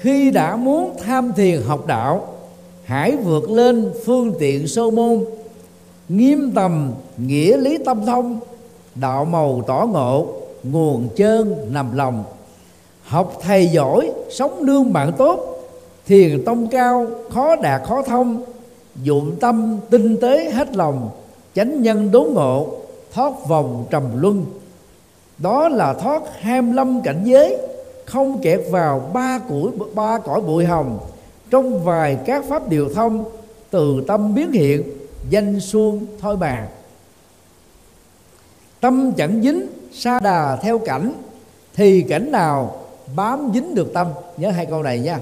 Khi 0.00 0.30
đã 0.30 0.56
muốn 0.56 0.96
tham 1.04 1.32
thiền 1.36 1.62
học 1.62 1.86
đạo, 1.86 2.28
hãy 2.84 3.16
vượt 3.16 3.50
lên 3.50 3.92
phương 4.04 4.32
tiện 4.38 4.68
sơ 4.68 4.90
môn, 4.90 5.24
nghiêm 6.08 6.52
tầm 6.54 6.92
nghĩa 7.16 7.56
lý 7.56 7.78
tâm 7.84 8.06
thông, 8.06 8.40
đạo 8.94 9.24
màu 9.24 9.62
tỏ 9.66 9.86
ngộ, 9.92 10.26
nguồn 10.62 11.08
chơn 11.16 11.68
nằm 11.72 11.96
lòng. 11.96 12.24
Học 13.02 13.38
thầy 13.42 13.66
giỏi, 13.66 14.12
sống 14.30 14.66
nương 14.66 14.92
bạn 14.92 15.12
tốt, 15.18 15.60
thiền 16.06 16.44
tông 16.44 16.66
cao, 16.66 17.06
khó 17.30 17.56
đạt 17.56 17.82
khó 17.84 18.02
thông, 18.02 18.42
dụng 19.02 19.36
tâm 19.40 19.78
tinh 19.90 20.16
tế 20.20 20.50
hết 20.50 20.76
lòng, 20.76 21.10
chánh 21.54 21.82
nhân 21.82 22.10
đốn 22.10 22.28
ngộ, 22.34 22.68
thoát 23.14 23.32
vòng 23.48 23.84
trầm 23.90 24.04
luân. 24.14 24.44
Đó 25.38 25.68
là 25.68 25.94
thoát 25.94 26.22
ham 26.40 26.72
lâm 26.72 27.02
cảnh 27.02 27.20
giới 27.24 27.56
không 28.10 28.40
kẹt 28.42 28.60
vào 28.70 29.10
ba 29.12 29.38
củi, 29.48 29.70
ba 29.94 30.18
cõi 30.18 30.40
bụi 30.40 30.64
hồng. 30.64 30.98
Trong 31.50 31.84
vài 31.84 32.18
các 32.26 32.44
pháp 32.48 32.68
điều 32.68 32.88
thông, 32.94 33.24
từ 33.70 34.04
tâm 34.06 34.34
biến 34.34 34.52
hiện, 34.52 34.82
danh 35.30 35.60
xuông 35.60 36.06
thôi 36.20 36.36
bàn 36.36 36.66
tâm 38.80 39.12
chẳng 39.12 39.42
dính, 39.42 39.66
sa 39.92 40.20
đà 40.20 40.56
theo 40.56 40.78
cảnh, 40.78 41.12
thì 41.74 42.02
cảnh 42.02 42.32
nào 42.32 42.76
bám 43.16 43.50
dính 43.54 43.74
được 43.74 43.92
tâm? 43.94 44.06
Nhớ 44.36 44.50
hai 44.50 44.66
câu 44.66 44.82
này 44.82 44.98
nha. 44.98 45.20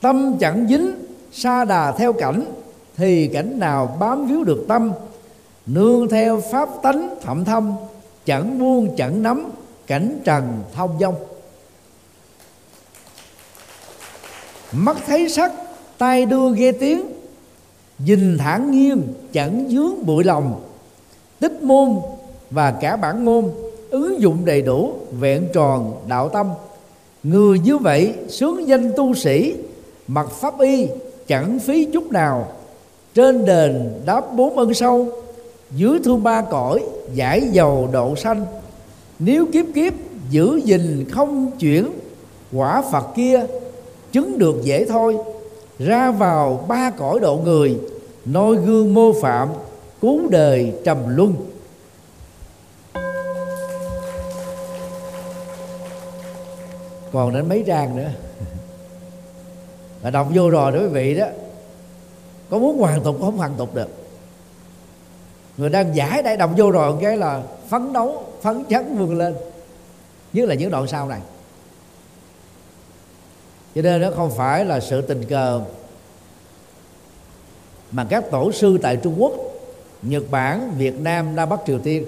Tâm 0.00 0.36
chẳng 0.40 0.66
dính, 0.68 0.94
sa 1.32 1.64
đà 1.64 1.92
theo 1.92 2.12
cảnh, 2.12 2.44
thì 2.96 3.28
cảnh 3.28 3.58
nào 3.58 3.96
bám 4.00 4.26
víu 4.26 4.44
được 4.44 4.64
tâm? 4.68 4.92
Nương 5.66 6.08
theo 6.08 6.40
pháp 6.52 6.68
tánh 6.82 7.14
thậm 7.22 7.44
thâm, 7.44 7.74
chẳng 8.24 8.58
buông, 8.58 8.96
chẳng 8.96 9.22
nắm, 9.22 9.50
cảnh 9.86 10.20
trần 10.24 10.62
thông 10.74 10.98
dông 11.00 11.14
mắt 14.72 14.96
thấy 15.06 15.28
sắc, 15.28 15.52
tai 15.98 16.26
đưa 16.26 16.50
nghe 16.50 16.72
tiếng. 16.72 17.02
Nhìn 17.98 18.38
thản 18.38 18.70
nhiên, 18.70 19.02
chẳng 19.32 19.66
dướng 19.70 20.06
bụi 20.06 20.24
lòng. 20.24 20.60
Tích 21.40 21.62
môn 21.62 21.96
và 22.50 22.70
cả 22.70 22.96
bản 22.96 23.24
ngôn 23.24 23.50
ứng 23.90 24.20
dụng 24.20 24.44
đầy 24.44 24.62
đủ, 24.62 24.92
vẹn 25.20 25.48
tròn 25.52 25.94
đạo 26.08 26.28
tâm. 26.28 26.50
Người 27.22 27.58
như 27.58 27.78
vậy 27.78 28.14
sướng 28.28 28.68
danh 28.68 28.92
tu 28.96 29.14
sĩ, 29.14 29.54
mặc 30.08 30.30
pháp 30.30 30.60
y 30.60 30.86
chẳng 31.26 31.58
phí 31.58 31.84
chút 31.84 32.12
nào. 32.12 32.52
Trên 33.14 33.44
đền 33.44 34.00
đáp 34.06 34.34
bốn 34.36 34.58
ân 34.58 34.74
sâu, 34.74 35.08
dưới 35.70 35.98
thương 36.04 36.22
ba 36.22 36.42
cõi, 36.42 36.80
giải 37.14 37.48
dầu 37.52 37.88
độ 37.92 38.16
sanh. 38.16 38.46
Nếu 39.18 39.46
kiếp 39.52 39.64
kiếp 39.74 39.92
giữ 40.30 40.60
gìn 40.64 41.04
không 41.10 41.50
chuyển 41.58 41.86
quả 42.52 42.82
phật 42.92 43.06
kia 43.16 43.46
chứng 44.12 44.38
được 44.38 44.56
dễ 44.62 44.84
thôi. 44.84 45.16
Ra 45.78 46.10
vào 46.10 46.64
ba 46.68 46.90
cõi 46.90 47.20
độ 47.20 47.36
người, 47.36 47.78
noi 48.24 48.56
gương 48.56 48.94
mô 48.94 49.12
phạm, 49.22 49.48
cứu 50.00 50.28
đời 50.30 50.72
trầm 50.84 51.16
luân. 51.16 51.34
Còn 57.12 57.34
đến 57.34 57.48
mấy 57.48 57.64
trang 57.66 57.96
nữa? 57.96 58.10
Và 60.02 60.10
đọc 60.10 60.28
vô 60.34 60.50
rồi 60.50 60.72
đó 60.72 60.78
quý 60.78 60.86
vị 60.86 61.14
đó, 61.14 61.26
có 62.50 62.58
muốn 62.58 62.78
hoàn 62.78 63.02
tục 63.02 63.14
cũng 63.18 63.26
không 63.26 63.36
hoàn 63.36 63.54
tục 63.54 63.74
được. 63.74 63.88
Người 65.56 65.68
đang 65.68 65.96
giải 65.96 66.22
đại 66.22 66.36
đọc 66.36 66.50
vô 66.56 66.70
rồi 66.70 66.94
cái 67.02 67.16
là 67.16 67.42
phấn 67.68 67.92
đấu, 67.92 68.24
phấn 68.42 68.64
chấn 68.70 68.96
vươn 68.96 69.18
lên. 69.18 69.34
Nhất 70.32 70.48
là 70.48 70.54
những 70.54 70.70
đoạn 70.70 70.86
sau 70.86 71.08
này 71.08 71.20
cho 73.74 73.82
nên 73.82 74.00
nó 74.00 74.10
không 74.16 74.30
phải 74.36 74.64
là 74.64 74.80
sự 74.80 75.00
tình 75.00 75.24
cờ 75.24 75.60
mà 77.92 78.06
các 78.10 78.30
tổ 78.30 78.52
sư 78.52 78.78
tại 78.82 78.96
Trung 78.96 79.14
Quốc, 79.18 79.32
Nhật 80.02 80.22
Bản, 80.30 80.74
Việt 80.78 81.00
Nam 81.00 81.36
Nam 81.36 81.48
Bắc 81.48 81.60
Triều 81.66 81.78
Tiên. 81.78 82.06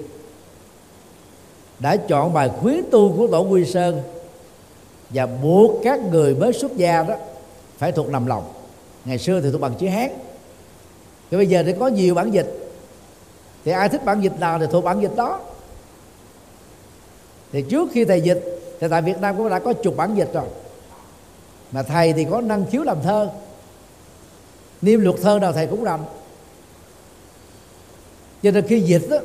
Đã 1.79 1.95
chọn 1.95 2.33
bài 2.33 2.49
khuyến 2.61 2.81
tu 2.91 3.13
của 3.17 3.27
tổ 3.27 3.41
Quy 3.41 3.65
Sơn 3.65 4.01
và 5.09 5.25
buộc 5.25 5.81
các 5.83 5.99
người 5.99 6.35
mới 6.35 6.53
xuất 6.53 6.77
gia 6.77 7.03
đó 7.03 7.15
phải 7.77 7.91
thuộc 7.91 8.09
nằm 8.09 8.25
lòng. 8.25 8.53
Ngày 9.05 9.17
xưa 9.17 9.41
thì 9.41 9.51
thuộc 9.51 9.61
bằng 9.61 9.73
chữ 9.79 9.87
hán. 9.87 10.09
Thì 11.31 11.37
bây 11.37 11.47
giờ 11.47 11.63
thì 11.65 11.73
có 11.79 11.87
nhiều 11.87 12.15
bản 12.15 12.31
dịch. 12.31 12.69
Thì 13.65 13.71
ai 13.71 13.89
thích 13.89 14.05
bản 14.05 14.21
dịch 14.21 14.39
nào 14.39 14.59
thì 14.59 14.65
thuộc 14.71 14.83
bản 14.83 15.01
dịch 15.01 15.15
đó. 15.15 15.39
Thì 17.51 17.61
trước 17.69 17.89
khi 17.93 18.05
thầy 18.05 18.21
dịch, 18.21 18.61
thì 18.79 18.87
tại 18.89 19.01
Việt 19.01 19.21
Nam 19.21 19.37
cũng 19.37 19.49
đã 19.49 19.59
có 19.59 19.73
chục 19.73 19.97
bản 19.97 20.15
dịch 20.15 20.33
rồi 20.33 20.45
mà 21.75 21.83
thầy 21.83 22.13
thì 22.13 22.25
có 22.31 22.41
năng 22.41 22.65
khiếu 22.65 22.83
làm 22.83 23.01
thơ. 23.01 23.29
Niêm 24.81 24.99
luật 24.99 25.15
thơ 25.21 25.39
nào 25.39 25.53
thầy 25.53 25.67
cũng 25.67 25.83
làm. 25.83 25.99
cho 28.43 28.51
nên 28.51 28.67
khi 28.67 28.81
dịch 28.81 29.07
đó, 29.09 29.17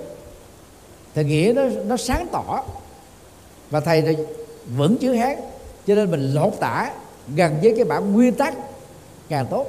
thì 1.14 1.24
nghĩa 1.24 1.52
nó 1.56 1.62
nó 1.84 1.96
sáng 1.96 2.26
tỏ. 2.32 2.64
Và 3.70 3.80
thầy 3.80 4.02
thì 4.02 4.16
vẫn 4.76 4.96
chữ 4.96 5.14
hán. 5.14 5.36
Cho 5.86 5.94
nên 5.94 6.10
mình 6.10 6.34
lột 6.34 6.52
tả 6.60 6.92
gần 7.34 7.58
với 7.62 7.72
cái 7.76 7.84
bản 7.84 8.12
nguyên 8.12 8.34
tắc 8.34 8.54
càng 9.28 9.46
tốt. 9.50 9.66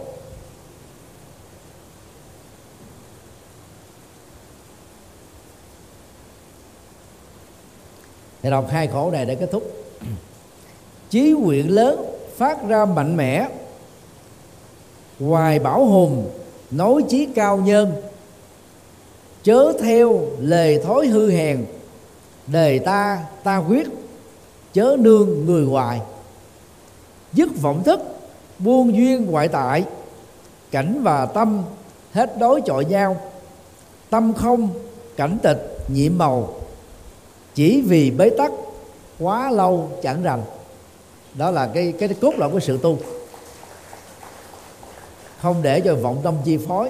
Thì 8.41 8.49
đọc 8.49 8.68
hai 8.70 8.88
khổ 8.88 9.12
này 9.12 9.26
để 9.26 9.36
kết 9.36 9.49
thúc. 9.52 9.72
Chí 11.10 11.32
nguyện 11.32 11.76
lớn 11.76 12.20
phát 12.41 12.68
ra 12.68 12.85
mạnh 12.85 13.18
mẽ. 13.18 13.47
Hoài 15.19 15.59
bảo 15.59 15.85
hùng 15.85 16.30
nói 16.72 17.03
chí 17.09 17.26
cao 17.35 17.57
nhân, 17.57 17.93
chớ 19.43 19.73
theo 19.81 20.19
lời 20.39 20.80
thói 20.84 21.07
hư 21.07 21.31
hèn, 21.31 21.65
đề 22.47 22.80
ta 22.80 23.26
ta 23.43 23.57
quyết, 23.57 23.88
chớ 24.73 24.95
nương 24.99 25.45
người 25.45 25.65
hoài. 25.65 26.01
Dứt 27.34 27.49
vọng 27.61 27.84
thức, 27.84 27.99
buông 28.59 28.95
duyên 28.95 29.26
ngoại 29.26 29.47
tại, 29.47 29.84
cảnh 30.72 30.99
và 31.03 31.26
tâm 31.26 31.63
hết 32.11 32.39
đối 32.39 32.61
chọi 32.61 32.85
nhau. 32.85 33.18
Tâm 34.09 34.34
không, 34.34 34.69
cảnh 35.18 35.38
tịch, 35.43 35.77
nhiệm 35.88 36.18
màu. 36.18 36.53
Chỉ 37.55 37.81
vì 37.81 38.11
bế 38.11 38.30
tắc, 38.30 38.51
quá 39.19 39.51
lâu 39.51 39.89
chẳng 40.01 40.23
rành 40.23 40.41
đó 41.34 41.52
là 41.52 41.70
cái 41.74 41.94
cái 41.99 42.10
cốt 42.22 42.34
lõi 42.38 42.49
của 42.49 42.60
sự 42.60 42.78
tu. 42.78 42.98
Không 45.41 45.62
để 45.62 45.80
cho 45.80 45.95
vọng 45.95 46.22
tâm 46.24 46.36
chi 46.45 46.58
phối. 46.68 46.90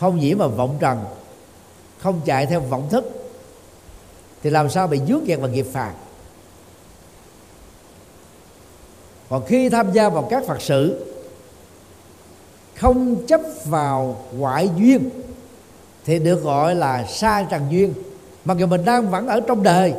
Không 0.00 0.20
nhiễm 0.20 0.38
mà 0.38 0.46
vọng 0.46 0.76
trần. 0.80 1.04
Không 1.98 2.20
chạy 2.24 2.46
theo 2.46 2.60
vọng 2.60 2.88
thức. 2.90 3.30
Thì 4.42 4.50
làm 4.50 4.70
sao 4.70 4.86
bị 4.86 5.00
dướng 5.08 5.26
kẹt 5.26 5.40
vào 5.40 5.48
nghiệp 5.48 5.66
phạt? 5.72 5.92
Còn 9.28 9.46
khi 9.46 9.68
tham 9.68 9.92
gia 9.92 10.08
vào 10.08 10.26
các 10.30 10.44
phật 10.46 10.62
sự, 10.62 11.06
không 12.76 13.26
chấp 13.26 13.40
vào 13.64 14.24
ngoại 14.32 14.70
duyên, 14.76 15.10
thì 16.04 16.18
được 16.18 16.42
gọi 16.42 16.74
là 16.74 17.04
sa 17.06 17.46
trần 17.50 17.62
duyên. 17.70 17.94
Mặc 18.44 18.56
dù 18.58 18.66
mình 18.66 18.84
đang 18.84 19.10
vẫn 19.10 19.26
ở 19.26 19.40
trong 19.40 19.62
đời, 19.62 19.94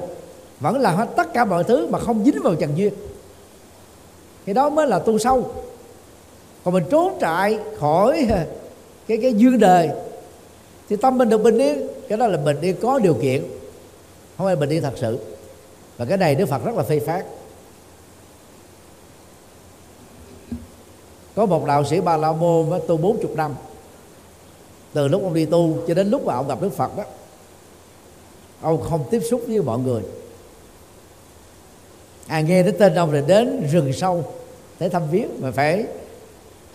vẫn 0.60 0.80
làm 0.80 0.95
hết 0.95 1.07
tất 1.15 1.34
cả 1.34 1.45
mọi 1.45 1.64
thứ 1.64 1.88
mà 1.88 1.99
không 1.99 2.23
dính 2.26 2.41
vào 2.43 2.56
trần 2.56 2.77
duyên 2.77 2.93
thì 4.45 4.53
đó 4.53 4.69
mới 4.69 4.88
là 4.88 4.99
tu 4.99 5.17
sâu. 5.17 5.51
Còn 6.63 6.73
mình 6.73 6.84
trốn 6.91 7.17
trại 7.22 7.59
khỏi 7.80 8.27
cái 9.07 9.17
cái 9.22 9.34
duyên 9.34 9.59
đời, 9.59 9.89
thì 10.89 10.95
tâm 10.95 11.17
mình 11.17 11.30
được 11.30 11.43
bình 11.43 11.57
yên. 11.57 11.88
Cái 12.09 12.17
đó 12.17 12.27
là 12.27 12.38
bình 12.38 12.61
yên 12.61 12.76
có 12.81 12.99
điều 12.99 13.13
kiện, 13.13 13.43
không 14.38 14.47
phải 14.47 14.55
bình 14.55 14.69
yên 14.69 14.81
thật 14.81 14.93
sự. 14.95 15.19
Và 15.97 16.05
cái 16.05 16.17
này 16.17 16.35
đức 16.35 16.45
phật 16.45 16.65
rất 16.65 16.76
là 16.76 16.84
phê 16.84 16.99
phán. 16.99 17.26
Có 21.35 21.45
một 21.45 21.65
đạo 21.65 21.85
sĩ 21.85 22.01
ba 22.01 22.17
la 22.17 22.31
môn 22.31 22.80
tu 22.88 22.97
bốn 22.97 23.22
chục 23.22 23.35
năm. 23.35 23.55
Từ 24.93 25.07
lúc 25.07 25.23
ông 25.23 25.34
đi 25.34 25.45
tu 25.45 25.77
cho 25.88 25.93
đến 25.93 26.09
lúc 26.09 26.26
mà 26.26 26.35
ông 26.35 26.47
gặp 26.47 26.61
đức 26.61 26.73
phật 26.73 26.97
đó, 26.97 27.03
ông 28.61 28.81
không 28.81 29.03
tiếp 29.11 29.19
xúc 29.30 29.41
với 29.47 29.61
mọi 29.61 29.80
người 29.80 30.01
à 32.27 32.41
nghe 32.41 32.64
đến 32.64 32.76
tên 32.80 32.95
ông 32.95 33.11
thì 33.11 33.22
đến 33.27 33.68
rừng 33.72 33.93
sâu 33.93 34.23
để 34.80 34.89
thăm 34.89 35.03
viếng 35.11 35.27
mà 35.41 35.52
phải 35.52 35.85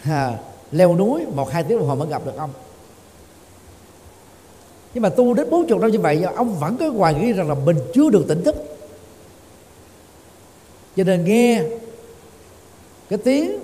à, 0.02 0.38
leo 0.72 0.96
núi 0.96 1.26
một 1.34 1.50
hai 1.50 1.64
tiếng 1.64 1.78
đồng 1.78 1.88
hồ 1.88 1.94
mới 1.94 2.08
gặp 2.08 2.26
được 2.26 2.36
ông. 2.36 2.50
Nhưng 4.94 5.02
mà 5.02 5.08
tu 5.08 5.34
đến 5.34 5.50
bốn 5.50 5.66
chục 5.66 5.80
năm 5.80 5.90
như 5.90 6.00
vậy 6.00 6.22
ông 6.36 6.58
vẫn 6.58 6.76
có 6.76 6.90
hoài 6.90 7.14
nghi 7.14 7.32
rằng 7.32 7.48
là 7.48 7.54
mình 7.54 7.76
chưa 7.94 8.10
được 8.10 8.24
tỉnh 8.28 8.44
thức. 8.44 8.56
Cho 10.96 11.04
nên 11.04 11.24
nghe 11.24 11.62
cái 13.08 13.18
tiếng 13.18 13.58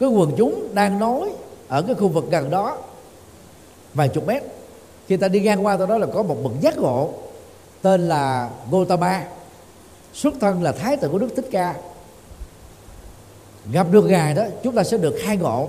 cái 0.00 0.08
quần 0.08 0.32
chúng 0.36 0.74
đang 0.74 0.98
nói 0.98 1.30
ở 1.68 1.82
cái 1.82 1.94
khu 1.94 2.08
vực 2.08 2.24
gần 2.30 2.50
đó 2.50 2.78
vài 3.94 4.08
chục 4.08 4.26
mét 4.26 4.42
khi 5.08 5.16
ta 5.16 5.28
đi 5.28 5.40
ngang 5.40 5.66
qua 5.66 5.76
tôi 5.76 5.86
đó 5.86 5.98
là 5.98 6.06
có 6.06 6.22
một 6.22 6.36
bậc 6.44 6.52
giác 6.60 6.78
ngộ 6.78 7.10
tên 7.82 8.08
là 8.08 8.50
Gotama 8.70 9.24
xuất 10.16 10.34
thân 10.40 10.62
là 10.62 10.72
thái 10.72 10.96
tử 10.96 11.08
của 11.08 11.18
đức 11.18 11.28
thích 11.36 11.48
ca. 11.50 11.74
Gặp 13.72 13.86
được 13.90 14.04
ngài 14.04 14.34
đó, 14.34 14.44
chúng 14.62 14.74
ta 14.74 14.84
sẽ 14.84 14.96
được 14.96 15.14
khai 15.22 15.36
ngộ. 15.36 15.68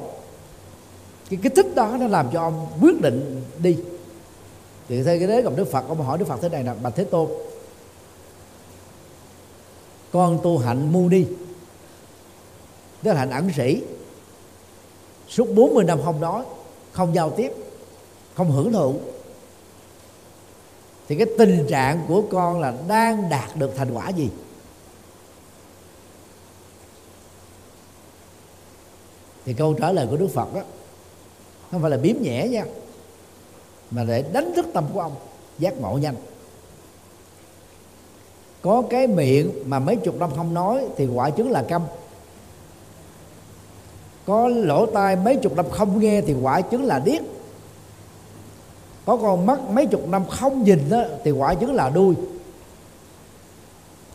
Cái 1.30 1.40
cái 1.44 1.52
thích 1.56 1.76
đó 1.76 1.98
nó 2.00 2.08
làm 2.08 2.28
cho 2.34 2.42
ông 2.42 2.68
quyết 2.82 3.02
định 3.02 3.44
đi. 3.60 3.78
Thì 4.90 5.04
thế 5.04 5.20
cái 5.20 5.28
đấy 5.28 5.42
gặp 5.42 5.54
đức 5.56 5.72
phật, 5.72 5.86
ông 5.88 6.02
hỏi 6.02 6.18
đức 6.18 6.28
phật 6.28 6.40
thế 6.42 6.50
này 6.50 6.64
là 6.64 6.74
bạch 6.74 6.96
thế 6.96 7.04
tôn, 7.04 7.30
con 10.12 10.40
tu 10.44 10.58
hạnh 10.58 10.92
mu 10.92 11.10
ni 11.10 11.26
tức 13.04 13.14
là 13.14 13.20
hạnh 13.20 13.30
ẩn 13.30 13.52
sĩ. 13.58 13.82
Suốt 15.30 15.48
40 15.56 15.84
năm 15.84 16.00
không 16.06 16.22
nói 16.22 16.44
không 16.92 17.16
giao 17.16 17.30
tiếp, 17.30 17.52
không 18.36 18.52
hưởng 18.52 18.74
thụ 18.74 19.00
thì 21.08 21.16
cái 21.16 21.28
tình 21.38 21.66
trạng 21.70 22.06
của 22.08 22.24
con 22.32 22.62
là 22.62 22.74
đang 22.88 23.30
đạt 23.30 23.56
được 23.56 23.74
thành 23.76 23.94
quả 23.94 24.10
gì? 24.10 24.30
Thì 29.46 29.54
câu 29.54 29.74
trả 29.74 29.92
lời 29.92 30.08
của 30.10 30.18
đức 30.18 30.28
phật 30.34 30.54
đó 30.54 30.62
không 31.72 31.82
phải 31.82 31.92
là 31.92 31.98
biếm 31.98 32.16
nhẹ 32.22 32.48
nha, 32.48 32.66
mà 33.92 34.04
để 34.04 34.22
đánh 34.34 34.54
thức 34.56 34.66
tâm 34.74 34.86
của 34.94 35.00
ông, 35.00 35.16
giác 35.60 35.78
ngộ 35.78 35.98
nhanh. 35.98 36.16
Có 38.62 38.84
cái 38.90 39.08
miệng 39.08 39.52
mà 39.66 39.80
mấy 39.80 39.96
chục 39.96 40.16
năm 40.20 40.30
không 40.36 40.54
nói 40.54 40.88
thì 40.98 41.08
quả 41.08 41.30
chứng 41.30 41.52
là 41.52 41.64
câm. 41.70 41.84
Có 44.26 44.48
lỗ 44.48 44.86
tai 44.86 45.16
mấy 45.16 45.36
chục 45.36 45.56
năm 45.56 45.66
không 45.72 46.00
nghe 46.00 46.22
thì 46.22 46.36
quả 46.42 46.62
chứng 46.62 46.84
là 46.84 47.00
điếc 47.00 47.22
có 49.08 49.18
con 49.18 49.46
mắt 49.46 49.60
mấy 49.70 49.86
chục 49.86 50.08
năm 50.08 50.26
không 50.30 50.64
nhìn 50.64 50.90
đó, 50.90 51.04
thì 51.24 51.32
quả 51.32 51.54
chứng 51.54 51.76
là 51.76 51.90
đuôi. 51.90 52.16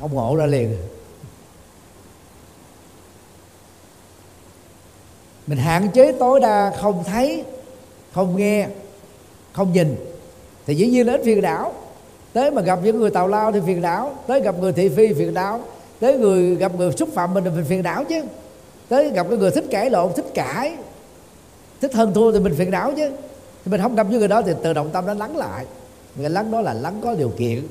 Ông 0.00 0.14
ngộ 0.14 0.36
ra 0.36 0.46
liền. 0.46 0.76
Mình 5.46 5.58
hạn 5.58 5.88
chế 5.94 6.12
tối 6.12 6.40
đa 6.40 6.72
không 6.80 7.04
thấy 7.04 7.44
không 8.12 8.36
nghe 8.36 8.68
không 9.52 9.72
nhìn. 9.72 9.96
Thì 10.66 10.74
dĩ 10.74 10.86
nhiên 10.86 11.06
là 11.06 11.12
ít 11.12 11.20
phiền 11.24 11.42
não. 11.42 11.72
Tới 12.32 12.50
mà 12.50 12.62
gặp 12.62 12.78
những 12.82 13.00
người 13.00 13.10
tào 13.10 13.28
lao 13.28 13.52
thì 13.52 13.60
phiền 13.66 13.82
não 13.82 14.14
tới 14.26 14.40
gặp 14.40 14.58
người 14.58 14.72
thị 14.72 14.88
phi 14.88 15.12
phiền 15.12 15.34
não 15.34 15.60
tới 16.00 16.18
người 16.18 16.56
gặp 16.56 16.72
người 16.78 16.92
xúc 16.92 17.08
phạm 17.14 17.34
mình 17.34 17.44
thì 17.44 17.50
mình 17.50 17.64
phiền 17.64 17.82
não 17.82 18.04
chứ. 18.04 18.22
Tới 18.88 19.10
gặp 19.10 19.26
cái 19.28 19.38
người 19.38 19.50
thích 19.50 19.64
cãi 19.70 19.90
lộn 19.90 20.12
thích 20.16 20.26
cãi 20.34 20.76
thích 21.80 21.94
hơn 21.94 22.14
thua 22.14 22.32
thì 22.32 22.38
mình 22.38 22.54
phiền 22.58 22.70
não 22.70 22.92
chứ 22.96 23.10
thì 23.64 23.70
mình 23.70 23.80
không 23.80 23.94
gặp 23.94 24.06
với 24.10 24.18
người 24.18 24.28
đó 24.28 24.42
thì 24.42 24.52
tự 24.62 24.72
động 24.72 24.90
tâm 24.92 25.06
nó 25.06 25.14
lắng 25.14 25.36
lại. 25.36 25.66
Cái 26.20 26.30
lắng 26.30 26.50
đó 26.50 26.60
là 26.60 26.74
lắng 26.74 27.00
có 27.02 27.14
điều 27.14 27.28
kiện. 27.28 27.66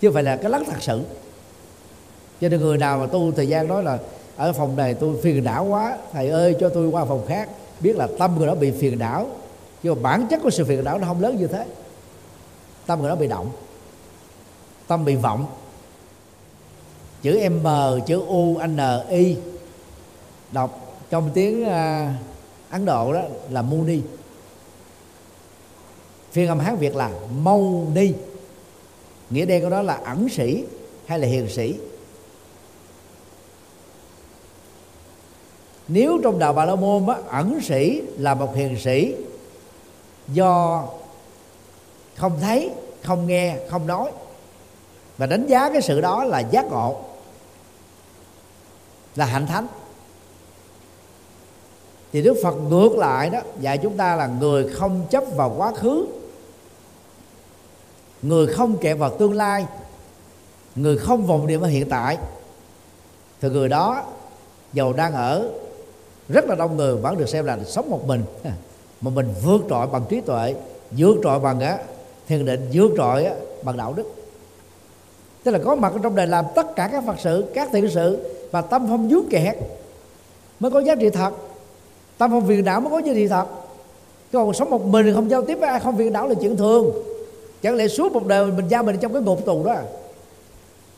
Chứ 0.00 0.08
không 0.08 0.14
phải 0.14 0.22
là 0.22 0.36
cái 0.36 0.50
lắng 0.50 0.64
thật 0.66 0.76
sự. 0.80 1.02
Cho 2.40 2.48
nên 2.48 2.60
người 2.60 2.78
nào 2.78 2.98
mà 2.98 3.06
tu 3.06 3.32
thời 3.32 3.48
gian 3.48 3.68
đó 3.68 3.80
là 3.80 3.98
ở 4.36 4.52
phòng 4.52 4.76
này 4.76 4.94
tôi 4.94 5.16
phiền 5.22 5.44
não 5.44 5.64
quá 5.64 5.98
thầy 6.12 6.28
ơi 6.28 6.56
cho 6.60 6.68
tôi 6.68 6.88
qua 6.88 7.04
phòng 7.04 7.26
khác. 7.28 7.48
Biết 7.80 7.96
là 7.96 8.08
tâm 8.18 8.38
người 8.38 8.46
đó 8.46 8.54
bị 8.54 8.70
phiền 8.70 8.98
não. 8.98 9.26
Chứ 9.82 9.94
mà 9.94 10.00
bản 10.02 10.26
chất 10.30 10.40
của 10.42 10.50
sự 10.50 10.64
phiền 10.64 10.84
não 10.84 10.98
nó 10.98 11.06
không 11.06 11.20
lớn 11.20 11.36
như 11.36 11.46
thế. 11.46 11.66
Tâm 12.86 13.00
người 13.00 13.08
đó 13.08 13.16
bị 13.16 13.26
động. 13.26 13.50
Tâm 14.86 15.04
bị 15.04 15.16
vọng. 15.16 15.46
Chữ 17.22 17.48
m 17.50 17.66
chữ 18.06 18.20
u 18.28 18.58
n 18.66 18.78
i. 19.08 19.36
Đọc 20.52 20.96
trong 21.10 21.30
tiếng 21.34 21.62
uh, 21.62 21.70
ấn 22.70 22.84
độ 22.84 23.12
đó 23.12 23.20
là 23.50 23.62
muni 23.62 24.00
phiên 26.34 26.48
âm 26.48 26.58
hán 26.58 26.76
việt 26.76 26.96
là 26.96 27.10
mâu 27.42 27.86
ni. 27.94 28.12
Nghĩa 29.30 29.44
đen 29.44 29.62
của 29.62 29.70
đó 29.70 29.82
là 29.82 29.94
ẩn 30.04 30.28
sĩ 30.28 30.64
hay 31.06 31.18
là 31.18 31.26
hiền 31.26 31.48
sĩ? 31.48 31.74
Nếu 35.88 36.18
trong 36.22 36.38
đạo 36.38 36.52
bà 36.52 36.64
la 36.64 36.74
môn 36.74 37.06
á, 37.06 37.16
ẩn 37.28 37.60
sĩ 37.62 38.02
là 38.18 38.34
một 38.34 38.56
hiền 38.56 38.78
sĩ 38.78 39.14
do 40.28 40.84
không 42.16 42.40
thấy 42.40 42.70
không 43.02 43.26
nghe 43.26 43.56
không 43.70 43.86
nói 43.86 44.10
và 45.18 45.26
đánh 45.26 45.46
giá 45.46 45.70
cái 45.72 45.82
sự 45.82 46.00
đó 46.00 46.24
là 46.24 46.40
giác 46.40 46.66
ngộ 46.70 47.00
là 49.16 49.24
hạnh 49.24 49.46
thánh. 49.46 49.66
Thì 52.12 52.22
đức 52.22 52.36
phật 52.42 52.54
ngược 52.54 52.98
lại 52.98 53.30
đó 53.30 53.40
dạy 53.60 53.78
chúng 53.78 53.96
ta 53.96 54.16
là 54.16 54.26
người 54.26 54.68
không 54.68 55.06
chấp 55.10 55.24
vào 55.36 55.54
quá 55.56 55.72
khứ 55.72 56.06
người 58.24 58.46
không 58.46 58.76
kẹt 58.76 58.98
vào 58.98 59.10
tương 59.18 59.32
lai 59.32 59.66
người 60.76 60.98
không 60.98 61.26
vòng 61.26 61.46
niệm 61.46 61.60
ở 61.60 61.68
hiện 61.68 61.88
tại 61.88 62.18
thì 63.40 63.48
người 63.48 63.68
đó 63.68 64.04
giàu 64.72 64.92
đang 64.92 65.12
ở 65.12 65.50
rất 66.28 66.44
là 66.44 66.54
đông 66.54 66.76
người 66.76 66.96
vẫn 66.96 67.18
được 67.18 67.28
xem 67.28 67.44
là 67.44 67.58
sống 67.66 67.90
một 67.90 68.06
mình. 68.06 68.22
Mà 69.00 69.10
mình 69.10 69.34
vượt 69.44 69.60
trội 69.70 69.86
bằng 69.86 70.04
trí 70.08 70.20
tuệ 70.20 70.54
vượt 70.90 71.16
trội 71.22 71.40
bằng 71.40 71.60
á 71.60 71.78
thiền 72.28 72.44
định 72.44 72.68
vượt 72.72 72.90
trội 72.96 73.24
á, 73.24 73.34
bằng 73.62 73.76
đạo 73.76 73.92
đức. 73.96 74.14
Tức 75.42 75.50
là 75.50 75.58
có 75.64 75.74
mặt 75.74 75.92
trong 76.02 76.14
đời 76.14 76.26
làm 76.26 76.44
tất 76.54 76.76
cả 76.76 76.88
các 76.92 77.04
phật 77.06 77.16
sự 77.18 77.44
các 77.54 77.68
thiện 77.72 77.90
sự 77.90 78.18
và 78.50 78.60
tâm 78.60 78.88
không 78.88 79.08
vướng 79.08 79.28
kẹt 79.30 79.56
mới 80.60 80.70
có 80.70 80.80
giá 80.80 80.94
trị 80.94 81.10
thật. 81.10 81.30
Tâm 82.18 82.30
không 82.30 82.46
phiền 82.46 82.64
não 82.64 82.80
mới 82.80 82.90
có 82.90 82.98
giá 82.98 83.12
trị 83.14 83.28
thật. 83.28 83.44
Còn 84.32 84.54
sống 84.54 84.70
một 84.70 84.84
mình 84.84 85.14
không 85.14 85.30
giao 85.30 85.44
tiếp 85.44 85.54
với 85.60 85.68
ai 85.68 85.80
không 85.80 85.96
phiền 85.96 86.12
não 86.12 86.28
là 86.28 86.34
chuyện 86.40 86.56
thường 86.56 86.90
chẳng 87.64 87.74
lẽ 87.74 87.88
suốt 87.88 88.12
một 88.12 88.26
đời 88.26 88.50
mình 88.50 88.68
giam 88.68 88.86
mình 88.86 88.96
trong 89.00 89.12
cái 89.12 89.22
ngục 89.22 89.46
tù 89.46 89.64
đó 89.64 89.72
à? 89.72 89.82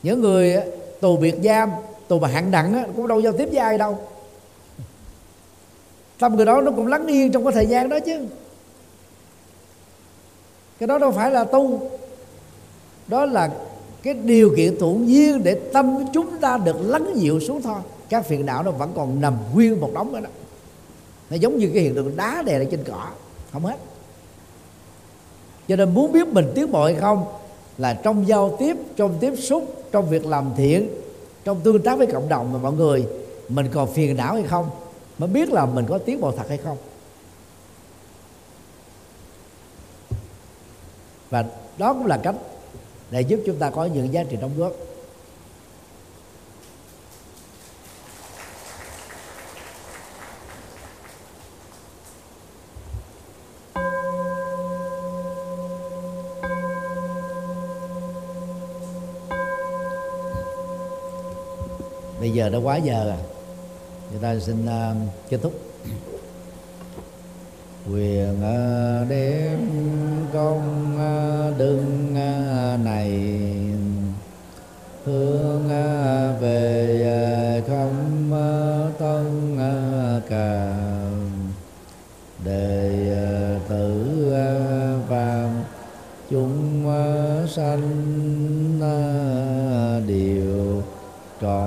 những 0.03 0.21
người 0.21 0.55
tù 1.01 1.17
biệt 1.17 1.35
giam, 1.43 1.71
tù 2.07 2.19
mà 2.19 2.27
hạng 2.27 2.51
nặng 2.51 2.93
cũng 2.95 3.07
đâu 3.07 3.19
giao 3.19 3.33
tiếp 3.33 3.49
với 3.51 3.57
ai 3.57 3.77
đâu. 3.77 3.97
Tâm 6.19 6.35
người 6.35 6.45
đó 6.45 6.61
nó 6.61 6.71
cũng 6.71 6.87
lắng 6.87 7.07
yên 7.07 7.31
trong 7.31 7.43
cái 7.43 7.53
thời 7.53 7.65
gian 7.65 7.89
đó 7.89 7.99
chứ. 7.99 8.25
Cái 10.79 10.87
đó 10.87 10.97
đâu 10.97 11.11
phải 11.11 11.31
là 11.31 11.43
tu. 11.43 11.89
Đó 13.07 13.25
là 13.25 13.49
cái 14.03 14.13
điều 14.13 14.53
kiện 14.57 14.77
tự 14.79 14.93
nhiên 14.93 15.43
để 15.43 15.59
tâm 15.73 16.05
chúng 16.13 16.37
ta 16.37 16.57
được 16.57 16.77
lắng 16.81 17.11
dịu 17.15 17.39
xuống 17.39 17.61
thôi. 17.61 17.79
Các 18.09 18.25
phiền 18.25 18.45
não 18.45 18.63
nó 18.63 18.71
vẫn 18.71 18.91
còn 18.95 19.21
nằm 19.21 19.37
nguyên 19.53 19.79
một 19.79 19.91
đống 19.93 20.13
ở 20.13 20.19
đó. 20.19 20.29
Nó 21.29 21.35
giống 21.35 21.57
như 21.57 21.71
cái 21.73 21.83
hiện 21.83 21.95
tượng 21.95 22.15
đá 22.15 22.43
đè 22.45 22.59
lên 22.59 22.67
trên 22.71 22.83
cỏ. 22.83 23.07
Không 23.53 23.65
hết 23.65 23.77
cho 25.67 25.75
nên 25.75 25.93
muốn 25.93 26.11
biết 26.11 26.27
mình 26.27 26.51
tiến 26.55 26.71
bộ 26.71 26.85
hay 26.85 26.95
không 26.95 27.25
là 27.77 27.93
trong 27.93 28.27
giao 28.27 28.55
tiếp, 28.59 28.77
trong 28.95 29.17
tiếp 29.19 29.33
xúc, 29.35 29.83
trong 29.91 30.09
việc 30.09 30.25
làm 30.25 30.51
thiện, 30.57 30.89
trong 31.43 31.61
tương 31.61 31.83
tác 31.83 31.97
với 31.97 32.07
cộng 32.07 32.29
đồng 32.29 32.53
và 32.53 32.59
mọi 32.59 32.73
người, 32.73 33.07
mình 33.49 33.67
còn 33.73 33.93
phiền 33.93 34.17
não 34.17 34.33
hay 34.33 34.43
không? 34.43 34.69
Mới 35.17 35.29
biết 35.29 35.49
là 35.49 35.65
mình 35.65 35.85
có 35.89 35.97
tiến 35.97 36.21
bộ 36.21 36.31
thật 36.31 36.49
hay 36.49 36.57
không? 36.57 36.77
Và 41.29 41.45
đó 41.77 41.93
cũng 41.93 42.05
là 42.05 42.17
cách 42.17 42.35
để 43.11 43.21
giúp 43.21 43.39
chúng 43.45 43.55
ta 43.55 43.69
có 43.69 43.85
những 43.85 44.13
giá 44.13 44.23
trị 44.23 44.37
đóng 44.41 44.51
góp. 44.57 44.71
Bây 62.27 62.33
giờ 62.33 62.49
đã 62.49 62.57
quá 62.57 62.77
giờ 62.77 63.05
rồi. 63.05 63.17
Người 64.11 64.19
ta 64.21 64.39
xin 64.39 64.65
uh, 64.65 64.97
kết 65.29 65.39
thúc. 65.41 65.53
Quyền 67.91 68.41
ờ, 68.41 69.01
uh, 69.01 69.09
đem 69.09 69.59
công 70.33 70.95
uh, 70.95 72.85
này. 72.85 73.09
Hướng 75.05 75.67
về 76.39 77.63
không 77.67 78.31
tông 78.99 79.57
cả 80.29 80.75
đề 82.45 83.59
tử 83.69 84.05
và 85.09 85.49
chúng 86.29 86.85
sanh 87.47 87.81
đều 90.07 90.81
trọn. 91.41 91.66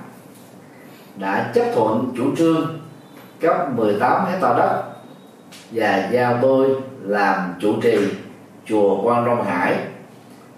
đã 1.15 1.51
chấp 1.55 1.65
thuận 1.75 2.13
chủ 2.17 2.35
trương 2.35 2.79
cấp 3.39 3.55
18 3.75 4.25
hecta 4.25 4.53
đất 4.57 4.83
và 5.71 6.09
giao 6.11 6.37
tôi 6.41 6.69
làm 7.01 7.53
chủ 7.59 7.81
trì 7.81 7.97
chùa 8.65 9.01
Quan 9.03 9.25
Long 9.25 9.45
Hải 9.45 9.77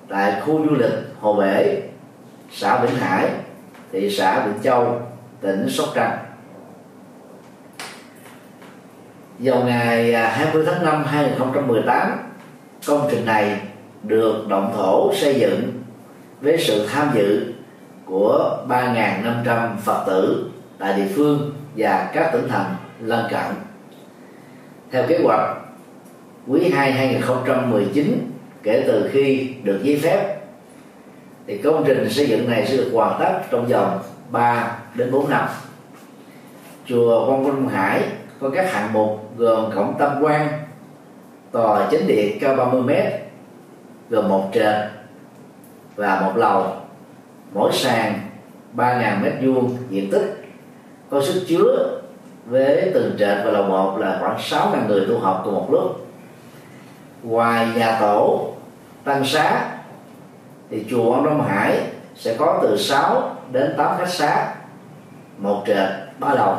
tại 0.10 0.42
khu 0.42 0.66
du 0.70 0.76
lịch 0.76 0.94
Hồ 1.20 1.34
Bể, 1.34 1.82
xã 2.52 2.80
Vĩnh 2.80 2.96
Hải, 2.96 3.30
thị 3.92 4.10
xã 4.18 4.46
Vĩnh 4.46 4.64
Châu, 4.64 5.02
tỉnh 5.42 5.70
Sóc 5.70 5.88
Trăng. 5.96 6.18
Vào 9.40 9.64
ngày 9.64 10.14
à, 10.14 10.30
20 10.30 10.64
tháng 10.66 10.86
5 10.86 11.04
2018, 11.06 12.18
công 12.88 13.08
trình 13.12 13.26
này 13.26 13.62
được 14.04 14.48
động 14.50 14.74
thổ 14.76 15.14
xây 15.16 15.40
dựng 15.40 15.84
với 16.42 16.58
sự 16.58 16.88
tham 16.88 17.12
dự 17.16 17.53
của 18.14 18.58
3.500 18.68 19.78
Phật 19.78 20.04
tử 20.08 20.50
tại 20.80 20.94
địa 20.94 21.08
phương 21.16 21.54
và 21.78 22.12
các 22.14 22.30
tỉnh 22.34 22.48
thành 22.50 22.76
lân 23.00 23.26
cận. 23.32 23.56
Theo 24.92 25.04
kế 25.08 25.20
hoạch, 25.24 25.58
quý 26.48 26.70
2 26.70 26.92
2019 26.92 28.32
kể 28.64 28.84
từ 28.88 29.10
khi 29.12 29.54
được 29.64 29.80
giấy 29.84 30.00
phép 30.04 30.40
thì 31.48 31.58
công 31.58 31.84
trình 31.88 32.10
xây 32.10 32.28
dựng 32.28 32.50
này 32.50 32.68
sẽ 32.68 32.78
được 32.78 32.90
hoàn 32.94 33.20
tất 33.20 33.42
trong 33.52 33.68
vòng 33.68 34.00
3 34.30 34.78
đến 34.96 35.12
4 35.12 35.30
năm 35.30 35.48
chùa 36.86 37.26
Quang 37.28 37.44
Vinh 37.44 37.70
Hải 37.70 38.02
có 38.40 38.50
các 38.50 38.74
hạng 38.74 38.94
mục 38.94 39.38
gồm 39.38 39.72
cổng 39.76 39.96
tam 40.00 40.24
quan 40.24 40.48
tòa 41.52 41.88
chính 41.92 42.08
điện 42.08 42.38
cao 42.42 42.56
30 42.56 42.82
m 42.82 42.92
gồm 44.10 44.30
một 44.30 44.50
trệt 44.54 44.76
và 45.96 46.22
một 46.22 46.38
lầu 46.38 46.83
mỗi 47.54 47.72
sàn 47.74 48.20
3.000 48.76 49.22
mét 49.22 49.34
vuông 49.42 49.78
diện 49.90 50.12
tích. 50.12 50.46
Có 51.10 51.22
sức 51.22 51.46
chứa 51.48 52.00
với 52.46 52.92
từng 52.94 53.16
trệt 53.20 53.38
và 53.46 53.52
lầu 53.52 53.64
một 53.64 53.98
là 53.98 54.18
khoảng 54.20 54.38
6.000 54.38 54.88
người 54.88 55.06
tu 55.10 55.20
học 55.20 55.42
cùng 55.46 55.54
một 55.54 55.68
lúc. 55.72 56.08
Ngoài 57.24 57.68
nhà 57.76 57.98
tổ, 58.00 58.54
tăng 59.04 59.26
xá, 59.26 59.66
thì 60.70 60.86
chùa 60.90 61.14
ông 61.14 61.26
Đông 61.26 61.42
Hải 61.42 61.80
sẽ 62.16 62.36
có 62.40 62.60
từ 62.62 62.78
6 62.78 63.36
đến 63.52 63.74
8 63.78 63.98
khách 63.98 64.10
xá, 64.10 64.56
một 65.38 65.64
trệt, 65.68 65.90
ba 66.20 66.34
lầu. 66.34 66.56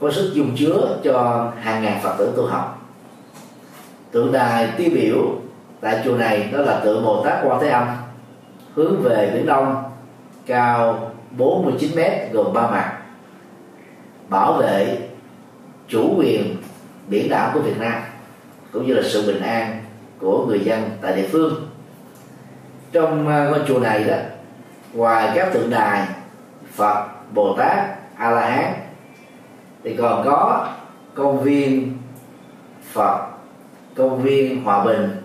Có 0.00 0.10
sức 0.10 0.30
dung 0.34 0.56
chứa 0.58 0.98
cho 1.04 1.46
hàng 1.60 1.82
ngàn 1.82 2.00
phật 2.02 2.14
tử 2.18 2.32
tu 2.36 2.46
học. 2.46 2.78
Tượng 4.10 4.32
đài 4.32 4.68
tiêu 4.76 4.90
biểu 4.94 5.18
tại 5.80 6.00
chùa 6.04 6.16
này 6.16 6.50
đó 6.52 6.58
là 6.58 6.80
tượng 6.84 7.04
Bồ 7.04 7.24
Tát 7.24 7.38
Quan 7.44 7.60
Thế 7.60 7.68
Âm 7.68 7.88
hướng 8.74 9.02
về 9.02 9.30
biển 9.34 9.46
đông, 9.46 9.84
cao 10.46 11.10
49 11.30 11.90
mét 11.96 12.32
gồm 12.32 12.52
ba 12.52 12.70
mặt. 12.70 12.98
Bảo 14.28 14.52
vệ 14.52 14.98
chủ 15.88 16.14
quyền 16.18 16.56
biển 17.08 17.28
đảo 17.28 17.50
của 17.54 17.60
Việt 17.60 17.78
Nam, 17.78 18.02
cũng 18.72 18.86
như 18.86 18.94
là 18.94 19.02
sự 19.04 19.26
bình 19.26 19.42
an 19.42 19.84
của 20.18 20.46
người 20.46 20.60
dân 20.60 20.90
tại 21.00 21.16
địa 21.16 21.28
phương. 21.32 21.68
Trong 22.92 23.28
à, 23.28 23.48
ngôi 23.50 23.60
chùa 23.68 23.78
này 23.78 24.04
đó, 24.04 24.16
ngoài 24.92 25.32
các 25.34 25.52
tượng 25.52 25.70
đài 25.70 26.06
Phật, 26.72 27.06
Bồ 27.34 27.56
Tát 27.56 27.78
A 28.16 28.30
La 28.30 28.50
Hán 28.50 28.74
thì 29.84 29.96
còn 29.96 30.24
có 30.24 30.68
công 31.14 31.42
viên 31.42 31.98
Phật, 32.92 33.26
công 33.96 34.22
viên 34.22 34.64
Hòa 34.64 34.84
Bình, 34.84 35.22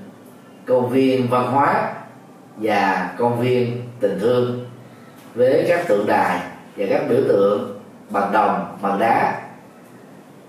công 0.66 0.90
viên 0.90 1.28
văn 1.30 1.52
hóa 1.52 1.94
và 2.58 3.10
công 3.18 3.40
viên 3.40 3.82
tình 4.00 4.20
thương 4.20 4.66
với 5.36 5.66
các 5.68 5.88
tượng 5.88 6.08
đài 6.08 6.40
và 6.78 6.86
các 6.90 7.04
biểu 7.10 7.22
tượng 7.28 7.80
bằng 8.10 8.32
đồng, 8.32 8.78
bằng 8.82 9.00
đá 9.00 9.42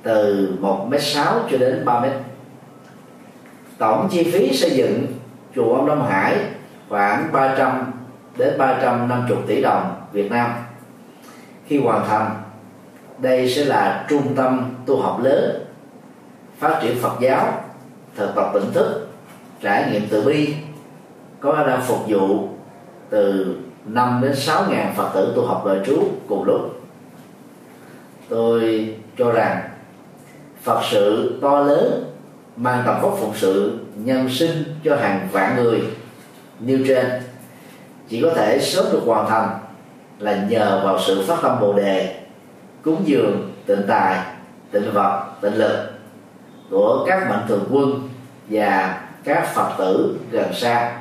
từ 0.02 0.48
1 0.60 0.88
m 0.90 0.94
sáu 0.98 1.40
cho 1.50 1.58
đến 1.58 1.84
3 1.84 2.00
m 2.00 2.04
tổng 3.78 4.08
chi 4.10 4.30
phí 4.32 4.56
xây 4.56 4.70
dựng 4.70 5.06
chùa 5.54 5.74
ông 5.74 5.86
Đông 5.86 6.08
Hải 6.08 6.36
khoảng 6.88 7.32
300 7.32 7.92
đến 8.36 8.58
350 8.58 9.38
tỷ 9.46 9.62
đồng 9.62 9.94
Việt 10.12 10.30
Nam. 10.30 10.52
Khi 11.66 11.78
hoàn 11.78 12.08
thành, 12.08 12.30
đây 13.18 13.50
sẽ 13.50 13.64
là 13.64 14.06
trung 14.08 14.34
tâm 14.36 14.74
tu 14.86 15.00
học 15.00 15.20
lớn, 15.22 15.64
phát 16.58 16.78
triển 16.82 16.96
Phật 17.02 17.16
giáo, 17.20 17.64
thực 18.16 18.34
tập 18.36 18.50
tỉnh 18.54 18.72
thức, 18.72 19.08
trải 19.62 19.90
nghiệm 19.90 20.02
từ 20.10 20.22
bi 20.24 20.54
có 21.40 21.64
đang 21.66 21.82
phục 21.82 21.98
vụ 22.08 22.48
từ 23.10 23.56
5 23.84 24.20
đến 24.22 24.36
6 24.36 24.64
ngàn 24.70 24.94
Phật 24.96 25.10
tử 25.14 25.32
tu 25.36 25.46
học 25.46 25.62
đời 25.66 25.80
trú 25.86 26.02
cùng 26.28 26.44
lúc. 26.44 26.80
Tôi 28.28 28.94
cho 29.18 29.32
rằng 29.32 29.68
Phật 30.62 30.80
sự 30.90 31.38
to 31.42 31.60
lớn 31.60 32.04
mang 32.56 32.82
tầm 32.86 33.00
vóc 33.02 33.16
phụng 33.20 33.34
sự 33.34 33.78
nhân 33.94 34.28
sinh 34.30 34.64
cho 34.84 34.96
hàng 34.96 35.28
vạn 35.32 35.56
người 35.56 35.82
như 36.58 36.84
trên. 36.88 37.06
Chỉ 38.08 38.22
có 38.22 38.30
thể 38.34 38.58
sớm 38.60 38.86
được 38.92 39.02
hoàn 39.06 39.30
thành 39.30 39.48
là 40.18 40.46
nhờ 40.48 40.80
vào 40.84 40.98
sự 41.06 41.24
phát 41.26 41.36
tâm 41.42 41.60
bồ 41.60 41.72
đề, 41.72 42.20
cúng 42.82 43.02
dường 43.04 43.52
tịnh 43.66 43.82
tài, 43.88 44.18
tịnh 44.70 44.92
vật, 44.92 45.24
tịnh 45.40 45.54
lực 45.54 45.90
của 46.70 47.04
các 47.06 47.30
mạnh 47.30 47.44
thường 47.48 47.68
quân 47.70 48.08
và 48.50 49.00
các 49.24 49.54
phật 49.54 49.70
tử 49.78 50.18
gần 50.30 50.54
xa 50.54 51.00